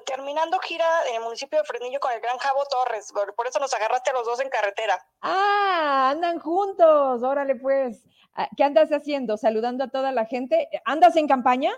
Terminando 0.05 0.57
gira 0.59 0.87
en 1.09 1.15
el 1.15 1.23
municipio 1.23 1.59
de 1.59 1.65
Frenillo 1.65 1.99
con 1.99 2.13
el 2.13 2.21
gran 2.21 2.37
Javo 2.37 2.63
Torres. 2.71 3.11
Por 3.35 3.45
eso 3.45 3.59
nos 3.59 3.73
agarraste 3.73 4.11
a 4.11 4.13
los 4.13 4.25
dos 4.25 4.39
en 4.39 4.47
carretera. 4.47 5.05
Ah, 5.19 6.11
andan 6.11 6.39
juntos. 6.39 7.21
Órale, 7.23 7.57
pues. 7.57 8.05
Ah, 8.35 8.47
¿Qué 8.55 8.63
andas 8.63 8.89
haciendo? 8.93 9.35
¿Saludando 9.35 9.83
a 9.83 9.89
toda 9.89 10.13
la 10.13 10.23
gente? 10.23 10.69
¿Andas 10.85 11.17
en 11.17 11.27
campaña? 11.27 11.73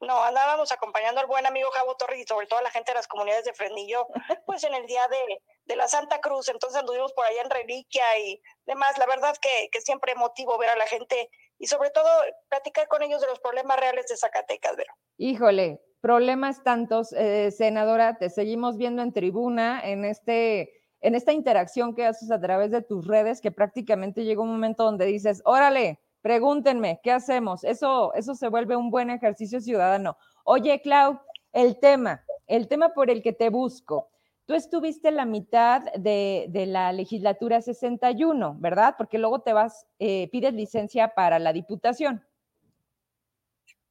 No, 0.00 0.22
andábamos 0.22 0.70
acompañando 0.70 1.20
al 1.20 1.26
buen 1.26 1.46
amigo 1.46 1.70
Javo 1.70 1.96
Torres 1.96 2.20
y 2.20 2.24
sobre 2.24 2.46
todo 2.46 2.60
a 2.60 2.62
la 2.62 2.70
gente 2.70 2.92
de 2.92 2.96
las 2.96 3.08
comunidades 3.08 3.44
de 3.44 3.52
Fresnillo, 3.52 4.06
pues 4.46 4.64
en 4.64 4.74
el 4.74 4.86
día 4.86 5.02
de, 5.08 5.42
de 5.64 5.76
la 5.76 5.88
Santa 5.88 6.20
Cruz. 6.20 6.48
Entonces 6.48 6.78
anduvimos 6.78 7.12
por 7.12 7.24
allá 7.24 7.42
en 7.42 7.50
Reliquia 7.50 8.04
y 8.18 8.40
demás. 8.66 8.96
La 8.98 9.06
verdad 9.06 9.36
que, 9.40 9.68
que 9.72 9.80
siempre 9.80 10.12
emotivo 10.12 10.56
ver 10.58 10.70
a 10.70 10.76
la 10.76 10.86
gente 10.86 11.30
y 11.58 11.66
sobre 11.66 11.90
todo 11.90 12.08
platicar 12.48 12.86
con 12.88 13.02
ellos 13.02 13.20
de 13.20 13.26
los 13.26 13.40
problemas 13.40 13.78
reales 13.80 14.06
de 14.06 14.16
Zacatecas, 14.16 14.76
Vero. 14.76 14.92
Híjole, 15.16 15.80
problemas 16.00 16.62
tantos, 16.62 17.12
eh, 17.12 17.50
senadora, 17.50 18.18
te 18.18 18.30
seguimos 18.30 18.76
viendo 18.76 19.02
en 19.02 19.12
tribuna 19.12 19.80
en 19.82 20.04
este 20.04 20.74
en 21.00 21.14
esta 21.14 21.32
interacción 21.32 21.94
que 21.94 22.04
haces 22.04 22.30
a 22.30 22.40
través 22.40 22.72
de 22.72 22.82
tus 22.82 23.06
redes, 23.06 23.40
que 23.40 23.52
prácticamente 23.52 24.24
llega 24.24 24.42
un 24.42 24.50
momento 24.50 24.82
donde 24.82 25.06
dices, 25.06 25.42
órale, 25.44 26.00
Pregúntenme, 26.20 27.00
¿qué 27.02 27.12
hacemos? 27.12 27.64
Eso, 27.64 28.12
eso 28.14 28.34
se 28.34 28.48
vuelve 28.48 28.76
un 28.76 28.90
buen 28.90 29.10
ejercicio 29.10 29.60
ciudadano. 29.60 30.16
Oye, 30.44 30.80
Clau, 30.80 31.20
el 31.52 31.78
tema, 31.78 32.24
el 32.46 32.68
tema 32.68 32.90
por 32.90 33.10
el 33.10 33.22
que 33.22 33.32
te 33.32 33.50
busco. 33.50 34.10
Tú 34.46 34.54
estuviste 34.54 35.10
la 35.10 35.26
mitad 35.26 35.82
de, 35.92 36.50
la 36.66 36.92
legislatura 36.92 37.60
61, 37.60 38.56
¿verdad? 38.58 38.94
Porque 38.96 39.18
luego 39.18 39.40
te 39.40 39.52
vas, 39.52 39.86
eh, 39.98 40.28
pides 40.32 40.54
licencia 40.54 41.08
para 41.14 41.38
la 41.38 41.52
diputación. 41.52 42.24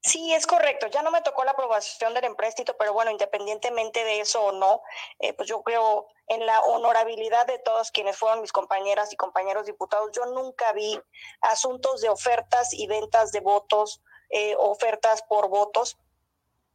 Sí, 0.08 0.34
es 0.34 0.48
correcto. 0.48 0.88
Ya 0.88 1.02
no 1.02 1.12
me 1.12 1.22
tocó 1.22 1.44
la 1.44 1.52
aprobación 1.52 2.14
del 2.14 2.24
empréstito, 2.24 2.78
pero 2.78 2.94
bueno, 2.94 3.12
independientemente 3.12 4.06
de 4.06 4.22
eso 4.22 4.42
o 4.42 4.52
no, 4.54 4.82
eh, 5.20 5.34
pues 5.34 5.50
yo 5.50 5.64
creo 5.64 6.08
en 6.28 6.46
la 6.46 6.62
honorabilidad 6.62 7.46
de 7.46 7.60
todos 7.60 7.92
quienes 7.92 8.16
fueron 8.16 8.40
mis 8.40 8.54
compañeras 8.54 9.12
y 9.12 9.18
compañeros 9.18 9.66
diputados. 9.66 10.12
Yo 10.14 10.26
nunca 10.28 10.72
vi 10.72 10.98
asuntos 11.42 12.00
de 12.00 12.08
ofertas 12.08 12.74
y 12.74 12.88
ventas 12.88 13.34
de 13.34 13.42
votos, 13.42 14.02
eh, 14.30 14.56
ofertas 14.58 15.24
por 15.24 15.50
votos. 15.50 15.98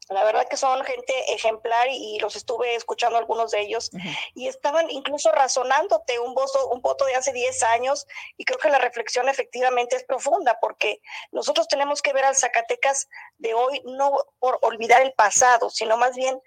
La 0.09 0.25
verdad 0.25 0.49
que 0.49 0.57
son 0.57 0.83
gente 0.85 1.13
ejemplar 1.33 1.89
y, 1.89 2.19
los 2.19 2.37
estuve 2.37 2.75
escuchando 2.75 3.19
algunos 3.19 3.53
de 3.53 3.61
ellos 3.61 3.91
y 4.35 4.49
estaban 4.49 4.91
incluso 4.91 5.31
razonándote 5.33 6.19
un 6.19 6.35
voto, 6.35 6.69
un 6.69 6.83
voto 6.83 7.05
de 7.05 7.15
hace 7.15 7.33
10 7.33 7.63
años 7.65 8.07
y 8.37 8.45
creo 8.45 8.59
que 8.59 8.69
la 8.69 8.79
reflexión 8.79 9.29
efectivamente 9.29 9.97
es 9.97 10.05
profunda 10.05 10.59
porque 10.61 11.01
nosotros 11.31 11.69
tenemos 11.69 12.03
que 12.03 12.13
ver 12.13 12.25
al 12.25 12.37
Zacatecas 12.37 13.09
de 13.39 13.55
hoy 13.55 13.81
no 13.85 14.13
por 14.39 14.59
olvidar 14.63 15.03
el 15.03 15.13
pasado, 15.13 15.71
sino 15.71 15.97
más 15.97 16.17
bien 16.17 16.41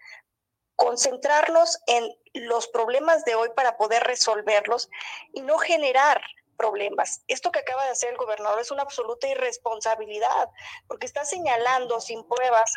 concentrarnos 0.76 1.80
en 1.88 2.14
los 2.34 2.68
problemas 2.68 3.24
de 3.24 3.36
hoy 3.36 3.50
para 3.56 3.78
poder 3.78 4.04
resolverlos 4.04 4.90
y 5.34 5.42
no 5.42 5.58
generar 5.58 6.22
problemas. 6.58 7.24
Esto 7.28 7.52
que 7.52 7.60
acaba 7.60 7.86
de 7.86 7.92
hacer 7.92 8.12
el 8.12 8.18
gobernador 8.18 8.60
es 8.60 8.72
una 8.72 8.84
absoluta 8.84 9.28
irresponsabilidad, 9.28 10.50
porque 10.88 11.06
está 11.06 11.26
señalando 11.26 12.00
sin 12.02 12.28
pruebas 12.28 12.74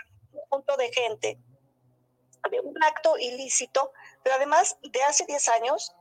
punto 0.49 0.77
de 0.77 0.93
gente 0.93 1.39
de 2.51 2.61
un 2.61 2.83
acto 2.83 3.19
ilícito, 3.19 3.93
pero 4.23 4.37
además 4.37 4.79
de 4.83 5.03
hace 5.03 5.25
10 5.27 5.49
años, 5.49 5.93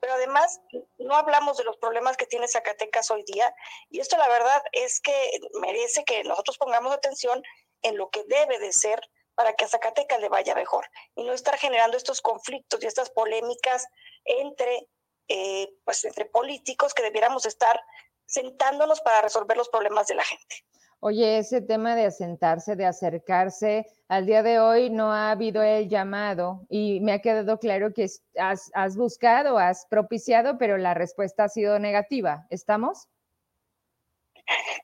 pero 0.00 0.14
además 0.14 0.60
no 0.98 1.16
hablamos 1.16 1.56
de 1.56 1.64
los 1.64 1.76
problemas 1.78 2.16
que 2.16 2.26
tiene 2.26 2.48
Zacatecas 2.48 3.10
hoy 3.10 3.24
día, 3.26 3.54
y 3.90 4.00
esto 4.00 4.16
la 4.16 4.28
verdad 4.28 4.62
es 4.72 5.00
que 5.00 5.40
merece 5.60 6.04
que 6.04 6.24
nosotros 6.24 6.58
pongamos 6.58 6.92
atención 6.92 7.42
en 7.82 7.96
lo 7.96 8.10
que 8.10 8.24
debe 8.24 8.58
de 8.58 8.72
ser 8.72 9.00
para 9.34 9.54
que 9.54 9.64
a 9.64 9.68
Zacatecas 9.68 10.20
le 10.20 10.28
vaya 10.28 10.54
mejor 10.54 10.86
y 11.14 11.24
no 11.24 11.32
estar 11.32 11.56
generando 11.58 11.96
estos 11.96 12.20
conflictos 12.20 12.82
y 12.82 12.86
estas 12.86 13.10
polémicas 13.10 13.88
entre, 14.24 14.88
eh, 15.28 15.68
pues, 15.84 16.04
entre 16.04 16.26
políticos 16.26 16.94
que 16.94 17.02
debiéramos 17.02 17.46
estar 17.46 17.80
sentándonos 18.26 19.00
para 19.00 19.22
resolver 19.22 19.56
los 19.56 19.68
problemas 19.68 20.06
de 20.06 20.14
la 20.14 20.24
gente. 20.24 20.64
Oye, 21.00 21.38
ese 21.38 21.60
tema 21.60 21.94
de 21.96 22.06
asentarse, 22.06 22.76
de 22.76 22.86
acercarse, 22.86 23.86
al 24.08 24.26
día 24.26 24.42
de 24.42 24.58
hoy 24.58 24.90
no 24.90 25.12
ha 25.12 25.30
habido 25.30 25.62
el 25.62 25.88
llamado 25.88 26.66
y 26.68 27.00
me 27.00 27.12
ha 27.12 27.20
quedado 27.20 27.58
claro 27.58 27.92
que 27.92 28.08
has, 28.38 28.70
has 28.74 28.96
buscado, 28.96 29.58
has 29.58 29.86
propiciado, 29.90 30.58
pero 30.58 30.78
la 30.78 30.94
respuesta 30.94 31.44
ha 31.44 31.48
sido 31.48 31.78
negativa. 31.78 32.46
¿Estamos? 32.50 33.08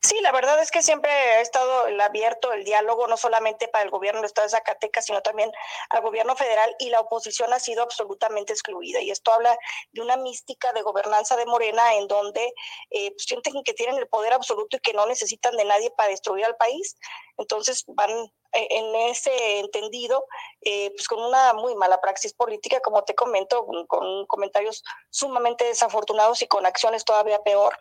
Sí, 0.02 0.18
la 0.22 0.32
verdad 0.32 0.60
es 0.62 0.70
que 0.70 0.82
siempre 0.82 1.10
ha 1.10 1.40
estado 1.40 1.86
el 1.86 2.00
abierto 2.00 2.52
el 2.52 2.64
diálogo, 2.64 3.06
no 3.06 3.16
solamente 3.16 3.68
para 3.68 3.84
el 3.84 3.90
gobierno 3.90 4.20
del 4.20 4.26
Estado 4.26 4.46
de 4.46 4.52
Zacatecas, 4.52 5.04
sino 5.04 5.20
también 5.20 5.52
al 5.90 6.00
gobierno 6.00 6.34
federal, 6.34 6.74
y 6.78 6.88
la 6.88 7.00
oposición 7.00 7.52
ha 7.52 7.60
sido 7.60 7.82
absolutamente 7.82 8.52
excluida. 8.52 9.00
Y 9.00 9.10
esto 9.10 9.32
habla 9.32 9.56
de 9.92 10.00
una 10.00 10.16
mística 10.16 10.72
de 10.72 10.82
gobernanza 10.82 11.36
de 11.36 11.46
Morena 11.46 11.94
en 11.96 12.08
donde 12.08 12.54
eh, 12.90 13.10
pues, 13.10 13.24
sienten 13.24 13.62
que 13.62 13.74
tienen 13.74 13.98
el 13.98 14.08
poder 14.08 14.32
absoluto 14.32 14.76
y 14.76 14.80
que 14.80 14.94
no 14.94 15.06
necesitan 15.06 15.56
de 15.56 15.64
nadie 15.64 15.90
para 15.90 16.08
destruir 16.08 16.46
al 16.46 16.56
país. 16.56 16.96
Entonces 17.36 17.84
van 17.86 18.10
eh, 18.52 18.68
en 18.70 18.94
ese 19.10 19.60
entendido, 19.60 20.24
eh, 20.62 20.90
pues 20.90 21.06
con 21.06 21.22
una 21.22 21.52
muy 21.52 21.74
mala 21.76 22.00
praxis 22.00 22.32
política, 22.32 22.80
como 22.80 23.04
te 23.04 23.14
comento, 23.14 23.66
con, 23.86 24.26
comentarios 24.26 24.82
sumamente 25.10 25.64
desafortunados 25.64 26.42
y 26.42 26.48
con 26.48 26.66
acciones 26.66 27.04
todavía 27.04 27.42
peor. 27.42 27.76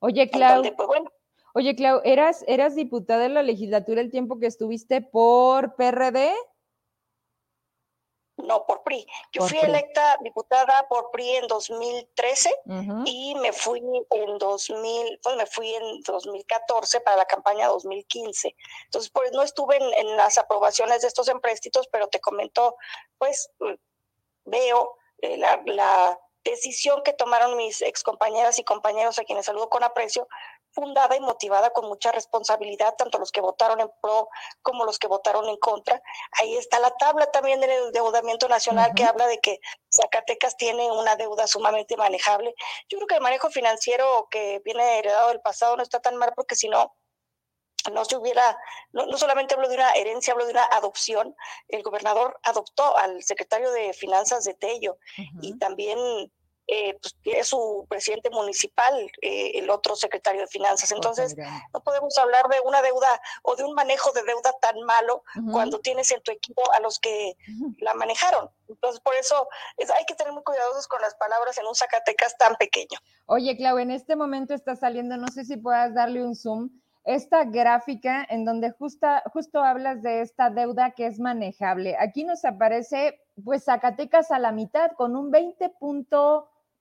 Oye, 0.00 0.30
Clau. 0.30 0.62
Pues, 0.76 1.00
Oye, 1.54 1.74
Clau, 1.74 2.00
¿eras, 2.04 2.44
¿eras 2.46 2.74
diputada 2.74 3.24
en 3.24 3.34
la 3.34 3.42
legislatura 3.42 4.00
el 4.00 4.10
tiempo 4.10 4.38
que 4.38 4.46
estuviste 4.46 5.00
por 5.00 5.74
PRD? 5.76 6.32
No, 8.38 8.64
por 8.66 8.84
PRI. 8.84 9.04
Yo 9.32 9.48
fui 9.48 9.58
electa 9.58 10.16
diputada 10.22 10.86
por 10.88 11.10
PRI 11.10 11.36
en 11.36 11.48
2013 11.48 12.54
y 13.04 13.34
me 13.34 13.52
fui 13.52 13.80
en 14.10 14.38
2000, 14.38 15.20
pues 15.20 15.36
me 15.36 15.46
fui 15.46 15.74
en 15.74 16.00
2014 16.02 17.00
para 17.00 17.16
la 17.16 17.24
campaña 17.24 17.66
2015. 17.66 18.54
Entonces, 18.84 19.10
pues 19.10 19.32
no 19.32 19.42
estuve 19.42 19.76
en, 19.76 20.16
las 20.16 20.38
aprobaciones 20.38 21.02
de 21.02 21.08
estos 21.08 21.28
empréstitos, 21.28 21.88
pero 21.90 22.06
te 22.06 22.20
comento, 22.20 22.76
pues 23.18 23.50
veo 24.44 24.96
eh, 25.20 25.36
la, 25.36 25.60
la 25.66 26.18
decisión 26.44 27.02
que 27.02 27.12
tomaron 27.12 27.56
mis 27.56 27.82
excompañeras 27.82 28.58
y 28.58 28.64
compañeros 28.64 29.18
a 29.18 29.24
quienes 29.24 29.46
saludo 29.46 29.68
con 29.68 29.84
aprecio, 29.84 30.28
fundada 30.70 31.16
y 31.16 31.20
motivada 31.20 31.70
con 31.70 31.86
mucha 31.86 32.12
responsabilidad, 32.12 32.94
tanto 32.96 33.18
los 33.18 33.32
que 33.32 33.40
votaron 33.40 33.80
en 33.80 33.90
pro 34.00 34.28
como 34.62 34.84
los 34.84 34.98
que 34.98 35.06
votaron 35.06 35.48
en 35.48 35.56
contra. 35.56 36.00
Ahí 36.32 36.56
está 36.56 36.78
la 36.78 36.90
tabla 36.90 37.26
también 37.30 37.60
del 37.60 37.70
endeudamiento 37.70 38.48
nacional 38.48 38.92
que 38.94 39.04
habla 39.04 39.26
de 39.26 39.38
que 39.38 39.60
Zacatecas 39.94 40.56
tiene 40.56 40.90
una 40.90 41.16
deuda 41.16 41.46
sumamente 41.46 41.96
manejable. 41.96 42.54
Yo 42.88 42.98
creo 42.98 43.06
que 43.06 43.14
el 43.16 43.22
manejo 43.22 43.50
financiero 43.50 44.28
que 44.30 44.60
viene 44.64 44.98
heredado 44.98 45.28
del 45.28 45.40
pasado 45.40 45.76
no 45.76 45.82
está 45.82 46.00
tan 46.00 46.16
mal 46.16 46.32
porque 46.34 46.54
si 46.54 46.68
no, 46.68 46.94
no 47.90 48.04
se 48.04 48.16
hubiera, 48.16 48.58
no, 48.92 49.16
solamente 49.16 49.54
hablo 49.54 49.68
de 49.68 49.76
una 49.76 49.92
herencia, 49.92 50.32
hablo 50.32 50.46
de 50.46 50.52
una 50.52 50.64
adopción. 50.64 51.34
El 51.68 51.82
gobernador 51.82 52.38
adoptó 52.42 52.96
al 52.96 53.22
secretario 53.22 53.70
de 53.72 53.92
Finanzas 53.92 54.44
de 54.44 54.54
Tello 54.54 54.98
y 55.40 55.58
también 55.58 55.98
eh, 56.70 56.98
pues, 57.00 57.16
es 57.24 57.48
su 57.48 57.86
presidente 57.88 58.28
municipal, 58.28 58.94
eh, 59.22 59.52
el 59.54 59.70
otro 59.70 59.96
secretario 59.96 60.42
de 60.42 60.46
Finanzas. 60.46 60.92
Entonces, 60.92 61.34
no 61.72 61.80
podemos 61.80 62.16
hablar 62.18 62.46
de 62.48 62.60
una 62.60 62.82
deuda 62.82 63.08
o 63.42 63.56
de 63.56 63.64
un 63.64 63.72
manejo 63.72 64.12
de 64.12 64.22
deuda 64.22 64.52
tan 64.60 64.78
malo 64.82 65.24
cuando 65.50 65.80
tienes 65.80 66.12
en 66.12 66.20
tu 66.22 66.30
equipo 66.30 66.62
a 66.72 66.80
los 66.80 66.98
que 66.98 67.36
la 67.78 67.94
manejaron. 67.94 68.50
Entonces, 68.68 69.00
por 69.00 69.14
eso 69.14 69.48
hay 69.78 70.04
que 70.06 70.14
tener 70.14 70.34
muy 70.34 70.42
cuidadosos 70.42 70.86
con 70.88 71.00
las 71.00 71.14
palabras 71.14 71.56
en 71.56 71.66
un 71.66 71.74
Zacatecas 71.74 72.36
tan 72.36 72.54
pequeño. 72.56 72.98
Oye, 73.24 73.56
Clau, 73.56 73.78
en 73.78 73.90
este 73.90 74.14
momento 74.14 74.52
está 74.52 74.76
saliendo, 74.76 75.16
no 75.16 75.28
sé 75.28 75.46
si 75.46 75.56
puedas 75.56 75.94
darle 75.94 76.22
un 76.22 76.36
zoom, 76.36 76.68
esta 77.08 77.44
gráfica 77.44 78.26
en 78.28 78.44
donde 78.44 78.70
justa, 78.70 79.22
justo 79.32 79.64
hablas 79.64 80.02
de 80.02 80.20
esta 80.20 80.50
deuda 80.50 80.90
que 80.90 81.06
es 81.06 81.18
manejable. 81.18 81.96
Aquí 81.98 82.22
nos 82.22 82.44
aparece, 82.44 83.18
pues, 83.42 83.64
Zacatecas 83.64 84.30
a 84.30 84.38
la 84.38 84.52
mitad 84.52 84.92
con 84.92 85.16
un 85.16 85.30
20 85.30 85.72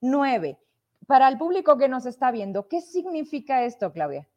9. 0.02 0.60
Para 1.08 1.30
el 1.30 1.38
público 1.38 1.78
que 1.78 1.88
nos 1.88 2.06
está 2.06 2.32
viendo, 2.32 2.68
¿qué 2.68 2.82
significa 2.82 3.64
esto, 3.64 3.94
Claudia? 3.94 4.28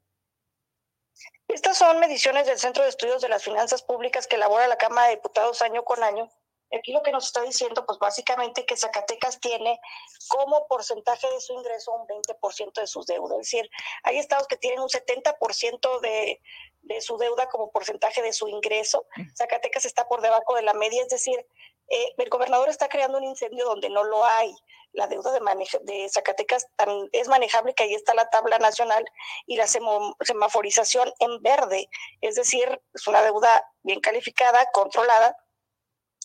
Estas 1.48 1.76
son 1.76 1.98
mediciones 1.98 2.46
del 2.46 2.58
Centro 2.58 2.84
de 2.84 2.90
Estudios 2.90 3.20
de 3.20 3.28
las 3.28 3.42
Finanzas 3.42 3.82
Públicas 3.82 4.28
que 4.28 4.36
elabora 4.36 4.68
la 4.68 4.76
Cámara 4.76 5.08
de 5.08 5.16
Diputados 5.16 5.60
año 5.60 5.82
con 5.82 6.04
año 6.04 6.30
Aquí 6.76 6.92
lo 6.92 7.02
que 7.02 7.12
nos 7.12 7.26
está 7.26 7.42
diciendo, 7.42 7.84
pues 7.84 7.98
básicamente 7.98 8.64
que 8.64 8.76
Zacatecas 8.76 9.40
tiene 9.40 9.80
como 10.28 10.66
porcentaje 10.68 11.28
de 11.30 11.40
su 11.40 11.52
ingreso 11.55 11.92
un 11.92 12.06
20% 12.06 12.80
de 12.80 12.86
sus 12.86 13.06
deudas. 13.06 13.38
Es 13.40 13.51
decir, 13.51 13.70
hay 14.05 14.18
estados 14.18 14.47
que 14.47 14.56
tienen 14.56 14.80
un 14.80 14.88
70% 14.88 16.01
de, 16.01 16.40
de 16.82 17.01
su 17.01 17.16
deuda 17.18 17.48
como 17.48 17.70
porcentaje 17.70 18.22
de 18.22 18.32
su 18.32 18.48
ingreso. 18.48 19.06
Zacatecas 19.36 19.84
está 19.84 20.09
por 20.09 20.20
debajo 20.20 20.55
de 20.55 20.62
la 20.62 20.74
media, 20.74 21.02
es 21.02 21.09
decir, 21.09 21.47
eh, 21.88 22.14
el 22.16 22.28
gobernador 22.28 22.68
está 22.68 22.88
creando 22.88 23.18
un 23.18 23.24
incendio 23.24 23.64
donde 23.64 23.90
no 23.90 24.05
lo 24.05 24.24
hay. 24.24 24.55
La 24.92 25.06
deuda 25.06 25.32
de, 25.32 25.40
de 25.82 26.09
Zacatecas 26.09 26.66
es 27.12 27.28
manejable, 27.28 27.74
que 27.74 27.84
ahí 27.84 27.94
está 27.94 28.14
la 28.14 28.28
tabla 28.28 28.59
nacional 28.59 29.05
y 29.47 29.56
la 29.56 29.66
semaforización 29.66 31.12
en 31.20 31.40
verde, 31.42 31.88
es 32.20 32.34
decir, 32.34 32.80
es 32.92 33.06
una 33.06 33.22
deuda 33.22 33.64
bien 33.82 34.01
calificada, 34.01 34.68
controlada. 34.72 35.36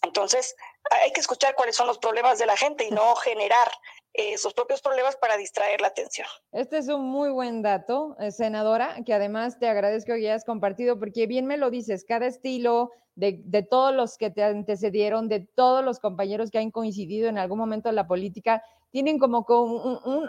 Entonces, 0.04 0.56
hay 1.04 1.12
que 1.12 1.22
escuchar 1.22 1.56
cuáles 1.56 1.76
son 1.76 1.88
los 1.88 1.98
problemas 1.98 2.40
de 2.40 2.46
la 2.46 2.58
gente 2.58 2.86
y 2.86 2.92
no 2.92 3.16
generar 3.24 3.68
eh, 4.14 4.38
sus 4.38 4.54
propios 4.54 4.82
problemas 4.82 5.18
para 5.18 5.36
distraer 5.38 5.82
la 5.82 5.88
atención. 5.88 6.28
Este 6.52 6.78
es 6.78 6.88
un 6.88 7.04
muy 7.04 7.30
buen 7.30 7.62
dato, 7.62 8.16
eh, 8.20 8.32
senadora, 8.32 8.98
que 9.06 9.14
además 9.14 9.60
te 9.60 9.68
agradezco 9.68 10.14
que 10.14 10.30
hayas 10.30 10.46
compartido, 10.46 10.98
porque 10.98 11.28
bien 11.28 11.46
me 11.46 11.58
lo 11.58 11.70
dices, 11.70 12.06
cada 12.08 12.26
estilo 12.26 12.92
de, 13.16 13.42
de, 13.44 13.64
todos 13.64 13.94
los 13.94 14.18
que 14.18 14.30
te 14.30 14.44
antecedieron, 14.44 15.28
de 15.28 15.42
todos 15.42 15.84
los 15.84 16.00
compañeros 16.00 16.50
que 16.50 16.60
han 16.60 16.72
coincidido 16.72 17.28
en 17.28 17.38
algún 17.38 17.58
momento 17.58 17.90
en 17.90 17.96
la 17.96 18.08
política, 18.08 18.64
tienen 18.96 19.20
como 19.20 19.46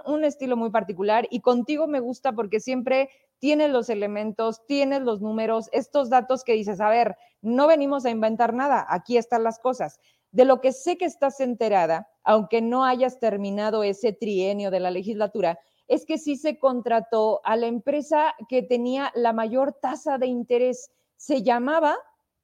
un, 0.07 0.25
estilo 0.25 0.57
muy 0.57 0.71
particular 0.71 1.29
y 1.31 1.39
contigo 1.39 1.87
me 1.87 2.01
gusta 2.01 2.33
porque 2.33 2.59
siempre 2.59 3.11
tienes 3.39 3.71
los 3.71 3.89
elementos, 3.89 4.67
tienes 4.67 5.03
los 5.03 5.21
números, 5.21 5.69
estos 5.71 6.11
datos 6.11 6.43
que 6.43 6.55
dices, 6.55 6.81
a 6.81 6.89
ver, 6.89 7.17
no 7.43 7.69
venimos 7.69 8.05
a 8.05 8.11
inventar 8.11 8.55
nada, 8.55 8.85
aquí 8.89 9.19
están 9.19 9.45
las 9.45 9.61
cosas. 9.61 10.01
De 10.33 10.45
lo 10.45 10.61
que 10.61 10.73
sé 10.73 10.99
que 10.99 11.05
estás 11.05 11.39
enterada, 11.39 12.09
aunque 12.25 12.61
no 12.61 12.85
hayas 12.85 13.21
terminado 13.21 13.85
ese 13.85 14.13
trienio 14.13 14.73
de 14.73 14.81
la 14.81 14.91
legislatura, 14.91 15.61
es 15.87 16.05
que 16.05 16.19
sí 16.19 16.35
se 16.35 16.59
contrató 16.59 17.43
a 17.45 17.55
la 17.55 17.69
empresa 17.69 18.35
que 18.49 18.65
tenía 18.65 19.13
la 19.15 19.33
mayor 19.33 19.75
tasa 19.81 20.19
de 20.19 20.27
interés. 20.27 20.91
Se 21.17 21.45
llamaba 21.45 21.97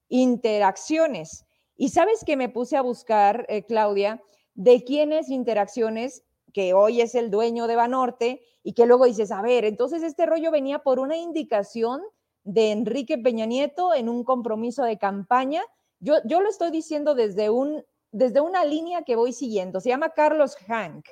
Interacciones. 0.09 1.47
Y 1.75 1.89
sabes 1.89 2.23
que 2.25 2.37
me 2.37 2.49
puse 2.49 2.77
a 2.77 2.83
buscar, 2.83 3.45
eh, 3.49 3.65
Claudia, 3.65 4.23
de 4.55 4.85
quiénes 4.85 5.29
Interacciones, 5.31 6.25
que 6.53 6.75
hoy 6.75 7.01
es 7.01 7.15
el 7.15 7.31
dueño 7.31 7.67
de 7.67 7.77
Banorte, 7.77 8.43
y 8.63 8.75
que 8.75 8.87
luego 8.87 9.07
dices, 9.07 9.33
a 9.33 9.43
ver, 9.43 9.65
entonces 9.65 10.03
este 10.03 10.27
rollo 10.27 10.51
venía 10.51 10.81
por 10.81 11.01
una 11.01 11.17
indicación 11.17 12.01
de 12.45 12.71
Enrique 12.71 13.19
Peña 13.19 13.47
Nieto 13.47 13.95
en 13.95 14.09
un 14.09 14.25
compromiso 14.25 14.85
de 14.85 14.99
campaña 14.99 15.63
yo, 16.03 16.17
yo 16.25 16.41
lo 16.41 16.51
estoy 16.51 16.73
diciendo 16.73 17.15
desde, 17.15 17.49
un, 17.49 17.85
desde 18.11 18.41
una 18.41 18.65
línea 18.65 19.03
que 19.03 19.15
voy 19.15 19.33
siguiendo. 19.33 19.81
Se 19.81 19.89
llama 19.89 20.11
Carlos 20.11 20.57
Hank. 20.67 21.07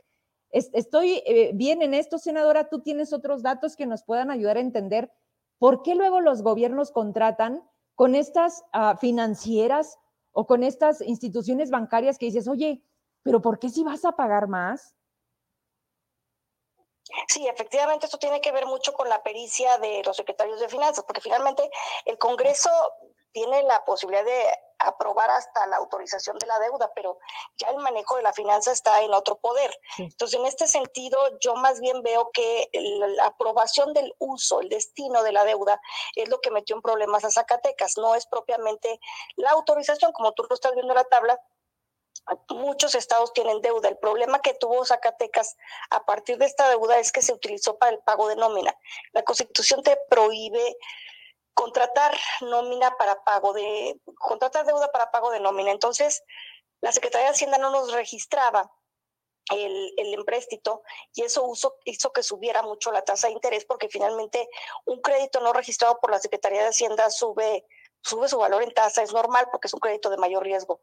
estoy 0.51 1.23
eh, 1.27 1.53
bien 1.55 1.81
en 1.81 1.95
esto, 1.95 2.19
senadora. 2.19 2.69
Tú 2.69 2.81
tienes 2.81 3.13
otros 3.13 3.43
datos 3.43 3.77
que 3.77 3.87
nos 3.87 4.03
puedan 4.03 4.33
ayudar 4.33 4.57
a 4.57 4.61
entender 4.61 5.13
por 5.59 5.83
qué 5.83 5.95
luego 5.95 6.21
los 6.21 6.43
gobiernos 6.43 6.91
contratan 6.91 7.63
con 7.95 8.17
estas 8.17 8.65
uh, 8.75 8.97
financieras 8.99 9.97
o 10.33 10.47
con 10.49 10.65
estas 10.65 11.03
instituciones 11.03 11.71
bancarias 11.71 12.19
que 12.19 12.27
dices, 12.27 12.49
oye, 12.49 12.83
pero 13.23 13.41
¿por 13.41 13.59
qué 13.59 13.69
si 13.69 13.85
vas 13.85 14.05
a 14.05 14.13
pagar 14.13 14.49
más? 14.49 14.95
Sí, 17.29 17.47
efectivamente, 17.49 18.07
esto 18.07 18.19
tiene 18.19 18.41
que 18.41 18.53
ver 18.53 18.67
mucho 18.67 18.93
con 18.93 19.09
la 19.09 19.23
pericia 19.23 19.79
de 19.79 20.03
los 20.05 20.17
secretarios 20.17 20.61
de 20.61 20.69
finanzas, 20.69 21.05
porque 21.05 21.21
finalmente 21.21 21.69
el 22.05 22.19
Congreso 22.19 22.71
tiene 23.33 23.63
la 23.65 23.85
posibilidad 23.85 24.25
de 24.25 24.45
aprobar 24.79 25.31
hasta 25.31 25.67
la 25.67 25.77
autorización 25.77 26.39
de 26.39 26.47
la 26.47 26.59
deuda, 26.59 26.91
pero 26.95 27.19
ya 27.59 27.69
el 27.69 27.77
manejo 27.77 28.17
de 28.17 28.23
la 28.23 28.33
finanza 28.33 28.73
está 28.73 29.03
en 29.03 29.13
otro 29.13 29.37
poder. 29.37 29.71
Entonces, 29.99 30.39
en 30.39 30.47
este 30.47 30.67
sentido, 30.67 31.19
yo 31.39 31.55
más 31.55 31.81
bien 31.81 32.03
veo 32.03 32.31
que 32.33 32.69
la 32.73 33.27
aprobación 33.27 33.93
del 33.93 34.15
uso, 34.19 34.61
el 34.61 34.69
destino 34.69 35.23
de 35.23 35.33
la 35.33 35.45
deuda, 35.45 35.81
es 36.17 36.29
lo 36.29 36.41
que 36.41 36.51
metió 36.51 36.77
en 36.77 36.83
problemas 36.83 37.25
a 37.25 37.31
Zacatecas, 37.31 37.99
no 37.99 38.15
es 38.15 38.27
propiamente 38.27 39.01
la 39.37 39.51
autorización, 39.51 40.13
como 40.13 40.33
tú 40.33 40.45
lo 40.49 40.55
estás 40.55 40.73
viendo 40.73 40.93
en 40.93 40.99
la 40.99 41.05
tabla, 41.05 41.39
muchos 42.49 42.95
estados 42.95 43.33
tienen 43.33 43.61
deuda. 43.61 43.89
El 43.89 43.99
problema 43.99 44.41
que 44.41 44.55
tuvo 44.55 44.85
Zacatecas 44.85 45.57
a 45.91 46.05
partir 46.05 46.39
de 46.39 46.47
esta 46.47 46.69
deuda 46.69 46.99
es 46.99 47.13
que 47.13 47.23
se 47.23 47.33
utilizó 47.33 47.79
para 47.79 47.93
el 47.93 47.99
pago 48.01 48.29
de 48.29 48.37
nómina. 48.37 48.77
La 49.13 49.23
Constitución 49.23 49.83
te 49.83 49.99
prohíbe 50.09 50.77
contratar 51.55 52.17
nómina 52.41 52.97
para 52.97 53.23
pago 53.23 53.53
de, 53.53 54.01
contratar 54.19 54.65
deuda 54.67 54.91
para 54.93 55.11
pago 55.11 55.31
de 55.31 55.41
nómina. 55.41 55.71
Entonces, 55.71 56.23
la 56.81 56.93
Secretaría 56.93 57.27
de 57.27 57.35
Hacienda 57.35 57.59
no 57.59 57.71
nos 57.71 57.93
registraba 57.93 58.73
el, 59.53 59.93
el 59.97 60.15
empréstito 60.15 60.83
y 61.15 61.23
eso 61.23 61.53
hizo 61.85 62.13
que 62.13 62.23
subiera 62.23 62.63
mucho 62.63 62.93
la 62.93 63.03
tasa 63.03 63.27
de 63.27 63.33
interés 63.35 63.65
porque 63.65 63.89
finalmente 63.89 64.49
un 64.85 65.01
crédito 65.01 65.41
no 65.41 65.53
registrado 65.53 65.99
por 66.01 66.11
la 66.11 66.21
Secretaría 66.21 66.63
de 66.63 66.69
Hacienda 66.69 67.11
sube, 67.11 67.67
sube 68.03 68.29
su 68.29 68.39
valor 68.39 68.63
en 68.63 68.73
tasa, 68.73 69.03
es 69.03 69.13
normal 69.13 69.49
porque 69.51 69.67
es 69.67 69.75
un 69.75 69.81
crédito 69.81 70.09
de 70.09 70.19
mayor 70.19 70.45
riesgo. 70.45 70.81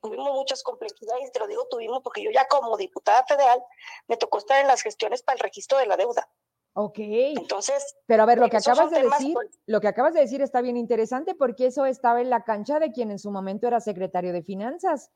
Tuvimos 0.00 0.32
muchas 0.32 0.62
complejidades, 0.62 1.30
te 1.32 1.38
lo 1.38 1.46
digo 1.46 1.66
tuvimos 1.68 2.02
porque 2.02 2.22
yo 2.22 2.30
ya 2.30 2.46
como 2.48 2.76
diputada 2.76 3.24
federal 3.24 3.62
me 4.08 4.16
tocó 4.16 4.38
estar 4.38 4.60
en 4.60 4.66
las 4.66 4.82
gestiones 4.82 5.22
para 5.22 5.34
el 5.34 5.40
registro 5.40 5.78
de 5.78 5.86
la 5.86 5.96
deuda. 5.96 6.28
Ok. 6.74 6.98
Entonces. 6.98 7.96
Pero 8.06 8.22
a 8.22 8.26
ver, 8.26 8.38
lo 8.38 8.48
que 8.48 8.56
acabas 8.56 8.90
de 8.90 9.02
decir, 9.02 9.36
lo 9.66 9.80
que 9.80 9.88
acabas 9.88 10.14
de 10.14 10.20
decir 10.20 10.40
está 10.40 10.60
bien 10.60 10.76
interesante 10.76 11.34
porque 11.34 11.66
eso 11.66 11.84
estaba 11.84 12.20
en 12.20 12.30
la 12.30 12.44
cancha 12.44 12.78
de 12.78 12.92
quien 12.92 13.10
en 13.10 13.18
su 13.18 13.30
momento 13.30 13.66
era 13.66 13.80
secretario 13.80 14.32
de 14.32 14.42
Finanzas. 14.42 15.10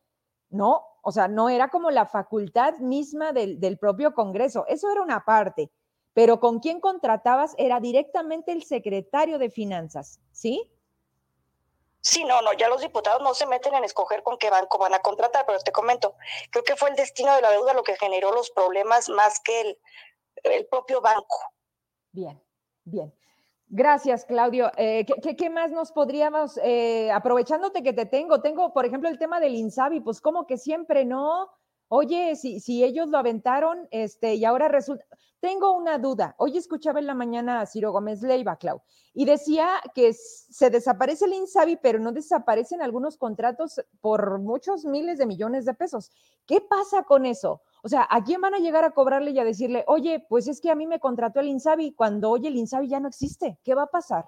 No, 0.51 0.85
o 1.03 1.13
sea, 1.13 1.29
no 1.29 1.49
era 1.49 1.69
como 1.69 1.91
la 1.91 2.07
facultad 2.07 2.79
misma 2.79 3.33
del, 3.33 3.61
del 3.61 3.79
propio 3.79 4.15
Congreso. 4.15 4.67
Eso 4.69 4.91
era 4.91 5.03
una 5.03 5.25
parte. 5.25 5.71
Pero 6.13 6.39
con 6.39 6.61
quien 6.61 6.81
contratabas 6.81 7.55
era 7.59 7.81
directamente 7.81 8.53
el 8.53 8.63
secretario 8.63 9.39
de 9.39 9.51
Finanzas, 9.51 10.21
¿sí? 10.31 10.71
Sí, 12.05 12.23
no, 12.25 12.43
no, 12.43 12.53
ya 12.53 12.69
los 12.69 12.83
diputados 12.83 13.23
no 13.23 13.33
se 13.33 13.47
meten 13.47 13.75
en 13.75 13.83
escoger 13.83 14.23
con 14.23 14.37
qué 14.37 14.51
banco 14.51 14.77
van 14.77 14.93
a 14.93 14.99
contratar, 14.99 15.47
pero 15.47 15.59
te 15.61 15.73
comento, 15.73 16.17
creo 16.51 16.63
que 16.63 16.77
fue 16.77 16.91
el 16.91 16.97
destino 16.97 17.35
de 17.35 17.41
la 17.41 17.51
deuda 17.51 17.73
lo 17.73 17.83
que 17.83 17.97
generó 17.97 18.31
los 18.31 18.51
problemas 18.51 19.09
más 19.09 19.41
que 19.41 19.63
el, 19.63 19.79
el 20.43 20.67
propio 20.67 21.01
banco. 21.01 21.37
Bien, 22.13 22.39
bien. 22.85 23.15
Gracias, 23.69 24.27
Claudio. 24.27 24.71
Eh, 24.77 25.07
¿qué, 25.07 25.49
más 25.49 25.71
nos 25.71 25.93
podríamos, 25.93 26.61
eh, 26.63 27.11
aprovechándote 27.11 27.83
que 27.83 27.95
te 27.95 28.05
tengo, 28.05 28.43
tengo, 28.43 28.75
por 28.75 28.85
ejemplo, 28.85 29.09
el 29.09 29.19
tema 29.19 29.41
del 29.41 29.55
INSABI, 29.55 30.01
pues 30.01 30.21
como 30.21 30.47
que 30.47 30.59
siempre 30.59 31.07
no, 31.07 31.51
oye, 31.89 32.37
si, 32.37 32.61
si 32.61 32.85
ellos 32.85 33.09
lo 33.09 33.19
aventaron, 33.19 33.89
este, 33.91 34.35
y 34.35 34.45
ahora 34.45 34.69
resulta, 34.69 35.05
tengo 35.45 35.73
una 35.77 35.99
duda. 35.99 36.35
Hoy 36.39 36.57
escuchaba 36.57 37.01
en 37.01 37.07
la 37.07 37.15
mañana 37.15 37.61
a 37.61 37.67
Ciro 37.67 37.93
Gómez 37.93 38.23
Leiva, 38.23 38.57
Clau, 38.57 38.81
y 39.13 39.27
decía 39.27 39.69
que 39.95 40.15
se 40.15 40.71
desaparece 40.71 41.27
el 41.27 41.35
INSABI, 41.35 41.77
pero 41.83 41.99
no 41.99 42.13
desaparecen 42.13 42.81
algunos 42.81 43.19
contratos 43.19 43.79
por 44.01 44.39
muchos 44.39 44.87
miles 44.87 45.19
de 45.19 45.27
millones 45.27 45.67
de 45.67 45.75
pesos. 45.75 46.11
¿Qué 46.47 46.63
pasa 46.63 47.03
con 47.03 47.27
eso? 47.27 47.61
O 47.83 47.91
sea, 47.91 48.09
¿a 48.11 48.25
quién 48.25 48.41
van 48.41 48.55
a 48.55 48.59
llegar 48.59 48.85
a 48.85 48.93
cobrarle 48.93 49.33
y 49.33 49.39
a 49.39 49.45
decirle, 49.45 49.85
oye, 49.87 50.25
pues 50.31 50.49
es 50.49 50.63
que 50.63 50.71
a 50.71 50.75
mí 50.75 50.87
me 50.87 50.99
contrató 50.99 51.41
el 51.41 51.49
INSABI 51.49 51.93
cuando 51.93 52.31
hoy 52.31 52.47
el 52.47 52.57
INSABI 52.57 52.89
ya 52.89 53.01
no 53.01 53.09
existe? 53.09 53.59
¿Qué 53.63 53.75
va 53.75 53.83
a 53.83 53.91
pasar? 53.91 54.25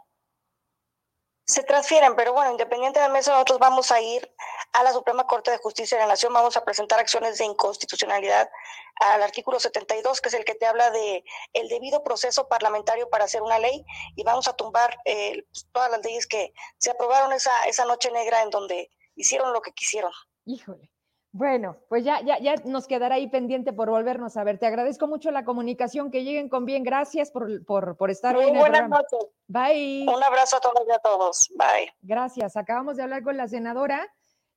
Se 1.47 1.63
transfieren, 1.63 2.17
pero 2.17 2.33
bueno, 2.33 2.51
independientemente 2.51 3.13
de 3.13 3.19
eso, 3.21 3.31
nosotros 3.31 3.61
vamos 3.61 3.93
a 3.93 4.01
ir 4.01 4.35
a 4.73 4.83
la 4.83 4.93
Suprema 4.93 5.29
Corte 5.29 5.53
de 5.53 5.59
Justicia 5.59 5.97
de 5.97 6.03
la 6.03 6.09
Nación, 6.09 6.33
vamos 6.33 6.57
a 6.57 6.65
presentar 6.65 6.99
acciones 6.99 7.39
de 7.39 7.45
inconstitucionalidad 7.45 8.51
al 8.97 9.23
artículo 9.23 9.61
72, 9.61 10.21
que 10.21 10.29
es 10.29 10.35
el 10.35 10.45
que 10.45 10.57
te 10.57 10.67
habla 10.67 10.91
de 10.91 11.25
el 11.53 11.69
debido 11.69 12.03
proceso 12.03 12.49
parlamentario 12.49 13.09
para 13.11 13.27
hacer 13.27 13.43
una 13.43 13.61
ley, 13.61 13.85
y 14.17 14.25
vamos 14.25 14.49
a 14.49 14.55
tumbar 14.55 14.99
eh, 15.05 15.45
todas 15.71 15.91
las 15.91 16.05
leyes 16.05 16.27
que 16.27 16.53
se 16.79 16.91
aprobaron 16.91 17.33
esa, 17.33 17.65
esa 17.67 17.85
noche 17.85 18.11
negra 18.11 18.43
en 18.43 18.51
donde 18.51 18.91
hicieron 19.15 19.53
lo 19.53 19.63
que 19.63 19.73
quisieron. 19.73 20.13
Híjole. 20.47 20.91
Bueno, 21.39 21.77
pues 21.91 22.03
ya, 22.03 22.23
ya, 22.23 22.39
ya 22.39 22.55
nos 22.65 22.87
quedará 22.87 23.17
ahí 23.17 23.29
pendiente 23.29 23.75
por 23.75 23.91
volvernos 23.91 24.39
a 24.39 24.45
ver. 24.45 24.57
Te 24.57 24.65
agradezco 24.65 25.07
mucho 25.07 25.31
la 25.31 25.45
comunicación, 25.45 26.11
que 26.11 26.25
lleguen 26.25 26.49
con 26.49 26.65
bien. 26.65 26.83
Gracias 26.83 27.31
por, 27.31 27.63
por, 27.67 27.99
por 27.99 28.11
estar 28.11 28.35
Muy 28.35 28.47
hoy 28.47 28.51
el 28.53 28.59
buenas 28.59 28.89
noches. 28.89 29.29
Bye. 29.47 30.07
Un 30.09 30.25
abrazo 30.25 30.57
a 30.57 30.61
todos 30.61 30.83
y 30.89 30.91
a 30.91 30.99
todos. 30.99 31.51
Bye. 31.55 31.93
Gracias. 32.01 32.57
Acabamos 32.57 32.97
de 32.97 33.03
hablar 33.03 33.23
con 33.23 33.37
la 33.37 33.49
senadora 33.49 34.11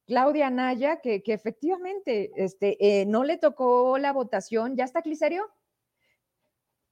Claudia 0.08 0.50
Naya, 0.50 1.02
que, 1.02 1.22
que 1.22 1.34
efectivamente 1.34 2.32
este, 2.38 2.78
eh, 2.80 3.06
no 3.06 3.26
le 3.26 3.36
tocó 3.36 3.98
la 3.98 4.14
votación. 4.14 4.78
¿Ya 4.78 4.86
está, 4.86 5.02
Cliserio? 5.02 5.52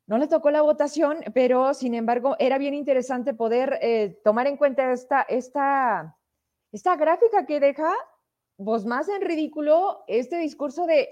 No 0.05 0.17
le 0.17 0.27
tocó 0.27 0.51
la 0.51 0.63
votación, 0.63 1.19
pero 1.33 1.73
sin 1.73 1.93
embargo 1.93 2.35
era 2.39 2.57
bien 2.57 2.73
interesante 2.73 3.33
poder 3.33 3.79
eh, 3.81 4.19
tomar 4.21 4.47
en 4.47 4.57
cuenta 4.57 4.91
esta, 4.91 5.21
esta, 5.21 6.17
esta 6.73 6.97
gráfica 6.97 7.45
que 7.45 7.61
deja 7.61 7.93
pues 8.57 8.85
más 8.85 9.07
en 9.09 9.21
ridículo 9.21 10.03
este 10.07 10.37
discurso 10.37 10.85
de, 10.85 11.09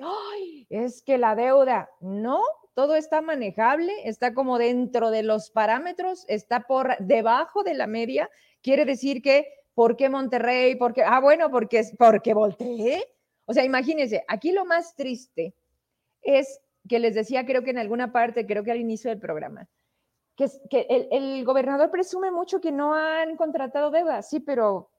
es 0.70 1.02
que 1.02 1.18
la 1.18 1.36
deuda, 1.36 1.90
no, 2.00 2.42
todo 2.74 2.96
está 2.96 3.22
manejable, 3.22 3.94
está 4.04 4.34
como 4.34 4.58
dentro 4.58 5.12
de 5.12 5.24
los 5.24 5.52
parámetros, 5.52 6.26
está 6.28 6.62
por 6.62 6.98
debajo 7.00 7.64
de 7.64 7.76
la 7.76 7.88
media, 7.88 8.30
quiere 8.62 8.86
decir 8.86 9.22
que 9.22 9.48
¿por 9.76 9.96
qué 9.96 10.10
Monterrey? 10.10 10.76
¿Por 10.76 10.94
qué? 10.94 11.04
Ah, 11.04 11.20
bueno, 11.20 11.52
porque, 11.52 11.84
porque 12.00 12.34
volteé. 12.34 13.06
O 13.46 13.54
sea, 13.54 13.64
imagínense, 13.64 14.24
aquí 14.28 14.52
lo 14.52 14.66
más 14.66 14.96
triste 14.96 15.54
es 16.24 16.60
que 16.90 16.98
les 16.98 17.14
decía, 17.14 17.46
creo 17.46 17.64
que 17.64 17.70
en 17.70 17.78
alguna 17.78 18.12
parte, 18.12 18.48
creo 18.48 18.64
que 18.64 18.72
al 18.72 18.80
inicio 18.80 19.12
del 19.12 19.20
programa, 19.20 19.68
que, 20.36 20.48
que 20.70 20.88
el, 20.90 21.08
el, 21.12 21.46
gobernador 21.46 21.92
presume 21.92 22.32
mucho 22.32 22.60
que 22.60 22.72
no 22.72 22.96
han 22.96 23.38
contratado 23.38 23.92
deudas, 23.92 24.30
sí, 24.30 24.40
pero 24.40 24.90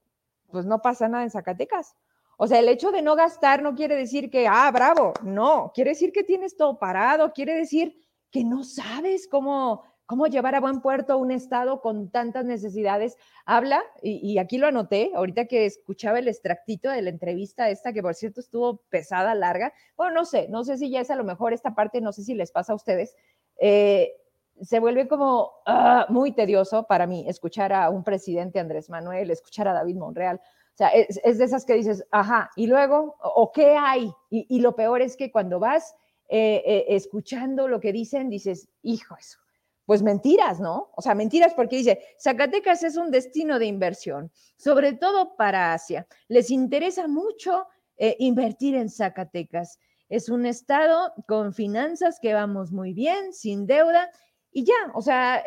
pues 0.50 0.64
no 0.64 0.80
pasa 0.80 1.08
nada 1.08 1.24
en 1.24 1.30
Zacatecas. 1.30 1.96
O 2.36 2.46
sea, 2.46 2.58
el 2.58 2.68
hecho 2.68 2.92
de 2.92 3.02
no 3.02 3.16
gastar 3.16 3.62
no 3.62 3.74
quiere 3.74 3.96
decir 3.96 4.30
que, 4.30 4.46
ah, 4.46 4.70
bravo, 4.70 5.14
no, 5.22 5.72
quiere 5.74 5.90
decir 5.90 6.12
que 6.12 6.22
tienes 6.22 6.56
todo 6.56 6.78
parado, 6.78 7.32
quiere 7.32 7.54
decir 7.54 7.96
que 8.30 8.44
no 8.44 8.62
sabes 8.62 9.26
cómo, 9.26 9.82
cómo 10.06 10.26
llevar 10.26 10.54
a 10.54 10.60
buen 10.60 10.80
puerto 10.80 11.18
un 11.18 11.30
estado 11.30 11.80
con 11.80 12.10
tantas 12.10 12.44
necesidades. 12.44 13.16
Habla, 13.44 13.82
y, 14.02 14.38
aquí 14.38 14.58
lo 14.58 14.66
anoté, 14.66 15.12
ahorita 15.14 15.46
que 15.46 15.66
escuchaba 15.66 16.18
el 16.18 16.28
extractito 16.28 16.90
de 16.90 17.02
la 17.02 17.10
entrevista 17.10 17.70
esta, 17.70 17.92
que 17.92 18.02
por 18.02 18.14
cierto 18.14 18.40
estuvo 18.40 18.82
pesada, 18.88 19.34
larga. 19.34 19.72
Bueno, 19.96 20.14
no 20.14 20.24
sé, 20.24 20.48
no 20.48 20.64
sé 20.64 20.78
si 20.78 20.90
ya 20.90 21.00
es 21.00 21.10
a 21.10 21.16
lo 21.16 21.24
mejor 21.24 21.52
esta 21.52 21.74
parte, 21.74 22.00
no 22.00 22.12
sé 22.12 22.22
si 22.22 22.34
les 22.34 22.52
pasa 22.52 22.72
a 22.72 22.76
ustedes. 22.76 23.14
Eh, 23.58 24.12
se 24.60 24.78
vuelve 24.78 25.06
como 25.06 25.52
uh, 25.66 26.10
muy 26.10 26.32
tedioso 26.32 26.86
para 26.86 27.06
mí 27.06 27.26
escuchar 27.28 27.72
a 27.72 27.90
un 27.90 28.04
presidente 28.04 28.58
Andrés 28.58 28.88
Manuel, 28.88 29.30
escuchar 29.30 29.68
a 29.68 29.74
David 29.74 29.96
Monreal. 29.96 30.40
O 30.76 30.78
sea, 30.78 30.88
es, 30.88 31.38
de 31.38 31.42
esas 31.42 31.64
que 31.64 31.72
dices, 31.72 32.04
ajá, 32.10 32.50
y 32.54 32.66
luego, 32.66 33.16
¿o 33.22 33.50
qué 33.50 33.76
hay? 33.78 34.12
Y, 34.28 34.60
lo 34.60 34.76
peor 34.76 35.00
es 35.00 35.16
que 35.16 35.32
cuando 35.32 35.58
vas 35.58 35.94
eh, 36.28 36.62
eh, 36.66 36.84
escuchando 36.88 37.66
lo 37.66 37.80
que 37.80 37.94
dicen, 37.94 38.28
dices, 38.28 38.68
hijo, 38.82 39.16
eso, 39.18 39.38
pues 39.86 40.02
mentiras, 40.02 40.60
¿no? 40.60 40.90
O 40.94 41.00
sea, 41.00 41.14
mentiras 41.14 41.54
porque 41.54 41.76
dice, 41.76 42.02
Zacatecas 42.20 42.82
es 42.82 42.98
un 42.98 43.10
destino 43.10 43.58
de 43.58 43.64
inversión, 43.64 44.30
sobre 44.58 44.92
todo 44.92 45.34
para 45.34 45.72
Asia. 45.72 46.06
Les 46.28 46.50
interesa 46.50 47.08
mucho 47.08 47.68
eh, 47.96 48.14
invertir 48.18 48.74
en 48.74 48.90
Zacatecas. 48.90 49.78
Es 50.10 50.28
un 50.28 50.44
estado 50.44 51.14
con 51.26 51.54
finanzas 51.54 52.20
que 52.20 52.34
vamos 52.34 52.70
muy 52.70 52.92
bien, 52.92 53.32
sin 53.32 53.66
deuda, 53.66 54.10
y 54.52 54.64
ya, 54.64 54.92
o 54.92 55.00
sea, 55.00 55.42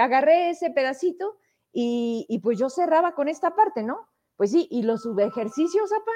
agarré 0.00 0.50
ese 0.50 0.70
pedacito 0.70 1.36
y, 1.72 2.40
pues 2.42 2.58
yo 2.58 2.68
cerraba 2.68 3.14
con 3.14 3.28
esta 3.28 3.54
parte, 3.54 3.84
¿no? 3.84 4.08
Pues 4.36 4.52
sí, 4.52 4.68
y 4.70 4.82
los 4.82 5.02
subejercicios, 5.02 5.92
apa, 5.92 6.12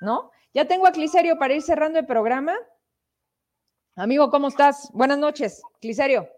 ¿no? 0.00 0.30
Ya 0.54 0.66
tengo 0.66 0.86
a 0.86 0.92
Cliserio 0.92 1.38
para 1.38 1.54
ir 1.54 1.62
cerrando 1.62 1.98
el 1.98 2.06
programa. 2.06 2.54
Amigo, 3.96 4.30
¿cómo 4.30 4.48
estás? 4.48 4.90
Buenas 4.92 5.18
noches, 5.18 5.62
Cliserio. 5.80 6.28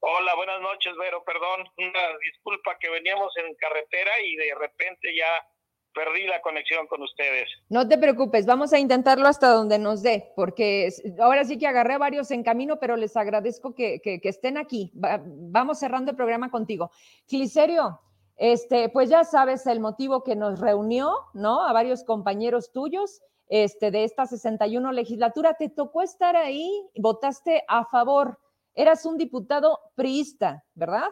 Hola, 0.00 0.34
buenas 0.34 0.60
noches, 0.60 0.94
Vero. 0.98 1.22
Perdón, 1.24 1.60
una 1.78 2.18
disculpa 2.20 2.76
que 2.80 2.90
veníamos 2.90 3.32
en 3.36 3.54
carretera 3.54 4.10
y 4.20 4.34
de 4.36 4.54
repente 4.58 5.14
ya 5.16 5.46
perdí 5.94 6.26
la 6.26 6.40
conexión 6.40 6.86
con 6.86 7.02
ustedes. 7.02 7.48
No 7.68 7.86
te 7.86 7.98
preocupes, 7.98 8.46
vamos 8.46 8.72
a 8.72 8.78
intentarlo 8.78 9.28
hasta 9.28 9.48
donde 9.48 9.78
nos 9.78 10.02
dé, 10.02 10.32
porque 10.34 10.88
ahora 11.20 11.44
sí 11.44 11.58
que 11.58 11.66
agarré 11.66 11.98
varios 11.98 12.30
en 12.30 12.42
camino, 12.42 12.78
pero 12.80 12.96
les 12.96 13.16
agradezco 13.16 13.74
que, 13.74 14.00
que, 14.00 14.20
que 14.20 14.28
estén 14.28 14.56
aquí. 14.56 14.90
Va, 14.92 15.20
vamos 15.22 15.78
cerrando 15.78 16.10
el 16.10 16.16
programa 16.16 16.50
contigo. 16.50 16.90
Cliserio, 17.28 18.00
este, 18.42 18.88
pues 18.88 19.08
ya 19.08 19.22
sabes 19.22 19.68
el 19.68 19.78
motivo 19.78 20.24
que 20.24 20.34
nos 20.34 20.58
reunió, 20.58 21.14
¿no? 21.32 21.64
A 21.64 21.72
varios 21.72 22.02
compañeros 22.02 22.72
tuyos. 22.72 23.22
Este, 23.48 23.92
de 23.92 24.02
esta 24.02 24.26
61 24.26 24.90
legislatura, 24.90 25.54
te 25.54 25.68
tocó 25.68 26.02
estar 26.02 26.34
ahí, 26.34 26.68
votaste 26.96 27.62
a 27.68 27.84
favor 27.84 28.38
eras 28.74 29.06
un 29.06 29.16
diputado 29.16 29.78
priista, 29.94 30.64
¿verdad? 30.74 31.08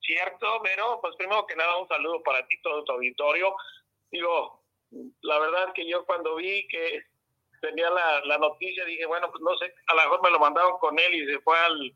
Cierto, 0.00 0.46
pero 0.62 1.00
pues 1.00 1.16
primero 1.16 1.46
que 1.46 1.56
nada 1.56 1.78
un 1.78 1.88
saludo 1.88 2.22
para 2.22 2.46
ti, 2.46 2.60
todo 2.62 2.84
tu 2.84 2.92
auditorio. 2.92 3.54
Digo, 4.10 4.60
la 5.22 5.38
verdad 5.38 5.72
que 5.74 5.88
yo 5.88 6.04
cuando 6.04 6.36
vi 6.36 6.68
que 6.68 7.02
tenía 7.62 7.88
la, 7.90 8.38
noticia 8.38 8.84
dije, 8.84 9.06
bueno, 9.06 9.30
pues 9.30 9.42
no 9.42 9.56
sé, 9.56 9.72
a 9.86 9.94
lo 9.94 10.02
mejor 10.02 10.22
me 10.22 10.30
lo 10.30 10.38
mandaron 10.38 10.78
con 10.80 10.98
él 10.98 11.14
y 11.14 11.26
se 11.26 11.40
fue 11.40 11.56
al, 11.58 11.94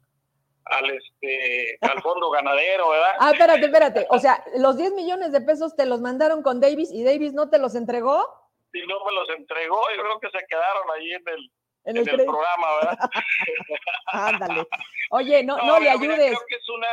al 0.65 0.91
este 0.91 1.78
al 1.81 2.01
fondo 2.03 2.31
ganadero, 2.31 2.91
¿verdad? 2.91 3.12
Ah, 3.19 3.31
espérate, 3.32 3.65
espérate. 3.65 4.07
O 4.11 4.19
sea, 4.19 4.45
los 4.57 4.77
10 4.77 4.93
millones 4.93 5.32
de 5.32 5.41
pesos 5.41 5.74
te 5.77 5.87
los 5.87 6.01
mandaron 6.01 6.43
con 6.43 6.61
Davis 6.61 6.91
y 6.93 7.05
Davis 7.05 7.32
no 7.32 7.51
te 7.51 7.59
los 7.59 7.74
entregó? 7.74 8.24
Sí, 8.73 8.81
no 8.87 9.05
me 9.05 9.12
los 9.12 9.28
entregó, 9.31 9.81
yo 9.97 10.03
creo 10.03 10.20
que 10.20 10.31
se 10.31 10.47
quedaron 10.47 10.91
ahí 10.95 11.12
en 11.12 11.28
el 11.28 11.51
en 11.85 11.97
el, 11.97 12.09
en 12.09 12.20
el 12.20 12.27
programa, 12.27 12.66
¿verdad? 12.82 13.11
Ándale. 14.07 14.66
Oye, 15.11 15.43
no, 15.43 15.57
no, 15.57 15.66
no 15.66 15.81
le 15.81 15.91
ayudes. 15.91 16.19
Mira, 16.19 16.28
creo 16.28 16.47
que 16.47 16.57
es 16.57 16.69
una, 16.69 16.89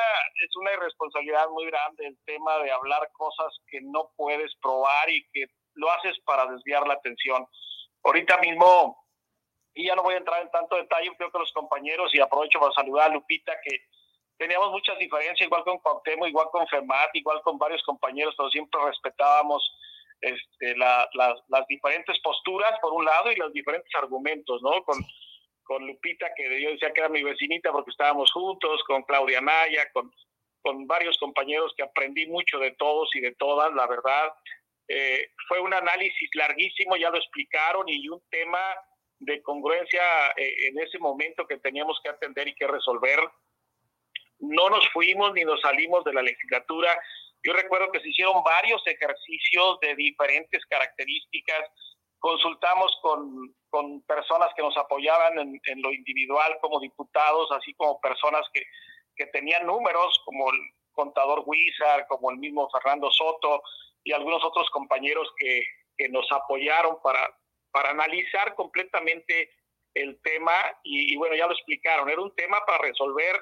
es 0.46 0.56
una 0.56 0.74
irresponsabilidad 0.74 1.50
muy 1.50 1.66
grande 1.66 2.08
el 2.08 2.18
tema 2.26 2.58
de 2.60 2.72
hablar 2.72 3.10
cosas 3.12 3.54
que 3.68 3.82
no 3.82 4.12
puedes 4.16 4.56
probar 4.62 5.10
y 5.10 5.28
que 5.34 5.46
lo 5.74 5.92
haces 5.92 6.18
para 6.26 6.46
desviar 6.48 6.88
la 6.88 6.96
atención. 6.96 7.46
Ahorita 8.04 8.38
mismo, 8.38 9.07
y 9.78 9.86
ya 9.86 9.96
no 9.96 10.02
voy 10.02 10.16
a 10.16 10.18
entrar 10.18 10.42
en 10.42 10.50
tanto 10.50 10.76
detalle, 10.76 11.16
creo 11.18 11.32
que 11.32 11.38
los 11.38 11.54
compañeros, 11.54 12.14
y 12.14 12.20
aprovecho 12.20 12.60
para 12.60 12.74
saludar 12.74 13.12
a 13.12 13.14
Lupita, 13.14 13.54
que 13.64 13.80
teníamos 14.38 14.72
muchas 14.72 14.98
diferencias, 14.98 15.46
igual 15.46 15.64
con 15.64 15.78
Cuauhtémoc, 15.78 16.28
igual 16.28 16.48
con 16.52 16.68
FEMAT, 16.68 17.12
igual 17.14 17.42
con 17.44 17.60
varios 17.60 17.84
compañeros, 17.84 18.34
pero 18.36 18.50
siempre 18.50 18.82
respetábamos 18.84 19.64
este, 20.20 20.76
la, 20.78 21.08
la, 21.14 21.36
las 21.50 21.68
diferentes 21.68 22.20
posturas, 22.22 22.74
por 22.82 22.92
un 22.92 23.06
lado, 23.06 23.32
y 23.32 23.36
los 23.36 23.54
diferentes 23.54 23.94
argumentos, 23.94 24.62
¿no? 24.64 24.84
Con, 24.84 24.98
con 25.64 25.86
Lupita, 25.86 26.28
que 26.36 26.60
yo 26.60 26.72
decía 26.72 26.92
que 26.92 27.02
era 27.02 27.10
mi 27.10 27.22
vecinita 27.22 27.72
porque 27.72 27.92
estábamos 27.92 28.32
juntos, 28.32 28.84
con 28.86 29.04
Claudia 29.04 29.42
Naya, 29.42 29.92
con, 29.94 30.12
con 30.64 30.88
varios 30.88 31.20
compañeros 31.20 31.72
que 31.78 31.84
aprendí 31.84 32.26
mucho 32.26 32.58
de 32.58 32.72
todos 32.72 33.16
y 33.16 33.20
de 33.22 33.36
todas, 33.36 33.72
la 33.74 33.86
verdad. 33.86 34.34
Eh, 34.88 35.34
fue 35.48 35.60
un 35.60 35.74
análisis 35.74 36.30
larguísimo, 36.34 36.96
ya 36.96 37.12
lo 37.12 37.18
explicaron, 37.18 37.88
y 37.88 38.08
un 38.10 38.22
tema 38.32 38.60
de 39.20 39.42
congruencia 39.42 40.02
eh, 40.36 40.68
en 40.68 40.80
ese 40.80 41.00
momento 41.00 41.48
que 41.48 41.58
teníamos 41.58 42.00
que 42.04 42.10
atender 42.10 42.48
y 42.48 42.56
que 42.56 42.68
resolver. 42.68 43.20
No 44.40 44.70
nos 44.70 44.88
fuimos 44.90 45.34
ni 45.34 45.44
nos 45.44 45.60
salimos 45.62 46.04
de 46.04 46.14
la 46.14 46.22
legislatura 46.22 46.96
yo 47.44 47.54
recuerdo 47.54 47.92
que 47.92 48.00
se 48.00 48.10
hicieron 48.10 48.44
varios 48.44 48.82
ejercicios 48.86 49.80
de 49.80 49.96
diferentes 49.96 50.66
características, 50.66 51.70
consultamos 52.20 52.98
con, 53.02 53.56
con 53.70 54.02
personas 54.02 54.50
que 54.56 54.64
nos 54.64 54.76
apoyaban 54.76 55.38
en, 55.40 55.62
en, 55.64 55.82
lo 55.82 55.94
individual 55.94 56.58
como 56.62 56.80
diputados, 56.80 57.50
así 57.52 57.74
como 57.76 58.02
personas 58.02 58.42
que, 58.52 58.64
que 59.16 59.28
tenían 59.28 59.66
números, 59.66 60.22
como 60.26 60.52
el 60.52 60.60
contador 60.92 61.44
Huizar, 61.46 62.08
como 62.08 62.32
el 62.32 62.38
mismo 62.38 62.70
Fernando 62.70 63.12
Soto 63.12 63.62
y 64.04 64.12
algunos 64.12 64.44
otros 64.44 64.70
compañeros 64.72 65.32
que, 65.38 65.64
que 65.96 66.10
nos 66.10 66.30
apoyaron 66.32 66.98
para, 67.04 67.34
para 67.78 67.92
analizar 67.92 68.56
completamente 68.56 69.52
el 69.94 70.20
tema 70.24 70.52
y, 70.84 71.14
y, 71.14 71.16
bueno, 71.16 71.36
ya 71.36 71.46
lo 71.46 71.54
explicaron, 71.54 72.10
era 72.10 72.20
un 72.20 72.34
tema 72.36 72.58
para 72.66 72.80
resolver 72.80 73.36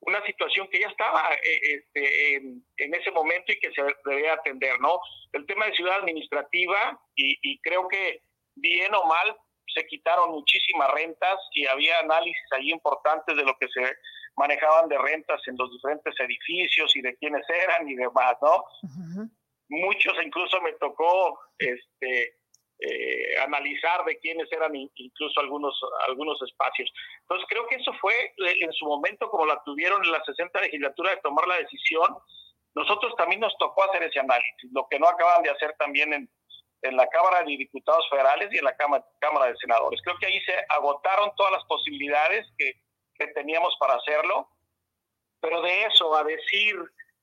una 0.00 0.20
situación 0.26 0.66
que 0.72 0.80
ya 0.80 0.88
estaba 0.88 1.32
eh, 1.34 1.60
este, 1.62 2.34
en, 2.34 2.64
en, 2.78 2.94
ese 2.94 3.12
momento 3.12 3.52
y 3.52 3.60
que 3.60 3.70
se 3.70 3.82
debía 4.04 4.32
atender, 4.32 4.80
¿no? 4.80 4.98
El 5.32 5.46
tema 5.46 5.66
de 5.66 5.76
ciudad 5.76 6.00
administrativa 6.00 7.00
y, 7.14 7.38
y, 7.42 7.60
creo 7.60 7.86
que 7.86 8.22
bien 8.56 8.92
o 8.92 9.04
mal 9.04 9.36
se 9.72 9.86
quitaron 9.86 10.32
muchísimas 10.32 10.90
rentas 10.90 11.38
y 11.52 11.64
había 11.66 12.00
análisis 12.00 12.52
ahí 12.56 12.72
importantes 12.72 13.36
de 13.36 13.44
lo 13.44 13.56
que 13.56 13.68
se 13.68 13.94
manejaban 14.36 14.88
de 14.88 14.98
rentas 14.98 15.40
en 15.46 15.56
los 15.56 15.70
diferentes 15.70 16.12
edificios 16.18 16.90
y 16.96 17.02
de 17.02 17.14
quiénes 17.18 17.48
eran 17.48 17.88
y 17.88 17.94
demás, 17.94 18.34
¿no? 18.42 18.56
Uh 18.56 18.88
-huh. 18.88 19.30
Muchos 19.68 20.14
incluso 20.24 20.60
me 20.60 20.72
tocó 20.72 21.38
este 21.58 22.34
eh, 22.78 23.38
analizar 23.38 24.04
de 24.04 24.18
quiénes 24.18 24.50
eran 24.52 24.74
incluso 24.74 25.40
algunos, 25.40 25.78
algunos 26.06 26.40
espacios. 26.42 26.92
Entonces 27.22 27.46
creo 27.48 27.66
que 27.68 27.76
eso 27.76 27.92
fue 28.00 28.12
eh, 28.14 28.56
en 28.60 28.72
su 28.72 28.84
momento, 28.86 29.30
como 29.30 29.46
la 29.46 29.62
tuvieron 29.64 30.04
en 30.04 30.12
la 30.12 30.22
60 30.22 30.60
legislatura 30.60 31.10
de 31.10 31.20
tomar 31.22 31.46
la 31.46 31.56
decisión, 31.56 32.16
nosotros 32.74 33.14
también 33.16 33.40
nos 33.40 33.56
tocó 33.58 33.84
hacer 33.84 34.02
ese 34.02 34.20
análisis, 34.20 34.70
lo 34.72 34.86
que 34.90 34.98
no 34.98 35.08
acaban 35.08 35.42
de 35.42 35.50
hacer 35.50 35.74
también 35.78 36.12
en, 36.12 36.28
en 36.82 36.96
la 36.96 37.06
Cámara 37.08 37.42
de 37.42 37.56
Diputados 37.56 38.06
Federales 38.10 38.52
y 38.52 38.58
en 38.58 38.64
la 38.64 38.76
Cámara, 38.76 39.04
Cámara 39.20 39.46
de 39.46 39.56
Senadores. 39.56 40.00
Creo 40.02 40.18
que 40.18 40.26
ahí 40.26 40.40
se 40.42 40.54
agotaron 40.68 41.32
todas 41.36 41.52
las 41.52 41.64
posibilidades 41.64 42.46
que, 42.58 42.74
que 43.14 43.28
teníamos 43.28 43.74
para 43.80 43.94
hacerlo, 43.94 44.50
pero 45.40 45.62
de 45.62 45.84
eso 45.84 46.14
a 46.14 46.24
decir 46.24 46.76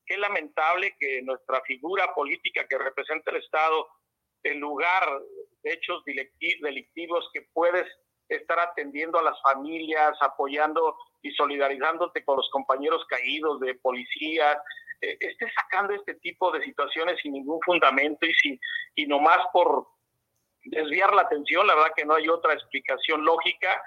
es 0.05 0.19
lamentable 0.19 0.95
que 0.99 1.21
nuestra 1.21 1.61
figura 1.61 2.13
política 2.13 2.65
que 2.67 2.77
representa 2.77 3.31
el 3.31 3.37
Estado 3.37 3.87
en 4.43 4.59
lugar 4.59 5.03
de 5.63 5.73
hechos 5.73 6.03
delictivos 6.05 7.29
que 7.33 7.41
puedes 7.53 7.85
estar 8.29 8.59
atendiendo 8.59 9.19
a 9.19 9.23
las 9.23 9.41
familias, 9.41 10.15
apoyando 10.21 10.97
y 11.21 11.31
solidarizándote 11.31 12.23
con 12.23 12.37
los 12.37 12.49
compañeros 12.49 13.05
caídos 13.07 13.59
de 13.59 13.75
policía, 13.75 14.61
eh, 15.01 15.17
esté 15.19 15.51
sacando 15.51 15.93
este 15.93 16.15
tipo 16.15 16.51
de 16.51 16.63
situaciones 16.63 17.19
sin 17.21 17.33
ningún 17.33 17.59
fundamento 17.61 18.25
y, 18.25 18.33
sin, 18.33 18.59
y 18.95 19.05
nomás 19.05 19.39
por 19.51 19.87
desviar 20.65 21.13
la 21.13 21.23
atención, 21.23 21.67
la 21.67 21.75
verdad 21.75 21.93
que 21.95 22.05
no 22.05 22.15
hay 22.15 22.27
otra 22.29 22.53
explicación 22.53 23.23
lógica, 23.23 23.81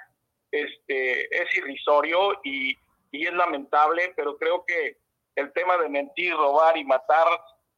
este, 0.50 1.42
es 1.42 1.54
irrisorio 1.56 2.38
y, 2.44 2.76
y 3.10 3.26
es 3.26 3.32
lamentable, 3.32 4.12
pero 4.14 4.36
creo 4.36 4.64
que 4.66 4.96
el 5.34 5.52
tema 5.52 5.76
de 5.78 5.88
mentir, 5.88 6.34
robar 6.34 6.76
y 6.76 6.84
matar 6.84 7.26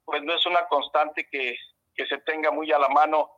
pues 0.04 0.22
no 0.22 0.34
es 0.34 0.46
una 0.46 0.66
constante 0.68 1.28
que, 1.30 1.56
que 1.98 2.06
se 2.06 2.18
tenga 2.18 2.52
muy 2.52 2.70
a 2.72 2.78
la 2.78 2.88
mano 2.88 3.28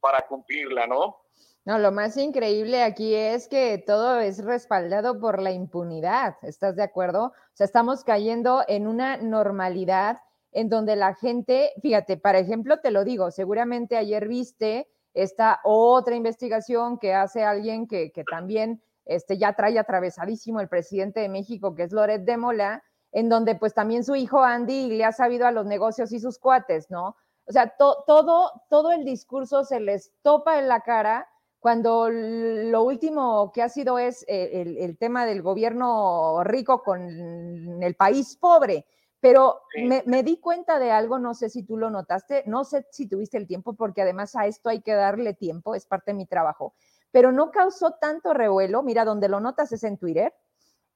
para 0.00 0.26
cumplirla, 0.26 0.86
¿no? 0.86 1.16
No, 1.64 1.78
lo 1.78 1.90
más 1.90 2.16
increíble 2.16 2.82
aquí 2.82 3.14
es 3.14 3.48
que 3.48 3.82
todo 3.84 4.20
es 4.20 4.44
respaldado 4.44 5.18
por 5.18 5.42
la 5.42 5.50
impunidad, 5.50 6.36
¿estás 6.42 6.76
de 6.76 6.84
acuerdo? 6.84 7.26
O 7.26 7.32
sea, 7.54 7.64
estamos 7.64 8.04
cayendo 8.04 8.62
en 8.68 8.86
una 8.86 9.16
normalidad 9.16 10.18
en 10.52 10.68
donde 10.68 10.94
la 10.94 11.14
gente, 11.14 11.72
fíjate, 11.82 12.18
por 12.18 12.36
ejemplo, 12.36 12.78
te 12.80 12.92
lo 12.92 13.02
digo, 13.02 13.30
seguramente 13.30 13.96
ayer 13.96 14.28
viste 14.28 14.88
esta 15.14 15.60
otra 15.64 16.14
investigación 16.14 16.98
que 16.98 17.14
hace 17.14 17.42
alguien 17.42 17.88
que, 17.88 18.12
que 18.12 18.24
también 18.24 18.82
este, 19.06 19.38
ya 19.38 19.54
trae 19.54 19.78
atravesadísimo 19.78 20.60
el 20.60 20.68
presidente 20.68 21.20
de 21.20 21.28
México, 21.28 21.74
que 21.74 21.84
es 21.84 21.92
Loret 21.92 22.22
de 22.22 22.36
Mola, 22.36 22.84
en 23.10 23.28
donde 23.28 23.54
pues 23.54 23.74
también 23.74 24.04
su 24.04 24.16
hijo 24.16 24.42
Andy 24.42 24.90
le 24.90 25.04
ha 25.04 25.12
sabido 25.12 25.46
a 25.46 25.52
los 25.52 25.66
negocios 25.66 26.12
y 26.12 26.20
sus 26.20 26.38
cuates, 26.38 26.90
¿no? 26.90 27.16
O 27.46 27.52
sea, 27.52 27.74
todo, 27.76 28.62
todo 28.70 28.92
el 28.92 29.04
discurso 29.04 29.64
se 29.64 29.80
les 29.80 30.12
topa 30.22 30.58
en 30.58 30.68
la 30.68 30.80
cara 30.80 31.28
cuando 31.64 32.10
lo 32.10 32.82
último 32.82 33.50
que 33.52 33.62
ha 33.62 33.70
sido 33.70 33.98
es 33.98 34.24
eh, 34.28 34.76
el, 34.78 34.98
tema 34.98 35.24
del 35.24 35.40
gobierno 35.40 36.44
rico 36.44 36.82
con 36.82 37.82
el 37.82 37.94
país 37.94 38.36
pobre. 38.36 38.84
Pero 39.18 39.62
me, 40.04 40.22
di 40.22 40.36
cuenta 40.36 40.78
de 40.78 40.90
algo, 40.90 41.18
no 41.18 41.32
sé 41.32 41.48
si 41.48 41.62
tú 41.62 41.78
lo 41.78 41.88
notaste, 41.88 42.44
no 42.46 42.64
sé 42.64 42.86
si 42.90 43.08
tuviste 43.08 43.38
el 43.38 43.46
tiempo, 43.46 43.72
porque 43.72 44.02
además 44.02 44.36
a 44.36 44.44
esto 44.44 44.68
hay 44.68 44.82
que 44.82 44.92
darle 44.92 45.32
tiempo, 45.32 45.74
es 45.74 45.86
parte 45.86 46.10
de 46.10 46.18
mi 46.18 46.26
trabajo, 46.26 46.74
pero 47.10 47.32
no 47.32 47.50
causó 47.50 47.92
tanto 47.92 48.34
revuelo, 48.34 48.82
mira, 48.82 49.06
donde 49.06 49.30
lo 49.30 49.40
notas 49.40 49.72
es 49.72 49.84
en 49.84 49.96
Twitter, 49.96 50.34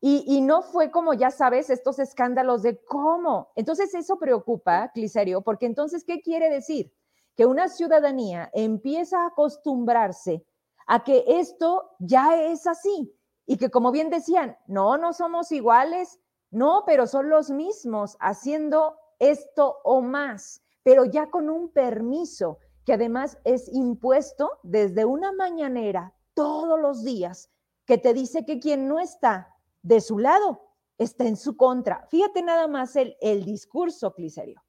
y, 0.01 0.41
no 0.43 0.63
fue 0.63 0.93
como, 0.93 1.13
ya 1.13 1.31
sabes, 1.33 1.71
estos 1.71 1.99
escándalos 1.99 2.63
de 2.63 2.81
cómo. 2.85 3.51
Entonces 3.57 3.93
eso 3.95 4.17
preocupa, 4.19 4.93
Cliserio, 4.95 5.41
porque 5.43 5.67
entonces, 5.67 6.05
¿qué 6.05 6.21
quiere 6.21 6.51
decir? 6.51 6.93
Que 7.35 7.47
una 7.47 7.69
ciudadanía 7.69 8.49
empieza 8.53 9.23
a 9.23 9.27
acostumbrarse 9.29 10.45
a 10.87 11.03
que 11.03 11.25
esto 11.27 11.91
ya 11.99 12.41
es 12.41 12.67
así 12.69 13.13
y 13.45 13.57
que 13.57 13.71
como 13.71 13.91
bien 13.91 14.09
decían, 14.09 14.57
no, 14.69 14.99
no 14.99 15.13
somos 15.13 15.51
iguales, 15.51 16.21
no, 16.51 16.85
pero 16.87 17.07
son 17.07 17.29
los 17.29 17.51
mismos 17.51 18.17
haciendo 18.21 18.97
esto 19.19 19.79
o 19.83 20.01
más, 20.01 20.63
pero 20.85 21.05
ya 21.07 21.29
con 21.29 21.51
un 21.51 21.71
permiso 21.71 22.59
que 22.85 22.93
además 22.93 23.37
es 23.45 23.69
impuesto 23.69 24.61
desde 24.63 25.05
una 25.05 25.33
mañanera 25.33 26.15
todos 26.35 26.81
los 26.81 27.03
días, 27.03 27.51
que 27.85 27.99
te 27.99 28.15
dice 28.15 28.47
que 28.47 28.61
quien 28.61 28.87
no 28.87 29.01
está 29.01 29.58
de 29.89 30.03
su 30.03 30.19
lado 30.19 30.61
está 30.99 31.25
en 31.25 31.37
su 31.37 31.57
contra. 31.57 32.07
Fíjate 32.11 32.43
nada 32.43 32.69
más 32.69 32.95
el, 32.97 33.17
el 33.23 33.45
discurso, 33.45 34.13
Cliserio. 34.13 34.63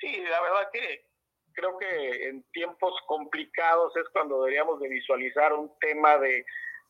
Sí, 0.00 0.16
la 0.28 0.40
verdad 0.40 0.68
que 0.72 1.06
creo 1.52 1.78
que 1.78 2.28
en 2.28 2.42
tiempos 2.52 2.94
complicados 3.06 3.96
es 3.96 4.08
cuando 4.12 4.40
deberíamos 4.42 4.80
de 4.80 4.88
visualizar 4.88 5.52
un 5.52 5.72
tema 5.78 6.18
de, 6.18 6.44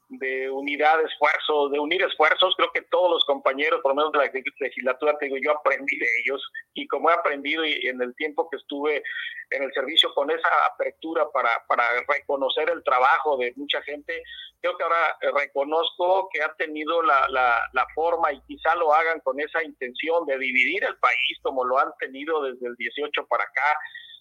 de 0.08 0.50
unidad 0.50 0.98
de 0.98 1.04
esfuerzos, 1.04 1.70
de 1.70 1.78
unir 1.78 2.02
esfuerzos. 2.02 2.54
Creo 2.56 2.70
que 2.72 2.82
todos 2.82 3.10
los 3.10 3.24
compañeros, 3.24 3.80
por 3.82 3.92
lo 3.92 3.96
menos 3.96 4.12
de 4.12 4.18
la 4.18 4.30
legislatura, 4.60 5.16
te 5.18 5.26
digo, 5.26 5.36
yo 5.42 5.52
aprendí 5.52 5.98
de 5.98 6.06
ellos 6.22 6.42
y 6.74 6.86
como 6.88 7.10
he 7.10 7.14
aprendido 7.14 7.64
y 7.64 7.86
en 7.86 8.00
el 8.00 8.14
tiempo 8.16 8.48
que 8.50 8.56
estuve 8.56 9.02
en 9.50 9.62
el 9.62 9.72
servicio 9.72 10.12
con 10.14 10.30
esa 10.30 10.48
apertura 10.72 11.28
para, 11.32 11.50
para 11.68 11.84
reconocer 12.08 12.70
el 12.70 12.82
trabajo 12.84 13.36
de 13.36 13.52
mucha 13.56 13.82
gente, 13.82 14.22
creo 14.60 14.76
que 14.76 14.82
ahora 14.82 15.16
reconozco 15.34 16.28
que 16.32 16.42
ha 16.42 16.52
tenido 16.54 17.02
la, 17.02 17.26
la, 17.28 17.58
la 17.72 17.86
forma 17.94 18.32
y 18.32 18.40
quizá 18.46 18.74
lo 18.76 18.92
hagan 18.92 19.20
con 19.20 19.40
esa 19.40 19.62
intención 19.62 20.26
de 20.26 20.38
dividir 20.38 20.84
el 20.84 20.96
país 20.98 21.38
como 21.42 21.64
lo 21.64 21.78
han 21.78 21.92
tenido 21.98 22.42
desde 22.42 22.66
el 22.66 22.76
18 22.76 23.26
para 23.26 23.44
acá 23.44 23.78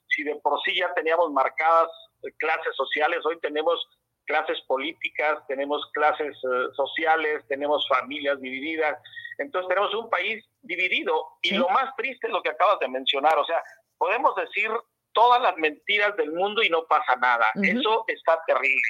si 0.10 0.24
de 0.24 0.36
por 0.38 0.60
sí 0.64 0.76
ya 0.76 0.94
teníamos 0.94 1.32
marcadas 1.32 1.90
clases 2.38 2.76
sociales, 2.76 3.20
hoy 3.26 3.40
tenemos 3.40 3.88
clases 4.28 4.62
políticas, 4.68 5.40
tenemos 5.48 5.90
clases 5.94 6.36
eh, 6.36 6.68
sociales, 6.76 7.44
tenemos 7.48 7.88
familias 7.88 8.40
divididas. 8.40 9.00
Entonces 9.40 9.68
tenemos 9.70 9.94
un 9.96 10.10
país 10.10 10.46
dividido 10.62 11.14
y 11.42 11.56
lo 11.56 11.68
más 11.70 11.96
triste 11.96 12.28
es 12.28 12.34
lo 12.34 12.42
que 12.42 12.50
acabas 12.50 12.80
de 12.80 12.88
mencionar, 12.88 13.38
o 13.38 13.46
sea, 13.46 13.64
podemos 13.98 14.36
decir 14.36 14.70
todas 15.14 15.42
las 15.42 15.58
mentiras 15.58 16.16
del 16.18 16.32
mundo 16.32 16.62
y 16.62 16.70
no 16.70 16.86
pasa 16.86 17.16
nada. 17.16 17.48
Eso 17.64 18.04
está 18.08 18.40
terrible. 18.46 18.88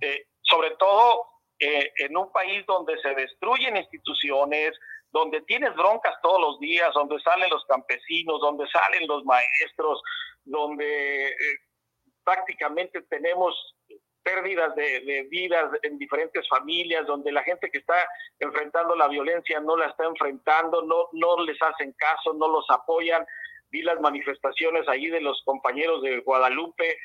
Eh, 0.00 0.26
sobre 0.42 0.70
todo 0.76 1.26
eh, 1.58 1.90
en 1.98 2.16
un 2.16 2.30
país 2.30 2.64
donde 2.66 2.96
se 3.00 3.14
destruyen 3.14 3.76
instituciones, 3.76 4.72
donde 5.10 5.40
tienes 5.42 5.74
broncas 5.74 6.14
todos 6.22 6.40
los 6.40 6.60
días, 6.60 6.92
donde 6.94 7.18
salen 7.20 7.50
los 7.50 7.64
campesinos, 7.66 8.40
donde 8.40 8.66
salen 8.68 9.06
los 9.08 9.24
maestros, 9.24 10.00
donde 10.44 11.28
eh, 11.28 11.34
prácticamente 12.24 13.02
tenemos 13.02 13.54
pérdidas 14.24 14.74
de, 14.74 15.26
vidas 15.30 15.70
en 15.82 15.98
diferentes 15.98 16.48
familias, 16.48 17.06
donde 17.06 17.30
la 17.30 17.42
gente 17.42 17.70
que 17.70 17.78
está 17.78 17.94
enfrentando 18.40 18.96
la 18.96 19.06
violencia 19.06 19.60
no 19.60 19.76
la 19.76 19.86
está 19.86 20.04
enfrentando, 20.04 20.82
no, 20.82 21.08
no 21.12 21.44
les 21.44 21.60
hacen 21.62 21.92
caso, 21.92 22.32
no 22.34 22.48
los 22.48 22.68
apoyan. 22.70 23.24
Vi 23.70 23.82
las 23.82 24.00
manifestaciones 24.00 24.88
allí 24.88 25.08
de 25.08 25.20
los 25.20 25.42
compañeros 25.44 26.02
de 26.02 26.20
Guadalupe, 26.20 26.96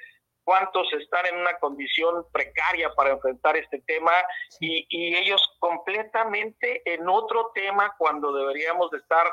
cuántos 0.43 0.91
están 0.93 1.25
en 1.27 1.37
una 1.37 1.53
condición 1.59 2.25
precaria 2.31 2.91
para 2.95 3.11
enfrentar 3.11 3.57
este 3.57 3.81
tema 3.81 4.13
y, 4.59 4.85
y 4.89 5.15
ellos 5.15 5.41
completamente 5.59 6.81
en 6.85 7.07
otro 7.07 7.51
tema 7.53 7.93
cuando 7.97 8.31
deberíamos 8.31 8.89
de 8.91 8.97
estar 8.97 9.27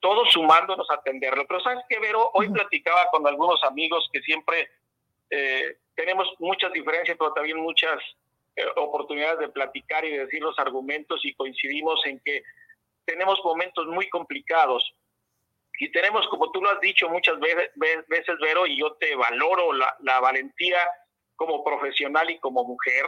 todos 0.00 0.30
sumándonos 0.30 0.88
a 0.90 0.94
atenderlo. 0.94 1.46
Pero 1.46 1.60
sabes 1.60 1.84
qué, 1.88 1.98
Vero, 1.98 2.30
hoy 2.34 2.48
platicaba 2.48 3.06
con 3.10 3.26
algunos 3.26 3.62
amigos 3.64 4.08
que 4.12 4.20
siempre 4.20 4.68
eh, 5.30 5.76
tenemos 5.94 6.32
muchas 6.38 6.72
diferencias, 6.72 7.16
pero 7.18 7.32
también 7.32 7.58
muchas 7.58 7.98
eh, 8.56 8.64
oportunidades 8.76 9.38
de 9.40 9.48
platicar 9.48 10.04
y 10.04 10.10
de 10.10 10.24
decir 10.26 10.40
los 10.40 10.58
argumentos 10.58 11.24
y 11.24 11.34
coincidimos 11.34 12.04
en 12.06 12.20
que 12.20 12.42
tenemos 13.04 13.40
momentos 13.44 13.86
muy 13.86 14.08
complicados 14.08 14.94
y 15.78 15.90
tenemos, 15.92 16.26
como 16.28 16.50
tú 16.50 16.60
lo 16.60 16.70
has 16.70 16.80
dicho 16.80 17.08
muchas 17.08 17.38
veces, 17.38 17.70
veces 17.76 18.36
Vero, 18.40 18.66
y 18.66 18.78
yo 18.78 18.94
te 18.94 19.14
valoro 19.14 19.72
la, 19.72 19.96
la 20.00 20.18
valentía 20.20 20.78
como 21.36 21.62
profesional 21.62 22.28
y 22.30 22.38
como 22.40 22.64
mujer, 22.64 23.06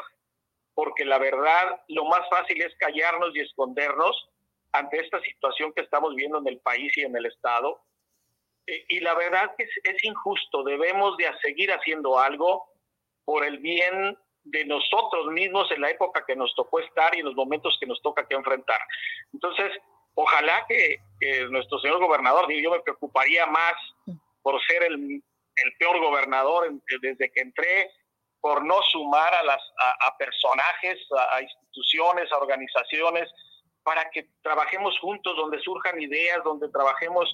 porque 0.74 1.04
la 1.04 1.18
verdad 1.18 1.82
lo 1.88 2.04
más 2.04 2.28
fácil 2.30 2.62
es 2.62 2.74
callarnos 2.76 3.34
y 3.34 3.40
escondernos 3.40 4.28
ante 4.72 5.00
esta 5.00 5.20
situación 5.20 5.72
que 5.72 5.82
estamos 5.82 6.14
viendo 6.14 6.38
en 6.38 6.46
el 6.46 6.60
país 6.60 6.96
y 6.96 7.02
en 7.02 7.16
el 7.16 7.26
Estado. 7.26 7.80
Eh, 8.70 8.84
y 8.88 9.00
la 9.00 9.14
verdad 9.14 9.52
que 9.58 9.64
es, 9.64 10.04
injusto, 10.04 10.62
debemos 10.62 11.16
de 11.16 11.28
seguir 11.42 11.72
haciendo 11.72 12.18
algo 12.18 12.68
por 13.24 13.44
el 13.44 13.58
bien 13.58 14.16
de 14.44 14.64
nosotros 14.64 15.26
mismos 15.26 15.70
en 15.72 15.80
la 15.80 15.90
época 15.90 16.24
que 16.24 16.36
nos 16.36 16.54
tocó 16.54 16.78
estar 16.78 17.14
y 17.14 17.18
en 17.18 17.26
los 17.26 17.34
momentos 17.34 17.76
que 17.80 17.86
nos 17.86 18.00
toca 18.00 18.26
que 18.28 18.36
enfrentar. 18.36 18.80
Entonces, 19.32 19.72
ojalá 20.14 20.64
que, 20.68 20.96
nuestro 21.50 21.80
señor 21.80 21.98
gobernador, 21.98 22.50
yo 22.52 22.70
me 22.70 22.80
preocuparía 22.80 23.44
más 23.46 23.74
por 24.42 24.60
ser 24.62 24.84
el, 24.84 25.22
peor 25.78 26.00
gobernador 26.00 26.72
desde 27.02 27.30
que 27.30 27.40
entré, 27.40 27.90
por 28.40 28.64
no 28.64 28.80
sumar 28.90 29.34
a, 29.34 29.42
las, 29.42 29.60
a, 30.00 30.16
personajes, 30.16 30.98
a 31.32 31.42
instituciones, 31.42 32.32
a 32.32 32.38
organizaciones, 32.38 33.28
para 33.82 34.08
que 34.10 34.28
trabajemos 34.42 34.98
juntos, 35.00 35.36
donde 35.36 35.60
surjan 35.60 36.00
ideas, 36.00 36.42
donde 36.44 36.70
trabajemos 36.70 37.28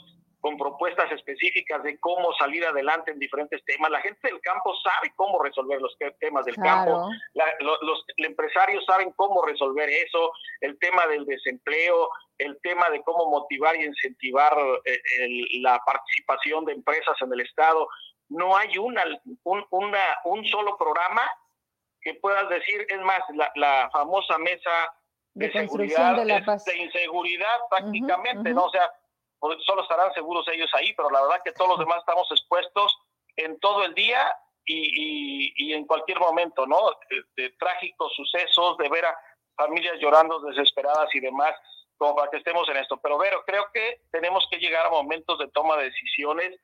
con 0.47 0.57
propuestas 0.57 1.11
específicas 1.11 1.83
de 1.83 1.99
cómo 1.99 2.33
salir 2.39 2.65
adelante 2.65 3.11
en 3.11 3.19
diferentes 3.19 3.65
temas. 3.65 3.91
La 3.91 4.01
gente 4.01 4.29
del 4.29 4.41
campo 4.41 4.73
sabe 4.77 5.13
cómo 5.17 5.43
resolver 5.43 5.83
los 5.83 5.97
temas 6.21 6.45
del 6.45 6.55
campo, 6.55 7.11
los, 7.35 8.05
empresarios 8.19 8.85
saben 8.85 9.11
cómo 9.17 9.45
resolver 9.45 9.91
eso, 9.91 10.31
el 10.61 10.79
tema 10.79 11.05
del 11.09 11.27
desempleo, 11.27 12.09
el 12.39 12.61
tema 12.63 12.89
de 12.91 13.03
cómo 13.03 13.29
motivar 13.29 13.75
y 13.75 13.87
incentivar 13.87 14.57
eh, 14.85 15.01
la 15.63 15.83
participación 15.85 16.65
de 16.65 16.75
empresas 16.75 17.17
en 17.23 17.33
el 17.33 17.41
Estado. 17.41 17.89
No 18.29 18.57
hay 18.57 18.79
una, 18.79 19.03
un, 19.43 19.67
una, 19.71 20.05
un 20.27 20.45
solo 20.45 20.79
programa 20.79 21.29
que 22.01 22.15
puedas 22.15 22.49
decir, 22.49 22.87
es 22.89 23.01
más, 23.01 23.21
la, 23.35 23.51
la 23.57 23.91
famosa 23.93 24.39
mesa 24.39 24.95
de, 25.35 25.51
seguridad, 25.51 26.15
de, 26.15 26.25
la 26.25 26.45
paz. 26.45 26.65
de 26.67 26.77
inseguridad 26.77 27.57
prácticamente, 27.69 28.55
¿no? 28.55 28.67
O 28.67 28.71
sea, 28.71 28.89
solo 29.41 29.83
estarán 29.83 30.13
seguros 30.15 30.47
ellos 30.49 30.71
ahí, 30.75 30.93
pero 30.95 31.11
la 31.11 31.23
verdad 31.23 31.43
que 31.45 31.53
todos 31.53 31.71
los 31.71 31.79
demás 31.79 31.99
estamos 31.99 32.27
expuestos 32.31 32.97
en 33.37 33.59
todo 33.61 33.85
el 33.85 33.95
día 33.95 34.35
y, 34.65 35.53
y, 35.57 35.73
en 35.75 35.87
cualquier 35.87 36.19
momento, 36.19 36.67
¿no? 36.67 36.79
De, 37.37 37.51
trágicos 37.51 38.13
sucesos, 38.15 38.77
de 38.79 38.89
ver 38.89 39.05
a 39.05 39.17
familias 39.57 39.97
llorando 40.01 40.41
desesperadas 40.41 41.15
y 41.15 41.21
demás, 41.21 41.53
como 41.97 42.17
para 42.17 42.31
que 42.31 42.39
estemos 42.39 42.69
en 42.69 42.79
esto. 42.79 42.99
Pero, 43.01 43.17
Vero, 43.17 43.43
creo 43.47 43.67
que 43.73 44.03
tenemos 44.11 44.47
que 44.51 44.59
llegar 44.59 44.87
a 44.87 44.91
momentos 44.91 45.39
de 45.39 45.49
toma 45.49 45.77
de 45.77 45.85
decisiones 45.85 46.59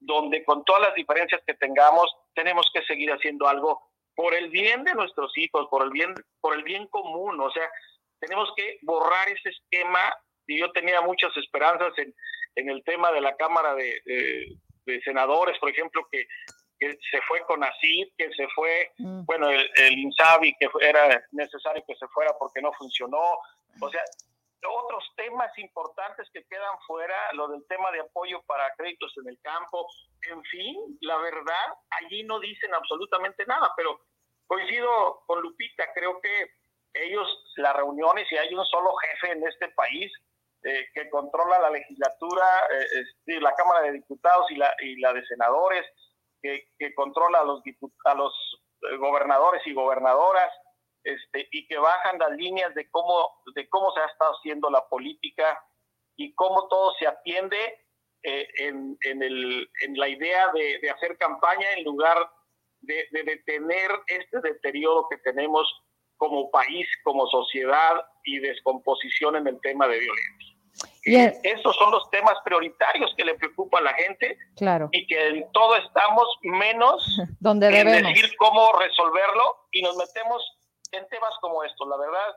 donde 0.00 0.44
con 0.44 0.64
todas 0.64 0.82
las 0.82 0.94
diferencias 0.94 1.40
que 1.46 1.54
tengamos, 1.54 2.14
tenemos 2.34 2.68
que 2.72 2.82
seguir 2.82 3.10
haciendo 3.10 3.48
algo 3.48 3.90
por 4.14 4.34
el 4.34 4.50
bien 4.50 4.84
de 4.84 4.94
nuestros 4.94 5.36
hijos, 5.36 5.66
por 5.70 5.82
el 5.82 5.90
bien, 5.90 6.14
por 6.40 6.54
el 6.54 6.62
bien 6.64 6.86
común, 6.88 7.40
o 7.40 7.50
sea, 7.50 7.68
tenemos 8.18 8.50
que 8.56 8.78
borrar 8.82 9.28
ese 9.28 9.50
esquema 9.50 10.00
y 10.46 10.58
yo 10.58 10.70
tenía 10.72 11.00
muchas 11.00 11.36
esperanzas 11.36 11.92
en, 11.98 12.14
en 12.56 12.70
el 12.70 12.82
tema 12.84 13.12
de 13.12 13.20
la 13.20 13.36
Cámara 13.36 13.74
de, 13.74 14.00
de, 14.04 15.02
Senadores, 15.02 15.58
por 15.58 15.68
ejemplo, 15.68 16.06
que, 16.10 16.26
que, 16.78 16.96
se 17.10 17.20
fue 17.22 17.40
con 17.46 17.62
ACID, 17.62 18.08
que 18.16 18.32
se 18.32 18.46
fue, 18.54 18.92
mm. 18.98 19.24
bueno, 19.24 19.50
el, 19.50 19.68
el 19.76 19.98
INSABI, 19.98 20.54
que 20.58 20.68
era 20.80 21.22
necesario 21.32 21.82
que 21.86 21.96
se 21.96 22.06
fuera 22.08 22.32
porque 22.38 22.62
no 22.62 22.72
funcionó. 22.72 23.20
O 23.80 23.90
sea, 23.90 24.02
otros 24.68 25.04
temas 25.16 25.56
importantes 25.58 26.28
que 26.32 26.44
quedan 26.44 26.78
fuera, 26.86 27.32
lo 27.32 27.48
del 27.48 27.66
tema 27.66 27.90
de 27.92 28.00
apoyo 28.00 28.42
para 28.46 28.72
créditos 28.76 29.12
en 29.18 29.28
el 29.28 29.38
campo, 29.40 29.86
en 30.30 30.42
fin, 30.44 30.98
la 31.00 31.16
verdad, 31.18 31.74
allí 31.90 32.22
no 32.24 32.40
dicen 32.40 32.72
absolutamente 32.74 33.44
nada, 33.46 33.72
pero 33.76 34.00
coincido 34.46 35.22
con 35.26 35.40
Lupita, 35.40 35.92
creo 35.94 36.20
que 36.20 36.50
ellos, 36.94 37.28
las 37.56 37.76
reuniones, 37.76 38.30
y 38.30 38.36
hay 38.36 38.54
un 38.54 38.64
solo 38.66 38.94
jefe 38.96 39.32
en 39.32 39.46
este 39.46 39.68
país 39.68 40.12
eh, 40.66 40.88
que 40.92 41.08
controla 41.10 41.60
la 41.60 41.70
legislatura, 41.70 42.44
eh, 43.26 43.40
la 43.40 43.54
Cámara 43.54 43.82
de 43.82 43.92
Diputados 43.92 44.50
y 44.50 44.56
la, 44.56 44.74
y 44.80 44.98
la 45.00 45.12
de 45.12 45.24
Senadores, 45.26 45.86
que, 46.42 46.70
que 46.76 46.92
controla 46.94 47.40
a 47.40 47.44
los, 47.44 47.62
a 48.04 48.14
los 48.14 48.32
eh, 48.82 48.96
gobernadores 48.96 49.62
y 49.64 49.72
gobernadoras, 49.72 50.52
este, 51.04 51.48
y 51.52 51.68
que 51.68 51.78
bajan 51.78 52.18
las 52.18 52.32
líneas 52.32 52.74
de 52.74 52.90
cómo, 52.90 53.42
de 53.54 53.68
cómo 53.68 53.92
se 53.92 54.00
ha 54.00 54.06
estado 54.06 54.32
haciendo 54.32 54.68
la 54.68 54.84
política 54.88 55.62
y 56.16 56.34
cómo 56.34 56.66
todo 56.66 56.94
se 56.98 57.06
atiende 57.06 57.86
eh, 58.24 58.48
en, 58.58 58.98
en, 59.02 59.22
el, 59.22 59.70
en, 59.82 59.96
la 59.96 60.08
idea 60.08 60.50
de, 60.52 60.80
de, 60.80 60.90
hacer 60.90 61.16
campaña 61.16 61.74
en 61.76 61.84
lugar 61.84 62.28
de, 62.80 63.06
de, 63.12 63.22
detener 63.22 63.88
este 64.08 64.40
deterioro 64.40 65.06
que 65.08 65.18
tenemos 65.18 65.72
como 66.16 66.50
país, 66.50 66.88
como 67.04 67.28
sociedad 67.28 68.04
y 68.24 68.40
descomposición 68.40 69.36
en 69.36 69.46
el 69.46 69.60
tema 69.60 69.86
de 69.86 70.00
violencia. 70.00 70.45
Y 71.06 71.16
esos 71.16 71.76
son 71.76 71.92
los 71.92 72.10
temas 72.10 72.34
prioritarios 72.44 73.14
que 73.16 73.24
le 73.24 73.34
preocupa 73.34 73.78
a 73.78 73.82
la 73.82 73.94
gente. 73.94 74.36
Claro. 74.56 74.88
y 74.92 75.06
que 75.06 75.28
en 75.28 75.52
todo 75.52 75.76
estamos 75.76 76.26
menos 76.42 77.18
Donde 77.40 77.68
en 77.68 78.02
decir 78.02 78.34
cómo 78.36 78.72
resolverlo. 78.72 79.68
Y 79.70 79.82
nos 79.82 79.96
metemos 79.96 80.42
en 80.92 81.06
temas 81.08 81.32
como 81.40 81.62
estos, 81.62 81.86
la 81.88 81.96
verdad, 81.96 82.36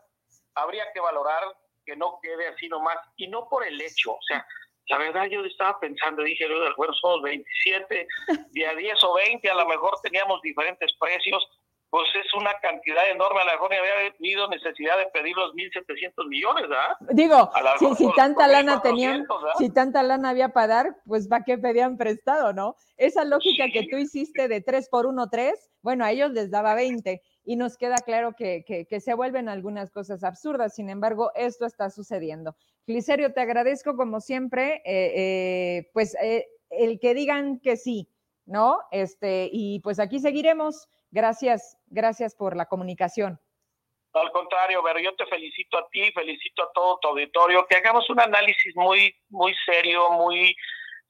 habría 0.55 0.85
que 0.93 0.99
valorar 0.99 1.43
que 1.85 1.95
no 1.95 2.19
quede 2.21 2.47
así 2.47 2.67
nomás, 2.67 2.97
y 3.17 3.27
no 3.27 3.49
por 3.49 3.65
el 3.65 3.81
hecho, 3.81 4.11
o 4.11 4.21
sea, 4.27 4.45
la 4.89 4.97
verdad 4.97 5.25
yo 5.25 5.43
estaba 5.45 5.79
pensando, 5.79 6.23
dije, 6.23 6.45
bueno, 6.77 6.93
somos 6.93 7.21
27, 7.21 8.07
día 8.51 8.75
10 8.75 9.03
o 9.03 9.13
20, 9.15 9.49
a 9.49 9.55
lo 9.55 9.67
mejor 9.67 9.93
teníamos 10.01 10.41
diferentes 10.41 10.91
precios, 10.99 11.47
pues 11.89 12.07
es 12.23 12.33
una 12.35 12.53
cantidad 12.61 13.09
enorme, 13.09 13.41
a 13.41 13.45
lo 13.45 13.51
mejor 13.51 13.73
había 13.73 14.13
habido 14.15 14.47
necesidad 14.49 14.97
de 14.97 15.07
pedir 15.07 15.35
los 15.35 15.53
1.700 15.53 16.27
millones, 16.27 16.69
¿verdad? 16.69 16.97
Digo, 17.11 17.49
si, 17.79 17.95
si 17.95 18.13
tanta 18.13 18.47
lana 18.47 18.81
tenían, 18.81 19.25
si 19.57 19.71
tanta 19.71 20.03
lana 20.03 20.29
había 20.29 20.49
para 20.49 20.67
dar, 20.67 20.95
pues 21.07 21.27
¿para 21.27 21.43
qué 21.43 21.57
pedían 21.57 21.97
prestado, 21.97 22.53
no? 22.53 22.75
Esa 22.97 23.25
lógica 23.25 23.65
que 23.73 23.87
tú 23.89 23.97
hiciste 23.97 24.47
de 24.47 24.61
3 24.61 24.89
por 24.89 25.07
1, 25.07 25.29
3, 25.29 25.71
bueno, 25.81 26.05
a 26.05 26.11
ellos 26.11 26.31
les 26.31 26.51
daba 26.51 26.75
20 26.75 27.21
y 27.45 27.55
nos 27.55 27.77
queda 27.77 27.95
claro 27.95 28.33
que, 28.37 28.63
que, 28.63 28.99
se 28.99 29.13
vuelven 29.15 29.49
algunas 29.49 29.89
cosas 29.89 30.23
absurdas. 30.23 30.75
Sin 30.75 30.89
embargo, 30.89 31.31
esto 31.33 31.65
está 31.65 31.89
sucediendo. 31.89 32.55
Glicerio, 32.85 33.33
te 33.33 33.41
agradezco 33.41 33.95
como 33.95 34.19
siempre, 34.19 34.83
eh, 34.85 35.13
eh, 35.15 35.89
pues 35.93 36.15
eh, 36.21 36.47
el 36.69 36.99
que 36.99 37.15
digan 37.15 37.59
que 37.59 37.77
sí, 37.77 38.07
¿no? 38.45 38.77
Este, 38.91 39.49
y 39.51 39.79
pues 39.79 39.99
aquí 39.99 40.19
seguiremos. 40.19 40.89
Gracias, 41.11 41.75
gracias 41.89 42.35
por 42.35 42.55
la 42.55 42.65
comunicación. 42.65 43.39
Al 44.13 44.31
contrario, 44.31 44.81
pero 44.83 44.99
yo 44.99 45.15
te 45.15 45.25
felicito 45.27 45.77
a 45.77 45.87
ti, 45.89 46.11
felicito 46.11 46.63
a 46.63 46.71
todo 46.73 46.97
tu 46.99 47.09
auditorio, 47.09 47.65
que 47.67 47.75
hagamos 47.75 48.09
un 48.09 48.19
análisis 48.19 48.75
muy, 48.75 49.15
muy 49.29 49.53
serio, 49.65 50.09
muy 50.11 50.55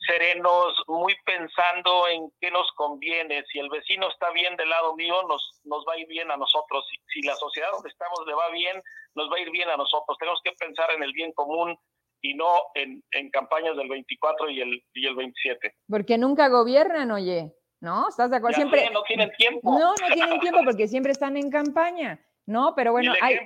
serenos, 0.06 0.74
muy 0.88 1.16
pensando 1.26 2.08
en 2.10 2.30
qué 2.42 2.52
nos 2.52 2.70
conviene. 2.76 3.44
Si 3.52 3.60
el 3.60 3.70
vecino 3.70 4.10
está 4.10 4.32
bien 4.32 4.56
del 4.58 4.70
lado 4.70 4.96
mío, 4.96 5.16
nos, 5.28 5.62
nos 5.64 5.86
va 5.88 5.94
a 5.94 5.98
ir 5.98 6.08
bien 6.08 6.30
a 6.32 6.38
nosotros. 6.38 6.86
Si, 7.14 7.22
la 7.22 7.36
sociedad 7.36 7.70
donde 7.72 7.90
estamos 7.90 8.20
le 8.28 8.34
va 8.34 8.50
bien, 8.50 8.82
nos 9.16 9.30
va 9.32 9.38
a 9.38 9.40
ir 9.40 9.52
bien 9.52 9.70
a 9.70 9.78
nosotros. 9.78 10.18
Tenemos 10.18 10.40
que 10.44 10.52
pensar 10.54 10.92
en 10.92 11.04
el 11.04 11.14
bien 11.14 11.32
común 11.34 11.78
y 12.22 12.34
no 12.34 12.54
en, 12.76 13.02
en 13.12 13.30
campañas 13.30 13.78
del 13.78 13.88
24 13.88 14.50
y 14.50 14.62
el, 14.62 14.84
y 14.94 15.08
el 15.08 15.16
27. 15.16 15.74
Porque 15.88 16.18
nunca 16.18 16.50
gobiernan, 16.50 17.12
oye, 17.12 17.54
¿no? 17.82 18.10
¿Estás 18.10 18.30
de 18.30 18.38
acuerdo? 18.38 18.56
siempre 18.56 18.90
no 18.92 19.04
tienen 19.04 19.32
tiempo. 19.38 19.78
No, 19.78 19.94
no 19.96 20.14
tienen 20.14 20.40
tiempo 20.40 20.62
porque 20.66 20.88
siempre 20.88 21.12
están 21.12 21.38
en 21.38 21.50
campaña, 21.50 22.20
¿no? 22.46 22.74
Pero 22.76 22.92
bueno, 22.92 23.14
hay... 23.22 23.40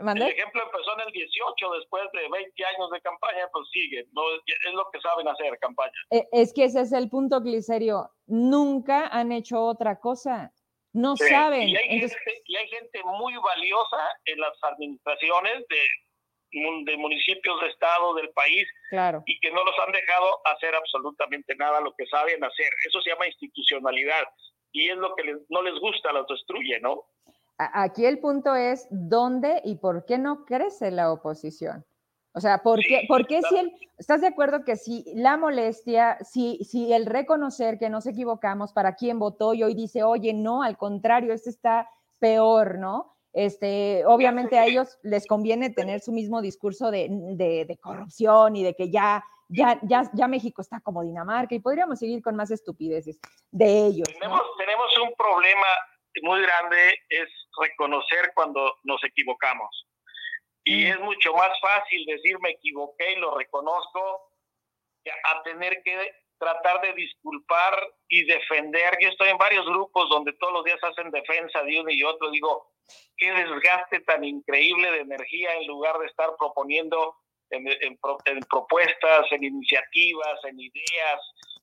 El 0.00 0.22
ejemplo 0.22 0.62
empezó 0.62 0.94
en 0.94 1.08
el 1.08 1.12
18, 1.12 1.70
después 1.72 2.04
de 2.12 2.28
20 2.28 2.64
años 2.64 2.90
de 2.92 3.00
campaña, 3.00 3.48
pues 3.52 3.68
sigue. 3.72 4.06
No, 4.12 4.22
es 4.46 4.72
lo 4.72 4.88
que 4.92 5.00
saben 5.00 5.26
hacer, 5.26 5.58
campaña. 5.58 5.92
Eh, 6.10 6.28
es 6.30 6.52
que 6.52 6.64
ese 6.64 6.82
es 6.82 6.92
el 6.92 7.10
punto, 7.10 7.40
Glicerio. 7.40 8.08
Nunca 8.26 9.08
han 9.08 9.32
hecho 9.32 9.60
otra 9.60 9.98
cosa. 9.98 10.52
No 10.92 11.16
saben. 11.16 11.68
Y 11.68 11.76
hay, 11.76 12.00
gente, 12.00 12.42
y 12.44 12.56
hay, 12.56 12.68
gente, 12.68 13.02
muy 13.04 13.34
valiosa 13.36 14.08
en 14.24 14.38
las 14.38 14.56
administraciones 14.62 15.66
de, 15.68 15.80
de 16.50 16.96
municipios, 16.96 17.60
de 17.60 17.68
estado, 17.68 18.14
del 18.14 18.30
país, 18.30 18.66
claro. 18.90 19.22
y 19.26 19.38
que 19.40 19.50
no 19.50 19.64
los 19.64 19.74
han 19.86 19.92
dejado 19.92 20.40
hacer 20.46 20.74
absolutamente 20.74 21.54
nada 21.56 21.80
lo 21.80 21.94
que 21.94 22.06
saben 22.06 22.42
hacer. 22.42 22.70
Eso 22.86 23.00
se 23.02 23.10
llama 23.10 23.26
institucionalidad. 23.26 24.24
Y 24.72 24.90
es 24.90 24.96
lo 24.96 25.14
que 25.14 25.36
no 25.48 25.62
les 25.62 25.78
gusta, 25.80 26.12
los 26.12 26.26
destruye, 26.26 26.80
¿no? 26.80 27.04
Aquí 27.58 28.06
el 28.06 28.20
punto 28.20 28.54
es 28.54 28.86
dónde 28.90 29.60
y 29.64 29.76
por 29.76 30.04
qué 30.04 30.18
no 30.18 30.44
crece 30.44 30.90
la 30.90 31.12
oposición. 31.12 31.84
O 32.32 32.40
sea, 32.40 32.58
¿por 32.58 32.78
qué, 32.78 33.04
¿por 33.08 33.26
qué 33.26 33.42
si 33.42 33.56
el, 33.56 33.72
estás 33.98 34.20
de 34.20 34.28
acuerdo 34.28 34.64
que 34.64 34.76
si 34.76 35.04
la 35.16 35.36
molestia, 35.36 36.18
si, 36.20 36.58
si 36.62 36.92
el 36.92 37.06
reconocer 37.06 37.78
que 37.78 37.90
nos 37.90 38.06
equivocamos 38.06 38.72
para 38.72 38.94
quien 38.94 39.18
votó 39.18 39.54
y 39.54 39.64
hoy 39.64 39.74
dice, 39.74 40.04
oye, 40.04 40.32
no, 40.32 40.62
al 40.62 40.76
contrario, 40.76 41.32
este 41.32 41.50
está 41.50 41.90
peor, 42.20 42.78
¿no? 42.78 43.17
Este, 43.32 44.04
obviamente 44.06 44.58
a 44.58 44.66
ellos 44.66 44.98
les 45.02 45.26
conviene 45.26 45.70
tener 45.70 46.00
su 46.00 46.12
mismo 46.12 46.40
discurso 46.42 46.90
de, 46.90 47.08
de, 47.10 47.78
corrupción 47.80 48.56
y 48.56 48.62
de 48.62 48.74
que 48.74 48.90
ya, 48.90 49.24
ya, 49.48 49.78
ya, 49.82 50.10
ya 50.12 50.28
México 50.28 50.62
está 50.62 50.80
como 50.80 51.02
Dinamarca 51.02 51.54
y 51.54 51.60
podríamos 51.60 51.98
seguir 51.98 52.22
con 52.22 52.36
más 52.36 52.50
estupideces 52.50 53.18
de 53.50 53.86
ellos. 53.86 54.08
Tenemos, 54.18 54.42
tenemos 54.58 54.98
un 54.98 55.12
problema 55.14 55.66
muy 56.22 56.42
grande 56.42 56.94
es 57.08 57.28
reconocer 57.60 58.32
cuando 58.34 58.76
nos 58.84 59.02
equivocamos. 59.04 59.86
Y 60.64 60.84
mm. 60.84 60.88
es 60.88 61.00
mucho 61.00 61.32
más 61.34 61.50
fácil 61.60 62.04
decir 62.06 62.38
me 62.40 62.50
equivoqué 62.50 63.12
y 63.12 63.16
lo 63.16 63.36
reconozco 63.36 64.32
a 65.24 65.42
tener 65.42 65.82
que 65.82 66.12
tratar 66.38 66.80
de 66.82 66.92
disculpar 66.94 67.74
y 68.08 68.24
defender. 68.24 68.96
Yo 69.00 69.08
estoy 69.08 69.30
en 69.30 69.38
varios 69.38 69.66
grupos 69.66 70.08
donde 70.08 70.32
todos 70.34 70.52
los 70.52 70.64
días 70.64 70.78
hacen 70.82 71.10
defensa 71.10 71.62
de 71.62 71.80
uno 71.80 71.90
y 71.90 72.02
otro. 72.02 72.30
Digo, 72.30 72.72
qué 73.16 73.32
desgaste 73.32 74.00
tan 74.00 74.24
increíble 74.24 74.90
de 74.90 75.00
energía 75.00 75.54
en 75.54 75.66
lugar 75.66 75.98
de 75.98 76.06
estar 76.06 76.30
proponiendo 76.38 77.16
en, 77.50 77.64
propuestas, 78.50 79.26
en 79.32 79.44
iniciativas, 79.44 80.44
en 80.44 80.60
ideas, 80.60 81.20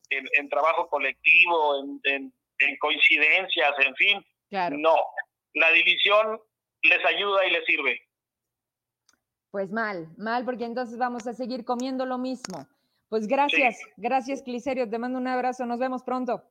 en, 0.09 0.49
trabajo 0.49 0.87
colectivo, 0.89 1.83
en, 2.03 2.33
en 2.59 2.77
coincidencias, 2.77 3.73
en 3.79 3.95
fin. 3.95 4.25
No, 4.71 4.95
la 5.53 5.71
división 5.71 6.39
les 6.83 7.03
ayuda 7.05 7.45
y 7.45 7.51
les 7.51 7.65
sirve. 7.65 8.01
Pues 9.51 9.71
mal, 9.71 10.09
mal, 10.17 10.43
porque 10.43 10.65
entonces 10.65 10.97
vamos 10.97 11.27
a 11.27 11.33
seguir 11.33 11.65
comiendo 11.65 12.05
lo 12.05 12.17
mismo. 12.17 12.67
Pues 13.09 13.27
gracias, 13.27 13.79
gracias, 13.97 14.41
Cliserio. 14.41 14.89
Te 14.89 14.97
mando 14.97 15.19
un 15.19 15.27
abrazo. 15.27 15.65
Nos 15.65 15.79
vemos 15.79 16.03
pronto. 16.03 16.43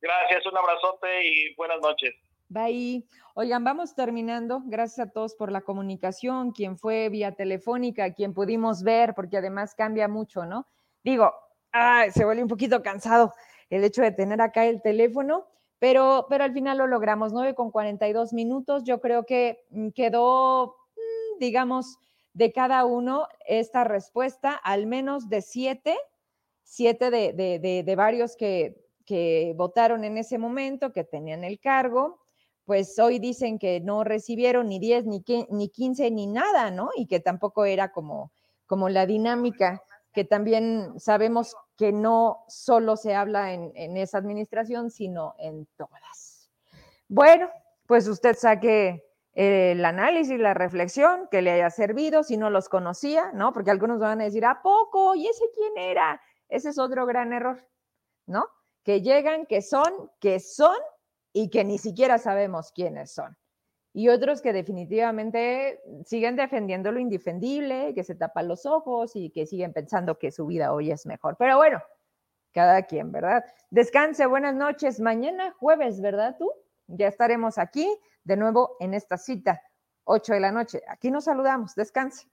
Gracias, 0.00 0.44
un 0.46 0.56
abrazote 0.56 1.26
y 1.26 1.54
buenas 1.54 1.80
noches. 1.80 2.14
Bye. 2.48 3.06
Oigan, 3.34 3.64
vamos 3.64 3.94
terminando. 3.94 4.62
Gracias 4.66 5.08
a 5.08 5.10
todos 5.10 5.34
por 5.34 5.50
la 5.50 5.62
comunicación, 5.62 6.52
quien 6.52 6.78
fue 6.78 7.08
vía 7.08 7.32
telefónica, 7.32 8.12
quien 8.12 8.34
pudimos 8.34 8.82
ver, 8.82 9.14
porque 9.14 9.38
además 9.38 9.74
cambia 9.74 10.08
mucho, 10.08 10.44
¿no? 10.44 10.68
Digo, 11.02 11.34
se 12.12 12.24
vuelve 12.24 12.42
un 12.42 12.48
poquito 12.48 12.82
cansado 12.82 13.32
el 13.70 13.82
hecho 13.82 14.02
de 14.02 14.12
tener 14.12 14.40
acá 14.40 14.66
el 14.66 14.82
teléfono, 14.82 15.48
pero, 15.78 16.26
pero 16.28 16.44
al 16.44 16.52
final 16.52 16.78
lo 16.78 16.86
logramos, 16.86 17.32
9 17.32 17.54
con 17.54 17.70
42 17.70 18.32
minutos. 18.32 18.84
Yo 18.84 19.00
creo 19.00 19.26
que 19.26 19.64
mm, 19.70 19.88
quedó, 19.90 20.76
mm, 20.96 21.38
digamos, 21.40 21.98
de 22.34 22.52
cada 22.52 22.84
uno 22.84 23.26
esta 23.46 23.84
respuesta, 23.84 24.52
al 24.52 24.86
menos 24.86 25.28
de 25.28 25.40
siete, 25.40 25.96
siete 26.62 27.10
de, 27.10 27.32
de, 27.32 27.82
de, 27.82 27.96
varios 27.96 28.36
que, 28.36 28.76
que 29.06 29.54
votaron 29.56 30.04
en 30.04 30.18
ese 30.18 30.38
momento, 30.38 30.92
que 30.92 31.04
tenían 31.04 31.44
el 31.44 31.58
cargo, 31.60 32.20
pues 32.64 32.98
hoy 32.98 33.18
dicen 33.18 33.58
que 33.58 33.80
no 33.80 34.04
recibieron 34.04 34.68
ni 34.68 34.78
10, 34.78 35.06
ni, 35.06 35.24
ni 35.50 35.68
15, 35.68 36.10
ni 36.10 36.26
nada, 36.26 36.70
¿no? 36.70 36.90
Y 36.96 37.06
que 37.06 37.20
tampoco 37.20 37.64
era 37.64 37.92
como, 37.92 38.32
como 38.66 38.88
la 38.88 39.06
dinámica 39.06 39.82
que 40.14 40.24
también 40.24 40.98
sabemos 40.98 41.56
que 41.76 41.92
no 41.92 42.44
solo 42.46 42.96
se 42.96 43.14
habla 43.14 43.52
en, 43.52 43.96
esa 43.96 44.18
administración, 44.18 44.90
sino 44.90 45.34
en 45.38 45.66
todas. 45.76 46.48
Bueno, 47.08 47.50
pues 47.86 48.06
usted 48.06 48.36
saque 48.36 49.04
el 49.34 49.84
análisis, 49.84 50.38
la 50.38 50.54
reflexión 50.54 51.28
que 51.30 51.42
le 51.42 51.50
haya 51.50 51.70
servido, 51.70 52.22
si 52.22 52.36
no 52.36 52.50
los 52.50 52.68
conocía, 52.68 53.32
¿no? 53.32 53.52
Porque 53.52 53.70
algunos 53.70 53.98
van 53.98 54.20
a 54.20 54.24
decir, 54.24 54.44
¿a 54.44 54.62
poco? 54.62 55.14
¿Y 55.14 55.26
ese 55.26 55.44
quién 55.54 55.76
era? 55.76 56.20
Ese 56.48 56.68
es 56.70 56.78
otro 56.78 57.04
gran 57.04 57.32
error, 57.32 57.66
¿no? 58.26 58.46
Que 58.84 59.02
llegan, 59.02 59.46
que 59.46 59.60
son, 59.60 60.10
que 60.20 60.38
son 60.38 60.76
y 61.32 61.50
que 61.50 61.64
ni 61.64 61.78
siquiera 61.78 62.18
sabemos 62.18 62.70
quiénes 62.70 63.12
son. 63.12 63.36
Y 63.92 64.08
otros 64.08 64.40
que 64.40 64.52
definitivamente 64.52 65.80
siguen 66.04 66.36
defendiendo 66.36 66.92
lo 66.92 67.00
indefendible, 67.00 67.92
que 67.94 68.04
se 68.04 68.14
tapan 68.14 68.48
los 68.48 68.66
ojos 68.66 69.14
y 69.14 69.30
que 69.30 69.46
siguen 69.46 69.72
pensando 69.72 70.18
que 70.18 70.30
su 70.30 70.46
vida 70.46 70.72
hoy 70.72 70.90
es 70.90 71.06
mejor. 71.06 71.36
Pero 71.38 71.56
bueno, 71.56 71.80
cada 72.52 72.82
quien, 72.82 73.10
¿verdad? 73.10 73.44
Descanse, 73.70 74.26
buenas 74.26 74.54
noches. 74.54 75.00
Mañana 75.00 75.52
jueves, 75.58 76.00
¿verdad 76.00 76.36
tú? 76.38 76.52
Ya 76.86 77.08
estaremos 77.08 77.58
aquí 77.58 77.88
de 78.24 78.36
nuevo 78.36 78.76
en 78.80 78.94
esta 78.94 79.16
cita, 79.16 79.62
8 80.04 80.34
de 80.34 80.40
la 80.40 80.52
noche. 80.52 80.82
Aquí 80.88 81.10
nos 81.10 81.24
saludamos. 81.24 81.74
Descanse. 81.74 82.28